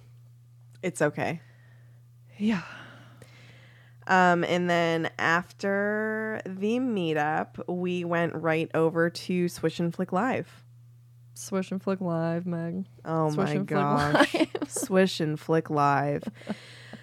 It's 0.83 1.03
okay. 1.03 1.41
yeah 2.39 2.63
Um, 4.07 4.45
and 4.45 4.71
then 4.71 5.11
after 5.19 6.41
the 6.47 6.79
meetup, 6.79 7.61
we 7.69 8.05
went 8.05 8.35
right 8.35 8.71
over 8.75 9.11
to 9.11 9.49
Swish 9.49 9.81
and 9.81 9.93
Flick 9.95 10.13
Live. 10.13 10.65
swish 11.35 11.71
and 11.71 11.83
flick 11.83 12.01
live 12.01 12.47
meg 12.47 12.87
Oh 13.05 13.31
Swish 13.31 13.55
my 13.55 13.57
gosh. 13.59 14.37
Swish 14.69 15.21
and 15.21 15.39
Flick 15.39 15.69
Live. 15.71 16.25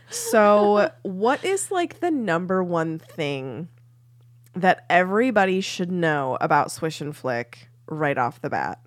So, 0.10 0.91
what 1.03 1.43
is 1.43 1.72
like 1.72 1.99
the 1.99 2.12
number 2.12 2.64
one 2.64 2.99
thing 2.99 3.70
that 4.56 4.86
everybody 4.89 5.62
should 5.62 5.91
know 5.91 6.38
about 6.39 6.72
Swish 6.72 7.01
and 7.01 7.16
Flick 7.16 7.70
right 7.88 8.18
off 8.18 8.41
the 8.41 8.49
bat? 8.49 8.80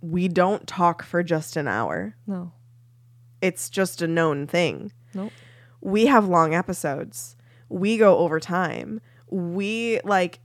We 0.00 0.28
don't 0.28 0.66
talk 0.66 1.02
for 1.02 1.22
just 1.22 1.56
an 1.56 1.66
hour. 1.68 2.16
no 2.26 2.52
It's 3.40 3.68
just 3.68 4.02
a 4.02 4.06
known 4.06 4.46
thing. 4.46 4.92
nope 5.14 5.32
we 5.84 6.06
have 6.06 6.26
long 6.26 6.54
episodes. 6.54 7.36
We 7.68 7.98
go 7.98 8.16
over 8.18 8.40
time. 8.40 9.00
We 9.30 10.00
like 10.02 10.40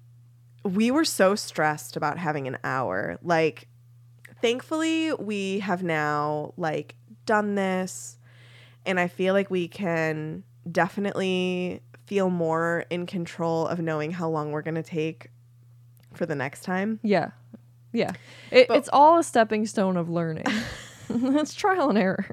we 0.64 0.92
were 0.92 1.06
so 1.06 1.34
stressed 1.34 1.96
about 1.96 2.18
having 2.18 2.46
an 2.48 2.58
hour. 2.64 3.18
Like 3.24 3.70
thankfully 4.42 5.14
we 5.14 5.60
have 5.60 5.82
now 5.82 6.54
like 6.58 6.96
done 7.26 7.56
this 7.56 8.19
and 8.86 9.00
I 9.00 9.08
feel 9.08 9.34
like 9.34 9.50
we 9.52 9.68
can 9.68 10.44
definitely 10.72 11.82
feel 12.06 12.30
more 12.30 12.86
in 12.90 13.06
control 13.06 13.68
of 13.68 13.80
knowing 13.80 14.12
how 14.12 14.30
long 14.30 14.52
we're 14.52 14.62
going 14.62 14.76
to 14.76 14.84
take 14.84 15.28
for 16.14 16.26
the 16.26 16.36
next 16.36 16.64
time. 16.64 17.00
yeah 17.04 17.32
yeah 17.94 18.12
it, 18.52 18.68
But- 18.68 18.78
it's 18.78 18.90
all 18.94 19.20
a 19.20 19.24
stepping 19.24 19.66
stone 19.66 19.98
of 19.98 20.10
learning 20.10 20.46
it's 21.10 21.54
trial 21.56 21.90
and 21.90 21.98
error 21.98 22.26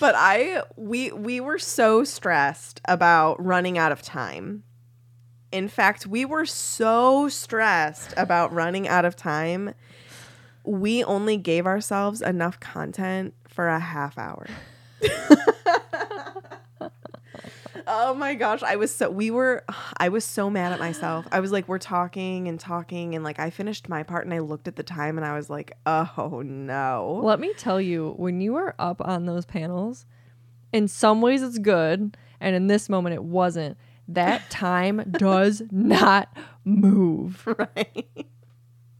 But 0.00 0.14
I 0.16 0.62
we 0.76 1.10
we 1.12 1.40
were 1.40 1.58
so 1.58 2.04
stressed 2.04 2.80
about 2.84 3.44
running 3.44 3.78
out 3.78 3.90
of 3.92 4.00
time. 4.02 4.62
In 5.50 5.66
fact, 5.68 6.06
we 6.06 6.24
were 6.24 6.44
so 6.46 7.28
stressed 7.28 8.12
about 8.16 8.52
running 8.52 8.86
out 8.86 9.04
of 9.04 9.16
time. 9.16 9.74
We 10.62 11.02
only 11.02 11.36
gave 11.36 11.66
ourselves 11.66 12.20
enough 12.22 12.60
content 12.60 13.34
for 13.48 13.66
a 13.68 13.80
half 13.80 14.18
hour. 14.18 14.46
Oh 17.86 18.14
my 18.14 18.34
gosh, 18.34 18.62
I 18.62 18.76
was 18.76 18.94
so 18.94 19.10
we 19.10 19.30
were 19.30 19.64
I 19.96 20.08
was 20.08 20.24
so 20.24 20.50
mad 20.50 20.72
at 20.72 20.78
myself. 20.78 21.26
I 21.32 21.40
was 21.40 21.50
like 21.50 21.66
we're 21.68 21.78
talking 21.78 22.46
and 22.48 22.60
talking 22.60 23.14
and 23.14 23.24
like 23.24 23.38
I 23.38 23.50
finished 23.50 23.88
my 23.88 24.02
part 24.02 24.24
and 24.24 24.34
I 24.34 24.38
looked 24.38 24.68
at 24.68 24.76
the 24.76 24.82
time 24.82 25.16
and 25.16 25.26
I 25.26 25.34
was 25.36 25.50
like, 25.50 25.72
"Oh 25.86 26.42
no." 26.44 27.20
let 27.22 27.40
me 27.40 27.52
tell 27.54 27.80
you 27.80 28.14
when 28.16 28.40
you 28.40 28.56
are 28.56 28.74
up 28.78 29.00
on 29.00 29.26
those 29.26 29.46
panels 29.46 30.06
in 30.72 30.86
some 30.88 31.20
ways 31.20 31.42
it's 31.42 31.58
good 31.58 32.16
and 32.40 32.54
in 32.54 32.66
this 32.66 32.88
moment 32.88 33.14
it 33.14 33.24
wasn't 33.24 33.76
that 34.08 34.48
time 34.50 35.02
does 35.12 35.62
not 35.70 36.36
move 36.64 37.46
right. 37.58 38.26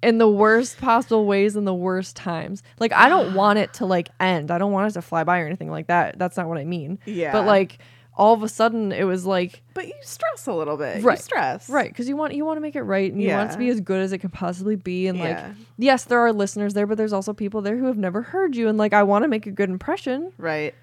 In 0.02 0.18
the 0.18 0.28
worst 0.28 0.78
possible 0.78 1.26
ways 1.26 1.56
in 1.56 1.64
the 1.64 1.74
worst 1.74 2.14
times. 2.16 2.62
Like 2.78 2.92
I 2.92 3.08
don't 3.08 3.34
want 3.42 3.58
it 3.58 3.72
to 3.74 3.86
like 3.86 4.08
end. 4.20 4.50
I 4.50 4.58
don't 4.58 4.72
want 4.72 4.90
it 4.90 4.94
to 4.94 5.02
fly 5.02 5.24
by 5.24 5.40
or 5.40 5.46
anything 5.46 5.70
like 5.70 5.88
that. 5.88 6.18
That's 6.18 6.36
not 6.36 6.48
what 6.48 6.58
I 6.58 6.64
mean. 6.64 6.98
Yeah. 7.04 7.32
But 7.32 7.46
like 7.46 7.78
all 8.16 8.34
of 8.34 8.42
a 8.42 8.48
sudden 8.48 8.90
it 8.90 9.04
was 9.04 9.24
like 9.24 9.62
But 9.74 9.86
you 9.86 9.94
stress 10.02 10.46
a 10.48 10.52
little 10.52 10.76
bit. 10.76 11.04
Right. 11.04 11.18
You 11.18 11.22
stress. 11.22 11.68
right 11.68 11.88
because 11.88 12.08
you 12.08 12.16
want 12.16 12.34
you 12.34 12.44
want 12.44 12.56
to 12.56 12.60
make 12.60 12.74
it 12.74 12.82
right 12.82 13.12
and 13.12 13.22
you 13.22 13.30
want 13.30 13.50
it 13.50 13.52
to 13.52 13.58
be 13.58 13.68
as 13.68 13.80
good 13.80 14.00
as 14.02 14.12
it 14.12 14.18
can 14.18 14.30
possibly 14.30 14.74
be 14.74 15.06
and 15.06 15.20
like 15.20 15.38
yes 15.78 16.04
there 16.04 16.18
are 16.20 16.32
listeners 16.32 16.74
there 16.74 16.86
but 16.86 16.96
there's 16.98 17.12
also 17.12 17.32
people 17.32 17.60
there 17.62 17.76
who 17.76 17.86
have 17.86 17.96
never 17.96 18.22
heard 18.22 18.56
you 18.56 18.66
and 18.68 18.76
like 18.76 18.92
i 18.92 19.04
want 19.04 19.22
to 19.22 19.28
make 19.28 19.46
a 19.46 19.52
good 19.52 19.70
impression 19.70 20.32
Right. 20.36 20.74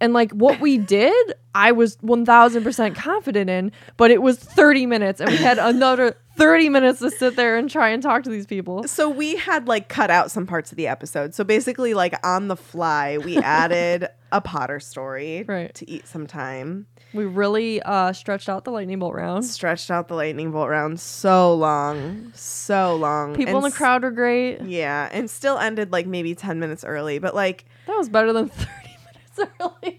and 0.00 0.14
like 0.14 0.32
what 0.32 0.60
we 0.60 0.78
did 0.96 1.34
i 1.54 1.72
was 1.72 1.96
1000% 1.98 2.94
confident 2.94 3.50
in 3.50 3.70
but 3.98 4.10
it 4.10 4.22
was 4.22 4.38
30 4.38 4.86
minutes 4.86 5.20
and 5.20 5.30
we 5.30 5.36
had 5.36 5.58
another 5.58 6.16
30 6.40 6.68
minutes 6.70 6.98
to 7.00 7.10
sit 7.10 7.36
there 7.36 7.56
and 7.56 7.70
try 7.70 7.90
and 7.90 8.02
talk 8.02 8.22
to 8.24 8.30
these 8.30 8.46
people 8.46 8.84
So 8.84 9.08
we 9.08 9.36
had 9.36 9.68
like 9.68 9.88
cut 9.88 10.10
out 10.10 10.30
some 10.30 10.46
parts 10.46 10.72
of 10.72 10.76
the 10.76 10.86
episode. 10.88 11.34
So 11.34 11.44
basically, 11.44 11.94
like 11.94 12.14
on 12.26 12.48
the 12.48 12.56
fly, 12.56 13.18
we 13.18 13.36
added 13.42 14.08
a 14.32 14.40
Potter 14.40 14.80
story 14.80 15.44
Right. 15.46 15.72
to 15.74 15.88
eat 15.90 16.06
some 16.06 16.26
time. 16.26 16.86
we 17.12 17.24
really 17.24 17.82
uh 17.82 18.12
stretched 18.12 18.48
out 18.48 18.64
the 18.64 18.70
lightning 18.70 18.98
bolt 19.00 19.14
round 19.14 19.44
Stretched 19.44 19.90
out 19.90 20.08
the 20.08 20.14
lightning 20.14 20.50
bolt 20.52 20.68
round 20.68 21.00
so 21.00 21.52
long, 21.54 22.30
so 22.34 22.94
long. 22.96 23.34
people 23.34 23.56
in 23.56 23.62
the 23.64 23.70
crowd 23.72 24.02
were 24.02 24.10
great 24.12 24.62
Yeah, 24.62 25.08
and 25.12 25.28
still 25.28 25.58
ended 25.58 25.90
like 25.92 26.06
maybe 26.06 26.34
ten 26.34 26.60
minutes 26.60 26.84
early, 26.84 27.18
but 27.18 27.34
like. 27.34 27.64
that 27.86 27.96
was 27.96 28.08
better 28.08 28.32
than 28.32 28.48
30 28.50 28.70
minutes 29.38 29.54
early 29.60 29.98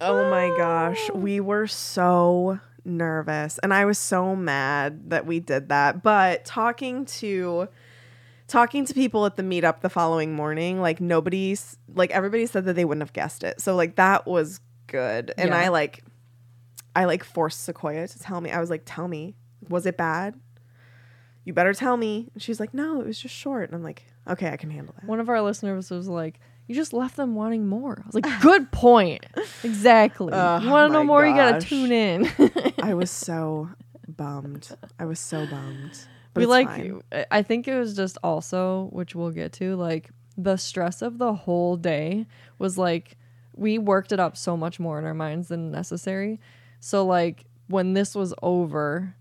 Oh 0.00 0.28
my 0.30 0.48
gosh, 0.56 1.10
we 1.14 1.40
were 1.40 1.66
so 1.66 2.58
nervous 2.86 3.58
and 3.58 3.74
I 3.74 3.84
was 3.84 3.98
so 3.98 4.36
mad 4.36 5.10
that 5.10 5.26
we 5.26 5.40
did 5.40 5.68
that. 5.68 6.02
But 6.02 6.44
talking 6.44 7.04
to 7.06 7.68
talking 8.48 8.84
to 8.86 8.94
people 8.94 9.26
at 9.26 9.36
the 9.36 9.42
meetup 9.42 9.80
the 9.80 9.90
following 9.90 10.32
morning, 10.34 10.80
like 10.80 11.00
nobody's 11.00 11.76
like 11.94 12.10
everybody 12.12 12.46
said 12.46 12.64
that 12.66 12.74
they 12.74 12.84
wouldn't 12.84 13.02
have 13.02 13.12
guessed 13.12 13.42
it. 13.42 13.60
So 13.60 13.74
like 13.74 13.96
that 13.96 14.26
was 14.26 14.60
good. 14.86 15.34
And 15.36 15.50
Yeah. 15.50 15.58
I 15.58 15.68
like 15.68 16.04
I 16.94 17.04
like 17.04 17.24
forced 17.24 17.64
Sequoia 17.64 18.08
to 18.08 18.18
tell 18.18 18.40
me. 18.40 18.50
I 18.50 18.58
was 18.60 18.70
like, 18.70 18.82
"Tell 18.86 19.06
me. 19.06 19.34
Was 19.68 19.84
it 19.84 19.96
bad?" 19.98 20.34
You 21.44 21.52
better 21.52 21.74
tell 21.74 21.96
me. 21.98 22.30
And 22.32 22.42
she's 22.42 22.58
like, 22.58 22.72
"No, 22.72 23.00
it 23.02 23.06
was 23.06 23.18
just 23.20 23.34
short." 23.34 23.68
And 23.68 23.74
I'm 23.74 23.82
like, 23.82 24.04
"Okay, 24.26 24.48
I 24.48 24.56
can 24.56 24.70
handle 24.70 24.94
that." 24.98 25.06
one 25.06 25.20
of 25.20 25.28
our 25.28 25.42
listeners 25.42 25.90
was 25.90 26.08
like 26.08 26.40
you 26.66 26.74
just 26.74 26.92
left 26.92 27.16
them 27.16 27.34
wanting 27.34 27.66
more. 27.66 28.02
I 28.02 28.06
was 28.06 28.14
like 28.14 28.40
good 28.42 28.70
point. 28.72 29.24
Exactly. 29.62 30.32
Oh 30.32 30.58
you 30.58 30.70
want 30.70 30.88
to 30.90 30.92
know 30.92 31.00
my 31.00 31.06
more 31.06 31.26
you 31.26 31.34
gotta 31.34 31.60
tune 31.64 31.92
in. 31.92 32.28
I 32.82 32.94
was 32.94 33.10
so 33.26 33.70
bummed. 34.08 34.68
I 34.98 35.04
was 35.04 35.20
so 35.20 35.46
bummed. 35.46 35.98
But 36.34 36.40
we 36.40 36.46
like 36.46 36.68
fine. 36.68 37.00
I- 37.12 37.26
i 37.30 37.42
think 37.42 37.66
it 37.66 37.78
was 37.78 37.94
just 37.96 38.18
also 38.22 38.88
which 38.92 39.14
we'll 39.14 39.30
get 39.30 39.52
to 39.54 39.74
like 39.76 40.10
the 40.36 40.56
stress 40.58 41.00
of 41.00 41.16
the 41.16 41.32
whole 41.32 41.76
day 41.78 42.26
was 42.58 42.76
like 42.76 43.16
we 43.54 43.78
worked 43.78 44.12
it 44.12 44.20
up 44.20 44.36
so 44.36 44.54
much 44.54 44.78
more 44.78 44.98
in 44.98 45.06
our 45.06 45.14
minds 45.14 45.48
than 45.48 45.70
necessary. 45.70 46.38
So 46.80 47.06
like 47.06 47.44
when 47.68 47.94
this 47.94 48.14
was 48.14 48.34
over 48.42 49.14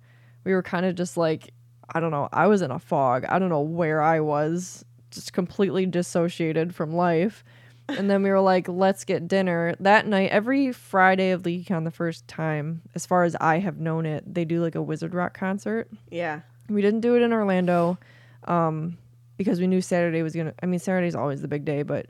we 0.43 0.51
were 0.53 0.61
kind 0.61 0.85
of 0.85 0.93
just 0.95 1.15
like 1.17 1.51
i 1.93 1.99
don't 2.01 2.11
know 2.11 2.27
i 2.33 2.47
was 2.47 2.61
in 2.61 2.69
a 2.71 2.79
fog. 2.79 3.23
I 3.29 3.39
don't 3.39 3.49
know 3.49 3.61
where 3.61 4.01
i 4.01 4.19
was 4.19 4.83
just 5.15 5.33
completely 5.33 5.85
dissociated 5.85 6.75
from 6.75 6.93
life 6.95 7.43
and 7.87 8.09
then 8.09 8.23
we 8.23 8.29
were 8.29 8.39
like 8.41 8.67
let's 8.67 9.03
get 9.03 9.27
dinner 9.27 9.75
that 9.79 10.07
night 10.07 10.29
every 10.31 10.71
friday 10.71 11.31
of 11.31 11.43
leakycon 11.43 11.83
the 11.83 11.91
first 11.91 12.27
time 12.27 12.81
as 12.95 13.05
far 13.05 13.23
as 13.23 13.35
i 13.39 13.59
have 13.59 13.77
known 13.77 14.05
it 14.05 14.23
they 14.31 14.43
do 14.45 14.61
like 14.61 14.75
a 14.75 14.81
wizard 14.81 15.13
rock 15.13 15.37
concert 15.37 15.89
Yeah. 16.09 16.41
we 16.69 16.81
didn't 16.81 17.01
do 17.01 17.15
it 17.15 17.21
in 17.21 17.31
Orlando 17.33 17.97
um, 18.45 18.97
because 19.37 19.59
we 19.59 19.67
knew 19.67 19.81
Saturday 19.81 20.21
was 20.21 20.33
gonna. 20.35 20.53
I 20.63 20.65
mean, 20.65 20.79
Saturday's 20.79 21.15
always 21.15 21.41
the 21.41 21.47
big 21.47 21.65
day, 21.65 21.83
but 21.83 22.05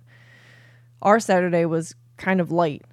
our 1.01 1.19
Saturday 1.19 1.65
was 1.65 1.95
kind 2.17 2.39
of 2.39 2.51
light. 2.51 2.83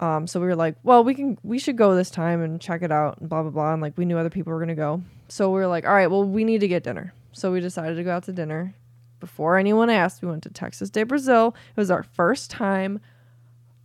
Um, 0.00 0.26
so 0.26 0.40
we 0.40 0.46
were 0.46 0.56
like, 0.56 0.76
well, 0.82 1.02
we 1.02 1.14
can, 1.14 1.38
we 1.42 1.58
should 1.58 1.76
go 1.76 1.94
this 1.96 2.10
time 2.10 2.42
and 2.42 2.60
check 2.60 2.82
it 2.82 2.92
out 2.92 3.18
and 3.18 3.28
blah 3.28 3.42
blah 3.42 3.50
blah. 3.50 3.72
And 3.72 3.80
like 3.82 3.96
we 3.96 4.04
knew 4.04 4.18
other 4.18 4.30
people 4.30 4.52
were 4.52 4.58
gonna 4.60 4.74
go, 4.74 5.02
so 5.28 5.48
we 5.50 5.60
were 5.60 5.66
like, 5.66 5.86
all 5.86 5.92
right, 5.94 6.08
well, 6.10 6.22
we 6.24 6.44
need 6.44 6.60
to 6.60 6.68
get 6.68 6.82
dinner. 6.84 7.12
So 7.32 7.50
we 7.52 7.60
decided 7.60 7.96
to 7.96 8.04
go 8.04 8.12
out 8.12 8.24
to 8.24 8.32
dinner. 8.32 8.74
Before 9.20 9.56
anyone 9.56 9.90
asked, 9.90 10.22
we 10.22 10.28
went 10.28 10.42
to 10.44 10.50
Texas 10.50 10.90
de 10.90 11.02
Brazil. 11.04 11.54
It 11.70 11.80
was 11.80 11.90
our 11.90 12.02
first 12.02 12.50
time. 12.50 13.00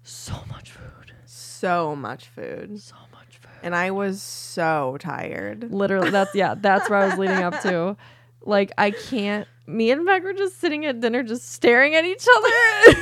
So 0.04 0.34
much 0.50 0.72
food. 0.72 1.14
So 1.26 1.96
much 1.96 2.28
food. 2.28 2.80
So 2.82 2.96
much 3.12 3.38
food. 3.38 3.52
And 3.64 3.76
I 3.76 3.92
was 3.92 4.22
so 4.22 4.98
tired. 5.00 5.72
Literally, 5.72 6.10
that's 6.10 6.36
yeah, 6.36 6.56
that's 6.56 6.90
where 6.90 7.00
I 7.00 7.08
was 7.08 7.18
leading 7.18 7.38
up 7.44 7.62
to. 7.62 7.98
Like, 8.46 8.74
I 8.78 8.92
can't. 8.92 9.48
Me 9.68 9.90
and 9.92 10.04
Meg 10.04 10.22
were 10.24 10.34
just 10.34 10.60
sitting 10.60 10.86
at 10.86 11.00
dinner, 11.00 11.24
just 11.24 11.50
staring 11.50 11.96
at 11.96 12.04
each 12.04 12.28
other, 12.36 13.00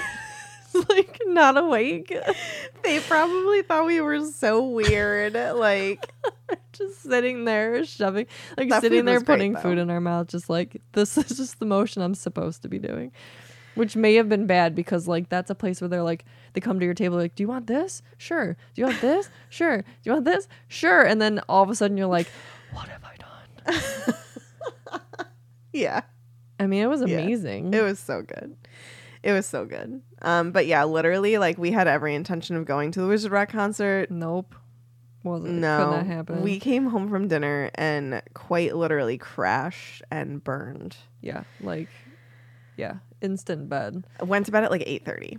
like 0.89 1.19
not 1.25 1.57
awake, 1.57 2.15
They 2.83 2.99
probably 2.99 3.61
thought 3.63 3.85
we 3.85 4.01
were 4.01 4.23
so 4.25 4.63
weird. 4.63 5.33
Like, 5.33 6.13
just 6.77 7.03
sitting 7.03 7.45
there 7.45 7.83
shoving, 7.85 8.27
like 8.57 8.69
That 8.69 8.81
sitting 8.81 9.05
there 9.05 9.15
was 9.15 9.23
great, 9.23 9.35
putting 9.37 9.55
food 9.57 9.77
in 9.77 9.89
our 9.89 10.01
mouth, 10.01 10.27
just 10.27 10.49
like 10.49 10.81
this 10.93 11.17
is 11.17 11.37
just 11.37 11.59
the 11.59 11.65
motion 11.65 12.01
I'm 12.01 12.15
supposed 12.15 12.61
to 12.63 12.67
be 12.69 12.79
doing. 12.79 13.11
Which 13.75 13.95
may 13.95 14.15
have 14.15 14.27
been 14.27 14.47
bad 14.47 14.75
because 14.75 15.07
like 15.07 15.29
that's 15.29 15.49
a 15.49 15.55
place 15.55 15.79
where 15.79 15.87
they're 15.87 16.03
like 16.03 16.25
they 16.53 16.59
come 16.59 16.77
to 16.79 16.85
your 16.85 16.93
table 16.93 17.15
like, 17.17 17.35
do 17.35 17.43
you 17.43 17.47
want 17.47 17.67
this? 17.67 18.01
Sure. 18.17 18.53
Do 18.73 18.81
you 18.81 18.85
want 18.85 18.99
this? 18.99 19.29
Sure. 19.49 19.77
Do 19.77 19.85
you 20.03 20.11
want 20.11 20.25
this? 20.25 20.47
Sure. 20.67 21.01
And 21.03 21.21
then 21.21 21.39
all 21.47 21.63
of 21.63 21.69
a 21.69 21.75
sudden 21.75 21.95
you're 21.95 22.07
like, 22.07 22.27
what 22.73 22.89
have 22.89 23.01
I 23.03 23.15
done? 23.15 24.15
yeah, 25.73 26.01
I 26.59 26.67
mean, 26.67 26.83
it 26.83 26.87
was 26.87 27.01
Yeah. 27.01 27.19
amazing. 27.19 27.73
it 27.73 27.81
was 27.81 27.99
so 27.99 28.21
good. 28.21 28.55
It 29.23 29.31
was 29.33 29.45
so 29.45 29.65
good. 29.65 30.01
Um, 30.21 30.51
but 30.51 30.65
yeah, 30.65 30.83
literally, 30.83 31.37
like 31.37 31.57
we 31.57 31.71
had 31.71 31.87
every 31.87 32.15
intention 32.15 32.55
of 32.55 32.65
going 32.65 32.91
to 32.91 33.01
the 33.01 33.07
Wizard 33.07 33.31
Rock 33.31 33.49
concert. 33.49 34.09
Nope. 34.11 34.55
Wasn't 35.23 35.47
could 35.49 35.61
No, 35.61 35.91
not 35.91 36.05
happen. 36.07 36.41
we 36.41 36.59
came 36.59 36.87
home 36.87 37.09
from 37.09 37.27
dinner 37.27 37.69
and 37.75 38.21
quite 38.33 38.75
literally 38.75 39.17
crashed 39.17 40.01
and 40.09 40.43
burned. 40.43 40.95
yeah, 41.21 41.43
like 41.61 41.89
yeah, 42.77 42.95
instant 43.21 43.69
bed. 43.69 44.03
Went 44.21 44.45
to 44.47 44.51
bed 44.51 44.63
at 44.63 44.71
like 44.71 44.83
eight 44.85 45.05
thirty. 45.05 45.37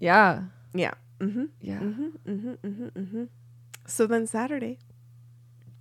Yeah. 0.00 0.42
Yeah. 0.74 0.94
Mm-hmm. 1.20 1.44
Yeah. 1.60 1.78
Mm-hmm. 1.78 2.06
Mm-hmm. 2.30 2.50
Mm-hmm. 2.66 2.86
Mm-hmm. 3.00 3.24
So 3.86 4.06
then 4.06 4.26
Saturday, 4.26 4.78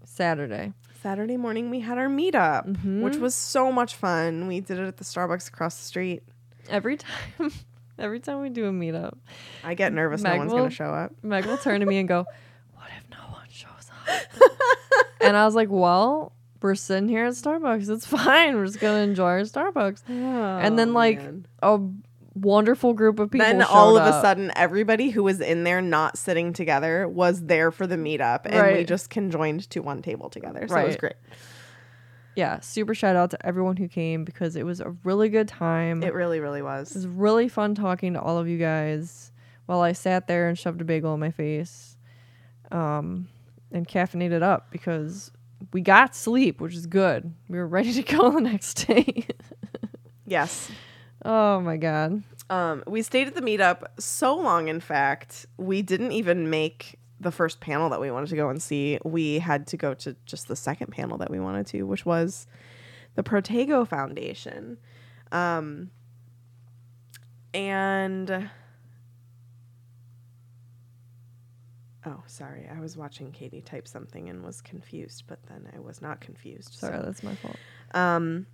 Saturday. 0.04 0.74
Saturday 1.02 1.38
morning, 1.38 1.70
we 1.70 1.80
had 1.80 1.98
our 1.98 2.08
meetup, 2.08 2.66
which 3.04 3.16
Mhm. 3.16 3.20
was 3.20 3.36
so 3.36 3.72
much 3.72 3.96
fun. 3.96 4.48
We 4.48 4.60
did 4.62 4.80
it 4.80 4.88
at 4.88 4.98
the 4.98 5.04
Starbucks 5.04 5.48
across 5.48 5.78
the 5.78 5.84
street. 5.84 6.24
Every 6.70 6.98
time 6.98 7.52
every 8.00 8.20
time 8.20 8.42
we 8.42 8.50
do 8.50 8.66
a 8.66 8.72
meetup, 8.72 9.14
I 9.64 9.74
get 9.74 9.94
nervous 9.94 10.22
no 10.22 10.36
one's 10.38 10.52
will- 10.52 10.60
gonna 10.60 10.70
show 10.72 10.90
up. 10.92 11.14
Meg 11.24 11.46
will 11.46 11.58
turn 11.58 11.80
to 11.82 11.86
me 11.86 11.98
and 11.98 12.08
go, 12.08 12.26
What 12.74 12.88
if 12.98 13.10
no 13.12 13.18
one 13.32 13.48
shows 13.50 13.90
up? 13.92 13.97
and 15.22 15.36
I 15.38 15.46
was 15.46 15.56
like, 15.56 15.70
Well, 15.70 16.34
we're 16.62 16.76
sitting 16.76 17.10
here 17.10 17.26
at 17.26 17.34
Starbucks. 17.34 17.90
It's 17.90 18.06
fine. 18.06 18.56
We're 18.56 18.66
just 18.66 18.80
gonna 18.80 19.00
enjoy 19.00 19.26
our 19.26 19.42
Starbucks. 19.42 20.02
and 20.10 20.78
then 20.78 20.90
Oh, 20.90 20.94
like 20.94 21.18
man. 21.20 21.46
a 21.62 21.80
wonderful 22.34 22.94
group 22.94 23.20
of 23.20 23.32
people. 23.32 23.46
then 23.48 23.62
all 23.64 23.98
of 23.98 24.04
showed 24.06 24.18
a 24.18 24.22
sudden, 24.22 24.52
everybody 24.56 25.10
who 25.10 25.24
was 25.24 25.42
in 25.42 25.64
there 25.64 25.82
not 25.82 26.18
sitting 26.18 26.54
together 26.54 27.08
was 27.08 27.46
there 27.46 27.72
for 27.72 27.88
the 27.88 27.96
meetup, 27.96 28.42
and 28.46 28.78
we 28.78 28.84
just 28.84 29.10
conjoined 29.10 29.70
to 29.72 29.80
one 29.82 30.02
table 30.02 30.30
together. 30.30 30.68
So 30.68 30.78
it 30.78 30.88
was 30.88 30.96
great. 30.98 31.16
Yeah, 32.36 32.60
super 32.60 32.94
shout 32.94 33.16
out 33.16 33.32
to 33.32 33.44
everyone 33.44 33.78
who 33.78 33.88
came 33.88 34.24
because 34.24 34.56
it 34.56 34.64
was 34.64 34.80
a 34.80 34.92
really 35.04 35.30
good 35.30 35.48
time. 35.48 36.04
It 36.04 36.14
really, 36.14 36.40
really 36.40 36.62
was. 36.62 36.92
It 36.92 36.98
was 36.98 37.08
really 37.08 37.50
fun 37.50 37.74
talking 37.74 38.14
to 38.14 38.22
all 38.22 38.38
of 38.38 38.48
you 38.48 38.60
guys 38.60 39.32
while 39.66 39.82
I 39.82 39.94
sat 39.94 40.28
there 40.28 40.48
and 40.48 40.56
shoved 40.58 40.80
a 40.80 40.84
bagel 40.86 41.16
in 41.16 41.20
my 41.20 41.32
face 41.32 41.98
um, 42.72 43.28
and 43.72 43.88
caffeinated 43.88 44.42
up 44.42 44.72
because 44.72 45.32
we 45.74 45.82
got 45.82 46.16
sleep, 46.16 46.62
which 46.62 46.76
is 46.76 46.86
good. 46.86 47.34
We 47.50 47.58
were 47.58 47.68
ready 47.68 47.94
to 47.94 48.04
go 48.16 48.32
the 48.32 48.42
next 48.42 48.86
day. 48.88 49.26
Yes. 50.26 50.70
oh 51.24 51.62
my 51.62 51.78
God. 51.78 52.24
Um, 52.50 52.84
we 52.88 53.02
stayed 53.02 53.28
at 53.28 53.36
the 53.36 53.42
meetup 53.42 53.84
so 54.00 54.36
long, 54.36 54.68
in 54.68 54.80
fact, 54.80 55.46
we 55.58 55.82
didn't 55.82 56.12
even 56.14 56.50
make 56.50 56.98
the 57.20 57.32
first 57.32 57.60
panel 57.60 57.90
that 57.90 58.00
we 58.00 58.12
wanted 58.12 58.30
to 58.30 58.36
go 58.36 58.50
and 58.50 58.62
see. 58.62 59.00
We 59.04 59.40
had 59.40 59.68
to 59.68 59.78
go 59.78 59.94
to 59.96 60.16
just 60.26 60.48
the 60.48 60.56
second 60.56 60.92
panel 60.92 61.18
that 61.18 61.32
we 61.32 61.40
wanted 61.40 61.68
to, 61.68 61.84
which 61.84 62.06
was 62.06 62.48
the 63.16 63.24
Protego 63.24 63.88
Foundation. 63.88 64.78
Um, 65.32 65.92
and 67.54 68.50
oh, 72.08 72.24
sorry, 72.28 72.68
I 72.74 72.80
was 72.80 72.96
watching 72.96 73.32
Katie 73.32 73.62
type 73.62 73.88
something 73.88 74.30
and 74.30 74.44
was 74.44 74.62
confused, 74.62 75.24
but 75.28 75.40
then 75.48 75.70
I 75.76 75.80
was 75.80 76.02
not 76.02 76.22
confused. 76.22 76.74
so- 76.74 76.88
Sorry, 76.88 77.02
that's 77.04 77.22
my 77.24 77.36
fault. 77.36 77.58
um, 77.94 78.46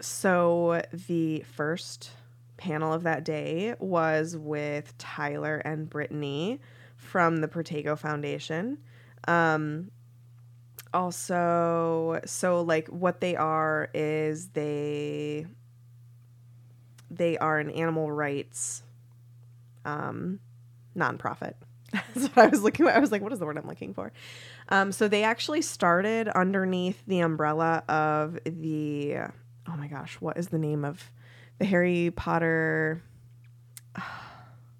so 0.00 0.82
the 0.92 1.40
first 1.40 2.10
panel 2.56 2.92
of 2.92 3.04
that 3.04 3.24
day 3.24 3.74
was 3.78 4.36
with 4.36 4.96
Tyler 4.98 5.58
and 5.64 5.88
Brittany 5.88 6.60
from 6.96 7.36
the 7.38 7.48
Protego 7.48 7.96
Foundation. 7.98 8.78
Um, 9.26 9.90
also, 10.94 12.20
so 12.24 12.62
like 12.62 12.88
what 12.88 13.20
they 13.20 13.36
are 13.36 13.88
is 13.94 14.48
they 14.48 15.46
they 17.10 17.38
are 17.38 17.58
an 17.58 17.70
animal 17.70 18.10
rights 18.12 18.82
um, 19.84 20.40
nonprofit. 20.96 21.54
That's 21.92 22.26
what 22.28 22.38
I 22.38 22.48
was 22.48 22.62
looking 22.62 22.86
For. 22.86 22.92
I 22.92 22.98
was 22.98 23.10
like, 23.10 23.22
what 23.22 23.32
is 23.32 23.38
the 23.38 23.46
word 23.46 23.56
I'm 23.56 23.66
looking 23.66 23.94
for? 23.94 24.12
Um, 24.68 24.92
so 24.92 25.08
they 25.08 25.24
actually 25.24 25.62
started 25.62 26.28
underneath 26.28 27.02
the 27.06 27.20
umbrella 27.20 27.82
of 27.88 28.38
the 28.44 29.16
oh 29.66 29.76
my 29.76 29.88
gosh, 29.88 30.14
what 30.20 30.36
is 30.36 30.48
the 30.48 30.58
name 30.58 30.84
of 30.84 31.10
the 31.58 31.64
Harry 31.64 32.10
Potter 32.14 33.02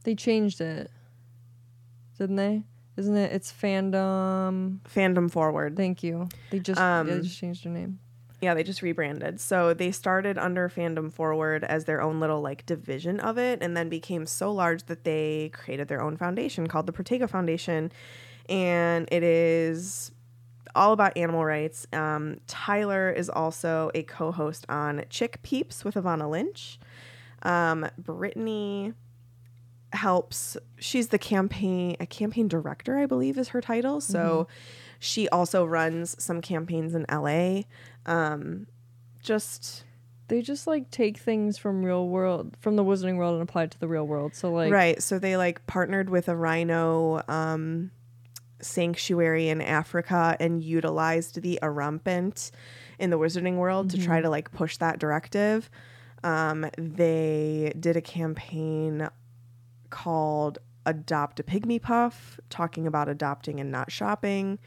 They 0.04 0.14
changed 0.14 0.60
it, 0.60 0.90
didn't 2.18 2.36
they? 2.36 2.62
Isn't 2.96 3.16
it? 3.16 3.32
It's 3.32 3.52
fandom. 3.52 4.80
fandom 4.80 5.30
forward? 5.30 5.76
Thank 5.76 6.02
you. 6.02 6.28
They 6.50 6.58
just 6.58 6.80
Um, 6.80 7.06
they 7.06 7.20
just 7.20 7.38
changed 7.38 7.64
their 7.64 7.72
name. 7.72 7.98
Yeah, 8.40 8.54
they 8.54 8.62
just 8.62 8.82
rebranded. 8.82 9.40
So 9.40 9.74
they 9.74 9.90
started 9.90 10.38
under 10.38 10.68
Fandom 10.68 11.12
Forward 11.12 11.64
as 11.64 11.86
their 11.86 12.00
own 12.00 12.20
little 12.20 12.40
like 12.40 12.64
division 12.66 13.18
of 13.18 13.36
it 13.36 13.60
and 13.62 13.76
then 13.76 13.88
became 13.88 14.26
so 14.26 14.52
large 14.52 14.84
that 14.84 15.04
they 15.04 15.50
created 15.52 15.88
their 15.88 16.00
own 16.00 16.16
foundation 16.16 16.68
called 16.68 16.86
the 16.86 16.92
Protego 16.92 17.28
Foundation. 17.28 17.90
And 18.48 19.08
it 19.10 19.24
is 19.24 20.12
all 20.74 20.92
about 20.92 21.16
animal 21.16 21.44
rights. 21.44 21.86
Um, 21.92 22.40
Tyler 22.46 23.10
is 23.10 23.28
also 23.28 23.90
a 23.94 24.04
co 24.04 24.30
host 24.30 24.64
on 24.68 25.04
Chick 25.10 25.42
Peeps 25.42 25.84
with 25.84 25.96
Evanna 25.96 26.28
Lynch. 26.28 26.78
Um, 27.42 27.88
Brittany 27.98 28.94
helps 29.92 30.56
she's 30.78 31.08
the 31.08 31.18
campaign 31.18 31.96
a 31.98 32.04
campaign 32.06 32.46
director 32.46 32.98
i 32.98 33.06
believe 33.06 33.38
is 33.38 33.48
her 33.48 33.60
title 33.62 34.02
so 34.02 34.46
she 34.98 35.28
also 35.30 35.64
runs 35.64 36.14
some 36.22 36.42
campaigns 36.42 36.94
in 36.94 37.06
la 37.10 37.62
um 38.08 38.66
just 39.20 39.84
They 40.28 40.42
just 40.42 40.66
like 40.66 40.90
take 40.90 41.18
things 41.18 41.56
from 41.58 41.84
real 41.84 42.08
world, 42.08 42.56
from 42.60 42.76
the 42.76 42.84
Wizarding 42.84 43.16
world, 43.16 43.34
and 43.34 43.42
apply 43.42 43.64
it 43.64 43.70
to 43.72 43.78
the 43.78 43.88
real 43.88 44.06
world. 44.06 44.34
So 44.34 44.50
like, 44.52 44.72
right 44.72 45.00
so 45.02 45.18
they 45.18 45.36
like 45.36 45.64
partnered 45.66 46.10
with 46.10 46.28
a 46.28 46.36
rhino 46.36 47.22
um 47.28 47.90
sanctuary 48.60 49.48
in 49.48 49.60
africa 49.60 50.36
and 50.40 50.60
utilized 50.62 51.40
the 51.42 51.60
Erumpent 51.62 52.50
in 52.98 53.10
the 53.10 53.18
wizarding 53.18 53.56
world 53.56 53.90
to 53.90 53.96
try 53.98 54.20
to 54.20 54.28
like 54.28 54.50
push 54.50 54.76
that 54.78 54.98
directive. 54.98 55.70
Um 56.24 56.66
they 56.76 57.72
did 57.78 57.96
a 57.96 58.00
campaign 58.00 59.08
called 59.90 60.58
adopt 60.86 61.38
a 61.38 61.42
pygmy 61.44 61.80
puff 61.80 62.40
talking 62.50 62.86
about 62.86 63.08
adopting 63.08 63.60
and 63.60 63.70
not 63.70 63.92
shopping. 63.92 64.58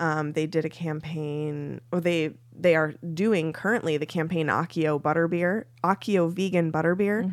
Um, 0.00 0.32
they 0.32 0.46
did 0.46 0.64
a 0.64 0.68
campaign 0.68 1.80
or 1.92 2.00
they 2.00 2.30
they 2.58 2.74
are 2.74 2.94
doing 3.14 3.52
currently 3.52 3.96
the 3.96 4.06
campaign 4.06 4.48
Accio 4.48 5.00
butterbeer 5.00 5.64
Accio 5.84 6.30
vegan 6.30 6.72
butterbeer 6.72 7.24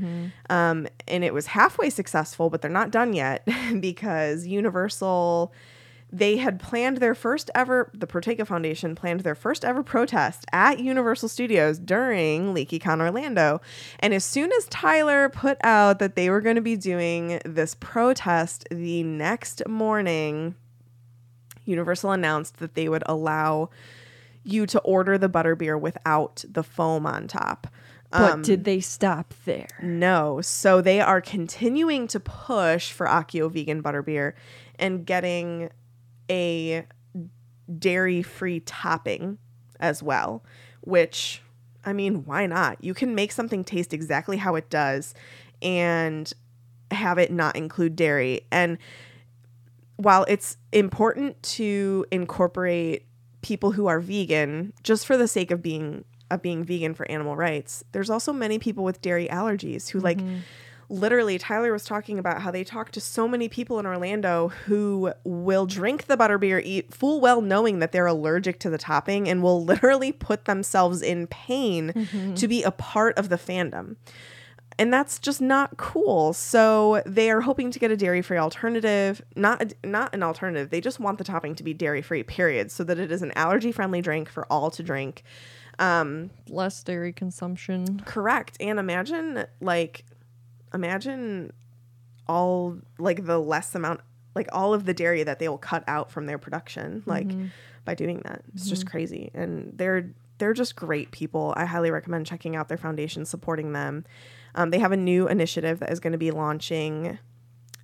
um, 0.50 0.88
and 1.08 1.24
it 1.24 1.34
was 1.34 1.48
halfway 1.48 1.90
successful 1.90 2.50
but 2.50 2.62
they're 2.62 2.72
not 2.72 2.92
done 2.92 3.14
yet 3.14 3.48
because 3.80 4.46
Universal 4.46 5.54
they 6.12 6.38
had 6.38 6.60
planned 6.60 6.98
their 6.98 7.16
first 7.16 7.50
ever 7.56 7.92
the 7.94 8.08
Protego 8.08 8.46
Foundation 8.48 8.96
planned 8.96 9.22
their 9.22 9.36
first 9.36 9.66
ever 9.66 9.84
protest 9.84 10.46
at 10.54 10.80
Universal 10.80 11.30
Studios 11.30 11.78
during 11.80 12.54
LeakyCon 12.54 13.02
Orlando. 13.02 13.60
And 14.00 14.14
as 14.14 14.24
soon 14.24 14.52
as 14.54 14.66
Tyler 14.68 15.28
put 15.30 15.58
out 15.64 16.00
that 16.00 16.16
they 16.16 16.30
were 16.30 16.42
going 16.42 16.56
to 16.56 16.62
be 16.62 16.78
doing 16.78 17.42
this 17.44 17.76
protest 17.76 18.66
the 18.72 19.04
next 19.04 19.68
morning, 19.68 20.56
Universal 21.66 22.12
announced 22.12 22.58
that 22.58 22.76
they 22.76 22.88
would 22.88 23.04
allow 23.08 23.70
you 24.46 24.66
to 24.68 24.80
order 24.82 25.18
the 25.18 25.30
butterbeer 25.30 25.80
without 25.80 26.46
the 26.48 26.64
foam 26.64 27.06
on 27.06 27.28
top. 27.28 27.68
but 28.12 28.34
Um, 28.34 28.42
did 28.44 28.64
they 28.64 28.80
stop 28.80 29.34
there? 29.46 29.68
no. 29.82 30.40
So 30.42 30.80
they 30.82 31.02
are 31.02 31.20
continuing 31.20 32.08
to 32.08 32.20
push 32.20 32.92
for 32.92 33.08
Accio 33.08 33.52
vegan 33.52 33.82
butterbeer 33.84 34.34
and 34.80 35.06
getting 35.06 35.70
a 36.30 36.86
dairy 37.80 38.22
free 38.22 38.60
topping 38.62 39.38
as 39.80 40.02
well, 40.04 40.44
which 40.82 41.42
I 41.84 41.94
mean, 41.94 42.26
why 42.26 42.46
not? 42.46 42.84
You 42.84 42.94
can 42.94 43.14
make 43.16 43.32
something 43.32 43.64
taste 43.64 43.94
exactly 43.94 44.38
how 44.38 44.56
it 44.56 44.70
does 44.70 45.14
and 45.62 46.32
have 46.92 47.18
it 47.18 47.32
not 47.32 47.56
include 47.56 47.96
dairy. 47.96 48.42
And 48.52 48.78
while 49.98 50.26
it's 50.28 50.58
important 50.72 51.42
to 51.44 52.06
incorporate 52.12 53.06
people 53.46 53.74
who 53.74 53.86
are 53.86 54.00
vegan 54.00 54.74
just 54.82 55.06
for 55.06 55.18
the 55.18 55.28
sake 55.28 55.52
of 55.52 55.62
being 55.62 56.04
of 56.32 56.42
being 56.42 56.64
vegan 56.64 56.96
for 56.96 57.10
animal 57.12 57.36
rights, 57.36 57.84
there's 57.92 58.10
also 58.10 58.34
many 58.34 58.58
people 58.58 58.84
with 58.84 59.00
dairy 59.04 59.28
allergies 59.28 59.90
who 59.90 60.00
like 60.00 60.18
mm-hmm. 60.18 60.38
literally 60.90 61.38
Tyler 61.38 61.72
was 61.72 61.84
talking 61.84 62.18
about 62.18 62.42
how 62.42 62.50
they 62.50 62.64
talk 62.64 62.90
to 62.90 63.00
so 63.00 63.28
many 63.28 63.48
people 63.48 63.78
in 63.78 63.86
Orlando 63.86 64.48
who 64.66 65.14
will 65.24 65.68
drink 65.68 66.06
the 66.06 66.18
butterbeer 66.18 66.60
eat 66.64 66.92
full 66.92 67.22
well 67.22 67.40
knowing 67.40 67.78
that 67.78 67.92
they're 67.92 68.08
allergic 68.08 68.60
to 68.62 68.72
the 68.72 68.80
topping 68.80 69.30
and 69.30 69.44
will 69.44 69.64
literally 69.64 70.12
put 70.12 70.46
themselves 70.46 71.04
in 71.04 71.28
pain 71.28 71.94
mm-hmm. 71.94 72.34
to 72.34 72.48
be 72.48 72.64
a 72.64 72.72
part 72.72 73.16
of 73.16 73.30
the 73.30 73.38
fandom. 73.38 73.96
And 74.78 74.94
that's 74.94 75.20
just 75.20 75.42
not 75.42 75.78
cool. 75.78 76.34
So 76.34 77.02
they 77.06 77.32
are 77.32 77.42
hoping 77.42 77.72
to 77.72 77.80
get 77.80 77.92
a 77.92 77.98
dairy-free 77.98 78.38
alternative, 78.38 79.22
not 79.36 79.62
a, 79.62 79.88
not 79.88 80.14
an 80.14 80.22
alternative. 80.22 80.70
They 80.70 80.82
just 80.82 81.00
want 81.00 81.18
the 81.18 81.24
topping 81.24 81.56
to 81.56 81.64
be 81.64 81.74
dairy-free, 81.74 82.24
period, 82.24 82.72
so 82.72 82.84
that 82.84 83.00
it 83.00 83.10
is 83.12 83.22
an 83.22 83.32
allergy-friendly 83.38 84.02
drink 84.02 84.30
for 84.30 84.46
all 84.52 84.70
to 84.72 84.84
drink. 84.84 85.24
Um, 85.80 86.30
Less 86.50 86.84
dairy 86.84 87.14
consumption. 87.14 88.02
Correct. 88.06 88.58
And 88.60 88.80
imagine 88.80 89.46
like 89.62 90.06
imagine 90.74 91.54
all 92.28 92.78
like 92.98 93.26
the 93.26 93.40
less 93.40 93.76
amount 93.76 94.02
like 94.36 94.50
all 94.52 94.74
of 94.74 94.86
the 94.86 94.94
dairy 94.94 95.24
that 95.24 95.40
they 95.40 95.48
will 95.48 95.58
cut 95.58 95.84
out 95.88 96.12
from 96.12 96.26
their 96.26 96.38
production 96.38 97.04
like 97.06 97.32
by 97.86 97.96
doing 97.96 98.22
that. 98.26 98.44
It's 98.54 98.68
just 98.68 98.86
crazy. 98.86 99.32
And 99.34 99.72
they're 99.78 100.12
they're 100.38 100.54
just 100.54 100.76
great 100.76 101.12
people. 101.12 101.54
I 101.56 101.66
highly 101.66 101.92
recommend 101.92 102.26
checking 102.26 102.56
out 102.56 102.68
their 102.68 102.78
foundation, 102.78 103.26
supporting 103.26 103.72
them. 103.74 104.06
Um, 104.56 104.72
they 104.72 104.80
have 104.80 104.92
a 104.92 104.98
new 104.98 105.28
initiative 105.28 105.80
that 105.80 105.92
is 105.92 106.00
going 106.00 106.14
to 106.14 106.18
be 106.18 106.32
launching 106.32 107.20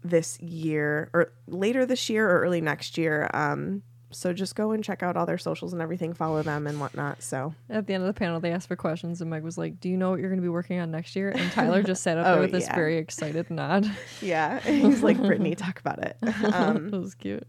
this 0.03 0.39
year 0.39 1.09
or 1.13 1.31
later 1.47 1.85
this 1.85 2.09
year 2.09 2.27
or 2.29 2.41
early 2.41 2.61
next 2.61 2.97
year. 2.97 3.29
Um, 3.33 3.83
so 4.13 4.33
just 4.33 4.55
go 4.55 4.71
and 4.71 4.83
check 4.83 5.03
out 5.03 5.15
all 5.15 5.25
their 5.25 5.37
socials 5.37 5.71
and 5.73 5.81
everything, 5.81 6.13
follow 6.13 6.41
them 6.43 6.67
and 6.67 6.79
whatnot. 6.81 7.21
So 7.23 7.53
At 7.69 7.87
the 7.87 7.93
end 7.93 8.03
of 8.03 8.07
the 8.07 8.13
panel, 8.17 8.39
they 8.41 8.51
asked 8.51 8.67
for 8.67 8.75
questions, 8.75 9.21
and 9.21 9.29
Meg 9.29 9.41
was 9.43 9.57
like, 9.57 9.79
"Do 9.79 9.87
you 9.87 9.95
know 9.95 10.09
what 10.09 10.19
you're 10.19 10.29
going 10.29 10.39
to 10.41 10.43
be 10.45 10.49
working 10.49 10.79
on 10.79 10.91
next 10.91 11.15
year?" 11.15 11.29
And 11.29 11.49
Tyler 11.53 11.81
just 11.81 12.03
sat 12.03 12.17
up 12.17 12.25
Oh, 12.27 12.31
there 12.33 12.41
with 12.41 12.51
this 12.51 12.67
very 12.67 12.97
excited 12.97 13.49
nod. 13.49 13.89
yeah, 14.21 14.59
he's 14.59 15.01
like 15.01 15.17
Brittany, 15.17 15.55
talk 15.55 15.79
about 15.79 15.99
it. 16.03 16.17
Um, 16.53 16.89
that 16.89 16.99
was 16.99 17.15
cute. 17.15 17.47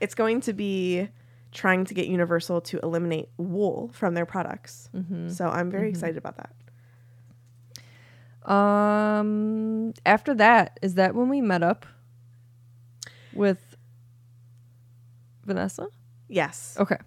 it's 0.00 0.14
going 0.14 0.42
to 0.42 0.52
be 0.52 1.08
trying 1.50 1.84
to 1.86 1.94
get 1.94 2.06
Universal 2.06 2.60
to 2.60 2.78
eliminate 2.84 3.28
wool 3.38 3.90
from 3.92 4.14
their 4.14 4.26
products. 4.26 4.88
So 5.28 5.48
I'm 5.48 5.70
very 5.70 5.88
excited 5.88 6.16
about 6.18 6.36
that. 6.36 6.50
Um, 8.46 9.92
after 10.04 10.34
that, 10.34 10.78
is 10.82 10.94
that 10.94 11.14
when 11.14 11.28
we 11.28 11.40
met 11.40 11.62
up 11.62 11.84
with 13.34 13.76
Vanessa? 15.44 15.88
Yes. 16.28 16.76
Okay. 16.78 16.98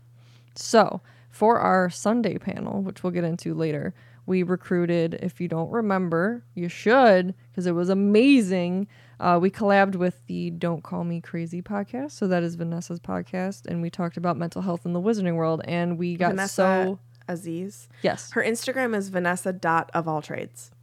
So, 0.56 1.02
for 1.30 1.60
our 1.60 1.90
Sunday 1.90 2.38
panel, 2.38 2.82
which 2.82 3.04
we'll 3.04 3.12
get 3.12 3.24
into 3.24 3.54
later, 3.54 3.94
we 4.26 4.44
recruited, 4.44 5.18
if 5.22 5.40
you 5.40 5.48
don't 5.48 5.72
remember, 5.72 6.44
you 6.54 6.68
should, 6.68 7.34
because 7.50 7.66
it 7.66 7.72
was 7.72 7.90
amazing. 7.90 8.88
Uh, 9.20 9.40
we 9.42 9.50
collabed 9.50 9.96
with 9.96 10.26
the 10.28 10.50
Don't 10.52 10.84
Call 10.84 11.04
Me 11.04 11.22
Crazy 11.22 11.62
podcast. 11.62 12.12
So, 12.12 12.28
that 12.28 12.44
is 12.44 12.56
Vanessa's 12.56 13.00
podcast. 13.00 13.66
And 13.66 13.82
we 13.82 13.90
talked 13.90 14.18
about 14.18 14.36
mental 14.36 14.62
health 14.62 14.86
in 14.86 14.92
the 14.92 15.02
wizarding 15.02 15.36
world. 15.36 15.62
And 15.64 15.98
we 15.98 16.16
got 16.16 16.32
Vanessa 16.32 16.52
so. 16.56 17.00
Aziz. 17.30 17.88
Yes. 18.02 18.32
Her 18.32 18.44
Instagram 18.44 18.94
is 18.96 19.08
Vanessa 19.10 19.54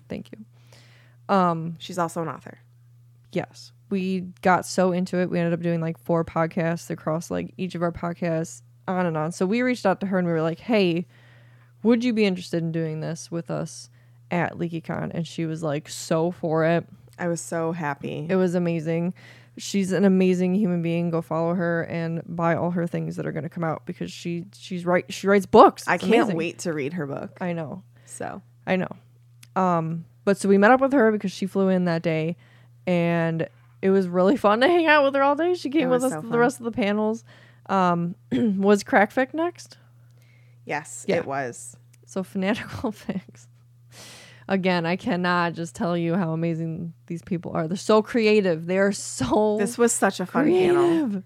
dot 0.08 0.16
of 0.16 0.22
all 0.22 0.28
trades. 0.28 0.30
Thank 0.30 0.30
you. 1.28 1.34
Um, 1.34 1.76
she's 1.78 1.98
also 1.98 2.22
an 2.22 2.28
author. 2.28 2.58
yes 3.32 3.72
we 3.88 4.22
got 4.42 4.66
so 4.66 4.90
into 4.90 5.18
it 5.18 5.30
we 5.30 5.38
ended 5.38 5.52
up 5.52 5.60
doing 5.60 5.80
like 5.80 5.96
four 5.98 6.24
podcasts 6.24 6.90
across 6.90 7.30
like 7.30 7.54
each 7.56 7.76
of 7.76 7.82
our 7.82 7.92
podcasts 7.92 8.62
on 8.88 9.06
and 9.06 9.16
on 9.16 9.30
so 9.30 9.46
we 9.46 9.62
reached 9.62 9.86
out 9.86 10.00
to 10.00 10.06
her 10.06 10.18
and 10.18 10.26
we 10.26 10.32
were 10.32 10.42
like 10.42 10.58
hey 10.58 11.06
would 11.84 12.02
you 12.02 12.12
be 12.12 12.24
interested 12.24 12.62
in 12.64 12.72
doing 12.72 13.00
this 13.00 13.30
with 13.30 13.48
us 13.50 13.88
at 14.32 14.54
leakycon 14.54 15.10
and 15.14 15.24
she 15.26 15.46
was 15.46 15.62
like 15.62 15.88
so 15.88 16.30
for 16.32 16.64
it 16.64 16.84
I 17.18 17.28
was 17.28 17.40
so 17.40 17.70
happy. 17.72 18.26
it 18.28 18.34
was 18.36 18.54
amazing 18.56 19.14
she's 19.56 19.92
an 19.92 20.04
amazing 20.04 20.54
human 20.56 20.82
being 20.82 21.10
go 21.10 21.22
follow 21.22 21.54
her 21.54 21.82
and 21.84 22.22
buy 22.26 22.56
all 22.56 22.72
her 22.72 22.86
things 22.88 23.14
that 23.16 23.26
are 23.26 23.32
going 23.32 23.44
to 23.44 23.48
come 23.48 23.64
out 23.64 23.86
because 23.86 24.10
she 24.10 24.46
she's 24.56 24.84
right 24.84 25.04
she 25.12 25.26
writes 25.28 25.46
books 25.46 25.86
I 25.86 25.94
It's 25.94 26.02
can't 26.04 26.14
amazing. 26.14 26.36
wait 26.36 26.58
to 26.60 26.72
read 26.72 26.92
her 26.94 27.06
book. 27.06 27.36
i 27.40 27.52
know 27.52 27.82
So 28.04 28.42
I 28.66 28.74
know. 28.76 28.88
Um, 29.56 30.04
but 30.24 30.36
so 30.36 30.48
we 30.48 30.58
met 30.58 30.70
up 30.70 30.80
with 30.80 30.92
her 30.92 31.10
because 31.10 31.32
she 31.32 31.46
flew 31.46 31.68
in 31.68 31.84
that 31.86 32.02
day, 32.02 32.36
and 32.86 33.48
it 33.82 33.90
was 33.90 34.06
really 34.08 34.36
fun 34.46 34.60
to 34.60 34.66
hang 34.68 34.86
out 34.86 35.04
with 35.04 35.14
her 35.14 35.22
all 35.22 35.34
day. 35.34 35.54
She 35.54 35.70
came 35.70 35.88
with 35.88 36.04
us 36.04 36.12
so 36.12 36.20
to 36.20 36.26
the 36.28 36.38
rest 36.38 36.58
of 36.58 36.64
the 36.64 36.70
panels. 36.72 37.24
Um, 37.68 38.14
was 38.32 38.84
Crackfic 38.84 39.34
next? 39.34 39.78
yes, 40.64 41.04
Yeah. 41.08 41.16
it 41.16 41.26
was. 41.26 41.76
So 42.06 42.22
fanatical 42.22 42.92
fix. 42.92 43.48
again, 44.48 44.86
I 44.86 44.96
cannot 44.96 45.54
just 45.54 45.74
tell 45.74 45.96
you 45.96 46.14
how 46.14 46.32
amazing 46.32 46.92
these 47.06 47.22
people 47.22 47.52
are. 47.52 47.66
They're 47.66 47.76
so 47.76 48.02
creative. 48.02 48.66
They 48.66 48.78
are 48.78 48.92
so 48.92 49.56
This 49.58 49.76
was 49.78 49.92
such 49.92 50.20
a 50.20 50.26
fun 50.26 50.46
panel. 50.46 50.86
creative. 50.88 51.24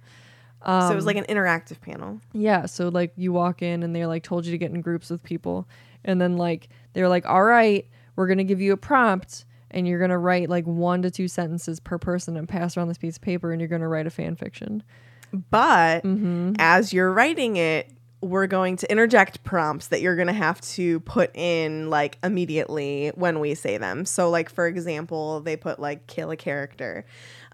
so 0.66 0.90
it 0.92 0.94
was 0.94 1.04
like 1.06 1.16
an 1.16 1.24
interactive 1.24 1.80
panel. 1.80 2.20
Yeah, 2.32 2.66
so 2.66 2.88
like 2.88 3.12
you 3.16 3.32
walk 3.32 3.60
in 3.62 3.82
and 3.82 3.94
they're 3.94 4.06
like 4.06 4.22
told 4.22 4.46
you 4.46 4.52
to 4.52 4.58
get 4.58 4.70
in 4.70 4.80
groups 4.80 5.10
with 5.10 5.22
people. 5.22 5.68
And 6.04 6.18
then 6.20 6.36
like 6.38 6.68
they're 6.94 7.08
like, 7.10 7.26
"All 7.26 7.42
right, 7.42 7.86
we're 8.20 8.26
going 8.26 8.38
to 8.38 8.44
give 8.44 8.60
you 8.60 8.72
a 8.72 8.76
prompt 8.76 9.46
and 9.70 9.88
you're 9.88 9.98
going 9.98 10.10
to 10.10 10.18
write 10.18 10.50
like 10.50 10.66
one 10.66 11.00
to 11.02 11.10
two 11.10 11.26
sentences 11.26 11.80
per 11.80 11.96
person 11.96 12.36
and 12.36 12.46
pass 12.48 12.76
around 12.76 12.88
this 12.88 12.98
piece 12.98 13.16
of 13.16 13.22
paper 13.22 13.50
and 13.50 13.60
you're 13.60 13.68
going 13.68 13.80
to 13.80 13.88
write 13.88 14.06
a 14.06 14.10
fan 14.10 14.36
fiction." 14.36 14.82
But 15.32 16.04
Mm-hmm. 16.04 16.54
as 16.58 16.92
you're 16.92 17.12
writing 17.12 17.56
it, 17.56 17.90
we're 18.20 18.46
going 18.48 18.76
to 18.76 18.90
interject 18.90 19.42
prompts 19.44 19.86
that 19.88 20.02
you're 20.02 20.16
going 20.16 20.26
to 20.26 20.34
have 20.34 20.60
to 20.60 21.00
put 21.00 21.34
in 21.34 21.88
like 21.88 22.18
immediately 22.22 23.12
when 23.14 23.40
we 23.40 23.54
say 23.54 23.78
them. 23.78 24.04
So, 24.04 24.28
like, 24.28 24.50
for 24.50 24.66
example, 24.66 25.40
they 25.40 25.56
put 25.56 25.78
like 25.78 26.06
kill 26.06 26.30
a 26.30 26.36
character. 26.36 27.06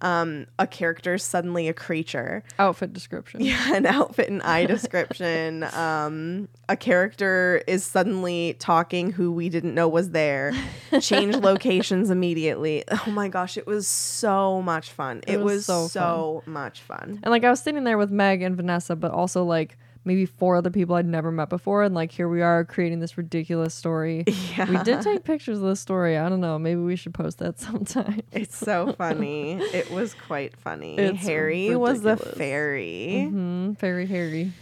Um, 0.03 0.47
a 0.59 0.67
character 0.67 1.15
is 1.15 1.23
suddenly 1.23 1.69
a 1.69 1.73
creature. 1.73 2.43
Outfit 2.59 2.93
description. 2.93 3.41
Yeah, 3.47 3.77
an 3.77 3.87
outfit 3.87 4.29
and 4.29 4.43
eye 4.43 4.67
description. 4.67 5.63
um, 5.75 6.49
a 6.69 6.77
character 6.77 7.63
is 7.69 7.85
suddenly 7.85 8.57
talking 8.59 9.13
who 9.13 9.31
we 9.31 9.49
didn't 9.49 9.75
know 9.75 9.89
was 9.89 10.11
there. 10.11 10.53
Change 11.01 11.37
locations 11.51 12.11
immediately. 12.11 12.83
Oh 12.91 13.11
my 13.11 13.29
gosh, 13.29 13.57
it 13.57 13.67
was 13.67 13.87
so 13.87 14.63
much 14.63 14.91
fun. 14.91 15.23
It, 15.27 15.39
was 15.39 15.45
was, 15.45 15.67
so 15.67 15.87
so, 15.89 16.43
much 16.47 16.81
fun. 16.81 17.21
And 17.23 17.31
like 17.31 17.45
I 17.45 17.51
was 17.51 17.61
sitting 17.61 17.85
there 17.85 17.99
with 17.99 18.11
Meg 18.11 18.43
and 18.43 18.57
Vanessa, 18.57 18.97
but 18.97 19.13
also 19.13 19.45
like 19.45 19.79
maybe 20.07 20.25
four 20.25 20.57
other 20.57 20.71
people 20.71 20.95
I'd 20.95 21.05
never 21.05 21.31
met 21.31 21.51
before. 21.51 21.83
And 21.83 21.95
like 21.95 22.11
here 22.13 22.29
we 22.29 22.41
are 22.41 22.65
creating 22.65 23.01
this 23.01 23.19
ridiculous 23.19 23.75
story. 23.75 24.25
Yeah. 24.57 24.71
We 24.71 24.79
did 24.85 25.03
take 25.03 25.25
pictures 25.25 25.59
of 25.59 25.65
this 25.65 25.81
story. 25.81 26.17
I 26.17 26.31
don't 26.31 26.41
know. 26.41 26.59
Maybe 26.59 26.81
we 26.81 26.97
should 26.97 27.13
post 27.13 27.39
that 27.41 27.59
sometime. 27.61 28.23
It's 28.33 28.57
so 28.57 28.95
funny. 28.95 29.55
it 29.61 29.91
was 29.91 30.15
quite 30.15 30.57
funny. 30.57 30.97
It's 30.97 31.19
Harry 31.27 31.77
was 31.77 31.99
a 32.07 32.11
ridiculous. 32.13 32.39
fairy, 32.39 33.25
hmm 33.29 33.73
Very 33.73 34.07
hairy. 34.07 34.53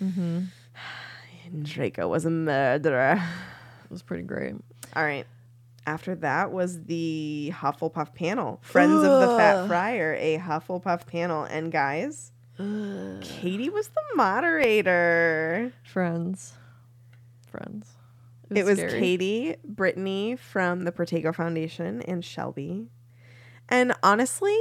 and 0.00 0.48
Draco 1.62 2.08
was 2.08 2.24
a 2.24 2.30
murderer. 2.30 3.22
It 3.84 3.90
was 3.90 4.02
pretty 4.02 4.24
great. 4.24 4.54
All 4.96 5.04
right. 5.04 5.26
After 5.86 6.14
that 6.16 6.52
was 6.52 6.82
the 6.84 7.52
Hufflepuff 7.54 8.14
panel. 8.14 8.58
Friends 8.62 8.92
of 8.92 9.02
the 9.20 9.36
Fat 9.38 9.66
Friar, 9.68 10.14
a 10.18 10.38
Hufflepuff 10.38 11.06
panel. 11.06 11.44
And 11.44 11.72
guys, 11.72 12.32
Katie 12.58 13.70
was 13.70 13.88
the 13.88 14.02
moderator. 14.16 15.72
Friends. 15.84 16.54
Friends. 17.50 17.94
It 18.50 18.64
was 18.64 18.78
scary. 18.78 18.98
Katie, 18.98 19.56
Brittany 19.64 20.36
from 20.36 20.84
the 20.84 20.92
Protego 20.92 21.34
Foundation, 21.34 22.02
and 22.02 22.24
Shelby. 22.24 22.88
And 23.68 23.92
honestly, 24.02 24.58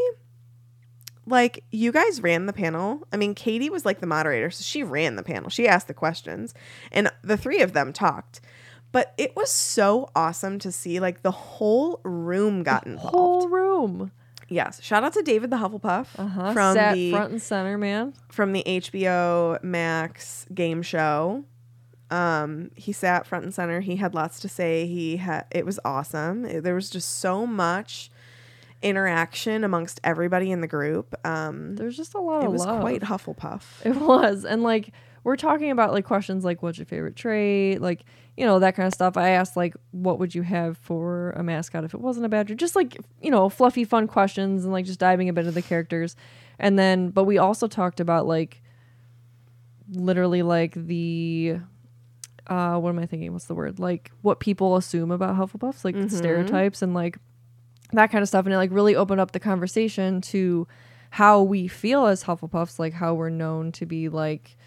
like 1.25 1.63
you 1.71 1.91
guys 1.91 2.21
ran 2.21 2.45
the 2.45 2.53
panel. 2.53 3.07
I 3.11 3.17
mean, 3.17 3.33
Katie 3.33 3.69
was 3.69 3.85
like 3.85 3.99
the 3.99 4.07
moderator, 4.07 4.49
so 4.51 4.63
she 4.63 4.83
ran 4.83 5.15
the 5.15 5.23
panel. 5.23 5.49
She 5.49 5.67
asked 5.67 5.87
the 5.87 5.93
questions, 5.93 6.53
and 6.91 7.11
the 7.23 7.37
three 7.37 7.61
of 7.61 7.73
them 7.73 7.93
talked. 7.93 8.41
But 8.91 9.13
it 9.17 9.35
was 9.35 9.51
so 9.51 10.09
awesome 10.15 10.59
to 10.59 10.71
see 10.71 10.99
like 10.99 11.21
the 11.21 11.31
whole 11.31 11.99
room 12.03 12.63
got 12.63 12.85
involved. 12.85 13.15
Whole 13.15 13.49
room. 13.49 14.11
Yes. 14.49 14.81
Shout 14.81 15.03
out 15.03 15.13
to 15.13 15.21
David 15.21 15.49
the 15.49 15.57
Hufflepuff 15.57 16.07
Uh-huh. 16.17 16.53
from 16.53 16.73
Sat 16.75 16.93
the 16.95 17.11
front 17.11 17.31
and 17.31 17.41
center, 17.41 17.77
man. 17.77 18.13
from 18.29 18.53
the 18.53 18.63
HBO 18.65 19.61
Max 19.63 20.45
game 20.53 20.81
show. 20.81 21.43
Um, 22.09 22.71
he 22.75 22.93
sat 22.93 23.25
front 23.27 23.43
and 23.43 23.53
center. 23.53 23.81
He 23.81 23.97
had 23.97 24.13
lots 24.15 24.39
to 24.39 24.47
say. 24.49 24.85
He 24.87 25.17
had 25.17 25.45
it 25.51 25.65
was 25.65 25.79
awesome. 25.83 26.45
It- 26.45 26.63
There 26.63 26.75
was 26.75 26.89
just 26.89 27.19
so 27.19 27.45
much 27.45 28.09
interaction 28.81 29.63
amongst 29.63 29.99
everybody 30.03 30.51
in 30.51 30.61
the 30.61 30.67
group. 30.67 31.15
Um, 31.25 31.75
There's 31.75 31.97
just 31.97 32.13
a 32.13 32.19
lot 32.21 32.37
of 32.37 32.43
it 32.43 32.45
of 32.47 32.51
was 32.53 32.65
love. 32.65 32.81
quite 32.81 33.01
Hufflepuff. 33.01 33.85
It 33.85 33.95
was. 34.01 34.45
And 34.45 34.63
like 34.63 34.91
we're 35.23 35.35
talking 35.35 35.71
about 35.71 35.91
like 35.91 36.05
questions 36.05 36.45
like 36.45 36.61
what's 36.63 36.77
your 36.77 36.85
favorite 36.85 37.15
trait? 37.15 37.81
Like, 37.81 38.05
you 38.37 38.45
know, 38.45 38.59
that 38.59 38.75
kind 38.75 38.85
of 38.85 38.93
stuff. 38.93 39.17
I 39.17 39.29
asked 39.29 39.57
like 39.57 39.75
what 39.91 40.19
would 40.19 40.35
you 40.35 40.43
have 40.43 40.77
for 40.77 41.31
a 41.31 41.43
mascot 41.43 41.83
if 41.83 41.93
it 41.95 41.99
wasn't 41.99 42.27
a 42.27 42.29
badger? 42.29 42.53
Just 42.53 42.75
like, 42.75 42.95
you 43.19 43.31
know, 43.31 43.49
fluffy 43.49 43.83
fun 43.83 44.07
questions 44.07 44.63
and 44.63 44.71
like 44.71 44.85
just 44.85 44.99
diving 44.99 45.27
a 45.27 45.33
bit 45.33 45.41
into 45.41 45.51
the 45.51 45.61
characters. 45.63 46.15
And 46.59 46.77
then 46.77 47.09
but 47.09 47.23
we 47.23 47.39
also 47.39 47.67
talked 47.67 47.99
about 47.99 48.27
like 48.27 48.61
literally 49.91 50.43
like 50.43 50.73
the 50.75 51.57
uh 52.45 52.77
what 52.77 52.89
am 52.89 52.99
I 52.99 53.07
thinking? 53.07 53.33
What's 53.33 53.45
the 53.45 53.55
word? 53.55 53.79
Like 53.79 54.11
what 54.21 54.39
people 54.39 54.75
assume 54.75 55.09
about 55.09 55.35
Hufflepuffs, 55.35 55.83
like 55.83 55.95
the 55.95 56.09
stereotypes 56.09 56.83
and 56.83 56.93
like 56.93 57.17
that 57.93 58.11
kind 58.11 58.21
of 58.21 58.27
stuff 58.27 58.45
and 58.45 58.53
it 58.53 58.57
like 58.57 58.71
really 58.71 58.95
opened 58.95 59.19
up 59.19 59.31
the 59.31 59.39
conversation 59.39 60.21
to 60.21 60.67
how 61.09 61.41
we 61.41 61.67
feel 61.67 62.05
as 62.05 62.25
Hufflepuffs, 62.25 62.77
like 62.77 62.93
how 62.93 63.15
we're 63.15 63.29
known 63.29 63.71
to 63.71 63.87
be 63.87 64.09
like 64.09 64.57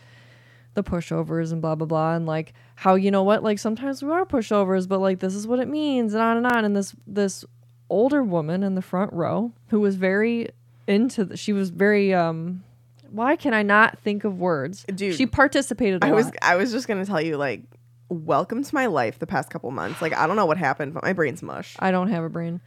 the 0.74 0.82
pushovers 0.82 1.52
and 1.52 1.60
blah 1.62 1.74
blah 1.76 1.86
blah 1.86 2.14
and 2.14 2.26
like 2.26 2.52
how 2.80 2.94
you 2.94 3.10
know 3.10 3.22
what 3.22 3.42
like 3.42 3.58
sometimes 3.58 4.02
we 4.02 4.10
are 4.10 4.24
pushovers 4.24 4.88
but 4.88 5.00
like 5.00 5.18
this 5.18 5.34
is 5.34 5.46
what 5.46 5.58
it 5.58 5.68
means 5.68 6.14
and 6.14 6.22
on 6.22 6.38
and 6.38 6.46
on 6.46 6.64
and 6.64 6.74
this 6.74 6.94
this 7.06 7.44
older 7.90 8.22
woman 8.22 8.62
in 8.62 8.74
the 8.74 8.80
front 8.80 9.12
row 9.12 9.52
who 9.68 9.78
was 9.80 9.96
very 9.96 10.48
into 10.86 11.26
the, 11.26 11.36
she 11.36 11.52
was 11.52 11.68
very 11.68 12.14
um 12.14 12.64
why 13.10 13.36
can 13.36 13.52
I 13.52 13.62
not 13.62 13.98
think 13.98 14.24
of 14.24 14.38
words 14.38 14.86
Dude, 14.94 15.14
she 15.14 15.26
participated 15.26 16.02
a 16.02 16.06
I 16.06 16.12
was. 16.12 16.30
I 16.40 16.56
was 16.56 16.72
just 16.72 16.88
gonna 16.88 17.04
tell 17.04 17.20
you 17.20 17.36
like, 17.36 17.64
welcome 18.08 18.62
to 18.62 18.74
my 18.74 18.86
life 18.86 19.18
the 19.18 19.26
past 19.26 19.50
couple 19.50 19.70
months. 19.72 20.00
Like 20.00 20.16
I 20.16 20.26
don't 20.26 20.36
know 20.36 20.46
what 20.46 20.56
happened, 20.58 20.94
but 20.94 21.02
my 21.02 21.12
brain's 21.12 21.42
mush. 21.42 21.76
I 21.78 21.90
don't 21.90 22.08
have 22.08 22.24
a 22.24 22.28
brain. 22.28 22.60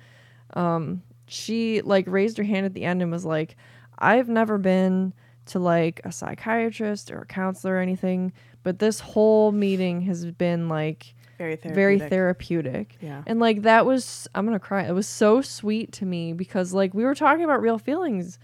Um, 0.53 1.01
she 1.25 1.81
like 1.81 2.05
raised 2.07 2.37
her 2.37 2.43
hand 2.43 2.65
at 2.65 2.73
the 2.73 2.83
end 2.83 3.01
and 3.01 3.11
was 3.11 3.25
like, 3.25 3.55
I've 3.97 4.29
never 4.29 4.57
been 4.57 5.13
to 5.45 5.59
like 5.59 6.01
a 6.03 6.11
psychiatrist 6.11 7.11
or 7.11 7.19
a 7.19 7.25
counselor 7.25 7.75
or 7.75 7.79
anything, 7.79 8.33
but 8.63 8.79
this 8.79 8.99
whole 8.99 9.51
meeting 9.51 10.01
has 10.01 10.25
been 10.25 10.69
like 10.69 11.13
Very 11.37 11.55
therapeutic. 11.55 11.75
very 11.75 11.99
therapeutic. 11.99 12.97
Yeah. 13.01 13.21
And 13.27 13.39
like 13.39 13.61
that 13.63 13.85
was 13.85 14.27
I'm 14.33 14.45
gonna 14.45 14.59
cry. 14.59 14.83
It 14.83 14.93
was 14.93 15.07
so 15.07 15.41
sweet 15.41 15.91
to 15.93 16.05
me 16.05 16.33
because 16.33 16.73
like 16.73 16.93
we 16.93 17.03
were 17.03 17.15
talking 17.15 17.43
about 17.43 17.61
real 17.61 17.77
feelings 17.77 18.39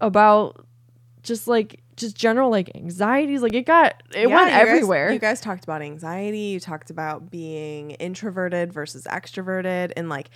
about 0.00 0.66
just 1.22 1.46
like 1.46 1.80
just 1.96 2.16
general 2.16 2.50
like 2.50 2.70
anxieties. 2.74 3.42
Like 3.42 3.52
it 3.54 3.66
got 3.66 4.02
it 4.14 4.28
Yeah, 4.28 4.34
went 4.34 4.50
you 4.50 4.56
guys- 4.56 4.68
everywhere. 4.68 5.12
you 5.12 5.18
guys 5.18 5.40
talked 5.40 5.64
about 5.64 5.82
anxiety. 5.82 6.38
You 6.38 6.60
talked 6.60 6.90
about 6.90 7.30
being 7.30 7.90
introverted 7.92 8.72
versus 8.72 9.04
extroverted, 9.04 9.92
and 9.96 10.08
like 10.08 10.30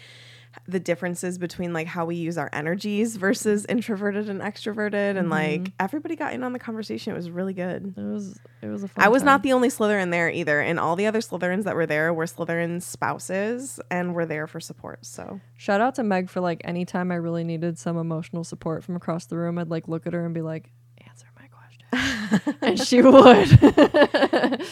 the 0.66 0.80
differences 0.80 1.38
between 1.38 1.72
like 1.72 1.86
how 1.86 2.04
we 2.04 2.16
use 2.16 2.38
our 2.38 2.50
energies 2.52 3.16
versus 3.16 3.66
introverted 3.68 4.28
and 4.28 4.40
extroverted, 4.40 5.16
and 5.16 5.30
mm-hmm. 5.30 5.62
like 5.62 5.72
everybody 5.78 6.16
got 6.16 6.32
in 6.32 6.42
on 6.42 6.52
the 6.52 6.58
conversation. 6.58 7.12
It 7.12 7.16
was 7.16 7.30
really 7.30 7.54
good. 7.54 7.94
it 7.96 8.02
was 8.02 8.38
it 8.62 8.68
was 8.68 8.82
a 8.82 8.88
fun 8.88 9.04
I 9.04 9.08
was 9.08 9.22
time. 9.22 9.26
not 9.26 9.42
the 9.42 9.52
only 9.52 9.68
Slytherin 9.68 10.10
there 10.10 10.30
either, 10.30 10.60
and 10.60 10.78
all 10.80 10.96
the 10.96 11.06
other 11.06 11.20
Slytherins 11.20 11.64
that 11.64 11.74
were 11.74 11.86
there 11.86 12.12
were 12.12 12.26
slytherin 12.26 12.82
spouses 12.82 13.80
and 13.90 14.14
were 14.14 14.26
there 14.26 14.46
for 14.46 14.60
support. 14.60 15.04
So 15.04 15.40
Shout 15.56 15.80
out 15.80 15.94
to 15.96 16.02
Meg 16.02 16.28
for 16.28 16.40
like 16.40 16.60
anytime 16.64 17.10
I 17.10 17.16
really 17.16 17.44
needed 17.44 17.78
some 17.78 17.96
emotional 17.96 18.44
support 18.44 18.84
from 18.84 18.96
across 18.96 19.26
the 19.26 19.36
room, 19.36 19.58
I'd 19.58 19.70
like 19.70 19.88
look 19.88 20.06
at 20.06 20.12
her 20.12 20.24
and 20.24 20.34
be 20.34 20.42
like, 20.42 20.70
answer 21.06 21.26
my 21.38 21.46
question. 21.46 22.56
and 22.60 22.78
she 22.78 23.00
would. 23.00 23.48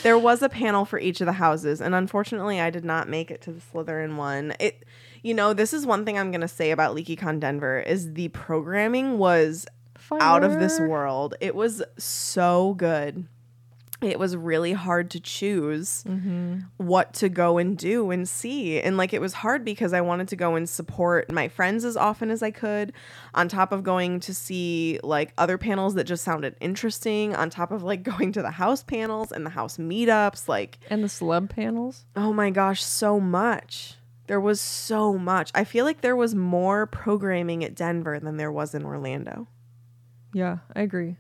there 0.03 0.19
was 0.19 0.43
a 0.43 0.49
panel 0.49 0.85
for 0.85 0.99
each 0.99 1.21
of 1.21 1.27
the 1.27 1.33
houses, 1.33 1.81
and 1.81 1.95
unfortunately, 1.95 2.61
I 2.61 2.71
did 2.71 2.85
not 2.85 3.09
make 3.09 3.31
it 3.31 3.41
to 3.43 3.53
the 3.53 3.61
Slytherin 3.61 4.17
one. 4.17 4.55
It, 4.61 4.85
you 5.23 5.35
know, 5.35 5.53
this 5.53 5.73
is 5.73 5.87
one 5.87 6.05
thing 6.05 6.19
I'm 6.19 6.31
gonna 6.31 6.49
say 6.49 6.71
about 6.71 6.97
LeakyCon 6.97 7.41
Denver 7.41 7.81
is 7.81 8.15
the 8.15 8.29
programming 8.29 9.19
was 9.19 9.67
out 10.21 10.45
of 10.45 10.59
this 10.59 10.79
world. 10.81 11.35
It 11.41 11.55
was 11.55 11.83
so 11.99 12.75
good. 12.75 13.27
It 14.03 14.19
was 14.19 14.37
really 14.37 14.73
hard 14.73 15.11
to 15.13 15.21
choose 15.21 16.05
mm-hmm. 16.07 16.61
what 16.77 17.15
to 17.15 17.29
go 17.29 17.59
and 17.59 17.79
do 17.79 18.11
and 18.11 18.29
see. 18.29 18.81
And 18.81 18.97
like 18.97 19.13
it 19.13 19.21
was 19.21 19.33
hard 19.33 19.65
because 19.65 19.93
I 19.93 20.01
wanted 20.01 20.29
to 20.29 20.37
go 20.37 20.57
and 20.57 20.69
support 20.69 21.31
my 21.31 21.47
friends 21.47 21.85
as 21.85 21.97
often 21.97 22.31
as 22.31 22.43
I 22.43 22.51
could, 22.51 22.93
on 23.33 23.49
top 23.49 23.71
of 23.71 23.85
going 23.85 24.19
to 24.21 24.35
see 24.35 24.99
like 25.05 25.33
other 25.39 25.57
panels 25.57 25.95
that 25.95 26.05
just 26.05 26.25
sounded 26.25 26.57
interesting, 26.61 27.37
on 27.37 27.49
top 27.49 27.71
of 27.71 27.85
like 27.85 28.03
going 28.19 28.33
to 28.33 28.43
the 28.43 28.51
house 28.51 28.83
panels 28.83 29.31
and 29.31 29.47
the 29.47 29.51
house 29.51 29.77
meetups. 29.77 30.49
Like, 30.49 30.79
And 30.91 31.05
the 31.05 31.09
celeb 31.09 31.51
panels. 31.51 32.05
oh 32.17 32.33
my 32.33 32.51
gosh, 32.51 32.83
so 32.83 33.21
much. 33.21 33.95
There 34.29 34.41
was 34.41 34.61
so 34.61 35.19
much. 35.19 35.51
I 35.55 35.65
feel 35.65 35.85
like 35.85 36.01
there 36.01 36.17
was 36.17 36.35
more 36.35 36.87
programming 36.87 37.65
at 37.65 37.75
Denver 37.75 38.19
than 38.21 38.37
there 38.37 38.53
was 38.53 38.75
in 38.75 38.85
Orlando. 38.85 39.49
Yeah, 40.33 40.59
I 40.75 40.81
agree. 40.83 41.17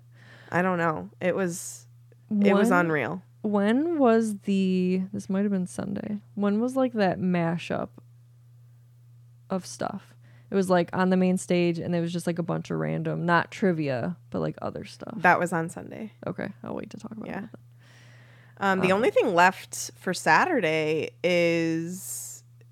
I 0.50 0.62
don't 0.62 0.78
know. 0.78 1.10
It 1.20 1.34
was 1.34 1.86
it 2.42 2.54
was 2.54 2.70
unreal. 2.70 3.22
When 3.42 3.98
was 3.98 4.38
the 4.44 5.02
this 5.12 5.28
might 5.28 5.42
have 5.42 5.50
been 5.50 5.66
Sunday. 5.66 6.18
When 6.34 6.60
was 6.60 6.76
like 6.76 6.92
that 6.94 7.18
mashup 7.18 7.88
of 9.50 9.66
stuff? 9.66 10.14
It 10.50 10.54
was 10.54 10.68
like 10.70 10.90
on 10.92 11.10
the 11.10 11.16
main 11.16 11.38
stage 11.38 11.78
and 11.78 11.94
it 11.94 12.00
was 12.00 12.12
just 12.12 12.26
like 12.26 12.38
a 12.38 12.42
bunch 12.42 12.70
of 12.70 12.78
random, 12.78 13.24
not 13.24 13.50
trivia, 13.50 14.16
but 14.30 14.40
like 14.40 14.56
other 14.62 14.84
stuff. 14.84 15.14
That 15.16 15.38
was 15.40 15.52
on 15.52 15.68
Sunday. 15.70 16.12
Okay, 16.26 16.48
I'll 16.62 16.74
wait 16.74 16.90
to 16.90 16.98
talk 16.98 17.12
about 17.12 17.26
Yeah. 17.26 17.40
that. 17.40 17.50
Um, 18.58 18.80
the 18.80 18.92
only 18.92 19.10
thing 19.10 19.34
left 19.34 19.90
for 19.98 20.14
Saturday 20.14 21.10
is 21.24 22.21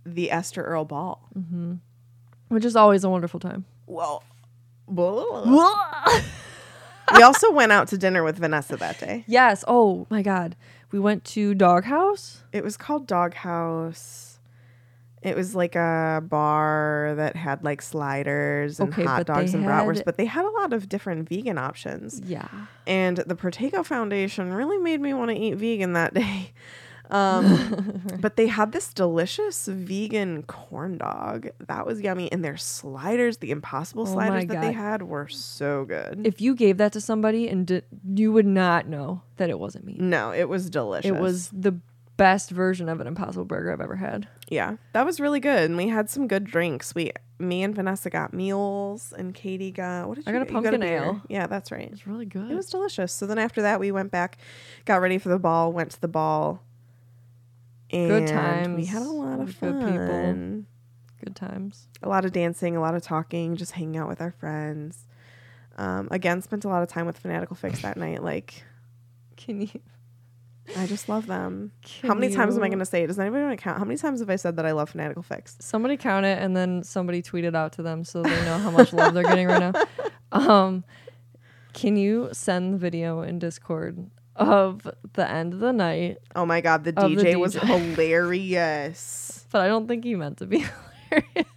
the 0.04 0.30
Esther 0.30 0.62
Earl 0.62 0.84
Ball. 0.84 1.20
Mm-hmm. 1.38 1.74
which 2.48 2.64
is 2.64 2.74
always 2.76 3.04
a 3.04 3.10
wonderful 3.10 3.38
time. 3.40 3.64
Well, 3.86 4.22
we 7.14 7.22
also 7.22 7.50
went 7.52 7.72
out 7.72 7.88
to 7.88 7.98
dinner 7.98 8.22
with 8.22 8.38
Vanessa 8.38 8.76
that 8.76 8.98
day. 9.00 9.24
yes. 9.26 9.64
Oh 9.66 10.06
my 10.10 10.22
God. 10.22 10.56
We 10.92 10.98
went 10.98 11.24
to 11.26 11.54
Doghouse. 11.54 12.42
It 12.52 12.64
was 12.64 12.76
called 12.76 13.06
Doghouse. 13.06 14.26
It 15.22 15.36
was 15.36 15.54
like 15.54 15.76
a 15.76 16.22
bar 16.26 17.12
that 17.16 17.36
had 17.36 17.62
like 17.62 17.82
sliders 17.82 18.80
and 18.80 18.90
Okay, 18.92 19.04
hot 19.04 19.26
dogs 19.26 19.52
and 19.54 19.64
bratwurst, 19.66 19.96
had- 19.96 20.04
but 20.06 20.16
they 20.16 20.24
had 20.24 20.44
a 20.46 20.50
lot 20.50 20.72
of 20.72 20.88
different 20.88 21.28
vegan 21.28 21.58
options. 21.58 22.20
Yeah. 22.24 22.48
And 22.86 23.18
the 23.18 23.34
Protego 23.36 23.84
Foundation 23.84 24.52
really 24.54 24.78
made 24.78 25.00
me 25.00 25.12
want 25.14 25.30
to 25.30 25.36
eat 25.36 25.54
vegan 25.56 25.92
that 25.92 26.14
day. 26.14 26.52
Um, 27.10 28.02
but 28.20 28.36
they 28.36 28.46
had 28.46 28.72
this 28.72 28.92
delicious 28.92 29.66
vegan 29.66 30.42
corn 30.44 30.98
dog 30.98 31.48
that 31.66 31.86
was 31.86 32.00
yummy, 32.00 32.30
and 32.32 32.44
their 32.44 32.56
sliders, 32.56 33.38
the 33.38 33.50
Impossible 33.50 34.02
Oh 34.08 34.12
sliders 34.12 34.46
that 34.46 34.60
they 34.60 34.72
had, 34.72 35.02
were 35.02 35.28
so 35.28 35.84
good. 35.84 36.22
If 36.24 36.40
you 36.40 36.54
gave 36.54 36.78
that 36.78 36.92
to 36.92 37.00
somebody 37.00 37.48
and 37.48 37.66
di- 37.66 37.82
you 38.14 38.32
would 38.32 38.46
not 38.46 38.86
know 38.86 39.22
that 39.36 39.50
it 39.50 39.58
wasn't 39.58 39.84
me. 39.84 39.96
no, 39.98 40.32
it 40.32 40.48
was 40.48 40.70
delicious. 40.70 41.10
It 41.10 41.16
was 41.16 41.48
the 41.50 41.78
best 42.16 42.50
version 42.50 42.88
of 42.90 43.00
an 43.00 43.06
Impossible 43.06 43.46
Burger 43.46 43.72
I've 43.72 43.80
ever 43.80 43.96
had. 43.96 44.28
Yeah, 44.50 44.76
that 44.92 45.06
was 45.06 45.20
really 45.20 45.40
good, 45.40 45.64
and 45.70 45.76
we 45.76 45.88
had 45.88 46.10
some 46.10 46.26
good 46.28 46.44
drinks. 46.44 46.94
We, 46.94 47.12
me 47.38 47.62
and 47.62 47.74
Vanessa 47.74 48.10
got 48.10 48.34
meals, 48.34 49.14
and 49.16 49.34
Katie 49.34 49.70
got 49.70 50.06
what 50.06 50.16
did 50.16 50.28
I 50.28 50.32
you 50.32 50.34
got 50.38 50.42
a 50.42 50.44
get? 50.44 50.52
Pumpkin 50.52 50.80
beer. 50.80 51.02
ale. 51.04 51.22
Yeah, 51.30 51.46
that's 51.46 51.72
right. 51.72 51.88
It's 51.90 52.06
really 52.06 52.26
good. 52.26 52.50
It 52.50 52.54
was 52.54 52.68
delicious. 52.68 53.12
So 53.12 53.26
then 53.26 53.38
after 53.38 53.62
that, 53.62 53.80
we 53.80 53.90
went 53.90 54.10
back, 54.10 54.36
got 54.84 55.00
ready 55.00 55.16
for 55.16 55.30
the 55.30 55.38
ball, 55.38 55.72
went 55.72 55.92
to 55.92 56.00
the 56.00 56.08
ball, 56.08 56.62
and 57.92 58.08
Good 58.08 58.28
times. 58.28 58.76
We 58.76 58.84
had 58.86 59.02
a 59.02 59.10
lot 59.10 59.40
of 59.40 59.54
fun. 59.54 59.80
good 59.80 59.92
people. 59.92 61.24
good 61.24 61.36
times. 61.36 61.88
A 62.02 62.08
lot 62.08 62.24
of 62.24 62.32
dancing, 62.32 62.76
a 62.76 62.80
lot 62.80 62.94
of 62.94 63.02
talking, 63.02 63.56
just 63.56 63.72
hanging 63.72 63.96
out 63.96 64.08
with 64.08 64.20
our 64.20 64.30
friends. 64.32 65.06
Um, 65.76 66.08
again, 66.10 66.42
spent 66.42 66.64
a 66.64 66.68
lot 66.68 66.82
of 66.82 66.88
time 66.88 67.06
with 67.06 67.18
Fanatical 67.18 67.56
Fix 67.56 67.82
that 67.82 67.96
night. 67.96 68.22
Like, 68.22 68.62
Can 69.36 69.62
you? 69.62 69.80
I 70.76 70.86
just 70.86 71.08
love 71.08 71.26
them. 71.26 71.72
How 72.02 72.10
Can 72.10 72.20
many 72.20 72.32
times 72.34 72.56
am 72.56 72.62
I 72.62 72.68
going 72.68 72.78
to 72.78 72.84
say 72.84 73.02
it? 73.02 73.08
Does 73.08 73.18
anybody 73.18 73.42
want 73.42 73.58
to 73.58 73.62
count? 73.62 73.78
How 73.78 73.84
many 73.84 73.96
times 73.98 74.20
have 74.20 74.30
I 74.30 74.36
said 74.36 74.56
that 74.56 74.66
I 74.66 74.70
love 74.72 74.90
Fanatical 74.90 75.22
Fix? 75.22 75.56
Somebody 75.58 75.96
count 75.96 76.26
it 76.26 76.38
and 76.40 76.56
then 76.56 76.84
somebody 76.84 77.22
tweet 77.22 77.44
it 77.44 77.56
out 77.56 77.72
to 77.72 77.82
them 77.82 78.04
so 78.04 78.22
they 78.22 78.44
know 78.44 78.58
how 78.58 78.70
much 78.70 78.92
love 78.92 79.14
they're 79.14 79.24
getting 79.24 79.46
right 79.48 79.72
now. 79.72 79.82
Um, 80.32 80.84
can 81.72 81.96
you 81.96 82.28
send 82.32 82.72
the 82.74 82.78
video 82.78 83.22
in 83.22 83.40
Discord 83.40 84.10
of 84.40 84.86
the 85.12 85.30
end 85.30 85.52
of 85.54 85.60
the 85.60 85.72
night? 85.72 86.18
Oh 86.34 86.44
my 86.46 86.60
God, 86.60 86.84
the 86.84 86.90
Of 87.00 87.10
the 87.14 87.16
DJ, 87.22 87.36
was 87.36 87.54
hilarious. 87.54 89.36
But 89.52 89.62
I 89.62 89.66
don't 89.66 89.88
think 89.88 90.04
he 90.04 90.14
meant 90.14 90.38
to 90.38 90.46
be 90.46 90.64
hilarious. 91.10 91.50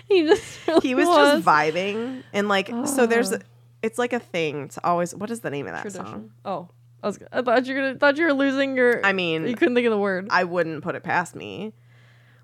he 0.08 0.22
just 0.26 0.66
really 0.66 0.80
he 0.88 0.94
was, 0.94 1.06
just 1.06 1.44
vibing 1.44 2.22
and 2.32 2.48
like 2.48 2.70
so 2.86 3.04
there's 3.06 3.30
Oh. 3.32 3.38
it's 3.82 3.98
like 3.98 4.14
a 4.14 4.18
thing 4.20 4.68
to 4.68 4.80
always 4.86 5.14
what 5.14 5.30
is 5.30 5.40
the 5.40 5.50
name 5.50 5.66
of 5.66 5.72
that 5.74 5.92
song. 5.92 6.30
Oh, 6.46 6.70
I 7.02 7.06
was. 7.08 7.18
I 7.30 7.42
thought 7.42 7.66
you 7.66 7.74
were 7.74 7.80
gonna. 7.82 7.98
Thought 7.98 8.16
you 8.16 8.24
were 8.24 8.32
losing 8.32 8.74
your. 8.74 9.04
i 9.04 9.12
mean 9.12 9.46
you 9.46 9.54
couldn't 9.54 9.74
think 9.74 9.86
of 9.86 9.90
the 9.90 9.98
word. 9.98 10.28
i 10.30 10.44
wouldn't 10.44 10.82
put 10.82 10.94
it 10.94 11.02
past 11.02 11.34
me 11.36 11.74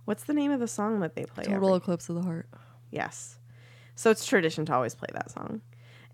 what's 0.04 0.24
the 0.24 0.34
name 0.34 0.50
of 0.50 0.60
the 0.60 0.68
song 0.68 1.00
that 1.00 1.14
they 1.16 1.24
play 1.24 1.44
Total 1.44 1.68
every- 1.68 1.76
eclipse 1.78 2.10
of 2.10 2.16
the 2.16 2.22
heart. 2.22 2.46
yes 2.90 3.38
so 3.94 4.10
it's 4.10 4.26
tradition 4.26 4.66
to 4.66 4.74
always 4.74 4.94
play 4.94 5.08
that 5.14 5.30
song 5.30 5.62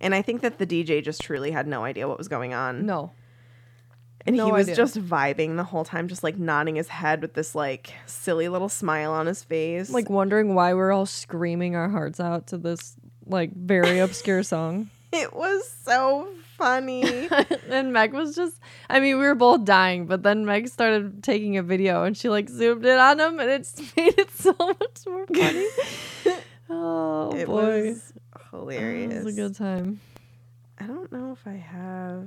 and 0.01 0.15
i 0.15 0.23
think 0.23 0.41
that 0.43 0.59
the 0.59 0.67
dj 0.67 1.03
just 1.03 1.21
truly 1.23 1.51
had 1.51 1.67
no 1.67 1.85
idea 1.85 2.07
what 2.09 2.19
was 2.19 2.29
going 2.29 2.55
on 2.55 2.87
No. 2.87 3.13
and 4.27 4.35
he 4.37 4.43
was 4.43 4.67
idea. 4.67 4.77
just 4.77 4.99
vibing 5.01 5.57
the 5.57 5.65
whole 5.65 5.85
time 5.85 6.09
just 6.09 6.23
like 6.23 6.39
nodding 6.39 6.77
his 6.77 6.89
head 6.89 7.23
with 7.23 7.35
this 7.35 7.55
like 7.55 7.93
silly 8.07 8.49
little 8.49 8.69
smile 8.69 9.13
on 9.13 9.27
his 9.27 9.43
face 9.45 9.91
Like 9.91 10.11
wondering 10.11 10.55
why 10.55 10.75
we're 10.75 10.93
all 10.93 11.07
screaming 11.07 11.77
our 11.77 11.89
hearts 11.89 12.21
out 12.21 12.47
to 12.49 12.59
this 12.59 12.97
like 13.27 13.53
very 13.55 13.99
obscure 14.01 14.43
song. 14.43 14.91
it 15.13 15.33
was 15.35 15.69
so 15.85 16.29
funny 16.59 17.29
and 17.71 17.93
Meg 17.93 18.13
was 18.13 18.35
just 18.37 18.57
I 18.89 19.01
mean, 19.01 19.19
we 19.19 19.25
were 19.25 19.35
both 19.35 19.65
dying, 19.65 20.07
but 20.07 20.23
then 20.23 20.45
Meg 20.45 20.69
started 20.69 21.23
taking 21.23 21.57
a 21.57 21.63
video 21.63 22.05
and 22.05 22.17
she 22.17 22.29
like 22.29 22.49
zoomed 22.49 22.85
in 22.85 22.99
on 22.99 23.19
him 23.21 23.39
and 23.41 23.49
it's 23.51 23.81
made 23.97 24.19
it 24.19 24.31
so 24.33 24.55
much 24.59 25.07
more 25.07 25.27
funny. 25.27 25.67
oh 26.69 27.33
it 27.35 27.47
boy. 27.47 27.89
was 27.91 28.13
hilarious 28.51 29.13
It 29.15 29.25
was 29.25 29.35
a 29.35 29.37
good 29.37 29.55
time. 29.55 30.01
i 30.79 30.87
don't 30.87 31.11
know 31.13 31.33
if 31.33 31.47
i 31.47 31.53
have 31.57 32.27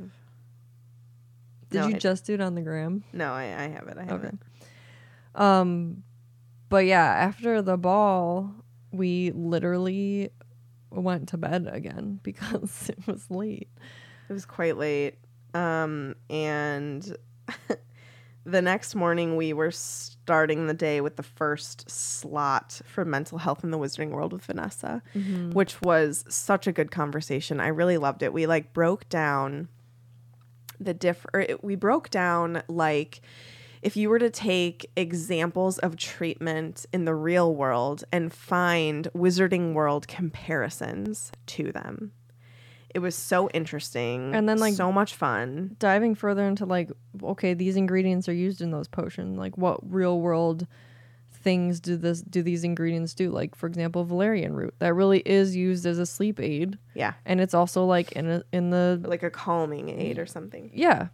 Did 1.70 1.80
No, 1.82 1.88
you 1.88 1.96
I- 1.96 2.00
just 2.00 2.26
do 2.26 2.34
it 2.36 2.42
on 2.42 2.56
the 2.56 2.62
gram? 2.62 3.04
No, 3.14 3.32
I, 3.34 3.44
I 3.44 3.68
have 3.70 3.88
it. 3.88 3.98
I 3.98 4.04
have 4.04 4.24
Okay. 4.24 4.28
it. 4.30 4.40
Um, 5.42 6.04
but 6.70 6.86
yeah, 6.86 7.04
after 7.06 7.62
the 7.64 7.78
ball, 7.78 8.54
we 8.92 9.32
literally 9.32 10.30
went 10.92 11.30
to 11.30 11.38
bed 11.38 11.68
again 11.72 12.20
because 12.24 12.90
it 12.90 13.00
was 13.08 13.30
late. 13.32 13.70
It 14.30 14.34
was 14.34 14.46
quite 14.46 14.78
late. 14.78 15.16
Um, 15.56 16.16
and 16.30 17.18
the 18.46 18.62
next 18.62 18.94
morning 18.96 19.36
we 19.36 19.54
were 19.54 19.72
starting 19.72 20.68
the 20.68 20.74
day 20.74 21.00
with 21.02 21.16
the 21.16 21.24
first 21.24 21.89
slot 21.89 22.82
for 22.86 23.06
mental 23.06 23.38
health 23.38 23.64
in 23.64 23.72
the 23.72 23.78
wizarding 23.78 24.10
world 24.10 24.34
with 24.34 24.46
Vanessa, 24.46 25.02
mm-hmm. 25.16 25.52
which 25.52 25.82
was 25.82 26.26
such 26.28 26.68
a 26.68 26.72
good 26.72 26.91
conversation. 26.91 27.60
I 27.60 27.68
really 27.68 27.98
loved 27.98 28.22
it. 28.22 28.34
We 28.34 28.46
like 28.46 28.74
broke 28.74 29.08
down 29.10 29.70
the 30.80 30.94
diff 30.94 31.26
or 31.34 31.41
it, 31.41 31.64
we 31.64 31.76
broke 31.76 32.10
down 32.10 32.64
like 32.68 33.22
if 33.82 33.98
you 33.98 34.10
were 34.10 34.20
to 34.20 34.30
take 34.30 34.89
examples 34.96 35.78
of 35.80 35.96
treatment 35.98 36.86
in 36.94 37.06
the 37.06 37.16
real 37.16 37.54
world 37.54 38.04
and 38.12 38.34
find 38.34 39.10
wizarding 39.14 39.74
world 39.74 40.08
comparisons 40.08 41.32
to 41.48 41.72
them. 41.72 42.12
It 42.94 43.00
was 43.00 43.16
so 43.16 43.50
interesting 43.50 44.36
And 44.36 44.48
then, 44.48 44.60
like- 44.60 44.76
so 44.76 44.91
much 44.91 45.16
fun. 45.16 45.76
Diving 45.80 46.14
further 46.16 46.46
into 46.46 46.66
like, 46.66 46.91
okay, 47.24 47.54
these 47.54 47.76
ingredients 47.76 48.30
are 48.30 48.34
used 48.34 48.62
in 48.62 48.72
those 48.72 48.88
potions. 48.88 49.38
Like, 49.38 49.58
what 49.58 49.80
real 49.91 50.20
world 50.20 50.68
things 51.32 51.80
do 51.82 51.98
this 51.98 52.22
do 52.22 52.41
these 52.44 52.64
ingredients 52.64 53.14
do? 53.14 53.30
Like, 53.32 53.56
for 53.56 53.68
example, 53.68 54.04
valerian 54.06 54.54
root 54.56 54.76
that 54.80 54.94
really 54.94 55.20
is 55.20 55.56
used 55.56 55.86
as 55.86 55.98
a 56.00 56.06
sleep 56.06 56.39
aid, 56.39 56.78
Yeah. 56.94 57.14
and 57.26 57.41
it's 57.41 57.54
also 57.54 57.84
like 57.86 58.12
in 58.14 58.30
a, 58.30 58.44
in 58.54 58.70
the 58.70 59.02
Like 59.04 59.24
a 59.24 59.30
calming 59.32 59.89
aid 59.89 60.20
or 60.20 60.26
something. 60.26 60.72
Yeah. 60.74 61.08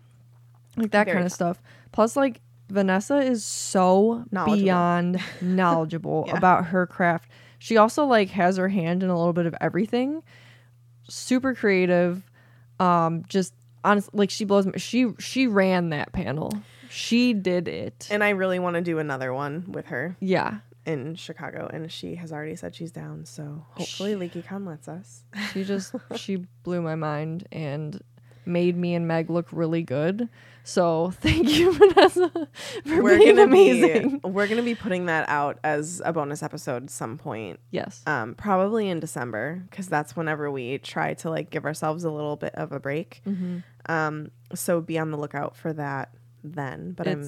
Like 0.78 0.92
that 0.92 1.06
Very 1.06 1.16
kind 1.16 1.26
of 1.26 1.32
stuff. 1.32 1.62
Plus, 1.92 2.16
like, 2.16 2.42
Vanessa 2.70 3.18
is 3.18 3.44
so 3.44 4.24
Knowledgeable. 4.32 4.64
beyond 4.64 5.20
knowledgeable 5.42 6.26
Yeah. 6.28 6.38
about 6.38 6.66
her 6.68 6.86
craft. 6.86 7.32
She 7.58 7.76
also, 7.78 8.06
like, 8.06 8.30
has 8.30 8.58
her 8.58 8.70
hand 8.70 9.02
in 9.02 9.10
a 9.10 9.18
little 9.18 9.34
bit 9.34 9.48
of 9.48 9.56
everything. 9.60 10.22
Super 11.10 11.54
creative. 11.54 12.24
Um, 12.80 13.24
just 13.28 13.54
honestly, 13.84 14.12
like, 14.14 14.30
she 14.30 14.46
blows 14.46 14.66
me. 14.66 14.74
She, 14.78 15.08
she 15.20 15.48
ran 15.48 15.90
that 15.90 16.12
panel. 16.14 16.52
She 16.90 17.34
did 17.34 17.68
it. 17.68 18.08
And 18.10 18.24
I 18.24 18.30
really 18.30 18.60
want 18.60 18.76
to 18.76 18.82
do 18.82 19.00
another 19.00 19.34
one 19.34 19.66
with 19.72 19.88
her 19.88 20.16
yeah. 20.20 20.60
in 20.86 21.16
Chicago. 21.16 21.70
And 21.72 21.92
she 21.92 22.16
has 22.16 22.32
already 22.32 22.56
said 22.56 22.76
she's 22.76 22.92
down. 22.92 23.26
So 23.26 23.66
hopefully 23.72 24.16
LeakyCon 24.16 24.66
lets 24.66 24.88
us. 24.88 25.24
She 25.54 25.64
just, 25.64 25.94
she 26.16 26.38
blew 26.64 26.82
my 26.82 26.96
mind 26.96 27.48
and 27.52 28.02
made 28.46 28.76
me 28.76 28.96
and 28.96 29.08
Meg 29.08 29.30
look 29.30 29.48
really 29.52 29.84
good. 29.84 30.30
So 30.70 31.10
thank 31.22 31.50
you, 31.50 31.74
Vanessa, 31.78 32.30
for 32.86 33.02
We're 33.02 33.18
being 33.18 33.40
amazing. 33.40 34.20
be 34.20 34.22
we're 34.30 34.48
gonna 34.48 34.62
be 34.62 34.76
putting 34.76 35.08
that 35.08 35.28
out 35.28 35.58
as 35.64 36.00
a 36.06 36.14
bonus 36.14 36.44
episode 36.44 36.84
at 36.84 36.90
some 36.92 37.18
point. 37.18 37.60
Yes. 37.72 38.04
Um, 38.06 38.36
probably 38.36 38.88
in 38.88 39.00
December 39.00 39.64
because 39.68 39.88
that's 39.88 40.16
whenever 40.16 40.52
we 40.52 40.78
try 40.78 41.16
to 41.16 41.30
like 41.32 41.50
give 41.50 41.66
ourselves 41.66 42.04
a 42.04 42.12
little 42.12 42.36
bit 42.36 42.54
of 42.54 42.72
a 42.72 42.80
break. 42.80 43.22
Mm-hmm. 43.28 43.60
Um, 43.92 44.30
so 44.54 44.80
be 44.80 45.00
on 45.00 45.10
the 45.10 45.18
lookout 45.18 45.56
for 45.56 45.74
that 45.74 46.14
then. 46.44 46.92
But 46.92 47.08
I'm, 47.08 47.22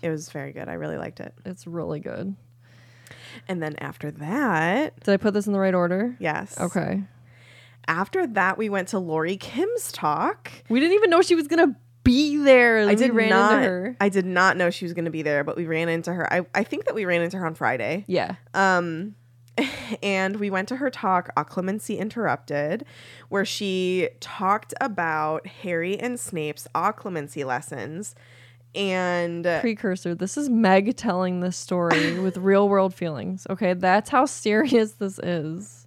it 0.00 0.10
was 0.10 0.30
very 0.30 0.52
good. 0.52 0.68
I 0.68 0.74
really 0.74 0.96
liked 0.96 1.18
it. 1.18 1.34
It's 1.44 1.66
really 1.66 1.98
good. 1.98 2.36
And 3.48 3.60
then 3.60 3.74
after 3.80 4.12
that, 4.12 5.00
Did 5.00 5.12
I 5.12 5.16
put 5.16 5.34
this 5.34 5.48
in 5.48 5.52
the 5.52 5.58
right 5.58 5.74
order? 5.74 6.14
yes. 6.20 6.56
Okay. 6.60 7.02
After 7.86 8.26
that, 8.28 8.56
we 8.56 8.70
went 8.70 8.88
to 8.88 8.98
Lorrie 8.98 9.36
Kim's 9.36 9.92
talk. 9.92 10.50
We 10.70 10.80
didn't 10.80 10.94
even 10.94 11.10
know 11.10 11.20
she 11.20 11.34
was 11.34 11.48
gonna 11.48 11.76
be 12.04 12.36
there. 12.36 12.88
I 12.88 12.94
did 12.94 13.12
ran 13.14 13.30
not. 13.30 13.52
into 13.54 13.68
her. 13.68 13.96
I 14.00 14.08
did 14.08 14.26
not 14.26 14.56
know 14.56 14.70
she 14.70 14.84
was 14.84 14.92
going 14.92 15.06
to 15.06 15.10
be 15.10 15.22
there, 15.22 15.42
but 15.42 15.56
we 15.56 15.66
ran 15.66 15.88
into 15.88 16.12
her. 16.12 16.32
I, 16.32 16.46
I 16.54 16.62
think 16.62 16.84
that 16.84 16.94
we 16.94 17.04
ran 17.04 17.22
into 17.22 17.38
her 17.38 17.46
on 17.46 17.54
Friday. 17.54 18.04
Yeah. 18.06 18.36
Um, 18.52 19.16
and 20.02 20.36
we 20.36 20.50
went 20.50 20.68
to 20.68 20.76
her 20.76 20.90
talk, 20.90 21.34
Occlumency 21.36 21.98
Interrupted, 21.98 22.84
where 23.28 23.44
she 23.44 24.08
talked 24.20 24.74
about 24.80 25.46
Harry 25.46 25.98
and 25.98 26.18
Snape's 26.18 26.68
Occlumency 26.74 27.44
lessons. 27.44 28.14
And 28.74 29.44
Precursor. 29.44 30.16
This 30.16 30.36
is 30.36 30.48
Meg 30.48 30.96
telling 30.96 31.40
this 31.40 31.56
story 31.56 32.18
with 32.18 32.36
real 32.36 32.68
world 32.68 32.92
feelings. 32.92 33.46
Okay, 33.48 33.72
that's 33.74 34.10
how 34.10 34.26
serious 34.26 34.92
this 34.92 35.20
is. 35.20 35.83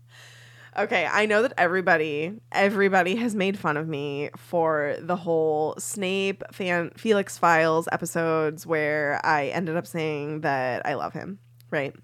Okay, 0.78 1.08
I 1.12 1.26
know 1.26 1.42
that 1.42 1.54
everybody, 1.58 2.34
everybody 2.52 3.16
has 3.16 3.36
made 3.36 3.58
fun 3.58 3.78
of 3.78 3.88
me 3.88 4.30
for 4.38 4.96
the 5.02 5.16
whole 5.16 5.76
Snape 5.78 6.44
fan 6.52 6.92
Felix 6.98 7.38
Files 7.38 7.88
episodes 7.92 8.66
where 8.66 9.20
I 9.24 9.48
ended 9.48 9.76
up 9.76 9.88
saying 9.88 10.42
that 10.42 10.86
I 10.86 10.94
love 10.96 11.14
him. 11.14 11.40
Right. 11.72 11.96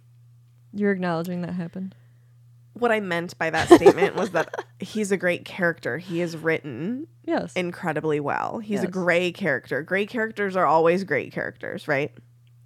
You're 0.74 0.92
acknowledging 0.92 1.42
that 1.42 1.54
happened. 1.54 1.96
What 2.74 2.92
I 2.92 3.00
meant 3.00 3.38
by 3.38 3.52
that 3.52 3.68
statement 3.70 4.16
was 4.16 4.32
that 4.32 4.66
he's 4.80 5.12
a 5.12 5.18
great 5.18 5.46
character. 5.46 6.00
He 6.00 6.22
is 6.22 6.36
written 6.36 7.08
Yes. 7.24 7.54
incredibly 7.54 8.20
well. 8.20 8.58
He's 8.58 8.84
a 8.84 8.88
gray 8.88 9.32
character. 9.32 9.84
Gray 9.84 10.08
characters 10.08 10.56
are 10.56 10.66
always 10.66 11.04
great 11.04 11.32
characters, 11.32 11.88
right? 11.88 12.12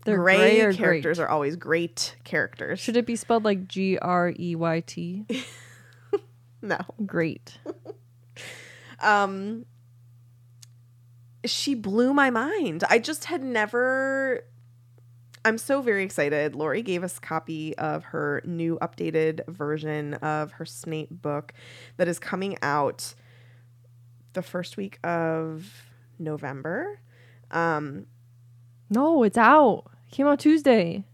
They're 0.06 0.16
gray 0.18 0.62
gray 0.62 0.74
characters 0.74 1.18
great? 1.18 1.26
are 1.26 1.30
always 1.30 1.58
great 1.58 2.16
characters. 2.24 2.80
Should 2.80 2.96
it 2.96 3.06
be 3.06 3.18
spelled 3.18 3.44
like 3.44 3.68
G 3.68 3.98
R 3.98 4.34
E 4.40 4.56
Y 4.56 4.80
T? 4.88 5.26
no. 6.68 6.80
Great. 7.06 7.58
um 9.02 9.66
she 11.46 11.76
blew 11.76 12.14
my 12.14 12.30
mind. 12.30 12.84
I 12.90 13.00
just 13.00 13.26
had 13.26 13.44
never 13.44 14.44
I'm 15.46 15.58
so 15.58 15.82
very 15.82 16.04
excited. 16.04 16.56
Lorrie 16.56 16.82
gave 16.82 17.04
us 17.04 17.18
a 17.18 17.22
copy 17.22 17.78
of 17.78 18.04
her 18.06 18.42
new 18.44 18.78
updated 18.82 19.48
version 19.48 20.16
of 20.16 20.52
her 20.54 20.66
Snape 20.66 21.10
book 21.10 21.54
that 21.96 22.08
is 22.10 22.20
coming 22.20 22.58
out 22.62 23.14
the 24.34 24.42
first 24.42 24.76
week 24.76 25.00
of 25.06 25.72
November. 26.20 27.00
Um 27.52 28.08
No, 28.90 29.24
it's 29.24 29.38
out. 29.38 29.86
Came 30.12 30.28
out 30.28 30.40
Tuesday. 30.40 31.06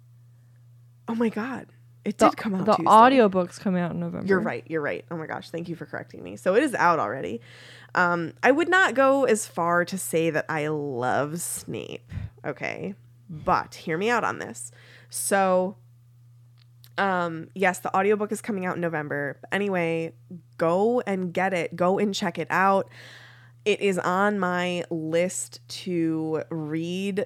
oh 1.08 1.16
my 1.16 1.30
god. 1.30 1.68
It 2.06 2.18
The, 2.18 2.30
did 2.30 2.38
come 2.38 2.56
out 2.56 2.66
the 2.66 2.74
Tuesday. 2.76 2.90
audiobooks 2.90 3.60
come 3.60 3.76
out 3.78 3.92
in 3.92 4.00
November. 4.02 4.28
You're 4.28 4.40
right. 4.40 4.64
You're 4.68 4.82
right. 4.82 5.06
Oh 5.10 5.16
my 5.16 5.26
gosh. 5.26 5.50
Thank 5.50 5.70
you 5.70 5.76
for 5.76 5.86
correcting 5.86 6.22
me. 6.24 6.36
So 6.36 6.56
it 6.56 6.64
is 6.64 6.76
out 6.76 7.00
already. 7.00 7.40
Um, 7.96 8.34
I 8.44 8.52
would 8.52 8.68
not 8.70 8.94
go 8.94 9.24
as 9.24 9.48
far 9.48 9.86
to 9.86 9.98
say 9.98 10.30
that 10.30 10.46
I 10.50 10.68
love 10.68 11.40
Snape. 11.40 12.12
Okay. 12.46 12.96
But 13.30 13.76
hear 13.76 13.98
me 13.98 14.10
out 14.10 14.24
on 14.24 14.40
this. 14.40 14.72
So, 15.10 15.78
um, 16.98 17.48
yes, 17.56 17.80
the 17.80 17.96
audiobook 17.96 18.32
is 18.32 18.42
coming 18.42 18.66
out 18.66 18.76
in 18.76 18.82
November. 18.82 19.38
But 19.42 19.50
anyway, 19.54 20.12
go 20.58 21.02
and 21.08 21.34
get 21.34 21.54
it. 21.54 21.76
Go 21.76 22.00
and 22.00 22.14
check 22.14 22.38
it 22.38 22.48
out. 22.50 22.90
It 23.66 23.80
is 23.80 23.98
on 23.98 24.40
my 24.40 24.84
list 24.90 25.62
to 25.70 26.44
read 26.50 27.26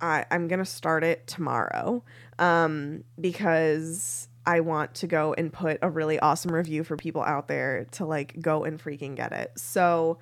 I, 0.00 0.24
I'm 0.30 0.48
gonna 0.48 0.64
start 0.64 1.04
it 1.04 1.26
tomorrow 1.26 2.02
um, 2.38 3.04
because 3.20 4.28
I 4.46 4.60
want 4.60 4.94
to 4.96 5.06
go 5.06 5.34
and 5.34 5.52
put 5.52 5.78
a 5.82 5.90
really 5.90 6.18
awesome 6.18 6.52
review 6.52 6.84
for 6.84 6.96
people 6.96 7.22
out 7.22 7.48
there 7.48 7.86
to 7.92 8.04
like 8.04 8.40
go 8.40 8.64
and 8.64 8.82
freaking 8.82 9.14
get 9.14 9.32
it. 9.32 9.52
So, 9.56 10.18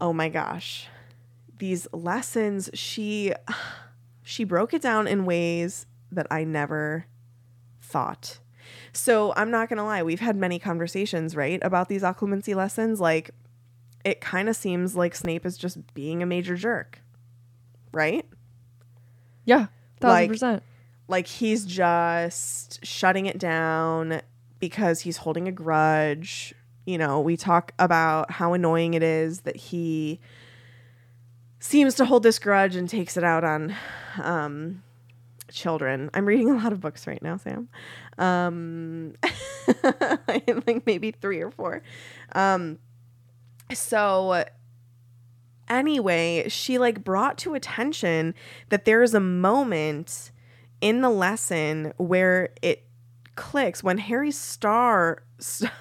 oh 0.00 0.12
my 0.12 0.28
gosh, 0.28 0.88
these 1.58 1.88
lessons 1.92 2.70
she 2.74 3.32
she 4.22 4.44
broke 4.44 4.74
it 4.74 4.82
down 4.82 5.06
in 5.08 5.24
ways 5.24 5.86
that 6.12 6.26
I 6.30 6.44
never 6.44 7.06
thought. 7.80 8.38
So 8.92 9.32
I'm 9.36 9.50
not 9.50 9.68
gonna 9.68 9.84
lie, 9.84 10.02
we've 10.02 10.20
had 10.20 10.36
many 10.36 10.58
conversations, 10.58 11.34
right, 11.34 11.58
about 11.62 11.88
these 11.88 12.02
occlumency 12.02 12.54
lessons. 12.54 13.00
Like, 13.00 13.30
it 14.04 14.20
kind 14.20 14.48
of 14.48 14.56
seems 14.56 14.94
like 14.96 15.14
Snape 15.14 15.44
is 15.44 15.56
just 15.56 15.94
being 15.94 16.22
a 16.22 16.26
major 16.26 16.56
jerk, 16.56 17.00
right? 17.98 18.24
Yeah. 19.44 19.66
Thousand 20.00 20.14
Like- 20.14 20.30
percent. 20.30 20.62
like 21.08 21.26
he's 21.26 21.64
just 21.66 22.84
shutting 22.86 23.26
it 23.26 23.38
down 23.38 24.20
because 24.60 25.00
he's 25.00 25.16
holding 25.18 25.48
a 25.48 25.52
grudge. 25.52 26.54
You 26.86 26.96
know, 26.98 27.20
we 27.20 27.36
talk 27.36 27.72
about 27.78 28.30
how 28.30 28.52
annoying 28.54 28.94
it 28.94 29.02
is 29.02 29.40
that 29.40 29.56
he 29.56 30.20
seems 31.60 31.94
to 31.96 32.04
hold 32.04 32.22
this 32.22 32.38
grudge 32.38 32.76
and 32.76 32.88
takes 32.88 33.16
it 33.16 33.24
out 33.24 33.42
on 33.44 33.74
um, 34.22 34.82
children. 35.50 36.08
I'm 36.14 36.24
reading 36.26 36.50
a 36.50 36.54
lot 36.54 36.72
of 36.72 36.80
books 36.80 37.06
right 37.06 37.22
now, 37.22 37.36
Sam. 37.36 37.68
Um, 38.16 39.14
I 39.22 40.38
think 40.64 40.86
maybe 40.86 41.10
three 41.10 41.40
or 41.40 41.50
four. 41.50 41.82
Um, 42.34 42.78
so 43.72 44.44
anyway, 45.68 46.48
she 46.48 46.78
like 46.78 47.04
brought 47.04 47.38
to 47.38 47.54
attention 47.54 48.34
that 48.68 48.84
there 48.84 49.02
is 49.02 49.14
a 49.14 49.20
moment 49.20 50.30
in 50.80 51.00
the 51.00 51.10
lesson 51.10 51.92
where 51.96 52.50
it 52.62 52.84
clicks 53.34 53.82
when 53.82 53.98
Harry's 53.98 54.38
star 54.38 55.22
st- 55.38 55.72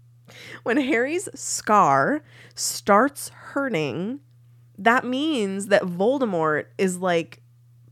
when 0.62 0.78
Harry's 0.78 1.28
scar 1.34 2.22
starts 2.54 3.28
hurting 3.28 4.20
that 4.78 5.04
means 5.04 5.66
that 5.66 5.82
Voldemort 5.82 6.66
is 6.78 6.98
like 6.98 7.42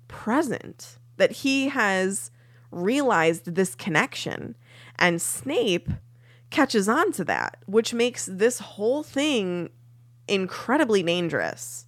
present 0.08 0.98
that 1.16 1.32
he 1.32 1.68
has 1.68 2.30
realized 2.70 3.54
this 3.54 3.74
connection. 3.74 4.56
And 4.98 5.20
Snape 5.20 5.88
catches 6.50 6.88
on 6.88 7.12
to 7.12 7.24
that 7.24 7.56
which 7.66 7.94
makes 7.94 8.26
this 8.26 8.58
whole 8.58 9.02
thing 9.02 9.70
incredibly 10.32 11.02
dangerous 11.02 11.86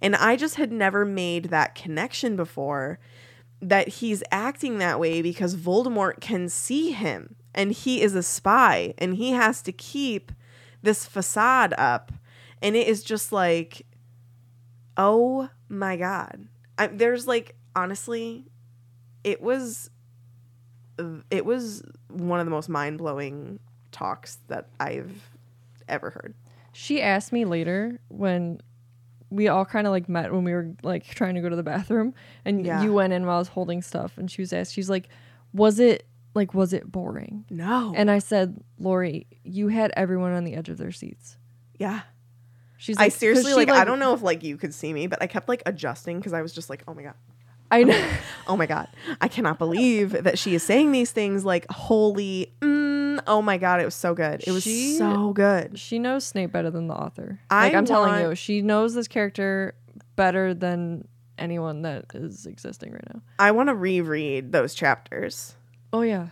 and 0.00 0.16
I 0.16 0.36
just 0.36 0.56
had 0.56 0.72
never 0.72 1.04
made 1.04 1.46
that 1.46 1.74
connection 1.74 2.36
before 2.36 2.98
that 3.60 3.88
he's 3.88 4.22
acting 4.30 4.78
that 4.78 4.98
way 4.98 5.20
because 5.20 5.54
Voldemort 5.56 6.20
can 6.20 6.48
see 6.48 6.92
him 6.92 7.36
and 7.54 7.72
he 7.72 8.00
is 8.00 8.14
a 8.14 8.22
spy 8.22 8.94
and 8.96 9.16
he 9.16 9.32
has 9.32 9.60
to 9.62 9.72
keep 9.72 10.32
this 10.82 11.04
facade 11.04 11.74
up. 11.76 12.12
And 12.62 12.74
it 12.74 12.86
is 12.88 13.02
just 13.02 13.32
like, 13.32 13.86
oh 14.96 15.50
my 15.68 15.96
God. 15.96 16.48
I, 16.78 16.86
there's 16.86 17.26
like, 17.26 17.54
honestly, 17.76 18.46
it 19.22 19.42
was, 19.42 19.90
it 21.30 21.44
was 21.44 21.82
one 22.08 22.40
of 22.40 22.46
the 22.46 22.50
most 22.50 22.70
mind 22.70 22.96
blowing 22.96 23.58
talks 23.92 24.38
that 24.48 24.68
I've 24.78 25.36
ever 25.86 26.10
heard. 26.10 26.34
She 26.80 27.02
asked 27.02 27.30
me 27.30 27.44
later 27.44 28.00
when 28.08 28.62
we 29.28 29.48
all 29.48 29.66
kind 29.66 29.86
of 29.86 29.90
like 29.90 30.08
met 30.08 30.32
when 30.32 30.44
we 30.44 30.52
were 30.52 30.70
like 30.82 31.04
trying 31.04 31.34
to 31.34 31.42
go 31.42 31.50
to 31.50 31.54
the 31.56 31.62
bathroom 31.62 32.14
and 32.46 32.64
Yeah. 32.64 32.82
you 32.82 32.94
went 32.94 33.12
in 33.12 33.26
while 33.26 33.36
I 33.36 33.38
was 33.38 33.48
holding 33.48 33.82
stuff 33.82 34.16
and 34.16 34.30
she 34.30 34.40
was 34.40 34.50
asked 34.52 34.72
she's 34.72 34.88
like 34.88 35.08
was 35.52 35.78
it 35.78 36.06
like 36.34 36.54
was 36.54 36.72
it 36.72 36.90
boring 36.90 37.44
No. 37.50 37.92
and 37.94 38.10
I 38.10 38.18
said 38.18 38.64
Lorrie 38.78 39.26
you 39.44 39.68
had 39.68 39.92
everyone 39.94 40.32
on 40.32 40.44
the 40.44 40.54
edge 40.54 40.68
of 40.70 40.78
their 40.78 40.90
seats 40.90 41.36
yeah. 41.78 42.00
she's 42.78 42.96
I 42.98 43.08
seriously 43.10 43.52
she, 43.52 43.56
like, 43.56 43.68
I 43.68 43.84
don't 43.84 43.98
know 43.98 44.14
if 44.14 44.22
like 44.22 44.42
you 44.42 44.56
could 44.56 44.72
see 44.74 44.92
me, 44.92 45.06
but 45.06 45.22
I 45.22 45.26
kept 45.26 45.48
like 45.50 45.62
adjusting 45.66 46.18
because 46.18 46.32
I 46.32 46.40
was 46.42 46.52
just 46.52 46.68
like, 46.70 46.82
oh 46.88 46.94
my 46.94 47.02
god, 47.02 47.14
I 47.70 47.84
know 47.84 48.10
oh 48.48 48.56
my 48.56 48.66
god, 48.66 48.88
I 49.20 49.28
cannot 49.28 49.58
believe 49.58 50.10
that 50.24 50.38
she 50.38 50.54
is 50.54 50.62
saying 50.62 50.90
these 50.92 51.12
things. 51.12 51.44
Like, 51.44 51.70
holy, 51.70 52.52
mm, 52.60 52.99
oh 53.26 53.42
my 53.42 53.56
god, 53.58 53.80
it 53.80 53.84
was 53.84 53.94
so 53.94 54.14
good. 54.14 54.42
It 54.46 54.50
was 54.52 54.62
She- 54.62 54.96
so 54.96 55.32
good. 55.32 55.78
she 55.78 55.98
knows 55.98 56.24
Snape 56.24 56.52
better 56.52 56.70
than 56.70 56.86
the 56.88 56.94
author 56.94 57.40
I 57.50 57.64
like 57.66 57.74
I'm 57.74 57.84
telling 57.84 58.10
want- 58.12 58.22
you 58.30 58.34
she 58.34 58.62
knows 58.62 58.94
this 58.94 59.08
character 59.08 59.74
better 60.16 60.52
than 60.54 61.06
anyone 61.38 61.82
that 61.82 62.04
is 62.14 62.44
existing 62.46 62.92
right 62.92 63.04
now 63.14 63.22
I 63.38 63.50
want 63.52 63.68
to 63.70 63.74
reread 63.74 64.52
those 64.52 64.74
chapters. 64.74 65.54
oh 65.92 66.02
yeah 66.02 66.28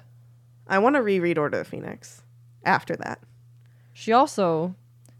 I 0.67 0.79
want 0.79 0.97
to 0.97 1.03
reread 1.03 1.39
Order 1.39 1.59
of 1.61 1.65
the 1.65 1.71
Phoenix 1.71 2.23
after 2.65 2.95
that. 2.97 3.21
She 3.95 4.13
also 4.13 4.75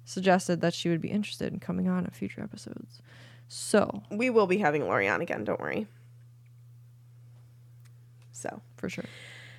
suggested 0.05 0.61
that 0.61 0.75
she 0.75 0.89
would 0.91 1.01
be 1.01 1.09
interested 1.09 1.53
in 1.53 1.59
coming 1.59 1.89
on 1.89 2.05
in 2.05 2.11
future 2.11 2.43
episodes. 2.43 3.01
So, 3.49 4.03
We 4.11 4.29
will 4.29 4.47
be 4.47 4.59
having 4.59 4.83
Lorrie 4.85 5.09
on 5.09 5.23
again. 5.23 5.45
Don't 5.45 5.59
worry. 5.59 5.87
So, 8.33 8.61
for 8.77 8.89
sure. 8.89 9.07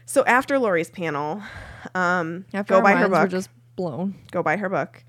So 0.10 0.26
after 0.26 0.58
Lorrie's 0.58 0.90
panel, 0.90 1.44
um, 1.94 2.46
After 2.52 2.74
go 2.74 2.82
buy 2.82 2.94
her 2.94 3.08
minds 3.08 3.12
were 3.12 3.24
book. 3.26 3.30
just 3.30 3.50
blown. 3.76 4.16
go 4.32 4.42
buy 4.42 4.58
her 4.58 4.68
book. 4.68 5.04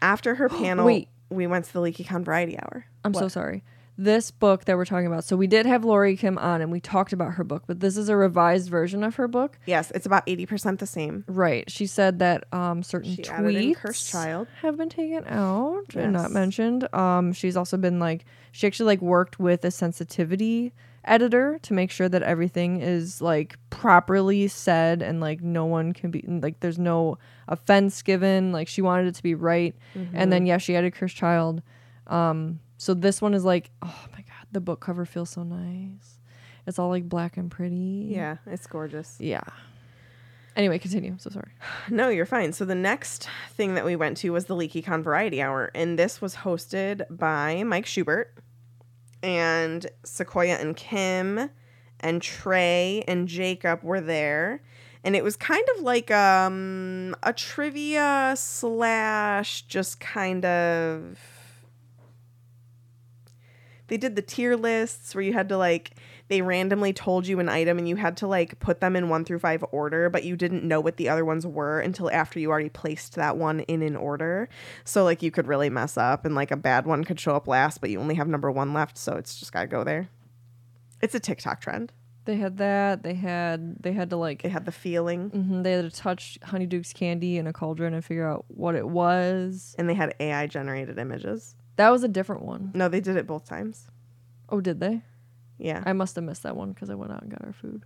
After 0.00 0.34
her 0.34 0.48
panel, 0.60 0.86
Wait. 0.86 1.08
we 1.30 1.46
went 1.46 1.66
to 1.66 1.72
the 1.72 1.78
LeakyCon 1.78 2.24
Variety 2.24 2.58
Hour. 2.58 2.84
I'm 3.04 3.14
so 3.14 3.28
sorry. 3.28 3.62
This 3.96 4.32
book 4.32 4.64
that 4.64 4.76
we're 4.76 4.86
talking 4.86 5.06
about. 5.06 5.22
So 5.22 5.36
we 5.36 5.46
did 5.46 5.66
have 5.66 5.84
Lorrie 5.84 6.16
Kim 6.16 6.36
on 6.36 6.60
and 6.60 6.72
we 6.72 6.80
talked 6.80 7.12
about 7.12 7.34
her 7.34 7.44
book, 7.44 7.62
but 7.68 7.78
this 7.78 7.96
is 7.96 8.08
a 8.08 8.16
revised 8.16 8.68
version 8.68 9.04
of 9.04 9.14
her 9.14 9.28
book. 9.28 9.56
Yes, 9.66 9.92
it's 9.94 10.04
about 10.04 10.24
eighty 10.26 10.46
percent 10.46 10.80
the 10.80 10.86
same. 10.88 11.24
Right. 11.28 11.70
She 11.70 11.86
said 11.86 12.18
that 12.18 12.52
um, 12.52 12.82
certain 12.82 13.14
She 13.14 13.22
tweets 13.22 13.76
Cursed 13.76 14.10
Child. 14.10 14.48
have 14.62 14.76
been 14.76 14.88
taken 14.88 15.24
out 15.28 15.94
and 15.94 16.12
not 16.12 16.32
mentioned. 16.32 16.92
Um, 16.92 17.32
she's 17.32 17.56
also 17.56 17.76
been 17.76 18.00
like 18.00 18.24
she 18.50 18.66
actually 18.66 18.86
like 18.86 19.00
worked 19.00 19.38
with 19.38 19.64
a 19.64 19.70
sensitivity 19.70 20.72
editor 21.06 21.58
to 21.62 21.72
make 21.74 21.90
sure 21.90 22.08
that 22.08 22.22
everything 22.22 22.80
is 22.80 23.20
like 23.20 23.56
properly 23.70 24.48
said 24.48 25.02
and 25.02 25.20
like 25.20 25.40
no 25.42 25.64
one 25.66 25.92
can 25.92 26.10
be 26.10 26.24
like 26.26 26.60
there's 26.60 26.78
no 26.78 27.18
offense 27.48 28.02
given. 28.02 28.52
Like 28.52 28.68
she 28.68 28.82
wanted 28.82 29.06
it 29.06 29.14
to 29.16 29.22
be 29.22 29.34
right. 29.34 29.74
And 29.94 30.06
Mm-hmm. 30.14 30.30
then 30.30 30.46
yeah, 30.46 30.58
she 30.58 30.74
added 30.76 30.94
Cursed 30.94 31.16
Child. 31.16 31.62
Um, 32.06 32.60
so 32.76 32.92
this 32.94 33.22
one 33.22 33.34
is 33.34 33.44
like, 33.44 33.70
oh 33.82 34.04
my 34.12 34.18
god, 34.18 34.46
the 34.52 34.60
book 34.60 34.80
cover 34.80 35.04
feels 35.06 35.30
so 35.30 35.42
nice. 35.42 36.18
It's 36.66 36.78
all 36.78 36.88
like 36.88 37.08
black 37.08 37.36
and 37.36 37.50
pretty. 37.50 38.06
Yeah, 38.10 38.36
it's 38.46 38.66
gorgeous. 38.66 39.16
Yeah. 39.20 39.42
Anyway, 40.56 40.78
continue. 40.78 41.16
So 41.18 41.30
sorry. 41.30 41.50
No, 41.90 42.08
you're 42.08 42.26
fine. 42.26 42.52
So 42.52 42.64
the 42.64 42.74
next 42.74 43.28
thing 43.56 43.74
that 43.74 43.84
we 43.84 43.96
went 43.96 44.16
to 44.18 44.30
was 44.30 44.46
the 44.46 44.54
LeakyCon 44.54 45.02
Variety 45.02 45.42
Hour, 45.42 45.70
and 45.74 45.98
this 45.98 46.20
was 46.20 46.36
hosted 46.36 47.02
by 47.10 47.62
Mike 47.64 47.86
Schubert 47.86 48.32
and 49.24 49.86
Sequoia 50.04 50.56
and 50.56 50.76
Kim 50.76 51.50
and 51.98 52.20
Trey 52.20 53.02
and 53.08 53.26
Jacob 53.26 53.82
were 53.82 54.00
there. 54.00 54.62
And 55.02 55.16
it 55.16 55.24
was 55.24 55.36
kind 55.36 55.66
of 55.76 55.82
like 55.82 56.10
um, 56.10 57.16
a 57.22 57.32
trivia 57.32 58.34
slash 58.36 59.62
just 59.62 60.00
kind 60.00 60.44
of. 60.44 61.18
They 63.88 63.96
did 63.96 64.16
the 64.16 64.22
tier 64.22 64.56
lists 64.56 65.14
where 65.14 65.22
you 65.22 65.32
had 65.32 65.48
to 65.48 65.58
like 65.58 65.92
they 66.34 66.42
randomly 66.42 66.92
told 66.92 67.28
you 67.28 67.38
an 67.38 67.48
item 67.48 67.78
and 67.78 67.88
you 67.88 67.94
had 67.94 68.16
to 68.16 68.26
like 68.26 68.58
put 68.58 68.80
them 68.80 68.96
in 68.96 69.08
one 69.08 69.24
through 69.24 69.38
five 69.38 69.64
order, 69.70 70.10
but 70.10 70.24
you 70.24 70.34
didn't 70.34 70.64
know 70.64 70.80
what 70.80 70.96
the 70.96 71.08
other 71.08 71.24
ones 71.24 71.46
were 71.46 71.78
until 71.78 72.10
after 72.10 72.40
you 72.40 72.50
already 72.50 72.68
placed 72.68 73.14
that 73.14 73.36
one 73.36 73.60
in 73.60 73.82
an 73.82 73.94
order. 73.94 74.48
So 74.84 75.04
like 75.04 75.22
you 75.22 75.30
could 75.30 75.46
really 75.46 75.70
mess 75.70 75.96
up 75.96 76.24
and 76.24 76.34
like 76.34 76.50
a 76.50 76.56
bad 76.56 76.86
one 76.86 77.04
could 77.04 77.20
show 77.20 77.36
up 77.36 77.46
last, 77.46 77.80
but 77.80 77.88
you 77.88 78.00
only 78.00 78.16
have 78.16 78.26
number 78.26 78.50
one 78.50 78.72
left, 78.74 78.98
so 78.98 79.14
it's 79.14 79.38
just 79.38 79.52
gotta 79.52 79.68
go 79.68 79.84
there. 79.84 80.08
It's 81.00 81.14
a 81.14 81.20
TikTok 81.20 81.60
trend. 81.60 81.92
They 82.24 82.34
had 82.36 82.56
that. 82.56 83.04
They 83.04 83.14
had 83.14 83.76
they 83.80 83.92
had 83.92 84.10
to 84.10 84.16
like 84.16 84.42
They 84.42 84.48
had 84.48 84.64
the 84.64 84.72
feeling 84.72 85.30
Mm-hmm, 85.30 85.62
they 85.62 85.72
had 85.74 85.88
to 85.88 85.96
touch 85.96 86.36
Honeydukes 86.42 86.92
candy 86.94 87.36
in 87.38 87.46
a 87.46 87.52
cauldron 87.52 87.94
and 87.94 88.04
figure 88.04 88.26
out 88.28 88.44
what 88.48 88.74
it 88.74 88.88
was. 88.88 89.76
and 89.78 89.88
they 89.88 89.94
had 89.94 90.16
AI 90.18 90.48
generated 90.48 90.98
images. 90.98 91.54
That 91.76 91.90
was 91.90 92.02
a 92.02 92.08
different 92.08 92.42
one. 92.42 92.72
No, 92.74 92.88
they 92.88 93.00
did 93.00 93.16
it 93.16 93.28
both 93.28 93.44
times. 93.48 93.86
Oh, 94.48 94.60
did 94.60 94.80
they? 94.80 95.02
Yeah, 95.58 95.82
I 95.86 95.92
must 95.92 96.16
have 96.16 96.24
missed 96.24 96.42
that 96.42 96.56
one 96.56 96.72
because 96.72 96.90
I 96.90 96.94
went 96.94 97.12
out 97.12 97.22
and 97.22 97.30
got 97.30 97.44
our 97.44 97.52
food. 97.52 97.84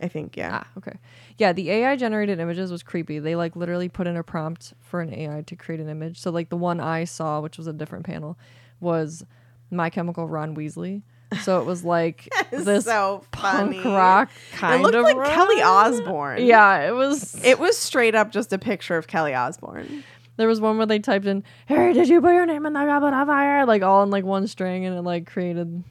I 0.00 0.08
think 0.08 0.36
yeah. 0.36 0.62
Ah, 0.64 0.68
okay. 0.78 0.98
Yeah, 1.38 1.52
the 1.52 1.70
AI 1.70 1.96
generated 1.96 2.40
images 2.40 2.70
was 2.70 2.82
creepy. 2.82 3.18
They 3.18 3.36
like 3.36 3.56
literally 3.56 3.88
put 3.88 4.06
in 4.06 4.16
a 4.16 4.22
prompt 4.22 4.74
for 4.80 5.00
an 5.00 5.12
AI 5.14 5.42
to 5.42 5.56
create 5.56 5.80
an 5.80 5.88
image. 5.88 6.20
So 6.20 6.30
like 6.30 6.48
the 6.48 6.56
one 6.56 6.80
I 6.80 7.04
saw, 7.04 7.40
which 7.40 7.56
was 7.58 7.66
a 7.66 7.72
different 7.72 8.04
panel, 8.04 8.38
was 8.80 9.24
My 9.70 9.90
Chemical 9.90 10.26
Ron 10.28 10.54
Weasley. 10.56 11.02
So 11.42 11.60
it 11.60 11.64
was 11.64 11.84
like 11.84 12.28
this 12.50 12.84
so 12.84 13.24
punk 13.30 13.84
rock 13.84 14.30
kind 14.52 14.74
of. 14.74 14.80
It 14.80 14.82
looked 14.82 14.94
of 14.96 15.02
like 15.04 15.16
Ron. 15.16 15.30
Kelly 15.30 15.62
Osbourne. 15.62 16.44
Yeah, 16.44 16.88
it 16.88 16.92
was. 16.92 17.42
It 17.44 17.58
was 17.58 17.78
straight 17.78 18.14
up 18.14 18.30
just 18.30 18.52
a 18.52 18.58
picture 18.58 18.96
of 18.96 19.06
Kelly 19.06 19.34
Osbourne. 19.34 20.04
There 20.36 20.48
was 20.48 20.60
one 20.60 20.76
where 20.76 20.86
they 20.86 20.98
typed 20.98 21.26
in, 21.26 21.44
"Harry, 21.66 21.94
did 21.94 22.08
you 22.08 22.20
put 22.20 22.34
your 22.34 22.46
name 22.46 22.66
in 22.66 22.72
the 22.72 22.84
goblet 22.84 23.14
of 23.14 23.26
fire?" 23.28 23.64
Like 23.66 23.82
all 23.82 24.02
in 24.02 24.10
like 24.10 24.24
one 24.24 24.46
string, 24.48 24.84
and 24.84 24.96
it 24.96 25.02
like 25.02 25.26
created 25.26 25.82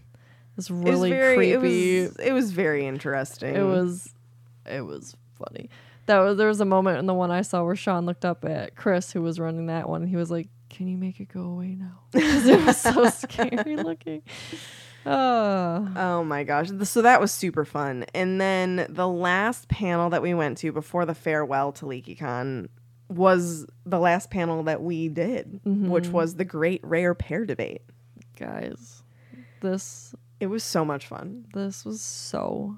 It 0.54 0.58
was 0.58 0.70
really 0.72 1.10
very, 1.10 1.36
creepy. 1.36 2.00
It 2.00 2.08
was, 2.10 2.16
it 2.18 2.32
was 2.34 2.52
very 2.52 2.86
interesting. 2.88 3.56
It 3.56 3.64
was 3.64 4.14
it 4.70 4.82
was 4.82 5.16
funny. 5.38 5.70
That 6.06 6.20
was 6.20 6.38
there 6.38 6.48
was 6.48 6.60
a 6.62 6.66
moment 6.66 7.00
in 7.00 7.06
the 7.08 7.14
one 7.14 7.32
I 7.32 7.42
saw 7.42 7.64
where 7.64 7.76
Sean 7.76 8.06
looked 8.06 8.24
up 8.26 8.46
at 8.46 8.76
Chris 8.76 9.12
who 9.12 9.22
was 9.22 9.40
running 9.40 9.66
that 9.68 9.90
one 9.90 10.02
and 10.04 10.10
he 10.10 10.16
was 10.16 10.30
like, 10.30 10.50
Can 10.70 10.88
you 10.88 10.98
make 10.98 11.20
it 11.20 11.28
go 11.30 11.42
away 11.42 11.76
now? 11.76 12.00
'Cause 12.14 12.46
it 12.46 12.64
was 12.66 12.78
so 12.78 13.10
scary 13.10 13.76
looking. 13.78 14.22
Oh 15.06 15.90
Oh 15.96 16.24
my 16.24 16.44
gosh. 16.44 16.70
So 16.84 17.02
that 17.02 17.20
was 17.20 17.32
super 17.32 17.66
fun. 17.66 18.06
And 18.14 18.40
then 18.40 18.86
the 18.90 19.08
last 19.08 19.68
panel 19.70 20.10
that 20.12 20.22
we 20.22 20.34
went 20.34 20.58
to 20.60 20.72
before 20.72 21.06
the 21.06 21.16
farewell 21.16 21.72
to 21.74 21.86
LeakyCon 21.86 22.70
was 23.10 23.66
the 23.86 24.00
last 24.00 24.30
panel 24.30 24.64
that 24.64 24.82
we 24.82 25.10
did, 25.10 25.60
which 25.66 26.06
Mm-hmm. 26.06 26.12
was 26.14 26.36
the 26.36 26.46
great 26.46 26.82
rare 26.84 27.14
pair 27.14 27.46
debate. 27.46 27.82
guys. 28.38 29.04
This 29.62 30.14
It 30.44 30.48
was 30.50 30.64
so 30.64 30.84
much 30.84 31.08
fun. 31.08 31.46
this 31.54 31.86
was 31.86 32.02
so 32.02 32.78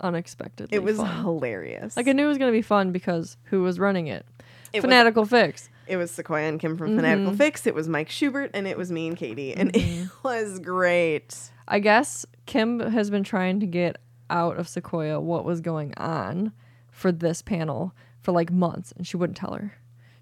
unexpectedly 0.00 0.74
It 0.76 0.82
was 0.82 0.96
fun. 0.96 1.22
hilarious. 1.22 1.96
like 1.96 2.08
I 2.08 2.12
knew 2.12 2.24
it 2.24 2.28
was 2.28 2.38
gonna 2.38 2.52
be 2.52 2.62
fun 2.62 2.92
because 2.92 3.36
who 3.44 3.62
was 3.62 3.78
running 3.78 4.06
it? 4.08 4.24
It 4.72 4.78
was- 4.78 4.82
Fanatical 4.84 5.24
Fix. 5.24 5.68
It 5.86 5.98
was 5.98 6.10
Sequoia 6.10 6.48
and 6.48 6.58
Kim 6.58 6.76
from 6.78 6.88
Mm-hmm. 6.92 6.96
Fanatical 6.96 7.36
Fix. 7.36 7.66
It 7.66 7.74
was 7.74 7.88
Mike 7.88 8.08
Schubert, 8.08 8.50
and 8.54 8.66
it 8.66 8.78
was 8.78 8.90
me 8.90 9.06
and 9.06 9.16
Katie, 9.18 9.52
and 9.54 9.76
it 9.76 10.08
was 10.24 10.58
great. 10.58 11.36
I 11.68 11.78
guess 11.78 12.24
Kim 12.46 12.80
has 12.80 13.10
been 13.10 13.22
trying 13.22 13.60
to 13.60 13.66
get 13.66 13.98
out 14.30 14.56
of 14.56 14.66
Sequoia 14.66 15.20
what 15.20 15.44
was 15.44 15.60
going 15.60 15.92
on 15.98 16.52
for 16.90 17.12
this 17.12 17.42
panel 17.42 17.92
for 18.22 18.32
like 18.32 18.50
months, 18.50 18.92
and 18.96 19.06
she 19.06 19.18
wouldn't 19.18 19.36
tell 19.36 19.52
her. 19.52 19.74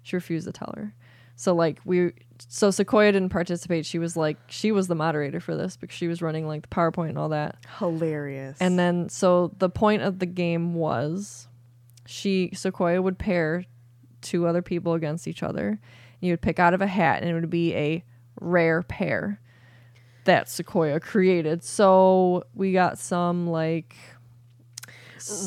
She 0.03 0.17
refused 0.17 0.45
to 0.47 0.51
tell 0.51 0.73
her. 0.75 0.93
So 1.37 1.55
like 1.55 1.79
we, 1.85 2.11
so 2.49 2.71
Sequoia 2.71 3.11
didn't 3.11 3.29
participate. 3.29 3.85
She 3.85 3.99
was 3.99 4.15
like 4.15 4.37
she 4.47 4.71
was 4.71 4.87
the 4.87 4.95
moderator 4.95 5.39
for 5.39 5.55
this 5.55 5.77
because 5.77 5.95
she 5.95 6.07
was 6.07 6.21
running 6.21 6.47
like 6.47 6.61
the 6.63 6.67
PowerPoint 6.67 7.09
and 7.09 7.17
all 7.17 7.29
that. 7.29 7.57
Hilarious. 7.79 8.57
And 8.59 8.77
then 8.77 9.09
so 9.09 9.53
the 9.57 9.69
point 9.69 10.01
of 10.01 10.19
the 10.19 10.25
game 10.25 10.73
was, 10.73 11.47
she 12.05 12.51
Sequoia 12.53 13.01
would 13.01 13.17
pair 13.17 13.65
two 14.21 14.47
other 14.47 14.61
people 14.61 14.93
against 14.93 15.27
each 15.27 15.43
other. 15.43 15.67
And 15.67 15.79
you 16.19 16.33
would 16.33 16.41
pick 16.41 16.59
out 16.59 16.73
of 16.73 16.81
a 16.81 16.87
hat, 16.87 17.21
and 17.21 17.29
it 17.29 17.33
would 17.33 17.49
be 17.49 17.75
a 17.75 18.03
rare 18.39 18.81
pair 18.81 19.39
that 20.25 20.49
Sequoia 20.49 20.99
created. 20.99 21.63
So 21.63 22.45
we 22.53 22.71
got 22.71 22.97
some 22.97 23.47
like 23.47 23.95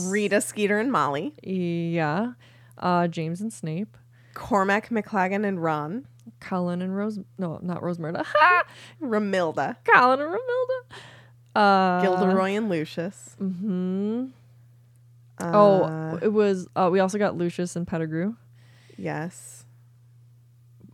Rita 0.04 0.40
Skeeter 0.40 0.78
and 0.78 0.90
Molly, 0.90 1.34
yeah, 1.42 2.32
uh, 2.78 3.08
James 3.08 3.40
and 3.40 3.52
Snape, 3.52 3.96
Cormac 4.34 4.88
McLaggen 4.90 5.46
and 5.46 5.62
Ron, 5.62 6.06
Colin 6.40 6.82
and 6.82 6.96
Rose. 6.96 7.18
No, 7.38 7.58
not 7.62 7.82
Rosmerta. 7.82 8.24
Romilda, 9.02 9.76
Colin 9.84 10.20
and 10.20 10.30
Romilda. 10.30 10.96
Uh, 11.54 12.02
Gilderoy 12.02 12.50
and 12.50 12.68
Lucius. 12.68 13.34
hmm 13.38 14.26
Uh, 15.40 15.50
oh, 15.54 16.18
it 16.22 16.32
was. 16.32 16.68
Uh, 16.76 16.88
we 16.92 17.00
also 17.00 17.18
got 17.18 17.36
Lucius 17.36 17.76
and 17.76 17.86
Pettigrew. 17.86 18.34
yes. 18.96 19.64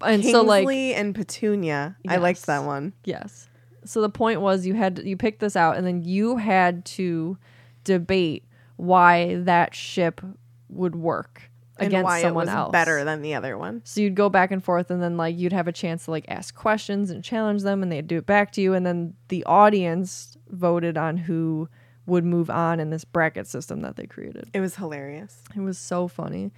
And 0.04 0.20
Kingsley 0.20 0.32
so 0.32 0.42
like 0.42 0.68
and 0.98 1.14
Petunia. 1.14 1.96
I 2.08 2.16
liked 2.16 2.46
that 2.46 2.64
one. 2.64 2.92
Yes. 3.04 3.48
So 3.84 4.00
the 4.00 4.08
point 4.08 4.40
was 4.40 4.66
you 4.66 4.74
had 4.74 4.98
you 5.04 5.16
picked 5.16 5.38
this 5.38 5.54
out 5.54 5.76
and 5.76 5.86
then 5.86 6.02
you 6.02 6.38
had 6.38 6.84
to 6.86 7.38
debate 7.84 8.44
why 8.76 9.36
that 9.36 9.76
ship 9.76 10.20
would 10.68 10.96
work 10.96 11.50
against 11.86 12.04
why 12.04 12.22
someone 12.22 12.48
it 12.48 12.52
was 12.52 12.56
else. 12.56 12.72
better 12.72 13.04
than 13.04 13.22
the 13.22 13.34
other 13.34 13.56
one. 13.58 13.82
So 13.84 14.00
you'd 14.00 14.14
go 14.14 14.28
back 14.28 14.50
and 14.50 14.62
forth 14.62 14.90
and 14.90 15.02
then 15.02 15.16
like 15.16 15.38
you'd 15.38 15.52
have 15.52 15.68
a 15.68 15.72
chance 15.72 16.04
to 16.06 16.10
like 16.10 16.24
ask 16.28 16.54
questions 16.54 17.10
and 17.10 17.22
challenge 17.22 17.62
them 17.62 17.82
and 17.82 17.90
they'd 17.90 18.06
do 18.06 18.18
it 18.18 18.26
back 18.26 18.52
to 18.52 18.60
you 18.60 18.74
and 18.74 18.84
then 18.86 19.14
the 19.28 19.44
audience 19.44 20.36
voted 20.48 20.96
on 20.96 21.16
who 21.16 21.68
would 22.06 22.24
move 22.24 22.50
on 22.50 22.80
in 22.80 22.90
this 22.90 23.04
bracket 23.04 23.46
system 23.46 23.80
that 23.82 23.96
they 23.96 24.06
created. 24.06 24.50
It 24.52 24.60
was 24.60 24.76
hilarious. 24.76 25.42
It 25.54 25.60
was 25.60 25.78
so 25.78 26.08
funny. 26.08 26.50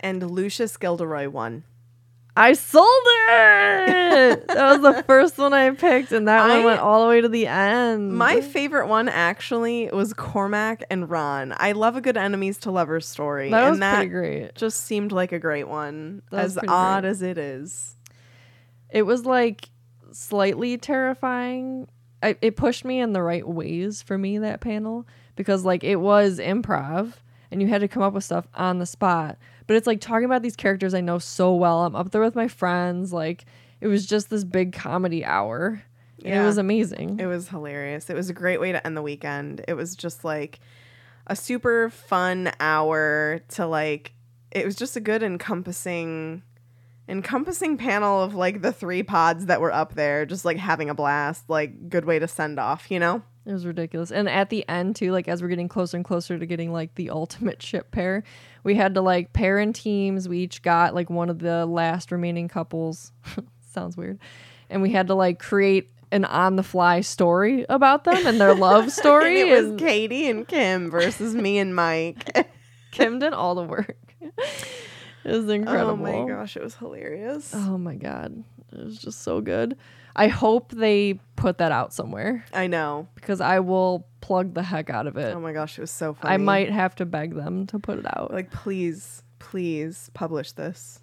And 0.00 0.30
Lucius 0.30 0.76
Gilderoy 0.76 1.28
won. 1.28 1.64
I 2.36 2.54
sold 2.54 2.88
it. 3.06 4.48
that 4.48 4.80
was 4.80 4.80
the 4.82 5.02
first 5.04 5.38
one 5.38 5.52
I 5.52 5.70
picked 5.70 6.10
and 6.10 6.26
that 6.26 6.50
I- 6.50 6.56
one 6.56 6.64
went 6.64 6.80
all 6.80 7.02
the 7.04 7.08
way 7.08 7.20
to 7.20 7.28
the 7.28 7.46
end. 7.46 8.12
My 8.12 8.40
favorite 8.40 8.88
one 8.88 9.08
actually 9.08 9.88
was 9.92 10.12
Cormac 10.12 10.82
and 10.90 11.08
Ron. 11.08 11.54
I 11.56 11.72
love 11.72 11.96
a 11.96 12.00
good 12.00 12.16
enemies 12.16 12.58
to 12.58 12.70
lovers 12.72 13.06
story. 13.06 13.50
that 13.50 13.62
and 13.62 13.70
was 13.70 13.78
that 13.80 13.94
pretty 13.96 14.10
great. 14.10 14.54
just 14.56 14.80
seemed 14.84 15.12
like 15.12 15.30
a 15.32 15.38
great 15.38 15.68
one. 15.68 16.22
That 16.30 16.44
as 16.44 16.58
odd 16.66 17.02
great. 17.02 17.10
as 17.10 17.22
it 17.22 17.38
is. 17.38 17.96
it 18.90 19.02
was 19.02 19.24
like 19.24 19.68
slightly 20.10 20.76
terrifying. 20.76 21.86
I, 22.22 22.36
it 22.40 22.56
pushed 22.56 22.84
me 22.84 23.00
in 23.00 23.12
the 23.12 23.22
right 23.22 23.46
ways 23.46 24.02
for 24.02 24.16
me 24.18 24.38
that 24.38 24.60
panel 24.60 25.06
because 25.36 25.64
like 25.64 25.84
it 25.84 25.96
was 25.96 26.38
improv 26.38 27.12
and 27.50 27.60
you 27.62 27.68
had 27.68 27.82
to 27.82 27.88
come 27.88 28.02
up 28.02 28.12
with 28.14 28.24
stuff 28.24 28.48
on 28.54 28.78
the 28.78 28.86
spot. 28.86 29.38
But 29.66 29.76
it's 29.76 29.86
like 29.86 30.00
talking 30.00 30.26
about 30.26 30.42
these 30.42 30.56
characters 30.56 30.94
I 30.94 31.00
know 31.00 31.18
so 31.18 31.54
well. 31.54 31.84
I'm 31.84 31.96
up 31.96 32.10
there 32.10 32.22
with 32.22 32.34
my 32.34 32.48
friends. 32.48 33.12
Like 33.12 33.44
it 33.80 33.86
was 33.86 34.06
just 34.06 34.30
this 34.30 34.44
big 34.44 34.72
comedy 34.72 35.24
hour. 35.24 35.82
And 36.24 36.34
it 36.34 36.46
was 36.46 36.58
amazing. 36.58 37.18
It 37.20 37.26
was 37.26 37.48
hilarious. 37.48 38.08
It 38.08 38.14
was 38.14 38.30
a 38.30 38.32
great 38.32 38.60
way 38.60 38.72
to 38.72 38.86
end 38.86 38.96
the 38.96 39.02
weekend. 39.02 39.62
It 39.68 39.74
was 39.74 39.94
just 39.94 40.24
like 40.24 40.60
a 41.26 41.36
super 41.36 41.90
fun 41.90 42.52
hour 42.60 43.40
to 43.48 43.66
like 43.66 44.12
it 44.50 44.64
was 44.64 44.76
just 44.76 44.96
a 44.96 45.00
good 45.00 45.22
encompassing 45.22 46.42
encompassing 47.08 47.76
panel 47.76 48.22
of 48.22 48.34
like 48.34 48.62
the 48.62 48.72
three 48.72 49.02
pods 49.02 49.46
that 49.46 49.60
were 49.60 49.72
up 49.72 49.94
there 49.94 50.24
just 50.24 50.44
like 50.44 50.56
having 50.56 50.88
a 50.88 50.94
blast 50.94 51.48
like 51.50 51.90
good 51.90 52.04
way 52.04 52.18
to 52.18 52.26
send 52.26 52.58
off 52.58 52.90
you 52.90 52.98
know 52.98 53.22
It 53.46 53.52
was 53.52 53.66
ridiculous. 53.66 54.10
And 54.10 54.28
at 54.28 54.48
the 54.50 54.66
end 54.68 54.96
too, 54.96 55.12
like 55.12 55.28
as 55.28 55.42
we're 55.42 55.48
getting 55.48 55.68
closer 55.68 55.96
and 55.98 56.04
closer 56.04 56.38
to 56.38 56.46
getting 56.46 56.72
like 56.72 56.94
the 56.94 57.10
ultimate 57.22 57.62
ship 57.62 57.90
pair, 57.90 58.22
we 58.62 58.74
had 58.74 58.94
to 58.94 59.00
like 59.02 59.32
pair 59.32 59.58
in 59.58 59.72
teams. 59.72 60.28
We 60.28 60.38
each 60.38 60.62
got 60.62 60.94
like 60.94 61.10
one 61.10 61.28
of 61.30 61.38
the 61.40 61.66
last 61.66 62.10
remaining 62.10 62.48
couples. 62.48 63.12
Sounds 63.72 63.96
weird. 63.96 64.18
And 64.70 64.80
we 64.82 64.92
had 64.92 65.08
to 65.08 65.14
like 65.14 65.38
create 65.38 65.90
an 66.12 66.24
on 66.24 66.56
the 66.56 66.62
fly 66.62 67.00
story 67.00 67.66
about 67.68 68.04
them 68.04 68.26
and 68.26 68.40
their 68.40 68.54
love 68.54 68.90
story. 69.00 69.40
and 69.42 69.50
it 69.50 69.52
was 69.52 69.70
and 69.70 69.78
katie 69.80 70.28
and 70.28 70.46
kim 70.46 70.88
versus 70.88 71.34
me 71.34 71.58
and 71.58 71.74
mike 71.74 72.46
Kim 72.92 73.18
did 73.18 73.32
all 73.32 73.56
the 73.56 73.64
work. 73.64 74.14
it 74.20 74.32
was 75.24 75.48
incredible. 75.48 75.92
oh 75.92 75.96
my 75.96 76.28
gosh 76.32 76.56
it 76.56 76.62
was 76.62 76.76
hilarious 76.76 77.52
Oh 77.52 77.76
my 77.78 77.96
god. 77.96 78.44
It 78.72 78.84
was 78.84 78.98
just 78.98 79.22
so 79.22 79.40
good. 79.40 79.76
I 80.16 80.28
hope 80.28 80.72
they 80.72 81.20
put 81.36 81.58
that 81.58 81.72
out 81.72 81.92
somewhere 81.92 82.44
i 82.52 82.66
know 82.66 83.08
because 83.16 83.40
I 83.40 83.58
will 83.60 84.06
plug 84.20 84.54
the 84.54 84.62
heck 84.62 84.88
out 84.88 85.06
of 85.06 85.16
it. 85.16 85.34
oh 85.34 85.40
my 85.40 85.52
gosh 85.52 85.78
it 85.78 85.80
was 85.80 85.90
so 85.90 86.14
funny 86.14 86.34
I 86.34 86.36
might 86.36 86.70
have 86.70 86.94
to 86.96 87.04
beg 87.04 87.34
them 87.34 87.66
to 87.68 87.78
put 87.78 87.98
it 87.98 88.06
out. 88.06 88.32
like 88.32 88.50
please 88.50 89.22
please 89.38 90.10
publish 90.14 90.52
this 90.52 91.00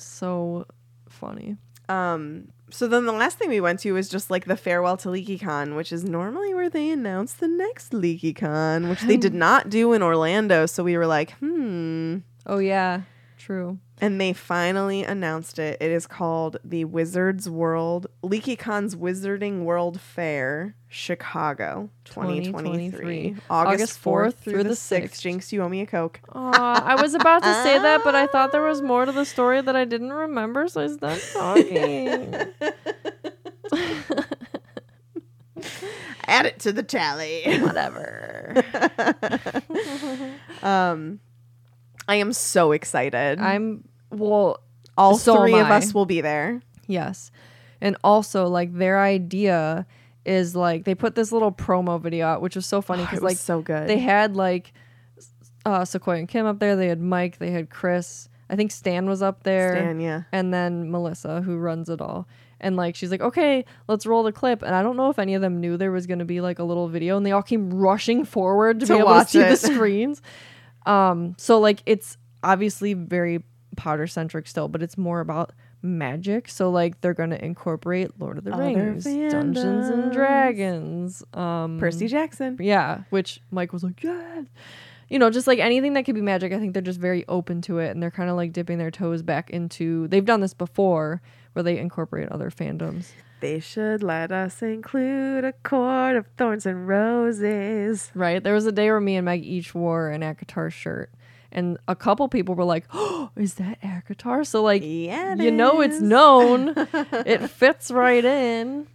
so 0.00 0.66
funny. 1.08 1.56
Um, 1.88 2.48
so 2.70 2.86
then 2.86 3.06
the 3.06 3.12
last 3.12 3.38
thing 3.38 3.48
we 3.48 3.60
went 3.60 3.80
to 3.80 3.92
was 3.92 4.08
just 4.08 4.30
like 4.30 4.44
the 4.44 4.56
farewell 4.56 4.96
to 4.98 5.08
LeakyCon, 5.08 5.76
which 5.76 5.92
is 5.92 6.04
normally 6.04 6.54
where 6.54 6.70
they 6.70 6.90
announce 6.90 7.32
the 7.34 7.48
next 7.48 7.92
LeakyCon, 7.92 8.88
which 8.88 9.00
they 9.02 9.16
did 9.16 9.34
not 9.34 9.68
do 9.70 9.92
in 9.92 10.02
Orlando. 10.02 10.66
So 10.66 10.84
we 10.84 10.96
were 10.96 11.06
like, 11.06 11.32
hmm. 11.38 12.18
Oh 12.46 12.58
yeah, 12.58 13.02
true. 13.40 13.78
And 14.00 14.20
they 14.20 14.32
finally 14.32 15.02
announced 15.02 15.58
it. 15.58 15.78
It 15.80 15.90
is 15.90 16.06
called 16.06 16.58
the 16.64 16.84
Wizards 16.84 17.50
World 17.50 18.06
LeakyCon's 18.22 18.94
Wizarding 18.94 19.64
World 19.64 20.00
Fair, 20.00 20.76
Chicago, 20.88 21.90
2023. 22.04 22.52
2023. 22.52 23.36
August, 23.50 23.50
August 23.50 24.02
4th 24.02 24.04
4th 24.04 24.34
through 24.34 24.52
through 24.52 24.62
the 24.64 24.68
the 24.70 24.74
6th. 24.74 25.02
6th. 25.02 25.20
Jinx, 25.20 25.52
you 25.52 25.62
owe 25.62 25.68
me 25.68 25.80
a 25.80 25.86
Coke. 25.86 26.20
I 26.32 26.96
was 27.00 27.14
about 27.14 27.42
to 27.42 27.52
say 27.62 27.78
that, 27.78 28.02
but 28.04 28.14
I 28.14 28.26
thought 28.26 28.52
there 28.52 28.62
was 28.62 28.82
more 28.82 29.04
to 29.04 29.12
the 29.12 29.24
story 29.24 29.60
that 29.60 29.74
I 29.74 29.84
didn't 29.84 30.12
remember, 30.12 30.68
so 30.68 30.82
I 30.82 30.86
stopped 30.88 31.32
talking. 31.32 32.34
Add 36.26 36.46
it 36.46 36.60
to 36.60 36.72
the 36.72 36.82
tally. 36.82 37.42
Whatever. 37.58 38.64
um, 40.62 41.20
I 42.10 42.16
am 42.16 42.32
so 42.32 42.72
excited. 42.72 43.38
I'm 43.38 43.84
well. 44.10 44.58
All 44.98 45.16
so 45.16 45.36
three 45.40 45.54
of 45.54 45.68
I. 45.68 45.76
us 45.76 45.94
will 45.94 46.06
be 46.06 46.20
there. 46.20 46.60
Yes. 46.88 47.30
And 47.80 47.96
also 48.04 48.48
like 48.48 48.74
their 48.74 49.00
idea 49.00 49.86
is 50.26 50.54
like 50.56 50.84
they 50.84 50.94
put 50.94 51.14
this 51.14 51.30
little 51.32 51.52
promo 51.52 52.00
video 52.00 52.26
out, 52.26 52.42
which 52.42 52.56
was 52.56 52.66
so 52.66 52.82
funny 52.82 53.02
Oh, 53.02 53.06
because 53.06 53.20
it 53.20 53.22
was 53.22 53.30
like 53.32 53.38
so 53.38 53.62
good. 53.62 53.88
they 53.88 53.98
had 53.98 54.36
like 54.36 54.72
uh 55.64 55.84
Sequoia 55.84 56.18
and 56.18 56.28
Kim 56.28 56.44
up 56.46 56.58
there, 56.58 56.74
they 56.76 56.88
had 56.88 57.00
Mike, 57.00 57.38
they 57.38 57.50
had 57.52 57.70
Chris. 57.70 58.28
I 58.50 58.56
think 58.56 58.72
Stan 58.72 59.06
was 59.06 59.22
up 59.22 59.44
there. 59.44 59.76
Stan, 59.76 60.00
yeah. 60.00 60.22
And 60.32 60.52
then 60.52 60.90
Melissa, 60.90 61.40
who 61.42 61.56
runs 61.56 61.88
it 61.88 62.00
all. 62.00 62.26
And 62.60 62.76
like 62.76 62.96
she's 62.96 63.10
like, 63.12 63.22
okay, 63.22 63.64
let's 63.88 64.04
roll 64.04 64.24
the 64.24 64.32
clip. 64.32 64.62
And 64.62 64.74
I 64.74 64.82
don't 64.82 64.96
know 64.96 65.08
if 65.08 65.18
any 65.20 65.34
of 65.34 65.40
them 65.40 65.60
knew 65.60 65.76
there 65.76 65.92
was 65.92 66.06
gonna 66.08 66.24
be 66.26 66.40
like 66.40 66.58
a 66.58 66.64
little 66.64 66.88
video, 66.88 67.16
and 67.16 67.24
they 67.24 67.32
all 67.32 67.42
came 67.44 67.72
rushing 67.72 68.24
forward 68.24 68.80
to, 68.80 68.86
To 68.86 68.94
be 68.94 68.98
able 68.98 69.14
to 69.20 69.24
see 69.24 69.38
the 69.38 69.56
screens. 69.56 70.20
Um, 70.86 71.34
so 71.38 71.58
like 71.58 71.82
it's 71.86 72.16
obviously 72.42 72.94
very 72.94 73.42
Potter 73.76 74.06
centric 74.06 74.46
still, 74.46 74.68
but 74.68 74.82
it's 74.82 74.98
more 74.98 75.20
about 75.20 75.52
magic. 75.82 76.48
So 76.48 76.70
like 76.70 77.00
they're 77.00 77.14
gonna 77.14 77.38
incorporate 77.40 78.18
Lord 78.20 78.38
of 78.38 78.44
the 78.44 78.52
Other 78.52 78.64
Rings, 78.64 79.04
Dungeons 79.04 79.88
and. 79.88 80.12
Dragons, 80.12 81.22
um, 81.34 81.78
Percy 81.78 82.06
Jackson. 82.06 82.56
yeah, 82.60 83.02
which 83.10 83.40
Mike 83.50 83.72
was 83.72 83.82
like, 83.82 84.02
yeah. 84.02 84.42
You 85.08 85.18
know, 85.18 85.28
just 85.28 85.48
like 85.48 85.58
anything 85.58 85.94
that 85.94 86.04
could 86.04 86.14
be 86.14 86.20
magic, 86.20 86.52
I 86.52 86.58
think 86.58 86.72
they're 86.72 86.82
just 86.82 87.00
very 87.00 87.26
open 87.26 87.62
to 87.62 87.78
it 87.78 87.90
and 87.90 88.00
they're 88.02 88.12
kind 88.12 88.30
of 88.30 88.36
like 88.36 88.52
dipping 88.52 88.78
their 88.78 88.92
toes 88.92 89.22
back 89.22 89.50
into. 89.50 90.06
They've 90.08 90.24
done 90.24 90.40
this 90.40 90.54
before 90.54 91.20
where 91.52 91.62
they 91.64 91.78
incorporate 91.78 92.28
other 92.28 92.50
fandoms. 92.50 93.06
They 93.40 93.58
should 93.60 94.02
let 94.02 94.30
us 94.32 94.60
include 94.62 95.44
a 95.44 95.52
court 95.52 96.16
of 96.16 96.26
thorns 96.36 96.66
and 96.66 96.86
roses. 96.86 98.10
Right? 98.14 98.42
There 98.42 98.54
was 98.54 98.66
a 98.66 98.72
day 98.72 98.90
where 98.90 99.00
me 99.00 99.16
and 99.16 99.24
Meg 99.24 99.44
each 99.44 99.74
wore 99.74 100.10
an 100.10 100.20
Acotar 100.22 100.70
shirt. 100.70 101.10
And 101.52 101.78
a 101.88 101.96
couple 101.96 102.28
people 102.28 102.54
were 102.54 102.64
like, 102.64 102.84
oh, 102.92 103.30
is 103.36 103.54
that 103.54 103.80
Acotar? 103.82 104.46
So, 104.46 104.62
like, 104.62 104.82
Yeah, 104.84 105.34
you 105.34 105.50
know 105.50 105.80
it's 105.80 106.00
known. 106.00 106.74
it 106.76 107.48
fits 107.50 107.90
right 107.90 108.24
in. 108.24 108.86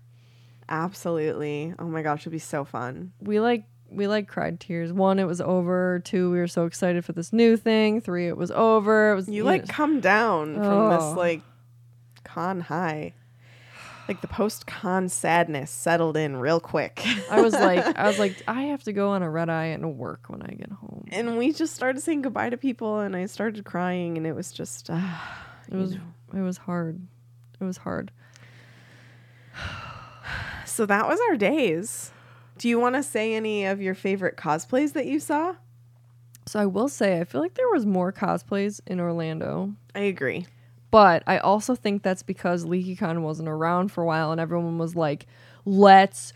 Absolutely. 0.70 1.74
Oh 1.78 1.86
my 1.86 2.02
gosh, 2.02 2.22
it'd 2.22 2.32
be 2.32 2.40
so 2.40 2.64
fun. 2.66 3.12
we 3.20 3.40
like 3.40 3.66
we 3.90 4.08
like 4.08 4.28
cried 4.28 4.60
tears. 4.60 4.92
One, 4.92 5.20
it 5.20 5.26
was 5.26 5.40
over. 5.40 6.02
Two, 6.04 6.32
we 6.32 6.38
were 6.40 6.48
so 6.48 6.66
excited 6.66 7.06
for 7.06 7.14
this 7.14 7.32
new 7.32 7.56
thing. 7.56 8.02
Three, 8.02 8.28
it 8.28 8.36
was 8.36 8.52
over. 8.52 9.12
It 9.12 9.16
was 9.16 9.30
You 9.30 9.44
like 9.44 9.68
know, 9.68 9.74
come 9.74 10.00
down 10.02 10.56
from 10.56 10.64
Oh. 10.66 10.90
this 10.90 11.18
like 11.18 11.42
con 12.24 12.62
high. 12.62 13.14
Like 14.08 14.22
the 14.22 14.28
post 14.28 14.68
con 14.68 15.10
sadness 15.10 15.72
settled 15.72 16.16
in 16.16 16.38
real 16.38 16.60
quick. 16.60 17.04
I 17.32 17.42
was 17.42 17.54
like, 17.54 17.80
I 17.98 18.08
was 18.08 18.20
like, 18.20 18.42
I 18.48 18.64
have 18.64 18.84
to 18.84 18.94
go 18.94 19.10
on 19.10 19.24
a 19.24 19.30
red 19.30 19.50
eye 19.50 19.66
and 19.66 19.98
work 19.98 20.26
when 20.28 20.44
I 20.44 20.54
get 20.54 20.72
home. 20.72 21.06
and 21.12 21.38
we 21.38 21.52
just 21.52 21.74
started 21.74 22.02
saying 22.02 22.22
goodbye 22.22 22.50
to 22.52 22.58
people 22.58 23.00
and 23.00 23.16
I 23.16 23.26
started 23.26 23.66
crying 23.66 24.18
and 24.18 24.28
it 24.28 24.34
was 24.36 24.52
just 24.52 24.90
uh, 24.90 25.00
It 25.72 25.76
was 25.76 25.98
it 26.34 26.42
was 26.42 26.58
hard. 26.58 27.02
It 27.60 27.64
was 27.64 27.78
hard. 27.78 28.12
so 30.66 30.86
that 30.86 31.08
was 31.08 31.20
our 31.30 31.38
days. 31.38 32.12
Do 32.58 32.70
you 32.70 32.80
want 32.80 32.96
to 32.96 33.04
say 33.04 33.34
any 33.34 33.66
of 33.66 33.82
your 33.82 33.96
favorite 33.96 34.38
cosplays 34.38 34.94
that 34.94 35.06
you 35.06 35.20
saw? 35.20 35.56
So 36.46 36.60
I 36.60 36.68
will 36.68 36.88
say, 36.88 37.20
I 37.20 37.24
feel 37.24 37.42
like 37.42 37.56
there 37.56 37.70
was 37.70 37.86
more 37.86 38.14
cosplays 38.14 38.80
in 38.86 39.00
Orlando, 39.00 39.74
I 39.96 40.02
agree. 40.02 40.46
But 40.92 41.24
I 41.28 41.38
also 41.40 41.76
think 41.76 42.04
that's 42.04 42.24
because 42.24 42.66
LeakyCon 42.66 43.22
wasn't 43.22 43.50
around 43.50 43.92
for 43.92 44.02
a 44.04 44.06
while, 44.06 44.32
and 44.32 44.40
everyone 44.40 44.78
was 44.78 44.96
like, 44.96 45.26
"Let's 45.66 46.32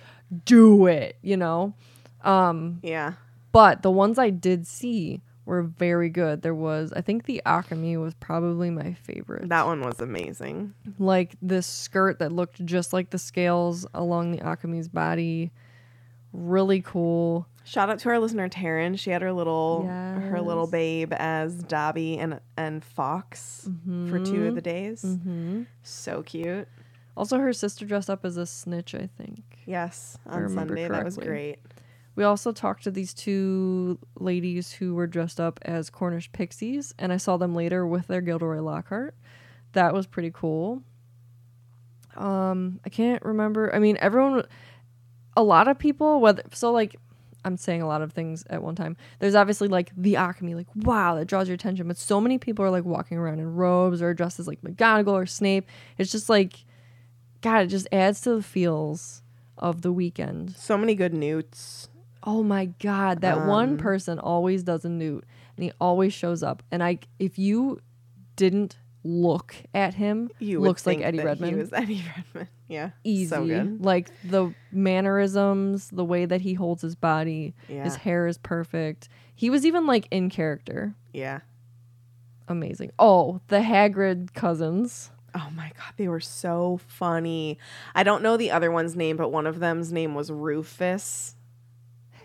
do 0.45 0.85
it," 0.87 1.15
you 1.21 1.37
know. 1.37 1.73
Um, 2.23 2.79
Yeah. 2.83 3.13
but 3.51 3.81
the 3.81 3.91
ones 3.91 4.19
I 4.19 4.29
did 4.29 4.67
see 4.67 5.21
were 5.45 5.63
very 5.63 6.09
good. 6.09 6.41
There 6.43 6.53
was, 6.53 6.91
I 6.93 7.01
think, 7.01 7.23
the 7.25 7.41
Occamy 7.45 7.99
was 7.99 8.13
probably 8.15 8.69
my 8.69 8.93
favorite. 8.93 9.49
That 9.49 9.65
one 9.65 9.81
was 9.81 9.99
amazing. 9.99 10.73
like 10.99 11.35
this 11.41 11.65
skirt 11.65 12.19
that 12.19 12.31
looked 12.31 12.63
just 12.65 12.91
like 12.93 13.09
the 13.11 13.17
scales 13.17 13.87
along 13.93 14.31
the 14.33 14.39
Occamy's 14.39 14.87
body. 14.89 15.51
Really 16.33 16.81
cool. 16.81 17.47
Shout 17.69 17.91
out 17.91 17.99
to 17.99 18.09
our 18.09 18.17
listener 18.17 18.49
Taryn. 18.49 18.97
She 18.97 19.11
had 19.11 19.21
her 19.21 19.31
little 19.31 19.85
her 19.85 20.41
little 20.41 20.65
babe 20.65 21.13
as 21.15 21.53
Dobby 21.63 22.17
and 22.17 22.39
and 22.57 22.83
Fawkes 22.83 23.69
for 24.09 24.19
two 24.19 24.47
of 24.47 24.55
the 24.55 24.61
days. 24.61 25.03
Mm-hmm. 25.03 25.63
So 25.83 26.23
cute. 26.23 26.67
Also, 27.15 27.37
her 27.37 27.53
sister 27.53 27.85
dressed 27.85 28.09
up 28.09 28.25
as 28.25 28.37
a 28.37 28.47
snitch, 28.47 28.95
I 28.95 29.07
think. 29.17 29.43
Yes, 29.67 30.17
on 30.25 30.49
Sunday 30.49 30.87
that 30.87 31.05
was 31.05 31.17
great. 31.17 31.59
We 32.15 32.23
also 32.23 32.51
talked 32.51 32.85
to 32.85 32.91
these 32.91 33.13
two 33.13 33.99
ladies 34.19 34.71
who 34.71 34.95
were 34.95 35.05
dressed 35.05 35.39
up 35.39 35.59
as 35.61 35.91
Cornish 35.91 36.31
pixies, 36.31 36.95
and 36.97 37.13
I 37.13 37.17
saw 37.17 37.37
them 37.37 37.53
later 37.53 37.85
with 37.85 38.07
their 38.07 38.21
Gilderoy 38.21 38.61
Lockhart. 38.61 39.15
That 39.73 39.93
was 39.93 40.07
pretty 40.07 40.31
cool. 40.33 40.81
Um, 42.17 42.79
I 42.83 42.89
can't 42.89 43.23
remember. 43.23 43.73
I 43.75 43.77
mean, 43.77 43.95
everyone, 44.01 44.45
a 45.37 45.43
lot 45.43 45.67
of 45.67 45.77
people, 45.77 46.19
whether 46.19 46.41
so 46.51 46.71
like, 46.71 46.95
I'm 47.45 47.57
saying 47.57 47.81
a 47.81 47.87
lot 47.87 48.01
of 48.01 48.11
things 48.11 48.43
at 48.49 48.61
one 48.61 48.75
time. 48.75 48.97
There's 49.19 49.35
obviously 49.35 49.67
like 49.67 49.91
the 49.95 50.15
Occamy, 50.15 50.55
like 50.55 50.67
wow, 50.75 51.15
that 51.15 51.25
draws 51.25 51.47
your 51.47 51.55
attention, 51.55 51.87
but 51.87 51.97
so 51.97 52.19
many 52.19 52.37
people 52.37 52.65
are 52.65 52.69
like 52.69 52.85
walking 52.85 53.17
around 53.17 53.39
in 53.39 53.55
robes 53.55 54.01
or 54.01 54.13
dresses 54.13 54.47
like 54.47 54.61
McGonagall 54.61 55.13
or 55.13 55.25
Snape. 55.25 55.65
It's 55.97 56.11
just 56.11 56.29
like, 56.29 56.65
God, 57.41 57.63
it 57.63 57.67
just 57.67 57.87
adds 57.91 58.21
to 58.21 58.35
the 58.35 58.43
feels 58.43 59.21
of 59.57 59.81
the 59.81 59.91
weekend. 59.91 60.55
So 60.57 60.77
many 60.77 60.95
good 60.95 61.13
newts. 61.13 61.89
Oh 62.23 62.43
my 62.43 62.65
god, 62.65 63.21
that 63.21 63.47
one 63.47 63.69
Um, 63.71 63.77
person 63.77 64.19
always 64.19 64.63
does 64.63 64.83
a 64.83 64.89
newt 64.89 65.23
and 65.55 65.63
he 65.63 65.71
always 65.79 66.13
shows 66.13 66.43
up. 66.43 66.63
And 66.71 66.83
I 66.83 66.99
if 67.17 67.39
you 67.39 67.79
didn't 68.35 68.77
look 69.03 69.55
at 69.73 69.93
him, 69.93 70.29
You 70.39 70.59
looks 70.59 70.85
like 70.85 70.99
Eddie 71.01 71.19
Redmayne. 71.19 71.53
He 71.53 71.59
was 71.59 71.71
Eddie 71.73 72.03
Redmayne. 72.15 72.47
Yeah, 72.67 72.91
Easy. 73.03 73.27
So 73.29 73.45
good. 73.45 73.83
Like 73.83 74.09
the 74.23 74.53
mannerisms, 74.71 75.89
the 75.89 76.05
way 76.05 76.25
that 76.25 76.41
he 76.41 76.53
holds 76.53 76.81
his 76.81 76.95
body, 76.95 77.55
Yeah. 77.67 77.83
his 77.83 77.95
hair 77.95 78.27
is 78.27 78.37
perfect. 78.37 79.09
He 79.33 79.49
was 79.49 79.65
even 79.65 79.85
like 79.87 80.07
in 80.11 80.29
character. 80.29 80.93
Yeah. 81.13 81.39
Amazing. 82.47 82.91
Oh, 82.99 83.41
the 83.47 83.59
Hagrid 83.59 84.33
cousins. 84.33 85.11
Oh 85.35 85.49
my 85.55 85.71
god, 85.77 85.93
they 85.97 86.07
were 86.07 86.19
so 86.19 86.79
funny. 86.87 87.57
I 87.93 88.03
don't 88.03 88.23
know 88.23 88.35
the 88.37 88.51
other 88.51 88.71
one's 88.71 88.95
name, 88.95 89.15
but 89.17 89.31
one 89.31 89.45
of 89.47 89.59
them's 89.59 89.91
name 89.93 90.13
was 90.15 90.31
Rufus. 90.31 91.35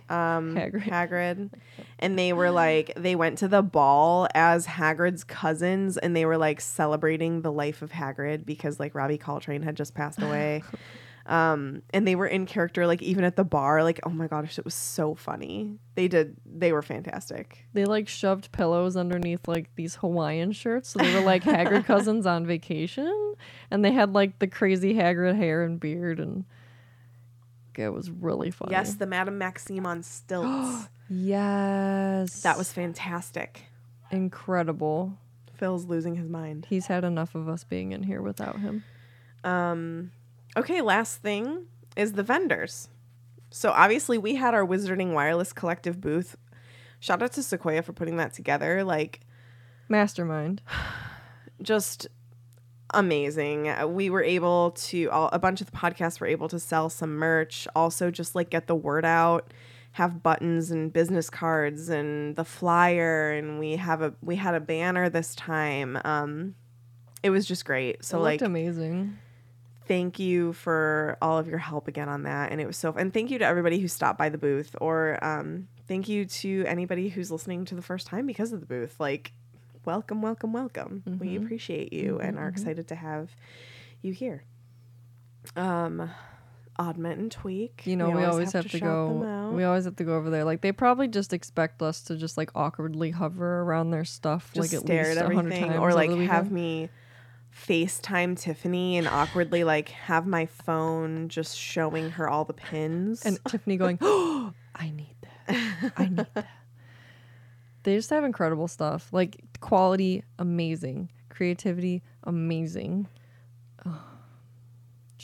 Um 0.08 0.54
Hagrid. 0.54 0.82
Hagrid. 0.84 1.50
And 2.04 2.18
they 2.18 2.34
were 2.34 2.50
like 2.50 2.92
they 2.98 3.16
went 3.16 3.38
to 3.38 3.48
the 3.48 3.62
ball 3.62 4.28
as 4.34 4.66
Hagrid's 4.66 5.24
cousins 5.24 5.96
and 5.96 6.14
they 6.14 6.26
were 6.26 6.36
like 6.36 6.60
celebrating 6.60 7.40
the 7.40 7.50
life 7.50 7.80
of 7.80 7.92
Hagrid 7.92 8.44
because 8.44 8.78
like 8.78 8.94
Robbie 8.94 9.16
Coltrane 9.16 9.62
had 9.62 9.74
just 9.74 9.94
passed 9.94 10.20
away. 10.28 10.62
um 11.24 11.80
and 11.94 12.06
they 12.06 12.14
were 12.14 12.26
in 12.26 12.44
character 12.44 12.86
like 12.86 13.00
even 13.00 13.24
at 13.24 13.36
the 13.36 13.44
bar 13.44 13.82
like 13.82 13.98
oh 14.04 14.10
my 14.10 14.26
gosh 14.26 14.58
it 14.58 14.66
was 14.66 14.74
so 14.74 15.14
funny. 15.14 15.78
They 15.94 16.06
did 16.06 16.36
they 16.44 16.72
were 16.72 16.82
fantastic. 16.82 17.64
They 17.72 17.86
like 17.86 18.06
shoved 18.06 18.52
pillows 18.52 18.98
underneath 18.98 19.48
like 19.48 19.74
these 19.74 19.94
Hawaiian 19.94 20.52
shirts. 20.52 20.90
So 20.90 20.98
they 20.98 21.14
were 21.14 21.22
like 21.22 21.42
Hagrid 21.42 21.84
cousins 21.86 22.26
on 22.26 22.44
vacation. 22.44 23.34
And 23.70 23.82
they 23.82 23.92
had 23.92 24.12
like 24.12 24.40
the 24.40 24.46
crazy 24.46 24.92
Hagrid 24.92 25.36
hair 25.36 25.64
and 25.64 25.80
beard 25.80 26.20
and 26.20 26.44
it 27.78 27.88
was 27.88 28.10
really 28.10 28.50
funny. 28.50 28.72
Yes, 28.72 28.94
the 28.94 29.06
Madame 29.06 29.38
Maxime 29.38 29.86
on 29.86 30.02
stilts. 30.02 30.88
Yes. 31.08 32.42
that 32.42 32.56
was 32.58 32.72
fantastic. 32.72 33.62
incredible. 34.10 35.18
Phil's 35.54 35.84
losing 35.84 36.16
his 36.16 36.28
mind. 36.28 36.66
He's 36.68 36.86
had 36.86 37.04
enough 37.04 37.34
of 37.34 37.48
us 37.48 37.64
being 37.64 37.92
in 37.92 38.02
here 38.02 38.20
without 38.20 38.58
him. 38.58 38.82
Um, 39.44 40.10
okay, 40.56 40.80
last 40.80 41.22
thing 41.22 41.66
is 41.96 42.12
the 42.12 42.22
vendors. 42.22 42.88
So 43.50 43.70
obviously 43.70 44.18
we 44.18 44.34
had 44.34 44.52
our 44.54 44.66
Wizarding 44.66 45.12
Wireless 45.12 45.52
Collective 45.52 46.00
booth. 46.00 46.36
Shout 46.98 47.22
out 47.22 47.32
to 47.32 47.42
Sequoia 47.42 47.82
for 47.82 47.92
putting 47.92 48.16
that 48.16 48.32
together. 48.32 48.82
Like 48.82 49.20
Mastermind. 49.88 50.62
just 51.62 52.08
amazing. 52.92 53.72
We 53.94 54.10
were 54.10 54.22
able 54.22 54.72
to 54.72 55.08
all, 55.10 55.28
a 55.32 55.38
bunch 55.38 55.60
of 55.60 55.70
the 55.70 55.76
podcasts 55.76 56.20
were 56.20 56.26
able 56.26 56.48
to 56.48 56.58
sell 56.58 56.88
some 56.88 57.14
merch, 57.14 57.68
also 57.76 58.10
just 58.10 58.34
like 58.34 58.50
get 58.50 58.66
the 58.66 58.74
word 58.74 59.04
out, 59.04 59.52
have 59.94 60.22
buttons 60.22 60.70
and 60.70 60.92
business 60.92 61.30
cards 61.30 61.88
and 61.88 62.36
the 62.36 62.44
flyer 62.44 63.30
and 63.32 63.58
we 63.58 63.76
have 63.76 64.02
a 64.02 64.12
we 64.20 64.36
had 64.36 64.54
a 64.54 64.60
banner 64.60 65.08
this 65.08 65.34
time. 65.34 65.98
Um 66.04 66.54
it 67.22 67.30
was 67.30 67.46
just 67.46 67.64
great. 67.64 68.04
So 68.04 68.18
it 68.18 68.22
like 68.22 68.42
amazing. 68.42 69.16
thank 69.86 70.18
you 70.18 70.52
for 70.52 71.16
all 71.22 71.38
of 71.38 71.46
your 71.48 71.58
help 71.58 71.88
again 71.88 72.08
on 72.08 72.24
that 72.24 72.50
and 72.52 72.60
it 72.60 72.66
was 72.66 72.76
so 72.76 72.92
and 72.92 73.12
thank 73.14 73.30
you 73.30 73.38
to 73.38 73.44
everybody 73.44 73.78
who 73.78 73.88
stopped 73.88 74.18
by 74.18 74.28
the 74.28 74.38
booth 74.38 74.74
or 74.80 75.22
um 75.24 75.68
thank 75.86 76.08
you 76.08 76.24
to 76.24 76.64
anybody 76.66 77.08
who's 77.10 77.30
listening 77.30 77.64
to 77.66 77.74
the 77.74 77.82
first 77.82 78.06
time 78.06 78.26
because 78.26 78.52
of 78.52 78.60
the 78.60 78.66
booth 78.66 78.98
like 78.98 79.32
welcome 79.84 80.22
welcome 80.22 80.52
welcome 80.52 81.02
we 81.20 81.28
Mm-hmm. 81.28 81.44
appreciate 81.44 81.92
you 81.92 82.18
and 82.18 82.38
are 82.38 82.48
excited 82.48 82.88
to 82.88 82.94
have 82.94 83.36
you 84.02 84.12
here 84.12 84.42
um 85.56 86.10
oddment 86.76 87.20
and 87.20 87.30
tweak 87.30 87.82
You 87.84 87.96
know, 87.96 88.10
we, 88.10 88.24
always, 88.24 88.52
have, 88.52 88.64
to, 88.64 88.78
shout 88.78 88.80
them 88.80 89.20
go. 89.20 89.50
We 89.50 89.64
always 89.64 89.84
have 89.84 89.96
to 89.96 90.04
go 90.04 90.16
over 90.16 90.30
there. 90.30 90.44
Like 90.44 90.60
they 90.60 90.72
probably 90.72 91.08
just 91.08 91.32
expect 91.32 91.82
us 91.82 92.02
to 92.02 92.16
just 92.16 92.36
like 92.36 92.50
awkwardly 92.54 93.10
hover 93.10 93.60
around 93.60 93.90
their 93.90 94.04
stuff, 94.04 94.50
just 94.54 94.72
like 94.72 94.78
at 94.78 94.86
stare 94.86 95.04
least 95.04 95.18
at 95.18 95.24
everything 95.24 95.68
times 95.68 95.80
or 95.80 95.92
like 95.92 96.10
have 96.10 96.50
me 96.50 96.88
FaceTime 97.54 98.38
Tiffany 98.38 98.98
and 98.98 99.06
awkwardly 99.06 99.64
like 99.64 99.90
have 99.90 100.26
my 100.26 100.46
phone 100.46 101.28
just 101.28 101.56
showing 101.56 102.10
her 102.10 102.28
all 102.28 102.44
the 102.44 102.52
pins. 102.52 103.24
and 103.24 103.38
Tiffany 103.48 103.76
going, 103.76 103.98
"Oh, 104.00 104.52
I 104.74 104.90
need 104.90 105.16
that. 105.22 105.92
I 105.96 106.06
need 106.08 106.26
that." 106.34 106.48
They 107.84 107.96
just 107.96 108.10
have 108.10 108.24
incredible 108.24 108.66
stuff. 108.66 109.08
Like 109.12 109.40
quality, 109.60 110.24
amazing. 110.38 111.10
Creativity, 111.28 112.02
amazing. 112.24 113.08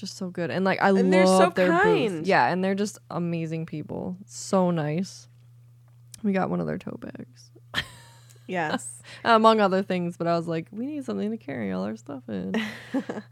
Just 0.00 0.16
so 0.16 0.30
good. 0.30 0.50
And 0.50 0.64
like 0.64 0.80
I 0.80 0.88
And 0.88 0.96
love 0.96 1.10
they're 1.10 1.26
so 1.26 1.50
their 1.50 1.82
booth. 1.84 2.26
Yeah, 2.26 2.46
and 2.48 2.64
they're 2.64 2.74
just 2.74 2.98
amazing 3.10 3.66
people. 3.66 4.16
So 4.26 4.70
nice. 4.70 5.28
We 6.22 6.32
got 6.32 6.48
one 6.48 6.58
of 6.60 6.66
their 6.66 6.78
tote 6.78 7.00
bags. 7.00 7.50
yes. 8.46 9.02
Among 9.24 9.60
other 9.60 9.82
things, 9.82 10.16
but 10.16 10.26
I 10.26 10.36
was 10.36 10.48
like, 10.48 10.68
we 10.72 10.86
need 10.86 11.04
something 11.04 11.30
to 11.30 11.36
carry 11.36 11.70
all 11.72 11.84
our 11.84 11.96
stuff 11.96 12.22
in. 12.28 12.54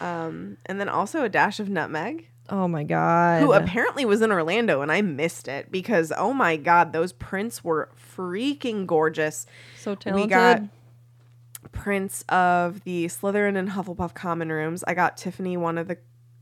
Um, 0.00 0.58
and 0.66 0.78
then 0.78 0.88
also 0.88 1.24
a 1.24 1.28
dash 1.28 1.58
of 1.58 1.68
nutmeg, 1.68 2.28
oh 2.48 2.68
my 2.68 2.84
god. 2.84 3.42
who 3.42 3.52
apparently 3.52 4.04
was 4.04 4.22
in 4.22 4.30
Orlando, 4.30 4.80
and 4.80 4.92
I 4.92 5.02
missed 5.02 5.48
it 5.48 5.72
because 5.72 6.12
oh 6.16 6.32
my 6.32 6.56
god, 6.56 6.92
those 6.92 7.12
prints 7.12 7.64
were 7.64 7.88
freaking 8.16 8.86
gorgeous. 8.86 9.44
so 9.76 9.96
talented. 9.96 10.24
We 10.24 10.30
got 10.30 10.62
prints 11.78 12.24
of 12.28 12.84
the 12.84 13.06
Slytherin 13.06 13.56
and 13.56 13.70
Hufflepuff 13.70 14.14
common 14.14 14.50
rooms. 14.50 14.84
I 14.86 14.94
got 14.94 15.16
Tiffany 15.16 15.56
one 15.56 15.78
of 15.78 15.88
the 15.88 15.98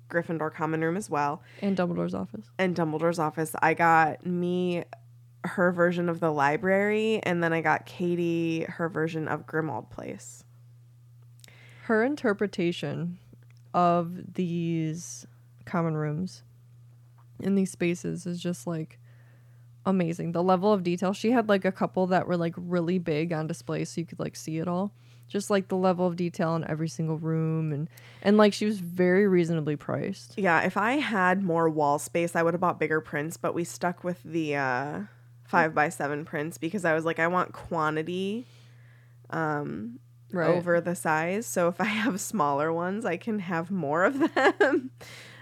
Gryffindor 0.08 0.52
common 0.52 0.82
room 0.82 0.96
as 0.96 1.10
well, 1.10 1.42
and 1.60 1.76
Dumbledore's 1.76 2.14
office. 2.14 2.46
and 2.58 2.74
Dumbledore's 2.76 3.18
office. 3.18 3.54
I 3.60 3.74
got 3.74 4.24
me 4.24 4.84
her 5.44 5.70
version 5.72 6.08
of 6.08 6.20
the 6.20 6.32
library, 6.32 7.20
and 7.22 7.42
then 7.42 7.52
I 7.52 7.60
got 7.60 7.86
Katie 7.86 8.64
her 8.68 8.88
version 8.88 9.28
of 9.28 9.46
Grimmauld 9.46 9.90
Place. 9.90 10.44
her 11.84 12.02
interpretation 12.02 13.18
of 13.74 14.34
these 14.34 15.26
common 15.64 15.96
rooms 15.96 16.42
in 17.40 17.54
these 17.54 17.70
spaces 17.70 18.26
is 18.26 18.40
just 18.40 18.66
like 18.66 18.98
amazing. 19.86 20.32
The 20.32 20.42
level 20.42 20.72
of 20.72 20.82
detail. 20.82 21.12
She 21.12 21.30
had 21.30 21.48
like 21.48 21.64
a 21.64 21.72
couple 21.72 22.06
that 22.08 22.26
were 22.26 22.36
like 22.36 22.54
really 22.56 22.98
big 22.98 23.32
on 23.32 23.46
display 23.46 23.84
so 23.84 24.00
you 24.00 24.06
could 24.06 24.18
like 24.20 24.36
see 24.36 24.58
it 24.58 24.68
all. 24.68 24.92
Just 25.28 25.50
like 25.50 25.68
the 25.68 25.76
level 25.76 26.06
of 26.06 26.14
detail 26.14 26.54
in 26.54 26.68
every 26.70 26.88
single 26.88 27.16
room 27.18 27.72
and 27.72 27.88
and 28.22 28.36
like 28.36 28.52
she 28.52 28.64
was 28.64 28.78
very 28.78 29.26
reasonably 29.26 29.74
priced. 29.74 30.38
Yeah, 30.38 30.60
if 30.62 30.76
I 30.76 30.92
had 30.94 31.42
more 31.42 31.68
wall 31.68 31.98
space, 31.98 32.36
I 32.36 32.42
would 32.42 32.54
have 32.54 32.60
bought 32.60 32.78
bigger 32.78 33.00
prints, 33.00 33.36
but 33.36 33.52
we 33.54 33.64
stuck 33.64 34.04
with 34.04 34.22
the 34.22 34.54
uh, 34.56 35.00
five 35.44 35.74
by 35.74 35.88
seven 35.88 36.24
prints 36.24 36.58
because 36.58 36.84
I 36.84 36.94
was 36.94 37.04
like, 37.04 37.18
I 37.18 37.26
want 37.26 37.52
quantity 37.52 38.46
um, 39.30 39.98
Right. 40.32 40.48
over 40.48 40.80
the 40.80 40.94
size. 40.94 41.46
So 41.46 41.68
if 41.68 41.80
I 41.80 41.84
have 42.04 42.20
smaller 42.20 42.72
ones, 42.72 43.04
I 43.04 43.16
can 43.16 43.40
have 43.40 43.70
more 43.70 44.04
of 44.04 44.18
them 44.34 44.90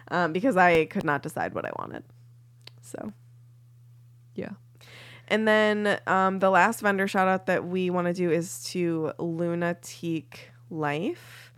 um, 0.08 0.32
because 0.32 0.56
I 0.56 0.86
could 0.86 1.04
not 1.04 1.22
decide 1.22 1.54
what 1.54 1.66
I 1.66 1.72
wanted. 1.78 2.04
So. 2.80 3.12
And 5.28 5.48
then 5.48 5.98
um, 6.06 6.38
the 6.38 6.50
last 6.50 6.80
vendor 6.80 7.08
shout 7.08 7.28
out 7.28 7.46
that 7.46 7.64
we 7.66 7.90
want 7.90 8.06
to 8.06 8.12
do 8.12 8.30
is 8.30 8.64
to 8.64 9.12
Lunatique 9.18 10.36
Life. 10.70 11.52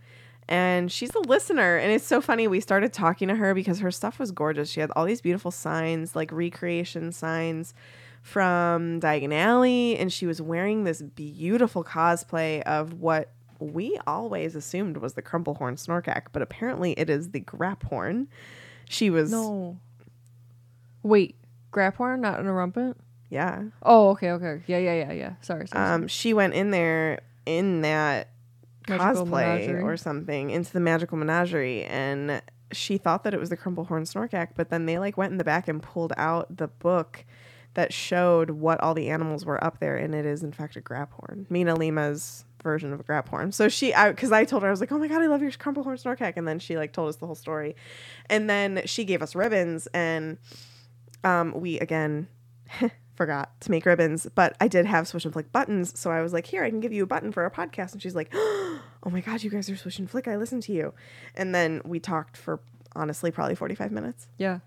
And 0.47 0.89
she's 0.91 1.13
a 1.13 1.19
listener. 1.19 1.77
And 1.77 1.91
it's 1.91 2.05
so 2.05 2.21
funny. 2.21 2.47
We 2.47 2.61
started 2.61 2.93
talking 2.93 3.27
to 3.27 3.35
her 3.35 3.53
because 3.53 3.79
her 3.79 3.91
stuff 3.91 4.19
was 4.19 4.31
gorgeous. 4.31 4.69
She 4.69 4.79
had 4.79 4.91
all 4.95 5.05
these 5.05 5.21
beautiful 5.21 5.51
signs, 5.51 6.15
like 6.15 6.31
recreation 6.31 7.11
signs 7.11 7.73
from 8.21 9.01
Diagon 9.01 9.33
Alley. 9.33 9.97
And 9.97 10.11
she 10.11 10.25
was 10.25 10.41
wearing 10.41 10.85
this 10.85 11.01
beautiful 11.01 11.83
cosplay 11.83 12.61
of 12.61 12.93
what 12.93 13.31
we 13.59 13.99
always 14.05 14.55
assumed 14.55 14.97
was 14.97 15.13
the 15.13 15.21
Crumplehorn 15.21 15.73
Snorkack, 15.83 16.27
but 16.31 16.41
apparently 16.41 16.91
it 16.93 17.09
is 17.09 17.31
the 17.31 17.41
Graphorn. 17.41 18.27
She 18.87 19.09
was, 19.09 19.31
No. 19.31 19.79
Wait, 21.03 21.35
Graphorn, 21.71 22.19
not 22.19 22.39
an 22.39 22.45
Erumpent? 22.45 22.95
Yeah. 23.29 23.63
Oh, 23.83 24.11
okay, 24.11 24.31
okay. 24.31 24.61
Yeah, 24.67 24.77
yeah, 24.77 24.93
yeah, 24.93 25.11
yeah. 25.11 25.33
Sorry, 25.41 25.67
sorry. 25.67 25.85
um, 25.85 26.07
she 26.07 26.33
went 26.33 26.53
in 26.53 26.71
there 26.71 27.21
in 27.45 27.81
that 27.81 28.29
Magical 28.87 29.25
cosplay 29.25 29.59
menagerie. 29.67 29.83
or 29.83 29.97
something 29.97 30.49
into 30.49 30.71
the 30.71 30.79
magical 30.79 31.17
menagerie 31.17 31.83
and 31.83 32.41
she 32.71 32.97
thought 32.97 33.23
that 33.23 33.33
it 33.33 33.39
was 33.39 33.49
the 33.49 33.57
crumplehorn 33.57 34.03
snorkack 34.03 34.49
but 34.55 34.69
then 34.69 34.85
they 34.85 34.97
like 34.97 35.17
went 35.17 35.31
in 35.31 35.37
the 35.37 35.43
back 35.43 35.67
and 35.67 35.83
pulled 35.83 36.13
out 36.15 36.55
the 36.55 36.67
book 36.67 37.25
that 37.73 37.91
showed 37.93 38.49
what 38.49 38.79
all 38.79 38.93
the 38.93 39.09
animals 39.09 39.45
were 39.45 39.61
up 39.63 39.79
there 39.79 39.97
and 39.97 40.15
it 40.15 40.25
is 40.25 40.41
in 40.41 40.51
fact 40.53 40.75
a 40.77 40.81
graphorn 40.81 41.45
MinaLima's 41.49 42.45
version 42.63 42.93
of 42.93 42.99
a 42.99 43.03
graphorn 43.03 43.53
so 43.53 43.67
she 43.67 43.93
i 43.93 44.09
because 44.09 44.31
i 44.31 44.45
told 44.45 44.63
her 44.63 44.69
i 44.69 44.71
was 44.71 44.79
like 44.79 44.91
oh 44.91 44.97
my 44.97 45.07
god 45.07 45.21
i 45.21 45.27
love 45.27 45.41
your 45.41 45.51
crumplehorn 45.51 46.01
snorkack 46.01 46.33
and 46.37 46.47
then 46.47 46.59
she 46.59 46.77
like 46.77 46.93
told 46.93 47.09
us 47.09 47.17
the 47.17 47.25
whole 47.25 47.35
story 47.35 47.75
and 48.29 48.49
then 48.49 48.81
she 48.85 49.03
gave 49.03 49.21
us 49.21 49.35
ribbons 49.35 49.87
and 49.93 50.37
um, 51.23 51.53
we 51.59 51.77
again 51.79 52.27
forgot 53.17 53.59
to 53.61 53.71
make 53.71 53.85
ribbons, 53.85 54.27
but 54.35 54.55
I 54.61 54.67
did 54.69 54.85
have 54.85 55.07
Swish 55.07 55.25
and 55.25 55.33
Flick 55.33 55.51
buttons. 55.51 55.99
So 55.99 56.11
I 56.11 56.21
was 56.21 56.31
like, 56.31 56.45
here, 56.45 56.63
I 56.63 56.69
can 56.69 56.79
give 56.79 56.93
you 56.93 57.03
a 57.03 57.07
button 57.07 57.31
for 57.33 57.43
our 57.43 57.49
podcast. 57.49 57.91
And 57.93 58.01
she's 58.01 58.15
like, 58.15 58.29
oh 58.33 58.79
my 59.09 59.19
God, 59.21 59.43
you 59.43 59.49
guys 59.49 59.69
are 59.69 59.75
Swish 59.75 59.99
and 59.99 60.09
Flick. 60.09 60.27
I 60.27 60.37
listen 60.37 60.61
to 60.61 60.71
you. 60.71 60.93
And 61.35 61.53
then 61.53 61.81
we 61.83 61.99
talked 61.99 62.37
for 62.37 62.61
honestly 62.95 63.31
probably 63.31 63.55
45 63.55 63.91
minutes. 63.91 64.27
yeah. 64.37 64.59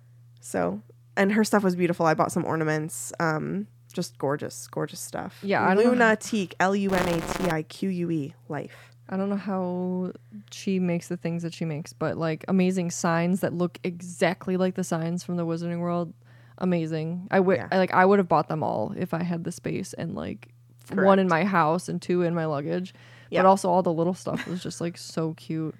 So, 0.42 0.80
and 1.16 1.32
her 1.32 1.44
stuff 1.44 1.62
was 1.62 1.76
beautiful. 1.76 2.06
I 2.06 2.14
bought 2.14 2.32
some 2.32 2.44
ornaments. 2.46 3.12
Um, 3.20 3.66
just 3.92 4.16
gorgeous, 4.18 4.66
gorgeous 4.68 5.00
stuff. 5.00 5.38
Yeah, 5.42 5.62
I 5.66 5.74
don't 5.74 5.84
know 5.84 6.06
how- 6.06 6.14
Lunatique, 6.14 6.54
L 6.60 6.74
U 6.74 6.90
N 6.94 7.08
A 7.08 7.20
T 7.20 7.50
I 7.50 7.62
Q 7.62 7.88
U 7.90 8.10
E, 8.10 8.34
life. 8.48 8.90
I 9.08 9.16
don't 9.16 9.28
know 9.28 9.36
how 9.36 10.12
she 10.50 10.78
makes 10.78 11.08
the 11.08 11.16
things 11.16 11.42
that 11.42 11.52
she 11.52 11.64
makes, 11.64 11.92
but 11.92 12.16
like 12.16 12.44
amazing 12.48 12.90
signs 12.92 13.40
that 13.40 13.52
look 13.52 13.78
exactly 13.84 14.56
like 14.56 14.76
the 14.76 14.84
signs 14.84 15.22
from 15.24 15.36
the 15.36 15.44
Wizarding 15.44 15.80
World. 15.80 16.14
Amazing. 16.60 17.28
I 17.30 17.40
would 17.40 17.56
Yeah. 17.56 17.68
I, 17.70 17.78
like 17.78 17.92
I 17.92 18.04
would 18.04 18.18
have 18.18 18.28
bought 18.28 18.48
them 18.48 18.62
all 18.62 18.92
if 18.96 19.14
I 19.14 19.22
had 19.22 19.44
the 19.44 19.52
space 19.52 19.92
and 19.94 20.14
like 20.14 20.48
one 20.92 21.18
in 21.18 21.28
my 21.28 21.44
house 21.44 21.88
and 21.88 22.00
two 22.02 22.22
in 22.22 22.34
my 22.34 22.44
luggage. 22.46 22.94
Yeah. 23.30 23.42
But 23.42 23.48
also 23.48 23.70
all 23.70 23.82
the 23.82 23.92
little 23.92 24.14
stuff 24.14 24.46
was 24.46 24.62
just 24.62 24.80
like 24.80 24.98
so 24.98 25.34
cute 25.34 25.74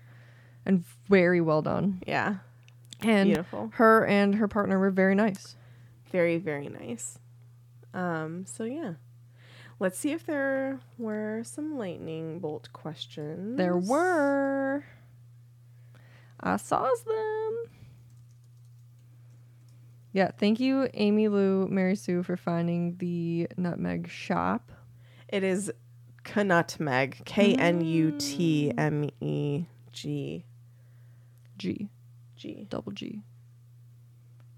and 0.65 0.85
very 1.09 1.41
well 1.41 1.63
done. 1.63 2.03
Yeah. 2.07 2.37
And 3.03 3.29
Beautiful. 3.29 3.71
her 3.75 4.07
and 4.07 4.35
her 4.37 4.47
partner 4.49 4.79
were 4.79 4.91
very 4.91 5.15
nice. 5.15 5.57
Very, 6.11 6.39
very 6.39 6.69
nice. 6.69 7.19
Um, 7.95 8.45
so 8.47 8.65
yeah. 8.65 8.95
Let's 9.79 9.99
see 9.99 10.13
if 10.13 10.27
there 10.27 10.81
were 10.99 11.41
some 11.45 11.79
lightning 11.79 12.39
bolt 12.39 12.69
questions. 12.73 13.57
There 13.57 13.79
were 13.79 14.85
I 16.39 16.57
saw 16.57 16.89
them. 17.07 17.65
Yeah, 20.13 20.31
thank 20.39 20.59
you, 20.59 20.89
Amy 20.95 21.29
Lou, 21.29 21.69
Mary 21.69 21.95
Sue, 21.95 22.23
for 22.23 22.37
finding 22.37 22.97
the 22.99 23.49
nutmeg 23.57 24.09
shop. 24.09 24.73
It 25.29 25.45
is 25.45 25.73
Knutmeg. 26.25 27.25
K 27.25 27.55
N 27.55 27.81
U 27.85 28.13
T 28.19 28.73
M 28.77 29.09
E 29.21 29.67
G 29.93 30.45
G, 31.59 31.89
G. 32.37 32.67
double 32.71 32.93
G. 32.93 33.21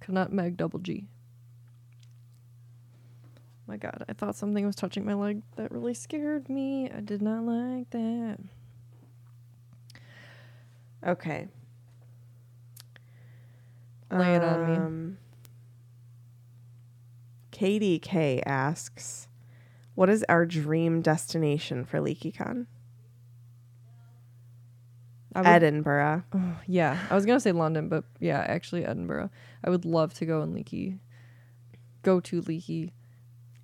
Nutmeg, 0.09 0.57
double 0.57 0.79
G. 0.79 1.07
My 3.67 3.77
God, 3.77 4.05
I 4.09 4.13
thought 4.13 4.37
something 4.37 4.65
was 4.65 4.77
touching 4.77 5.05
my 5.05 5.15
leg. 5.15 5.43
That 5.57 5.73
really 5.73 5.95
scared 5.95 6.49
me. 6.49 6.91
I 6.91 7.01
did 7.01 7.23
not 7.23 7.43
like 7.45 7.91
that. 7.91 8.39
Okay. 11.07 11.49
Lay 14.11 14.35
it 14.37 14.45
on 14.45 14.71
me. 14.71 14.77
Um, 14.77 15.19
Katie 17.63 18.01
K 18.01 18.43
asks, 18.45 19.29
"What 19.95 20.09
is 20.09 20.25
our 20.29 20.45
dream 20.45 21.01
destination 21.01 21.85
for 21.85 22.01
LeakyCon?" 22.01 22.67
Would- 25.37 25.47
Edinburgh. 25.47 26.25
Yeah, 26.67 26.99
I 27.09 27.15
was 27.15 27.25
gonna 27.25 27.39
say 27.39 27.53
London, 27.53 27.89
but 27.89 28.03
yeah, 28.19 28.41
actually 28.41 28.85
Edinburgh. 28.85 29.31
I 29.63 29.71
would 29.71 29.85
love 29.85 30.13
to 30.15 30.27
go 30.27 30.43
in 30.43 30.53
Leaky. 30.55 30.99
Go 32.03 32.19
to 32.19 32.41
Leaky 32.41 32.93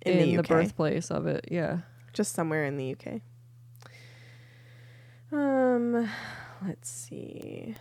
In 0.05 0.17
the 0.19 0.37
UK. 0.37 0.47
birthplace 0.47 1.11
of 1.11 1.27
it. 1.27 1.49
Yeah. 1.51 1.79
Just 2.13 2.31
somewhere 2.33 2.63
in 2.63 2.77
the 2.77 2.95
UK. 2.95 3.21
Um, 5.33 6.09
let's 6.65 6.89
see. 6.89 7.75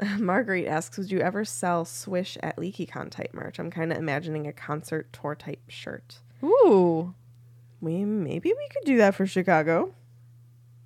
Marguerite 0.18 0.66
asks, 0.66 0.98
"Would 0.98 1.10
you 1.10 1.20
ever 1.20 1.44
sell 1.44 1.84
Swish 1.84 2.36
at 2.42 2.56
LeakyCon 2.56 3.10
type 3.10 3.32
merch? 3.34 3.58
I'm 3.58 3.70
kind 3.70 3.92
of 3.92 3.98
imagining 3.98 4.46
a 4.46 4.52
concert 4.52 5.12
tour 5.12 5.34
type 5.34 5.60
shirt. 5.68 6.20
Ooh. 6.42 7.14
We 7.80 8.04
maybe 8.04 8.52
we 8.56 8.68
could 8.72 8.84
do 8.84 8.96
that 8.98 9.14
for 9.14 9.26
Chicago. 9.26 9.94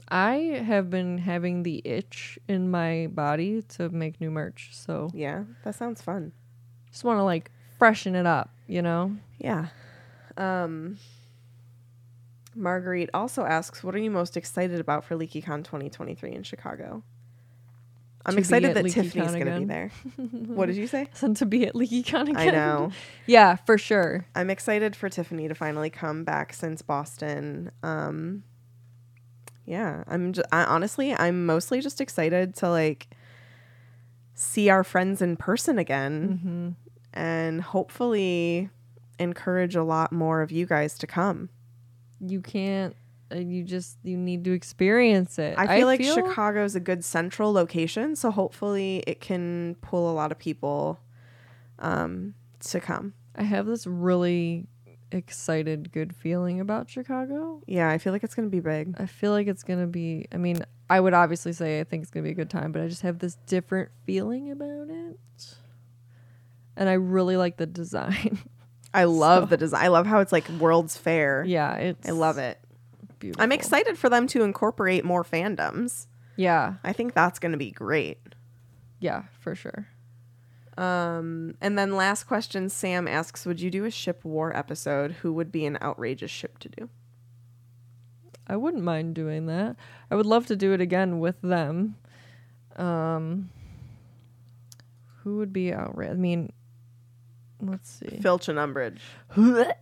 I 0.09 0.63
have 0.65 0.89
been 0.89 1.19
having 1.19 1.63
the 1.65 1.83
itch 1.85 2.39
in 2.47 2.71
my 2.71 3.09
body 3.11 3.63
to 3.71 3.89
make 3.89 4.21
new 4.21 4.31
merch, 4.31 4.71
so 4.73 5.11
Yeah, 5.13 5.45
that 5.65 5.75
sounds 5.75 6.01
fun. 6.01 6.33
just 6.91 7.03
want 7.05 7.19
to 7.19 7.25
like 7.25 7.51
freshen 7.79 8.15
it 8.15 8.25
up, 8.27 8.51
you 8.67 8.83
know. 8.83 9.17
Yeah. 9.39 9.67
Um, 10.37 10.99
Marguerite 12.55 13.11
also 13.13 13.45
asks, 13.45 13.83
"What 13.85 13.95
are 13.95 13.99
you 13.99 14.11
most 14.11 14.37
excited 14.37 14.81
about 14.81 15.05
for 15.05 15.17
LeakyCon 15.17 15.65
2023 15.65 16.33
in 16.33 16.43
Chicago?" 16.43 17.03
I'm 18.27 18.39
excited 18.39 18.75
that 18.75 18.85
Tiffany's 18.91 19.33
going 19.33 19.47
to 19.47 19.59
be 19.61 19.65
there. 19.65 19.91
what 20.47 20.67
did 20.67 20.77
you 20.77 20.89
say? 20.89 21.07
And 21.23 21.37
to 21.37 21.47
be 21.47 21.67
at 21.67 21.75
LeakyCon 21.75 22.31
again. 22.31 22.37
I 22.37 22.51
know. 22.51 22.91
yeah, 23.27 23.57
for 23.57 23.79
sure. 23.79 24.27
I'm 24.35 24.51
excited 24.51 24.97
for 24.97 25.09
Tiffany 25.09 25.47
to 25.47 25.55
finally 25.55 25.91
come 25.91 26.25
back 26.25 26.53
since 26.53 26.83
Boston. 26.83 27.71
Um, 27.85 28.43
yeah, 29.65 30.03
I'm 30.09 30.33
just, 30.33 30.49
I, 30.53 30.65
honestly, 30.65 31.15
I'm 31.15 31.47
mostly 31.47 31.81
just 31.81 32.01
excited 32.01 32.57
to 32.57 32.69
like 32.69 33.09
see 34.35 34.69
our 34.69 34.83
friends 34.85 35.23
in 35.23 35.37
person 35.37 35.79
again 35.79 36.77
and 37.15 37.63
hopefully 37.63 38.69
encourage 39.19 39.75
a 39.77 39.83
lot 39.83 40.13
more 40.13 40.43
of 40.43 40.53
you 40.53 40.67
guys 40.67 40.99
to 40.99 41.07
come. 41.07 41.49
You 42.21 42.41
can't. 42.41 42.95
Uh, 43.33 43.39
you 43.39 43.65
just 43.65 43.99
you 44.05 44.17
need 44.17 44.45
to 44.45 44.53
experience 44.53 45.39
it. 45.39 45.55
I 45.59 45.79
feel 45.79 45.87
like 45.87 46.03
Chicago 46.03 46.65
is 46.65 46.77
a 46.77 46.81
good 46.81 47.05
central 47.05 47.53
location, 47.53 48.15
so 48.15 48.31
hopefully 48.31 49.03
it 49.07 49.21
can 49.21 49.77
pull 49.81 50.11
a 50.11 50.15
lot 50.15 50.31
of 50.31 50.39
people 50.39 51.01
um, 51.81 52.35
to 52.61 52.79
come. 52.81 53.15
I 53.35 53.43
have 53.43 53.67
this 53.67 53.87
really 53.87 54.67
excited, 55.13 55.91
good 55.93 56.15
feeling 56.15 56.61
about 56.61 56.89
Chicago. 56.89 57.63
Yeah, 57.67 57.89
I 57.91 57.99
feel 57.99 58.13
like 58.13 58.23
it's 58.25 58.35
going 58.35 58.49
to 58.49 58.51
be 58.51 58.61
big. 58.61 58.95
I 58.99 59.07
feel 59.07 59.33
like 59.33 59.47
it's 59.49 59.63
gonna 59.65 59.87
be. 59.89 60.27
I 60.33 60.37
mean, 60.37 60.65
I 60.89 61.01
would 61.01 61.15
obviously 61.15 61.53
say 61.53 61.81
I 61.81 61.85
think 61.85 62.03
it's 62.03 62.11
gonna 62.13 62.25
be 62.25 62.31
a 62.31 62.35
good 62.35 62.51
time, 62.51 62.71
but 62.71 62.81
I 62.83 62.87
just 62.89 63.03
have 63.03 63.19
this 63.19 63.37
different 63.47 63.91
feeling 64.05 64.53
about 64.53 64.89
it, 64.89 65.19
and 66.77 66.89
I 66.89 66.95
really 66.95 67.37
like 67.37 67.57
the 67.57 67.67
design. 67.67 68.39
I 68.95 69.05
love 69.05 69.45
So- 69.45 69.47
the 69.51 69.57
design. 69.57 69.85
I 69.85 69.89
love 69.89 70.07
how 70.07 70.21
it's 70.21 70.33
like 70.33 70.49
World's 70.61 70.97
Fair. 70.97 71.45
yeah, 71.47 71.75
it's. 71.75 72.09
I 72.09 72.13
love 72.13 72.39
it. 72.39 72.59
Beautiful. 73.19 73.43
I'm 73.43 73.53
excited 73.53 73.97
for 73.99 74.09
them 74.09 74.27
to 74.29 74.43
incorporate 74.43 75.05
more 75.05 75.25
fandoms. 75.25 76.07
Yeah, 76.37 76.75
I 76.85 76.93
think 76.93 77.15
that's 77.15 77.39
going 77.39 77.53
to 77.53 77.59
be 77.59 77.71
great. 77.71 78.19
yeah, 79.01 79.25
for 79.41 79.55
sure. 79.55 79.89
Um, 80.77 81.55
and 81.63 81.79
then 81.79 81.97
last 81.97 82.25
question, 82.25 82.69
Sam 82.69 83.09
asks, 83.09 83.47
"Would 83.47 83.61
you 83.63 83.71
do 83.71 83.87
a 83.87 83.91
ship 83.91 84.23
war 84.25 84.55
episode? 84.55 85.13
Who 85.23 85.33
would 85.33 85.51
be 85.51 85.65
an 85.65 85.79
outrageous 85.81 86.31
ship 86.31 86.59
to 86.59 86.69
do?" 86.69 86.91
I 88.47 88.57
wouldn't 88.57 88.85
mind 88.85 89.15
doing 89.15 89.47
that. 89.47 89.77
I 90.11 90.15
would 90.15 90.27
love 90.27 90.47
to 90.47 90.57
do 90.57 90.73
it 90.75 90.81
again 90.83 91.19
with 91.19 91.41
them. 91.41 91.97
Um, 92.77 93.49
who 95.23 95.39
would 95.39 95.53
be 95.53 95.73
outrageous? 95.73 96.13
I 96.15 96.17
mean, 96.19 96.53
let's 97.63 97.91
see. 97.91 98.19
Filch 98.21 98.49
and 98.49 98.59
Umbridge. 98.59 99.01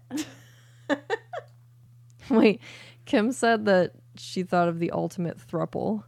Wait, 2.31 2.61
Kim 3.05 3.33
said 3.33 3.65
that 3.67 3.93
she 4.17 4.43
thought 4.43 4.69
of 4.69 4.79
the 4.79 4.91
ultimate 4.91 5.39
thruple. 5.39 6.05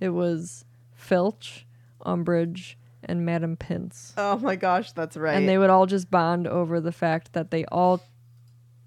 It 0.00 0.10
was 0.10 0.64
Filch, 0.94 1.66
Umbridge, 2.04 2.76
and 3.04 3.24
Madam 3.24 3.56
Pince. 3.56 4.14
Oh 4.16 4.38
my 4.38 4.56
gosh, 4.56 4.92
that's 4.92 5.16
right. 5.16 5.36
And 5.36 5.48
they 5.48 5.58
would 5.58 5.70
all 5.70 5.86
just 5.86 6.10
bond 6.10 6.46
over 6.46 6.80
the 6.80 6.92
fact 6.92 7.32
that 7.32 7.50
they 7.50 7.64
all 7.66 8.02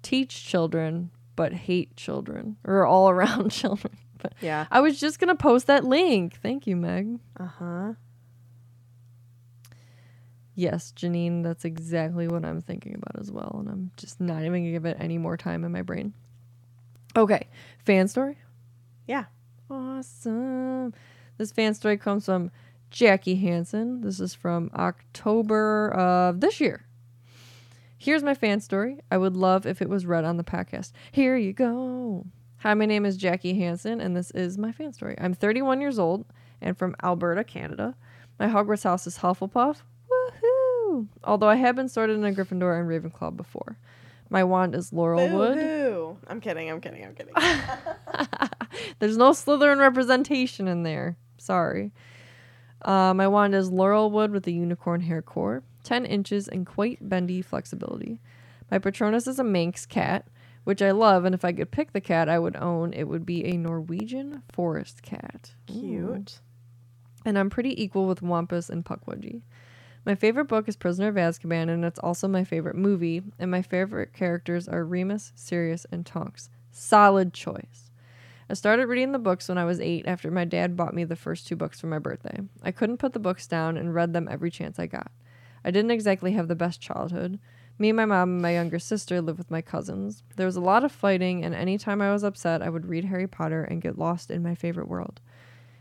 teach 0.02 0.44
children 0.44 1.10
but 1.36 1.52
hate 1.52 1.96
children 1.96 2.56
or 2.64 2.86
all 2.86 3.08
around 3.10 3.50
children. 3.50 3.96
But 4.18 4.34
yeah. 4.40 4.66
I 4.70 4.80
was 4.80 5.00
just 5.00 5.18
gonna 5.18 5.34
post 5.34 5.66
that 5.66 5.84
link. 5.84 6.38
Thank 6.40 6.66
you, 6.66 6.76
Meg. 6.76 7.18
Uh 7.38 7.46
huh. 7.46 7.92
Yes, 10.56 10.92
Janine, 10.94 11.42
that's 11.42 11.64
exactly 11.64 12.28
what 12.28 12.44
I'm 12.44 12.60
thinking 12.60 12.94
about 12.94 13.20
as 13.20 13.32
well. 13.32 13.56
And 13.58 13.68
I'm 13.68 13.90
just 13.96 14.20
not 14.20 14.42
even 14.42 14.62
gonna 14.62 14.70
give 14.70 14.84
it 14.84 14.96
any 15.00 15.18
more 15.18 15.36
time 15.36 15.64
in 15.64 15.72
my 15.72 15.82
brain. 15.82 16.14
Okay, 17.16 17.48
fan 17.78 18.08
story. 18.08 18.38
Yeah. 19.06 19.24
Awesome. 19.70 20.92
This 21.38 21.52
fan 21.52 21.74
story 21.74 21.96
comes 21.96 22.26
from 22.26 22.50
Jackie 22.90 23.36
Hansen. 23.36 24.00
This 24.00 24.20
is 24.20 24.34
from 24.34 24.70
October 24.74 25.90
of 25.92 26.40
this 26.40 26.60
year. 26.60 26.86
Here's 27.96 28.22
my 28.22 28.34
fan 28.34 28.60
story. 28.60 28.98
I 29.10 29.16
would 29.16 29.36
love 29.36 29.64
if 29.66 29.80
it 29.80 29.88
was 29.88 30.06
read 30.06 30.24
on 30.24 30.36
the 30.36 30.44
podcast. 30.44 30.92
Here 31.12 31.36
you 31.36 31.52
go. 31.52 32.26
Hi, 32.58 32.74
my 32.74 32.86
name 32.86 33.06
is 33.06 33.16
Jackie 33.16 33.58
Hansen, 33.58 34.00
and 34.00 34.16
this 34.16 34.30
is 34.32 34.58
my 34.58 34.72
fan 34.72 34.92
story. 34.92 35.16
I'm 35.18 35.34
31 35.34 35.80
years 35.80 35.98
old 35.98 36.24
and 36.60 36.76
from 36.76 36.96
Alberta, 37.02 37.44
Canada. 37.44 37.94
My 38.38 38.48
Hogwarts 38.48 38.84
house 38.84 39.06
is 39.06 39.18
Hufflepuff. 39.18 39.82
Woohoo! 40.10 41.08
Although 41.22 41.48
I 41.48 41.56
have 41.56 41.76
been 41.76 41.88
sorted 41.88 42.16
in 42.16 42.24
a 42.24 42.32
Gryffindor 42.32 42.78
and 42.78 42.88
Ravenclaw 42.88 43.36
before. 43.36 43.78
My 44.30 44.44
wand 44.44 44.74
is 44.74 44.90
Laurelwood. 44.90 45.54
Boo-hoo. 45.54 45.83
I'm 46.26 46.40
kidding. 46.40 46.70
I'm 46.70 46.80
kidding. 46.80 47.04
I'm 47.04 47.14
kidding. 47.14 47.34
There's 48.98 49.16
no 49.16 49.30
Slytherin 49.30 49.78
representation 49.78 50.68
in 50.68 50.82
there. 50.82 51.16
Sorry. 51.38 51.92
Uh, 52.82 53.14
my 53.14 53.26
wand 53.28 53.54
is 53.54 53.70
laurel 53.70 54.10
wood 54.10 54.30
with 54.30 54.46
a 54.46 54.52
unicorn 54.52 55.00
hair 55.00 55.22
core, 55.22 55.62
10 55.84 56.04
inches 56.04 56.48
and 56.48 56.66
quite 56.66 57.08
bendy 57.08 57.40
flexibility. 57.40 58.20
My 58.70 58.78
Patronus 58.78 59.26
is 59.26 59.38
a 59.38 59.44
Manx 59.44 59.86
cat, 59.86 60.26
which 60.64 60.82
I 60.82 60.90
love, 60.90 61.24
and 61.24 61.34
if 61.34 61.44
I 61.44 61.52
could 61.52 61.70
pick 61.70 61.92
the 61.92 62.00
cat 62.00 62.28
I 62.28 62.38
would 62.38 62.56
own, 62.56 62.92
it 62.92 63.04
would 63.04 63.24
be 63.24 63.44
a 63.44 63.56
Norwegian 63.56 64.42
forest 64.52 65.02
cat. 65.02 65.54
Ooh. 65.70 65.80
Cute. 65.80 66.40
And 67.24 67.38
I'm 67.38 67.50
pretty 67.50 67.82
equal 67.82 68.06
with 68.06 68.22
Wampus 68.22 68.68
and 68.68 68.84
Pukwudgie. 68.84 69.42
My 70.06 70.14
favorite 70.14 70.48
book 70.48 70.68
is 70.68 70.76
Prisoner 70.76 71.08
of 71.08 71.14
Azkaban, 71.14 71.70
and 71.70 71.82
it's 71.82 71.98
also 71.98 72.28
my 72.28 72.44
favorite 72.44 72.76
movie, 72.76 73.22
and 73.38 73.50
my 73.50 73.62
favorite 73.62 74.12
characters 74.12 74.68
are 74.68 74.84
Remus, 74.84 75.32
Sirius, 75.34 75.86
and 75.90 76.04
Tonks. 76.04 76.50
Solid 76.70 77.32
choice. 77.32 77.90
I 78.50 78.52
started 78.52 78.86
reading 78.86 79.12
the 79.12 79.18
books 79.18 79.48
when 79.48 79.56
I 79.56 79.64
was 79.64 79.80
eight 79.80 80.06
after 80.06 80.30
my 80.30 80.44
dad 80.44 80.76
bought 80.76 80.92
me 80.92 81.04
the 81.04 81.16
first 81.16 81.46
two 81.46 81.56
books 81.56 81.80
for 81.80 81.86
my 81.86 81.98
birthday. 81.98 82.40
I 82.62 82.70
couldn't 82.70 82.98
put 82.98 83.14
the 83.14 83.18
books 83.18 83.46
down 83.46 83.78
and 83.78 83.94
read 83.94 84.12
them 84.12 84.28
every 84.30 84.50
chance 84.50 84.78
I 84.78 84.84
got. 84.84 85.10
I 85.64 85.70
didn't 85.70 85.92
exactly 85.92 86.32
have 86.32 86.48
the 86.48 86.54
best 86.54 86.82
childhood. 86.82 87.38
Me, 87.78 87.88
and 87.88 87.96
my 87.96 88.04
mom, 88.04 88.28
and 88.28 88.42
my 88.42 88.52
younger 88.52 88.78
sister 88.78 89.22
lived 89.22 89.38
with 89.38 89.50
my 89.50 89.62
cousins. 89.62 90.22
There 90.36 90.44
was 90.44 90.56
a 90.56 90.60
lot 90.60 90.84
of 90.84 90.92
fighting, 90.92 91.42
and 91.42 91.54
anytime 91.54 92.02
I 92.02 92.12
was 92.12 92.24
upset, 92.24 92.60
I 92.60 92.68
would 92.68 92.90
read 92.90 93.06
Harry 93.06 93.26
Potter 93.26 93.64
and 93.64 93.80
get 93.80 93.98
lost 93.98 94.30
in 94.30 94.42
my 94.42 94.54
favorite 94.54 94.88
world. 94.88 95.22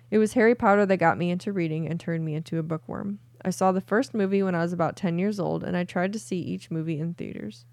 It 0.09 0.17
was 0.17 0.31
Harry 0.33 0.55
Potter 0.55 0.85
that 0.85 0.97
got 0.97 1.17
me 1.17 1.29
into 1.29 1.51
reading 1.51 1.87
and 1.87 1.99
turned 1.99 2.23
me 2.23 2.35
into 2.35 2.57
a 2.57 2.63
bookworm. 2.63 3.19
I 3.45 3.49
saw 3.49 3.71
the 3.71 3.81
first 3.81 4.13
movie 4.13 4.43
when 4.43 4.55
I 4.55 4.61
was 4.61 4.73
about 4.73 4.95
10 4.95 5.19
years 5.19 5.39
old, 5.39 5.63
and 5.63 5.75
I 5.75 5.83
tried 5.83 6.13
to 6.13 6.19
see 6.19 6.39
each 6.39 6.71
movie 6.71 6.99
in 6.99 7.13
theaters. 7.13 7.65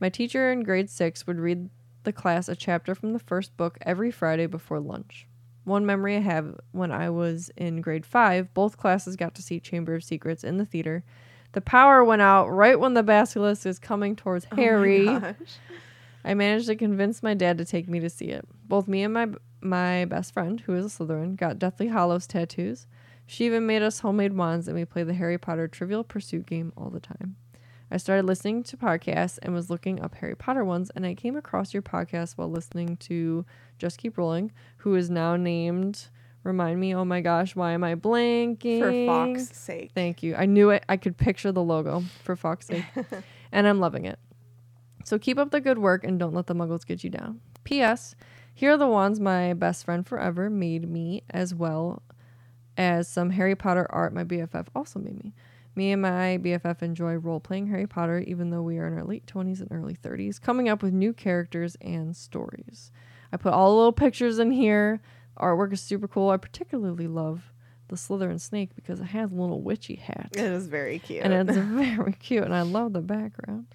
My 0.00 0.08
teacher 0.08 0.50
in 0.50 0.64
grade 0.64 0.90
6 0.90 1.26
would 1.26 1.38
read 1.38 1.70
the 2.04 2.12
class 2.12 2.48
a 2.48 2.56
chapter 2.56 2.94
from 2.94 3.12
the 3.12 3.18
first 3.18 3.56
book 3.56 3.78
every 3.82 4.10
Friday 4.10 4.46
before 4.46 4.80
lunch. 4.80 5.26
One 5.64 5.86
memory 5.86 6.16
I 6.16 6.20
have 6.20 6.58
when 6.72 6.90
I 6.90 7.08
was 7.10 7.50
in 7.56 7.80
grade 7.80 8.04
5, 8.04 8.52
both 8.52 8.76
classes 8.76 9.14
got 9.14 9.34
to 9.36 9.42
see 9.42 9.60
Chamber 9.60 9.94
of 9.94 10.02
Secrets 10.02 10.42
in 10.42 10.56
the 10.56 10.66
theater. 10.66 11.04
The 11.52 11.60
power 11.60 12.02
went 12.02 12.22
out 12.22 12.48
right 12.48 12.80
when 12.80 12.94
the 12.94 13.02
basilisk 13.02 13.66
is 13.66 13.78
coming 13.78 14.16
towards 14.16 14.46
Harry. 14.56 15.06
Oh 15.06 15.12
my 15.12 15.20
gosh. 15.20 15.36
I 16.24 16.34
managed 16.34 16.66
to 16.66 16.76
convince 16.76 17.22
my 17.22 17.34
dad 17.34 17.58
to 17.58 17.64
take 17.64 17.88
me 17.88 18.00
to 18.00 18.10
see 18.10 18.26
it. 18.26 18.46
Both 18.68 18.88
me 18.88 19.02
and 19.02 19.14
my 19.14 19.28
my 19.60 20.04
best 20.06 20.34
friend, 20.34 20.60
who 20.60 20.74
is 20.74 20.86
a 20.86 20.88
Slytherin, 20.88 21.36
got 21.36 21.58
Deathly 21.58 21.88
Hallows 21.88 22.26
tattoos. 22.26 22.86
She 23.26 23.46
even 23.46 23.66
made 23.66 23.82
us 23.82 24.00
homemade 24.00 24.34
wands, 24.34 24.68
and 24.68 24.76
we 24.76 24.84
played 24.84 25.06
the 25.06 25.14
Harry 25.14 25.38
Potter 25.38 25.68
Trivial 25.68 26.04
Pursuit 26.04 26.46
game 26.46 26.72
all 26.76 26.90
the 26.90 27.00
time. 27.00 27.36
I 27.90 27.98
started 27.98 28.24
listening 28.24 28.62
to 28.64 28.76
podcasts 28.76 29.38
and 29.42 29.52
was 29.52 29.68
looking 29.68 30.00
up 30.00 30.14
Harry 30.14 30.34
Potter 30.34 30.64
ones, 30.64 30.90
and 30.96 31.04
I 31.04 31.14
came 31.14 31.36
across 31.36 31.74
your 31.74 31.82
podcast 31.82 32.38
while 32.38 32.50
listening 32.50 32.96
to 32.98 33.44
Just 33.78 33.98
Keep 33.98 34.16
Rolling, 34.16 34.50
who 34.78 34.94
is 34.94 35.10
now 35.10 35.36
named. 35.36 36.08
Remind 36.42 36.80
me, 36.80 36.94
oh 36.94 37.04
my 37.04 37.20
gosh, 37.20 37.54
why 37.54 37.72
am 37.72 37.84
I 37.84 37.94
blanking? 37.94 38.80
For 38.80 39.06
Fox's 39.06 39.56
sake. 39.56 39.92
Thank 39.94 40.22
you. 40.22 40.34
I 40.34 40.46
knew 40.46 40.70
it. 40.70 40.84
I 40.88 40.96
could 40.96 41.16
picture 41.16 41.52
the 41.52 41.62
logo 41.62 42.02
for 42.24 42.34
Fox's 42.34 42.68
sake. 42.68 42.84
and 43.52 43.66
I'm 43.68 43.78
loving 43.78 44.06
it. 44.06 44.18
So 45.04 45.18
keep 45.18 45.38
up 45.38 45.50
the 45.50 45.60
good 45.60 45.78
work 45.78 46.02
and 46.02 46.18
don't 46.18 46.34
let 46.34 46.46
the 46.46 46.54
muggles 46.54 46.86
get 46.86 47.04
you 47.04 47.10
down. 47.10 47.40
P.S. 47.64 48.14
Here 48.54 48.72
are 48.72 48.76
the 48.76 48.88
wands 48.88 49.20
my 49.20 49.52
best 49.52 49.84
friend 49.84 50.06
forever 50.06 50.48
made 50.50 50.88
me 50.88 51.22
as 51.30 51.54
well 51.54 52.02
as 52.76 53.08
some 53.08 53.30
Harry 53.30 53.54
Potter 53.54 53.86
art 53.90 54.12
my 54.14 54.24
BFF 54.24 54.66
also 54.74 54.98
made 54.98 55.22
me. 55.22 55.34
Me 55.74 55.92
and 55.92 56.02
my 56.02 56.38
BFF 56.42 56.82
enjoy 56.82 57.14
role 57.14 57.40
playing 57.40 57.68
Harry 57.68 57.86
Potter, 57.86 58.18
even 58.20 58.50
though 58.50 58.62
we 58.62 58.78
are 58.78 58.86
in 58.86 58.94
our 58.94 59.04
late 59.04 59.24
20s 59.26 59.60
and 59.60 59.68
early 59.72 59.94
30s, 59.94 60.40
coming 60.40 60.68
up 60.68 60.82
with 60.82 60.92
new 60.92 61.12
characters 61.14 61.76
and 61.80 62.14
stories. 62.14 62.92
I 63.32 63.38
put 63.38 63.54
all 63.54 63.70
the 63.70 63.76
little 63.76 63.92
pictures 63.92 64.38
in 64.38 64.50
here. 64.50 65.00
Artwork 65.38 65.72
is 65.72 65.80
super 65.80 66.06
cool. 66.06 66.28
I 66.28 66.36
particularly 66.36 67.06
love 67.08 67.52
the 67.88 67.96
Slytherin 67.96 68.40
snake 68.40 68.74
because 68.74 69.00
it 69.00 69.04
has 69.06 69.32
a 69.32 69.34
little 69.34 69.62
witchy 69.62 69.96
hat. 69.96 70.30
It 70.32 70.40
is 70.44 70.66
very 70.66 70.98
cute. 70.98 71.22
And 71.24 71.48
it's 71.48 71.58
very 71.96 72.12
cute, 72.12 72.44
and 72.44 72.54
I 72.54 72.62
love 72.62 72.92
the 72.92 73.00
background. 73.00 73.66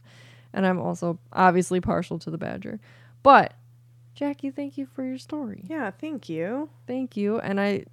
And 0.54 0.66
I'm 0.68 0.80
also 0.80 1.20
obviously 1.34 1.82
partial 1.82 2.20
to 2.20 2.30
the 2.32 2.38
badger. 2.38 2.80
But, 3.24 3.54
Jackie, 4.14 4.52
thank 4.52 4.78
you 4.78 4.86
for 4.86 5.04
your 5.04 5.18
story. 5.18 5.66
yeah, 5.68 5.90
thank 5.92 6.30
you. 6.30 6.70
Thank 6.86 7.18
you. 7.18 7.40
And 7.40 7.60
I, 7.60 7.86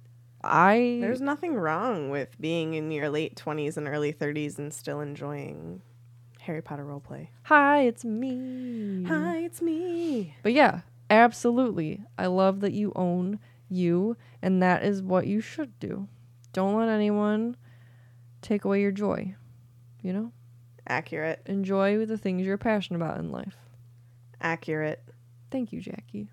I, 0.45 0.99
There's 1.01 1.21
nothing 1.21 1.55
wrong 1.55 2.09
with 2.09 2.39
being 2.39 2.73
in 2.75 2.91
your 2.91 3.09
late 3.09 3.35
20s 3.35 3.77
and 3.77 3.87
early 3.87 4.13
30s 4.13 4.57
and 4.59 4.73
still 4.73 5.01
enjoying 5.01 5.81
Harry 6.41 6.61
Potter 6.61 6.85
roleplay. 6.85 7.29
hi, 7.43 7.81
it's 7.81 8.05
me. 8.05 9.03
Hi, 9.07 9.37
it's 9.39 9.61
me. 9.61 10.35
But 10.43 10.53
yeah, 10.53 10.81
absolutely. 11.09 12.03
I 12.17 12.27
love 12.27 12.59
that 12.61 12.73
you 12.73 12.91
own 12.95 13.39
you, 13.69 14.15
and 14.41 14.61
that 14.61 14.83
is 14.83 15.01
what 15.01 15.25
you 15.27 15.41
should 15.41 15.79
do. 15.79 16.07
Don't 16.53 16.77
let 16.77 16.87
anyone 16.89 17.57
take 18.41 18.63
away 18.63 18.81
your 18.81 18.91
joy. 18.91 19.35
You 20.03 20.13
know, 20.13 20.31
Accurate. 20.87 21.41
enjoy 21.47 22.05
the 22.05 22.17
things 22.17 22.45
you're 22.45 22.57
passionate 22.59 22.97
about 22.97 23.17
in 23.17 23.31
life. 23.31 23.57
Accurate. 24.39 25.03
Thank 25.49 25.73
you, 25.73 25.81
Jackie. 25.81 26.29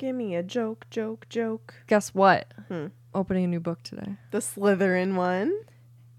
Give 0.00 0.16
me 0.16 0.34
a 0.34 0.42
joke, 0.42 0.86
joke, 0.88 1.26
joke. 1.28 1.74
Guess 1.86 2.14
what? 2.14 2.50
Hmm. 2.68 2.86
Opening 3.14 3.44
a 3.44 3.48
new 3.48 3.60
book 3.60 3.82
today. 3.82 4.16
The 4.30 4.38
Slytherin 4.38 5.14
one. 5.14 5.52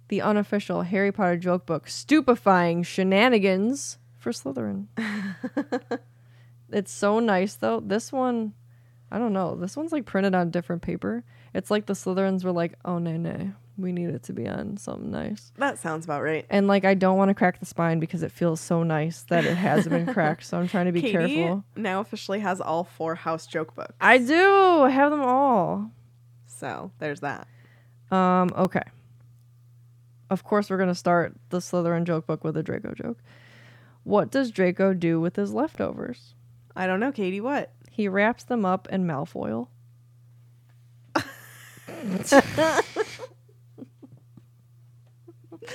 The 0.10 0.22
unofficial 0.22 0.84
Harry 0.84 1.12
Potter 1.12 1.36
joke 1.36 1.66
book, 1.66 1.88
Stupefying 1.88 2.84
Shenanigans 2.84 3.98
for 4.20 4.32
Slytherin. 4.32 4.86
it's 6.70 6.92
so 6.92 7.20
nice 7.20 7.56
though. 7.56 7.80
This 7.80 8.12
one, 8.12 8.54
I 9.10 9.18
don't 9.18 9.34
know. 9.34 9.56
This 9.56 9.76
one's 9.76 9.92
like 9.92 10.06
printed 10.06 10.36
on 10.36 10.52
different 10.52 10.84
paper. 10.84 11.24
It's 11.56 11.72
like 11.72 11.88
the 11.88 11.94
Slytherins 11.94 12.44
were 12.44 12.52
like, 12.52 12.76
oh, 12.86 13.00
no, 13.00 13.18
no. 13.18 13.54
We 13.82 13.92
need 13.92 14.10
it 14.10 14.24
to 14.24 14.34
be 14.34 14.48
on 14.48 14.78
something 14.78 15.12
nice. 15.12 15.52
That 15.58 15.80
sounds 15.80 16.06
about 16.06 16.22
right. 16.24 16.46
And 16.50 16.68
like, 16.68 16.86
I 16.86 16.94
don't 16.94 17.18
want 17.18 17.30
to 17.30 17.34
crack 17.34 17.60
the 17.60 17.66
spine 17.66 18.00
because 18.00 18.24
it 18.24 18.32
feels 18.32 18.62
so 18.62 18.84
nice 18.84 19.24
that 19.24 19.44
it 19.46 19.56
hasn't 19.56 19.90
been 19.90 20.14
cracked. 20.14 20.46
So 20.46 20.60
I'm 20.60 20.68
trying 20.68 20.86
to 20.86 20.92
be 20.92 21.02
Katie 21.02 21.14
careful. 21.14 21.64
now 21.76 22.00
officially 22.00 22.40
has 22.40 22.62
all 22.62 22.84
four 22.84 23.16
house 23.16 23.48
joke 23.48 23.76
books. 23.76 23.94
I 24.00 24.18
do 24.20 24.82
I 24.84 24.90
have 24.90 25.12
them 25.12 25.22
all. 25.22 25.92
So 26.46 26.92
there's 27.00 27.22
that. 27.22 27.48
Um, 28.12 28.52
okay. 28.56 28.84
Of 30.30 30.44
course, 30.44 30.70
we're 30.70 30.78
gonna 30.78 30.96
start 30.96 31.36
the 31.50 31.58
Slytherin 31.60 32.04
joke 32.06 32.28
book 32.28 32.44
with 32.44 32.56
a 32.56 32.64
Draco 32.64 32.94
joke. 32.94 33.18
What 34.04 34.32
does 34.32 34.52
Draco 34.52 34.94
do 34.94 35.20
with 35.20 35.36
his 35.36 35.54
leftovers? 35.54 36.34
I 36.76 36.88
don't 36.88 37.00
know, 37.00 37.12
Katie, 37.12 37.42
what? 37.42 37.74
He 37.90 38.08
wraps 38.08 38.44
them 38.44 38.66
up 38.66 38.88
in 38.90 39.06
Malfoil. 39.06 39.68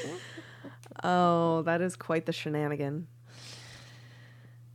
Oh, 1.04 1.60
that 1.62 1.82
is 1.82 1.94
quite 1.94 2.24
the 2.24 2.32
shenanigan. 2.32 3.06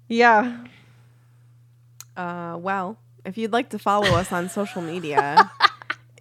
Yeah. 0.08 0.66
Uh, 2.16 2.58
well, 2.60 3.00
if 3.26 3.40
you'd 3.40 3.52
like 3.52 3.70
to 3.70 3.80
follow 3.80 4.10
us 4.10 4.32
on 4.32 4.48
social 4.48 4.84
media, 4.84 5.50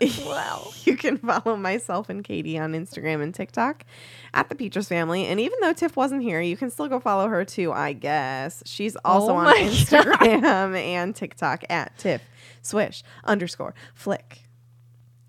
well, 0.24 0.72
you 0.84 0.96
can 0.96 1.18
follow 1.18 1.56
myself 1.56 2.08
and 2.08 2.24
Katie 2.24 2.58
on 2.58 2.72
Instagram 2.72 3.22
and 3.22 3.34
TikTok 3.34 3.84
at 4.32 4.48
the 4.48 4.54
Petras 4.54 4.88
Family. 4.88 5.26
And 5.26 5.38
even 5.38 5.58
though 5.60 5.74
Tiff 5.74 5.94
wasn't 5.96 6.22
here, 6.22 6.40
you 6.40 6.56
can 6.56 6.70
still 6.70 6.88
go 6.88 7.00
follow 7.00 7.28
her 7.28 7.44
too, 7.44 7.70
I 7.72 7.92
guess. 7.92 8.62
She's 8.64 8.96
also 9.04 9.32
Oh 9.32 9.36
on 9.36 9.54
Instagram 9.56 10.74
and 10.74 11.14
TikTok 11.14 11.64
at 11.68 11.98
Tiff 11.98 12.22
Swish 12.62 13.02
underscore 13.24 13.74
Flick. 13.94 14.44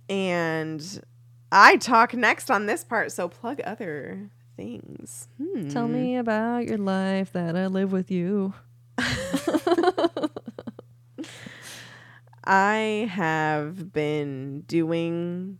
And 0.07 1.01
I 1.51 1.77
talk 1.77 2.13
next 2.13 2.49
on 2.49 2.65
this 2.65 2.83
part, 2.83 3.11
so 3.11 3.27
plug 3.27 3.59
other 3.61 4.29
things. 4.55 5.27
Hmm. 5.37 5.69
Tell 5.69 5.87
me 5.87 6.15
about 6.15 6.65
your 6.65 6.77
life 6.77 7.33
that 7.33 7.55
I 7.55 7.67
live 7.67 7.91
with 7.91 8.09
you. 8.09 8.53
I 12.43 13.09
have 13.11 13.91
been 13.91 14.61
doing 14.61 15.59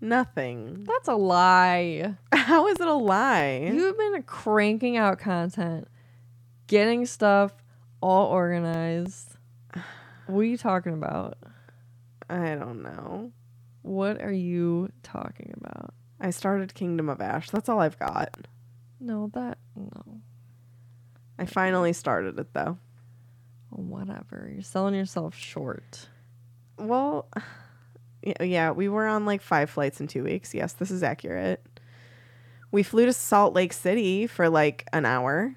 nothing. 0.00 0.84
That's 0.84 1.08
a 1.08 1.14
lie. 1.14 2.14
How 2.32 2.68
is 2.68 2.80
it 2.80 2.86
a 2.86 2.94
lie? 2.94 3.70
You've 3.72 3.98
been 3.98 4.22
cranking 4.22 4.96
out 4.96 5.18
content, 5.18 5.88
getting 6.66 7.06
stuff 7.06 7.52
all 8.00 8.28
organized. 8.28 9.36
What 10.26 10.40
are 10.40 10.44
you 10.44 10.56
talking 10.56 10.92
about? 10.92 11.38
I 12.30 12.54
don't 12.54 12.82
know. 12.82 13.32
What 13.84 14.22
are 14.22 14.32
you 14.32 14.88
talking 15.02 15.52
about? 15.58 15.92
I 16.18 16.30
started 16.30 16.72
Kingdom 16.72 17.10
of 17.10 17.20
Ash. 17.20 17.50
That's 17.50 17.68
all 17.68 17.80
I've 17.80 17.98
got. 17.98 18.48
No, 18.98 19.28
that 19.34 19.58
no. 19.76 20.20
I 21.38 21.44
finally 21.44 21.92
started 21.92 22.38
it 22.38 22.54
though. 22.54 22.78
Whatever. 23.68 24.48
You're 24.50 24.62
selling 24.62 24.94
yourself 24.94 25.36
short. 25.36 26.08
Well, 26.78 27.28
yeah, 28.22 28.42
yeah, 28.42 28.70
we 28.70 28.88
were 28.88 29.06
on 29.06 29.26
like 29.26 29.42
five 29.42 29.68
flights 29.68 30.00
in 30.00 30.06
two 30.06 30.24
weeks. 30.24 30.54
Yes, 30.54 30.72
this 30.72 30.90
is 30.90 31.02
accurate. 31.02 31.62
We 32.72 32.82
flew 32.82 33.04
to 33.04 33.12
Salt 33.12 33.52
Lake 33.52 33.74
City 33.74 34.26
for 34.26 34.48
like 34.48 34.88
an 34.94 35.04
hour. 35.04 35.54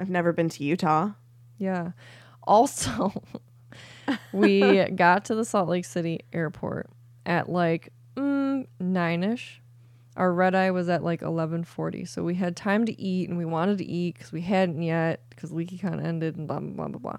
I've 0.00 0.08
never 0.08 0.32
been 0.32 0.48
to 0.48 0.64
Utah. 0.64 1.10
Yeah. 1.58 1.90
Also, 2.42 3.22
we 4.32 4.82
got 4.96 5.26
to 5.26 5.34
the 5.34 5.44
Salt 5.44 5.68
Lake 5.68 5.84
City 5.84 6.20
airport 6.32 6.88
at 7.26 7.48
like 7.48 7.92
mm, 8.16 8.66
nine 8.80 9.22
ish. 9.22 9.60
Our 10.16 10.32
red 10.32 10.54
eye 10.54 10.70
was 10.70 10.88
at 10.88 11.04
like 11.04 11.20
eleven 11.20 11.62
forty, 11.64 12.06
so 12.06 12.22
we 12.22 12.36
had 12.36 12.56
time 12.56 12.86
to 12.86 13.00
eat, 13.00 13.28
and 13.28 13.36
we 13.36 13.44
wanted 13.44 13.78
to 13.78 13.84
eat 13.84 14.14
because 14.14 14.32
we 14.32 14.40
hadn't 14.40 14.80
yet 14.80 15.20
because 15.28 15.50
LeakyCon 15.50 16.02
ended 16.02 16.36
and 16.36 16.48
blah 16.48 16.60
blah 16.60 16.70
blah 16.70 16.88
blah 16.88 16.98
blah. 16.98 17.18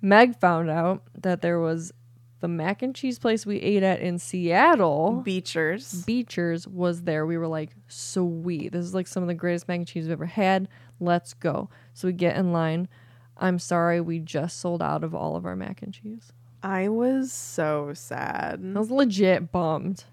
Meg 0.00 0.38
found 0.40 0.70
out 0.70 1.02
that 1.20 1.42
there 1.42 1.60
was 1.60 1.92
the 2.40 2.48
mac 2.48 2.80
and 2.80 2.94
cheese 2.94 3.18
place 3.18 3.44
we 3.44 3.58
ate 3.58 3.82
at 3.82 4.00
in 4.00 4.18
Seattle. 4.18 5.22
Beecher's. 5.22 6.04
Beecher's 6.06 6.66
was 6.66 7.02
there. 7.02 7.26
We 7.26 7.36
were 7.36 7.46
like, 7.46 7.70
sweet. 7.86 8.72
This 8.72 8.84
is 8.84 8.94
like 8.94 9.06
some 9.06 9.22
of 9.22 9.26
the 9.26 9.34
greatest 9.34 9.68
mac 9.68 9.76
and 9.76 9.86
cheese 9.86 10.04
we've 10.04 10.12
ever 10.12 10.24
had. 10.24 10.68
Let's 11.00 11.34
go. 11.34 11.68
So 11.92 12.08
we 12.08 12.14
get 12.14 12.36
in 12.36 12.50
line. 12.50 12.88
I'm 13.36 13.58
sorry, 13.58 14.00
we 14.00 14.18
just 14.18 14.58
sold 14.58 14.82
out 14.82 15.04
of 15.04 15.14
all 15.14 15.36
of 15.36 15.44
our 15.44 15.56
mac 15.56 15.82
and 15.82 15.92
cheese. 15.92 16.32
I 16.62 16.88
was 16.88 17.32
so 17.32 17.92
sad. 17.94 18.60
I 18.74 18.78
was 18.78 18.90
legit 18.90 19.50
bummed. 19.52 20.04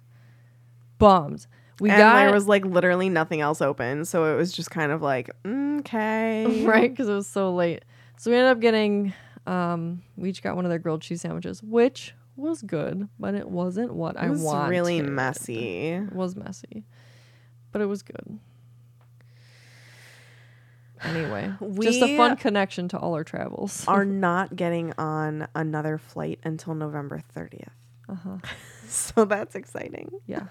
Bummed. 0.97 1.47
We 1.79 1.89
and 1.91 1.99
got 1.99 2.15
there 2.15 2.33
was 2.33 2.47
like 2.47 2.65
literally 2.65 3.09
nothing 3.09 3.41
else 3.41 3.61
open, 3.61 4.05
so 4.05 4.33
it 4.33 4.35
was 4.37 4.51
just 4.51 4.71
kind 4.71 4.91
of 4.91 5.01
like 5.01 5.29
mm, 5.43 5.79
okay, 5.79 6.63
right 6.65 6.89
because 6.89 7.07
it 7.07 7.13
was 7.13 7.27
so 7.27 7.53
late. 7.53 7.85
So 8.17 8.31
we 8.31 8.37
ended 8.37 8.51
up 8.51 8.59
getting. 8.59 9.13
Um, 9.45 10.01
we 10.17 10.29
each 10.29 10.41
got 10.43 10.55
one 10.55 10.65
of 10.65 10.69
their 10.69 10.79
grilled 10.79 11.01
cheese 11.01 11.21
sandwiches, 11.21 11.63
which 11.63 12.13
was 12.35 12.61
good, 12.61 13.07
but 13.19 13.33
it 13.33 13.47
wasn't 13.49 13.93
what 13.93 14.17
I 14.17 14.21
wanted. 14.21 14.25
It 14.25 14.27
I 14.27 14.31
was 14.31 14.41
wanted. 14.41 14.69
really 14.69 15.01
messy. 15.01 15.87
It 15.89 16.13
was 16.13 16.35
messy, 16.35 16.83
but 17.71 17.81
it 17.81 17.85
was 17.85 18.01
good. 18.01 18.39
Anyway, 21.03 21.53
we 21.59 21.85
just 21.85 22.01
a 22.01 22.17
fun 22.17 22.37
connection 22.37 22.87
to 22.89 22.97
all 22.99 23.13
our 23.13 23.23
travels. 23.23 23.85
Are 23.87 24.05
not 24.29 24.55
getting 24.55 24.93
on 24.97 25.47
another 25.55 25.97
flight 25.97 26.39
until 26.43 26.75
November 26.75 27.19
thirtieth, 27.33 27.69
Uh-huh. 28.09 28.37
so 28.87 29.25
that's 29.25 29.55
exciting. 29.55 30.11
Yeah. 30.25 30.47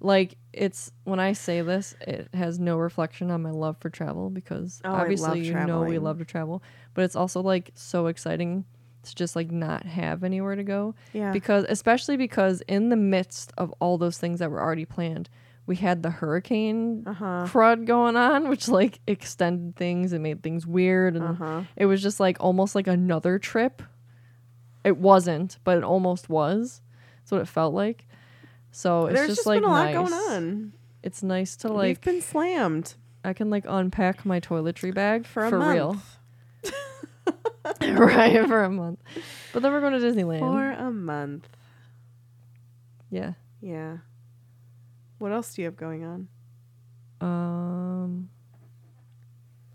like 0.00 0.36
it's 0.52 0.90
when 1.04 1.20
I 1.20 1.32
say 1.32 1.62
this, 1.62 1.94
it 2.00 2.28
has 2.34 2.58
no 2.58 2.76
reflection 2.76 3.30
on 3.30 3.42
my 3.42 3.50
love 3.50 3.76
for 3.78 3.90
travel 3.90 4.30
because 4.30 4.80
Oh, 4.84 4.92
obviously 4.92 5.40
you 5.40 5.54
know 5.54 5.82
we 5.82 5.98
love 5.98 6.18
to 6.18 6.24
travel, 6.24 6.62
but 6.94 7.04
it's 7.04 7.16
also 7.16 7.40
like 7.42 7.70
so 7.74 8.06
exciting 8.06 8.64
to 9.04 9.14
just 9.14 9.34
like 9.34 9.50
not 9.50 9.84
have 9.84 10.22
anywhere 10.24 10.54
to 10.54 10.62
go. 10.64 10.94
Yeah. 11.12 11.32
Because 11.32 11.64
especially 11.68 12.16
because 12.16 12.60
in 12.68 12.88
the 12.88 12.96
midst 12.96 13.52
of 13.58 13.72
all 13.80 13.98
those 13.98 14.18
things 14.18 14.38
that 14.38 14.50
were 14.50 14.62
already 14.62 14.84
planned, 14.84 15.28
we 15.66 15.76
had 15.76 16.02
the 16.02 16.10
hurricane 16.10 17.04
Uh-huh. 17.06 17.46
crud 17.48 17.84
going 17.86 18.16
on, 18.16 18.48
which 18.48 18.68
like 18.68 19.00
extended 19.06 19.76
things 19.76 20.12
and 20.12 20.22
made 20.22 20.42
things 20.42 20.66
weird 20.66 21.14
and 21.16 21.24
Uh-huh. 21.24 21.62
it 21.76 21.86
was 21.86 22.02
just 22.02 22.18
like 22.20 22.36
almost 22.40 22.74
like 22.74 22.86
another 22.86 23.38
trip. 23.38 23.82
It 24.84 24.96
wasn't, 24.96 25.58
but 25.64 25.78
it 25.78 25.84
almost 25.84 26.28
was. 26.28 26.80
That's 27.20 27.30
what 27.32 27.40
it 27.40 27.48
felt 27.48 27.72
like. 27.74 28.06
So 28.72 29.06
it's 29.06 29.14
There's 29.14 29.28
just, 29.28 29.38
just 29.40 29.46
like 29.46 29.60
been 29.60 29.70
a 29.70 29.72
lot 29.72 29.84
nice. 29.92 29.94
going 29.94 30.12
on. 30.12 30.72
It's 31.02 31.22
nice 31.22 31.56
to 31.58 31.68
like. 31.68 31.88
We've 31.88 32.00
been 32.14 32.22
slammed 32.22 32.94
I 33.24 33.32
can 33.32 33.48
like 33.50 33.64
unpack 33.68 34.24
my 34.26 34.40
toiletry 34.40 34.92
bag 34.92 35.26
for 35.26 35.48
for, 35.48 35.58
month. 35.60 35.74
real. 35.74 35.96
right 37.96 38.46
for 38.48 38.64
a 38.64 38.70
month. 38.70 39.00
But 39.52 39.62
then 39.62 39.70
we're 39.72 39.80
going 39.80 39.92
to 39.92 40.00
Disneyland. 40.00 40.40
For 40.40 40.72
a 40.72 40.90
month. 40.90 41.48
Yeah. 43.10 43.34
Yeah. 43.60 43.98
What 45.22 45.30
else 45.30 45.54
do 45.54 45.62
you 45.62 45.66
have 45.66 45.76
going 45.76 46.02
on? 46.04 46.28
Um 47.20 48.28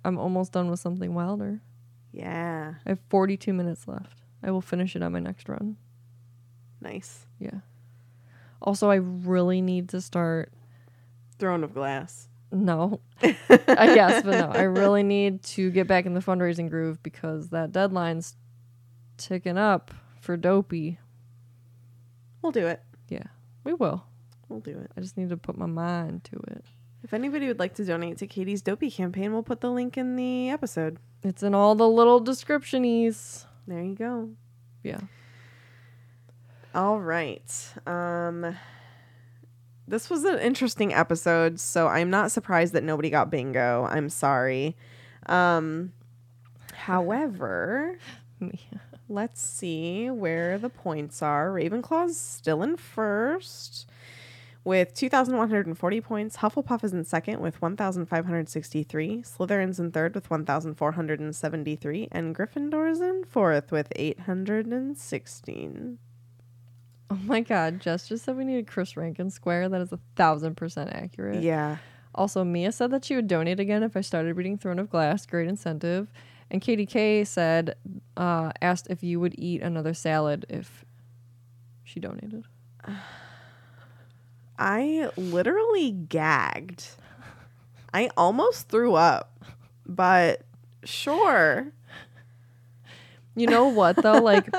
I'm 0.04 0.18
almost 0.18 0.52
done 0.52 0.70
with 0.70 0.82
something 0.82 1.14
wilder. 1.14 1.62
Yeah. 2.12 2.74
I 2.86 2.90
have 2.90 3.00
42 3.08 3.54
minutes 3.54 3.88
left. 3.88 4.24
I 4.44 4.52
will 4.52 4.60
finish 4.60 4.94
it 4.98 5.02
on 5.02 5.14
my 5.14 5.22
next 5.22 5.48
run. 5.48 5.78
Nice. 6.82 7.28
Yeah. 7.40 7.60
Also, 8.62 8.90
I 8.90 8.96
really 8.96 9.62
need 9.62 9.88
to 9.90 10.02
start. 10.02 10.52
Throne 11.40 11.64
of 11.64 11.74
Glass. 11.74 12.28
No, 12.52 13.00
I 13.22 13.94
guess, 13.96 14.24
but 14.24 14.32
no, 14.32 14.52
I 14.52 14.64
really 14.64 15.04
need 15.04 15.44
to 15.44 15.72
get 15.72 15.88
back 15.88 16.06
in 16.06 16.14
the 16.14 16.20
fundraising 16.20 16.70
groove 16.70 17.02
because 17.04 17.50
that 17.50 17.72
deadline's 17.72 18.36
ticking 19.16 19.58
up 19.58 19.94
for 20.20 20.36
Dopey. 20.36 21.00
We'll 22.42 22.52
do 22.52 22.68
it. 22.68 22.82
Yeah, 23.08 23.28
we 23.64 23.74
will. 23.74 24.06
We'll 24.50 24.60
do 24.60 24.78
it. 24.80 24.92
I 24.96 25.02
just 25.02 25.18
need 25.18 25.30
to 25.30 25.38
put 25.38 25.58
my 25.58 25.66
mind 25.66 26.24
to 26.26 26.38
it. 26.48 26.66
If 27.04 27.14
anybody 27.14 27.48
would 27.48 27.60
like 27.60 27.76
to 27.76 27.86
donate 27.86 28.18
to 28.18 28.28
Katie's 28.28 28.62
Dopey 28.62 28.90
campaign, 28.90 29.32
we'll 29.32 29.44
put 29.44 29.62
the 29.62 29.70
link 29.70 29.98
in 29.98 30.16
the 30.16 30.50
episode. 30.50 30.98
It's 31.24 31.44
in 31.44 31.54
all 31.54 31.76
the 31.76 31.88
little 31.88 32.24
descriptionies. 32.24 33.46
There 33.68 33.82
you 33.82 33.96
go. 33.96 34.30
Yeah. 34.84 35.00
All 36.74 37.00
right. 37.00 37.74
Um 37.86 38.58
this 39.90 40.10
was 40.10 40.26
an 40.26 40.40
interesting 40.40 40.94
episode, 40.94 41.62
so 41.62 41.88
I'm 41.88 42.10
not 42.10 42.32
surprised 42.32 42.74
that 42.74 42.84
nobody 42.84 43.10
got 43.10 43.30
bingo. 43.30 43.88
I'm 43.90 44.10
sorry. 44.10 44.76
Um 45.28 45.94
however, 46.74 47.98
let's 49.10 49.42
see 49.42 50.10
where 50.10 50.58
the 50.58 50.70
points 50.70 51.22
are. 51.22 51.50
Ravenclaw's 51.50 52.18
still 52.18 52.64
in 52.64 52.78
first 52.78 53.88
with 54.68 54.94
2,140 54.94 56.02
points. 56.02 56.38
Hufflepuff 56.38 56.84
is 56.84 56.92
in 56.92 57.06
second 57.06 57.40
with 57.40 57.62
1,563. 57.62 59.24
Slytherin's 59.24 59.80
in 59.80 59.94
third 59.94 60.14
with 60.14 60.30
1,473. 60.30 62.10
And 62.12 62.36
Gryffindor's 62.36 63.00
in 63.00 63.24
fourth 63.24 63.72
with 63.72 63.88
816. 63.96 66.00
Oh 67.10 67.20
my 67.24 67.40
God, 67.40 67.80
Jess 67.80 68.10
just 68.10 68.26
said 68.26 68.36
we 68.36 68.44
need 68.44 68.58
a 68.58 68.64
Chris 68.64 68.98
Rankin 68.98 69.30
square. 69.30 69.70
That 69.70 69.80
is 69.80 69.94
a 69.94 70.00
thousand 70.18 70.58
percent 70.58 70.90
accurate. 70.92 71.42
Yeah. 71.42 71.78
Also, 72.14 72.44
Mia 72.44 72.74
said 72.74 72.92
that 72.92 73.06
she 73.06 73.16
would 73.16 73.28
donate 73.28 73.62
again 73.62 73.84
if 73.84 73.96
I 73.96 74.02
started 74.02 74.36
reading 74.36 74.58
Throne 74.58 74.80
of 74.80 74.90
Glass. 74.90 75.26
Great 75.26 75.48
incentive. 75.48 76.12
And 76.52 76.62
Katie 76.62 76.86
K 76.86 77.24
said, 77.24 77.76
uh, 78.18 78.52
asked 78.62 78.88
if 78.90 79.02
you 79.02 79.22
would 79.22 79.36
eat 79.38 79.62
another 79.62 79.94
salad 79.94 80.46
if 80.50 80.84
she 81.86 82.02
donated. 82.02 82.44
I 84.60 85.10
literally 85.18 85.92
gagged. 85.92 86.88
I 87.94 88.10
almost 88.18 88.70
threw 88.70 88.96
up, 88.96 89.44
but 89.86 90.42
sure. 90.84 91.72
You 93.36 93.48
know 93.48 93.68
what 93.68 93.96
though? 93.98 94.20
Like, 94.20 94.50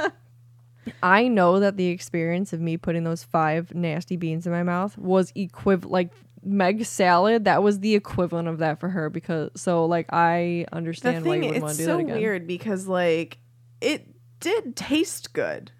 I 1.03 1.29
know 1.29 1.61
that 1.61 1.77
the 1.77 1.89
experience 1.89 2.53
of 2.53 2.61
me 2.61 2.77
putting 2.77 3.05
those 3.05 3.25
five 3.25 3.75
nasty 3.75 4.17
beans 4.17 4.47
in 4.47 4.53
my 4.53 4.63
mouth 4.63 4.97
was 4.97 5.33
equivalent. 5.35 5.93
Like 5.93 6.13
Meg's 6.45 6.89
salad, 6.89 7.45
that 7.47 7.63
was 7.63 7.81
the 7.81 7.95
equivalent 7.97 8.49
of 8.49 8.59
that 8.59 8.79
for 8.81 8.89
her 8.89 9.11
because 9.11 9.51
so 9.57 9.85
like 9.87 10.07
I 10.13 10.67
The 10.71 10.77
understand 10.77 11.27
why 11.27 11.33
thing 11.33 11.43
you 11.45 11.53
would 11.55 11.63
want 11.63 11.73
to 11.73 11.79
do 11.79 11.85
so 11.85 11.97
that 11.97 12.05
again. 12.05 12.17
weird 12.17 12.47
because 12.47 12.87
like 12.87 13.39
it 13.81 14.07
did 14.41 14.77
taste 14.77 15.33
good. 15.33 15.73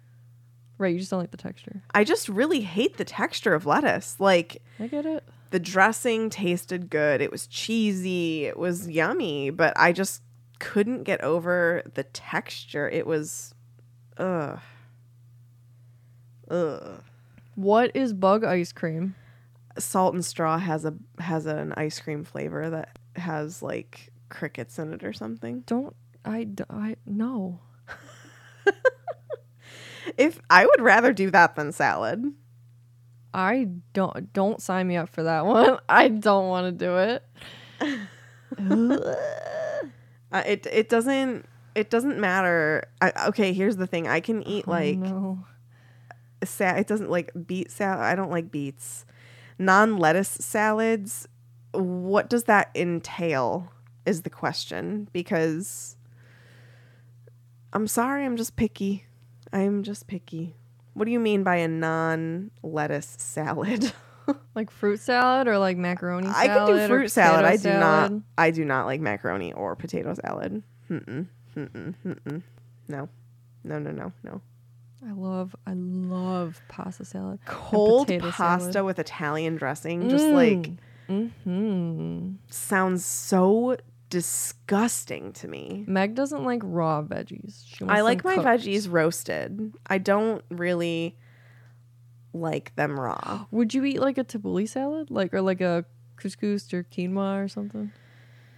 Right? 0.79 0.93
You 0.93 0.99
just 0.99 1.11
don't 1.11 1.19
like 1.19 1.29
the 1.31 1.37
texture. 1.37 1.83
I 1.93 2.03
just 2.03 2.27
really 2.29 2.61
hate 2.61 2.97
the 2.97 3.05
texture 3.05 3.53
of 3.53 3.65
lettuce. 3.67 4.15
Like 4.19 4.63
I 4.79 4.87
get 4.87 5.05
it. 5.05 5.23
the 5.51 5.59
dressing 5.59 6.29
tasted 6.31 6.89
good. 6.89 7.21
It 7.21 7.31
was 7.31 7.45
cheesy. 7.45 8.45
It 8.45 8.57
was 8.57 8.89
yummy, 8.89 9.51
but 9.51 9.73
I 9.75 9.91
just 9.91 10.23
couldn't 10.59 11.03
get 11.03 11.21
over 11.21 11.83
the 11.93 12.03
texture. 12.03 12.89
It 12.89 13.05
was 13.05 13.53
ugh. 14.17 14.59
Ugh. 16.49 17.03
What 17.55 17.91
is 17.93 18.13
bug 18.13 18.43
ice 18.43 18.71
cream? 18.71 19.15
Salt 19.77 20.13
and 20.13 20.25
straw 20.25 20.57
has 20.57 20.85
a 20.85 20.93
has 21.19 21.45
an 21.45 21.73
ice 21.77 21.99
cream 21.99 22.23
flavor 22.23 22.69
that 22.69 22.97
has 23.17 23.61
like 23.61 24.09
crickets 24.29 24.79
in 24.79 24.93
it 24.93 25.03
or 25.03 25.13
something. 25.13 25.61
Don't 25.65 25.95
I? 26.23 26.47
I 26.69 26.95
no. 27.05 27.59
If 30.17 30.39
I 30.49 30.65
would 30.65 30.81
rather 30.81 31.13
do 31.13 31.31
that 31.31 31.55
than 31.55 31.71
salad. 31.71 32.23
I 33.33 33.67
don't 33.93 34.33
don't 34.33 34.61
sign 34.61 34.87
me 34.87 34.97
up 34.97 35.09
for 35.09 35.23
that 35.23 35.45
one. 35.45 35.77
I 35.87 36.07
don't 36.09 36.47
want 36.47 36.79
to 36.79 36.85
do 36.85 36.97
it. 36.97 37.23
Uh, 40.31 40.43
it 40.45 40.67
it 40.71 40.89
doesn't 40.89 41.45
it 41.75 41.89
doesn't 41.89 42.19
matter. 42.19 42.87
I, 43.01 43.11
okay, 43.27 43.53
here's 43.53 43.77
the 43.77 43.87
thing. 43.87 44.07
I 44.07 44.19
can 44.19 44.43
eat 44.47 44.67
like 44.67 44.97
oh, 44.97 44.99
no. 44.99 45.45
sa- 46.43 46.75
it 46.75 46.87
doesn't 46.87 47.09
like 47.09 47.31
beet 47.47 47.71
salad. 47.71 48.03
I 48.03 48.15
don't 48.15 48.29
like 48.29 48.51
beets. 48.51 49.05
Non 49.57 49.97
lettuce 49.97 50.29
salads. 50.29 51.27
What 51.71 52.29
does 52.29 52.43
that 52.45 52.69
entail? 52.75 53.71
Is 54.05 54.21
the 54.23 54.29
question 54.29 55.07
because 55.13 55.95
I'm 57.73 57.87
sorry, 57.87 58.25
I'm 58.25 58.37
just 58.37 58.55
picky. 58.55 59.05
I'm 59.51 59.83
just 59.83 60.07
picky. 60.07 60.55
What 60.93 61.05
do 61.05 61.11
you 61.11 61.19
mean 61.19 61.43
by 61.43 61.57
a 61.57 61.67
non 61.67 62.51
lettuce 62.61 63.15
salad? 63.19 63.91
like 64.55 64.69
fruit 64.69 64.99
salad 64.99 65.47
or 65.47 65.57
like 65.57 65.77
macaroni 65.77 66.27
salad. 66.27 66.49
I 66.51 66.53
can 66.53 66.65
do 66.67 66.87
fruit 66.87 67.11
salad. 67.11 67.45
I 67.45 67.57
do 67.57 67.69
not. 67.71 68.11
I 68.37 68.51
do 68.51 68.65
not 68.65 68.85
like 68.85 69.01
macaroni 69.01 69.53
or 69.53 69.75
potato 69.75 70.13
salad. 70.13 70.61
Mm-mm, 70.89 71.27
mm-mm, 71.55 71.95
mm-mm. 72.05 72.41
No, 72.87 73.09
no, 73.63 73.79
no, 73.79 73.91
no, 73.91 74.11
no. 74.23 74.41
I 75.07 75.11
love 75.13 75.55
I 75.65 75.73
love 75.73 76.61
pasta 76.67 77.05
salad. 77.05 77.39
Cold 77.45 78.07
pasta 78.19 78.73
salad. 78.73 78.85
with 78.85 78.99
Italian 78.99 79.55
dressing, 79.55 80.09
just 80.09 80.31
like 80.31 80.71
Hmm. 81.43 82.33
sounds 82.49 83.03
so 83.05 83.77
disgusting 84.09 85.31
to 85.33 85.47
me. 85.47 85.83
Meg 85.87 86.15
doesn't 86.15 86.43
like 86.43 86.61
raw 86.63 87.01
veggies. 87.01 87.63
She 87.67 87.83
wants 87.83 87.97
I 87.97 88.01
like 88.01 88.23
my 88.23 88.35
cooked. 88.35 88.47
veggies 88.47 88.87
roasted. 88.91 89.73
I 89.87 89.97
don't 89.97 90.43
really 90.49 91.17
like 92.33 92.75
them 92.75 92.99
raw. 92.99 93.45
Would 93.51 93.73
you 93.73 93.83
eat 93.85 93.99
like 93.99 94.17
a 94.17 94.23
tabbouleh 94.23 94.67
salad, 94.67 95.09
like 95.11 95.33
or 95.33 95.41
like 95.41 95.61
a 95.61 95.85
couscous 96.17 96.73
or 96.73 96.83
quinoa 96.83 97.43
or 97.43 97.47
something? 97.47 97.91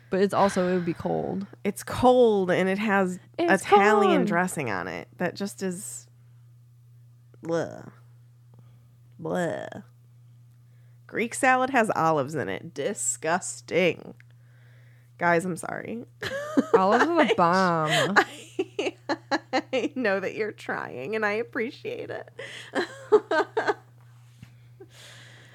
But 0.09 0.21
it's 0.21 0.33
also 0.33 0.67
it 0.67 0.73
would 0.73 0.85
be 0.85 0.93
cold. 0.93 1.47
It's 1.63 1.83
cold 1.83 2.51
and 2.51 2.67
it 2.67 2.77
has 2.79 3.17
It's 3.39 3.63
Italian 3.63 4.17
cold. 4.19 4.27
dressing 4.27 4.69
on 4.69 4.87
it. 4.89 5.07
That 5.17 5.35
just 5.35 5.63
is 5.63 6.07
blah. 7.41 7.83
Blah. 9.17 9.67
Greek 11.07 11.33
salad 11.33 11.69
has 11.69 11.89
olives 11.95 12.35
in 12.35 12.49
it. 12.49 12.73
Disgusting. 12.73 14.15
Guys, 15.22 15.45
I'm 15.45 15.56
sorry. 15.56 16.03
Olives 16.73 17.06
the 17.06 17.34
bomb. 17.38 18.15
I, 18.18 18.95
I 19.72 19.91
know 19.95 20.19
that 20.19 20.34
you're 20.34 20.52
trying 20.52 21.15
and 21.15 21.23
I 21.23 21.34
appreciate 21.34 22.10
it. 22.10 22.27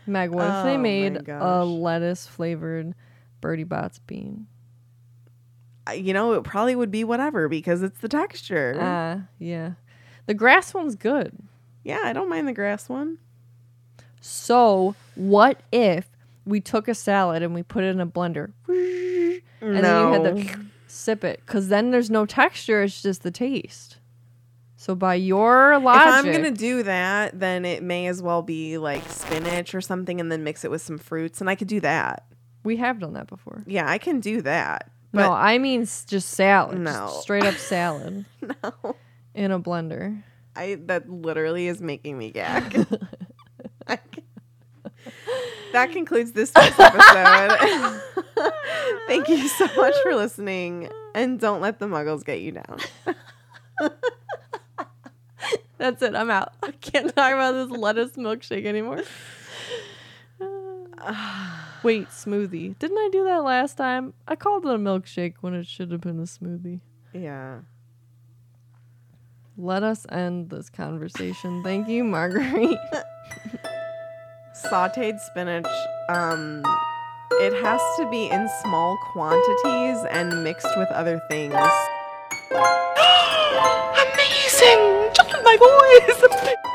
Meg, 0.07 0.31
what 0.31 0.47
if 0.47 0.63
they 0.63 0.75
Oh 0.75 0.77
my 0.77 0.83
made 0.83 1.17
a 1.17 1.23
gosh. 1.23 1.67
lettuce 1.67 2.29
flavored 2.29 2.95
Bertie 3.41 3.65
Bott's 3.65 3.99
bean? 3.99 4.47
I- 5.85 5.95
you 5.95 6.13
know, 6.13 6.35
it 6.35 6.45
probably 6.45 6.77
would 6.77 6.93
be 6.93 7.03
whatever 7.03 7.49
because 7.49 7.83
it's 7.83 7.99
the 8.01 8.09
texture. 8.09 8.77
Ah, 8.81 9.23
yeah. 9.41 9.73
The 10.27 10.35
grass 10.35 10.73
one's 10.75 10.95
good. 10.95 11.37
yeah, 11.83 12.03
I 12.05 12.13
don't 12.13 12.29
mind 12.29 12.47
the 12.47 12.53
grass 12.53 12.89
one. 12.89 13.19
So, 14.21 14.95
what 15.17 15.61
if 15.73 16.09
we 16.45 16.61
took 16.61 16.87
a 16.87 16.95
salad 16.95 17.43
and 17.43 17.53
we 17.53 17.65
put 17.65 17.83
it 17.83 17.89
in 17.89 18.01
a 18.01 18.07
blender? 18.07 18.53
And 19.75 19.85
then 19.85 20.07
you 20.07 20.13
had 20.13 20.37
to 20.49 20.61
sip 20.87 21.25
it 21.25 21.45
cuz 21.47 21.69
then 21.69 21.91
there's 21.91 22.11
no 22.11 22.27
texture, 22.27 22.83
it's 22.83 23.03
just 23.03 23.23
the 23.23 23.31
taste. 23.31 23.99
So 24.77 24.95
by 24.95 25.15
your 25.15 25.79
logic, 25.79 26.03
If 26.07 26.13
I'm 26.27 26.33
gonna 26.33 26.51
do 26.51 26.83
that, 26.85 27.41
then 27.41 27.65
it 27.65 27.83
may 27.83 28.07
as 28.07 28.23
well 28.23 28.43
be 28.43 28.79
like 28.79 29.03
spinach 29.11 29.75
or 29.75 29.81
something, 29.81 30.21
and 30.21 30.31
then 30.31 30.45
mix 30.45 30.65
it 30.65 30.71
with 30.71 30.83
some 30.83 30.99
fruits, 30.99 31.41
and 31.41 31.49
I 31.51 31.55
could 31.55 31.69
do 31.69 31.81
that. 31.81 32.25
we 32.63 32.77
have 32.77 32.99
done 32.99 33.13
that 33.15 33.27
before. 33.29 33.63
Yeah, 33.67 33.89
I 33.89 33.99
can 33.99 34.21
do 34.21 34.43
that. 34.43 34.91
no, 35.13 35.33
I 35.33 35.59
mean 35.59 35.81
just 35.83 36.29
salad. 36.29 36.73
just 36.77 36.83
No. 36.85 37.09
straight 37.21 37.45
up 37.45 37.55
salad 37.57 38.25
no, 38.63 38.97
in 39.35 39.51
a 39.51 39.59
blender. 39.59 40.23
I 40.55 40.77
that 40.87 41.09
literally 41.11 41.67
is 41.69 41.81
making 41.81 42.19
me 42.19 42.31
gag. 42.33 42.87
That 45.77 45.93
concludes 45.93 46.33
this 46.33 46.53
week's 46.57 46.81
episode. 46.81 48.01
Thank 49.07 49.29
you 49.29 49.47
so 49.47 49.67
much 49.77 49.93
for 50.03 50.15
listening, 50.15 50.89
and 51.15 51.39
don't 51.39 51.61
let 51.61 51.81
the 51.81 51.87
muggles 51.87 52.25
get 52.25 52.41
you 52.41 52.53
down. 52.53 52.79
That's 55.77 56.01
it. 56.01 56.15
I'm 56.15 56.31
out. 56.31 56.55
I 56.63 56.71
can't 56.71 57.15
talk 57.15 57.31
about 57.31 57.53
this 57.53 57.69
lettuce 57.69 58.13
milkshake 58.13 58.65
anymore. 58.65 59.03
Wait, 61.83 62.09
smoothie. 62.09 62.79
Didn't 62.79 62.97
I 62.97 63.11
do 63.13 63.25
that 63.25 63.45
last 63.45 63.77
time? 63.77 64.15
I 64.27 64.35
called 64.35 64.65
it 64.65 64.75
a 64.75 64.79
milkshake 64.79 65.35
when 65.43 65.53
it 65.53 65.67
should 65.67 65.93
have 65.93 66.01
been 66.01 66.19
a 66.19 66.23
smoothie. 66.23 66.81
Yeah. 67.13 67.59
Let 69.59 69.83
us 69.83 70.07
end 70.09 70.49
this 70.49 70.71
conversation. 70.71 71.63
Thank 71.63 71.87
you, 71.87 72.03
Marguerite. 72.03 72.79
Sauteed 74.65 75.21
spinach, 75.21 75.67
um, 76.09 76.63
it 77.33 77.53
has 77.63 77.81
to 77.99 78.09
be 78.11 78.25
in 78.31 78.49
small 78.63 78.97
quantities 79.13 79.99
and 80.11 80.43
mixed 80.43 80.79
with 80.79 80.89
other 80.93 81.21
things. 81.29 81.53
Amazing! 84.15 85.11
Just 85.15 85.37
my 85.45 85.57
voice! 85.59 86.57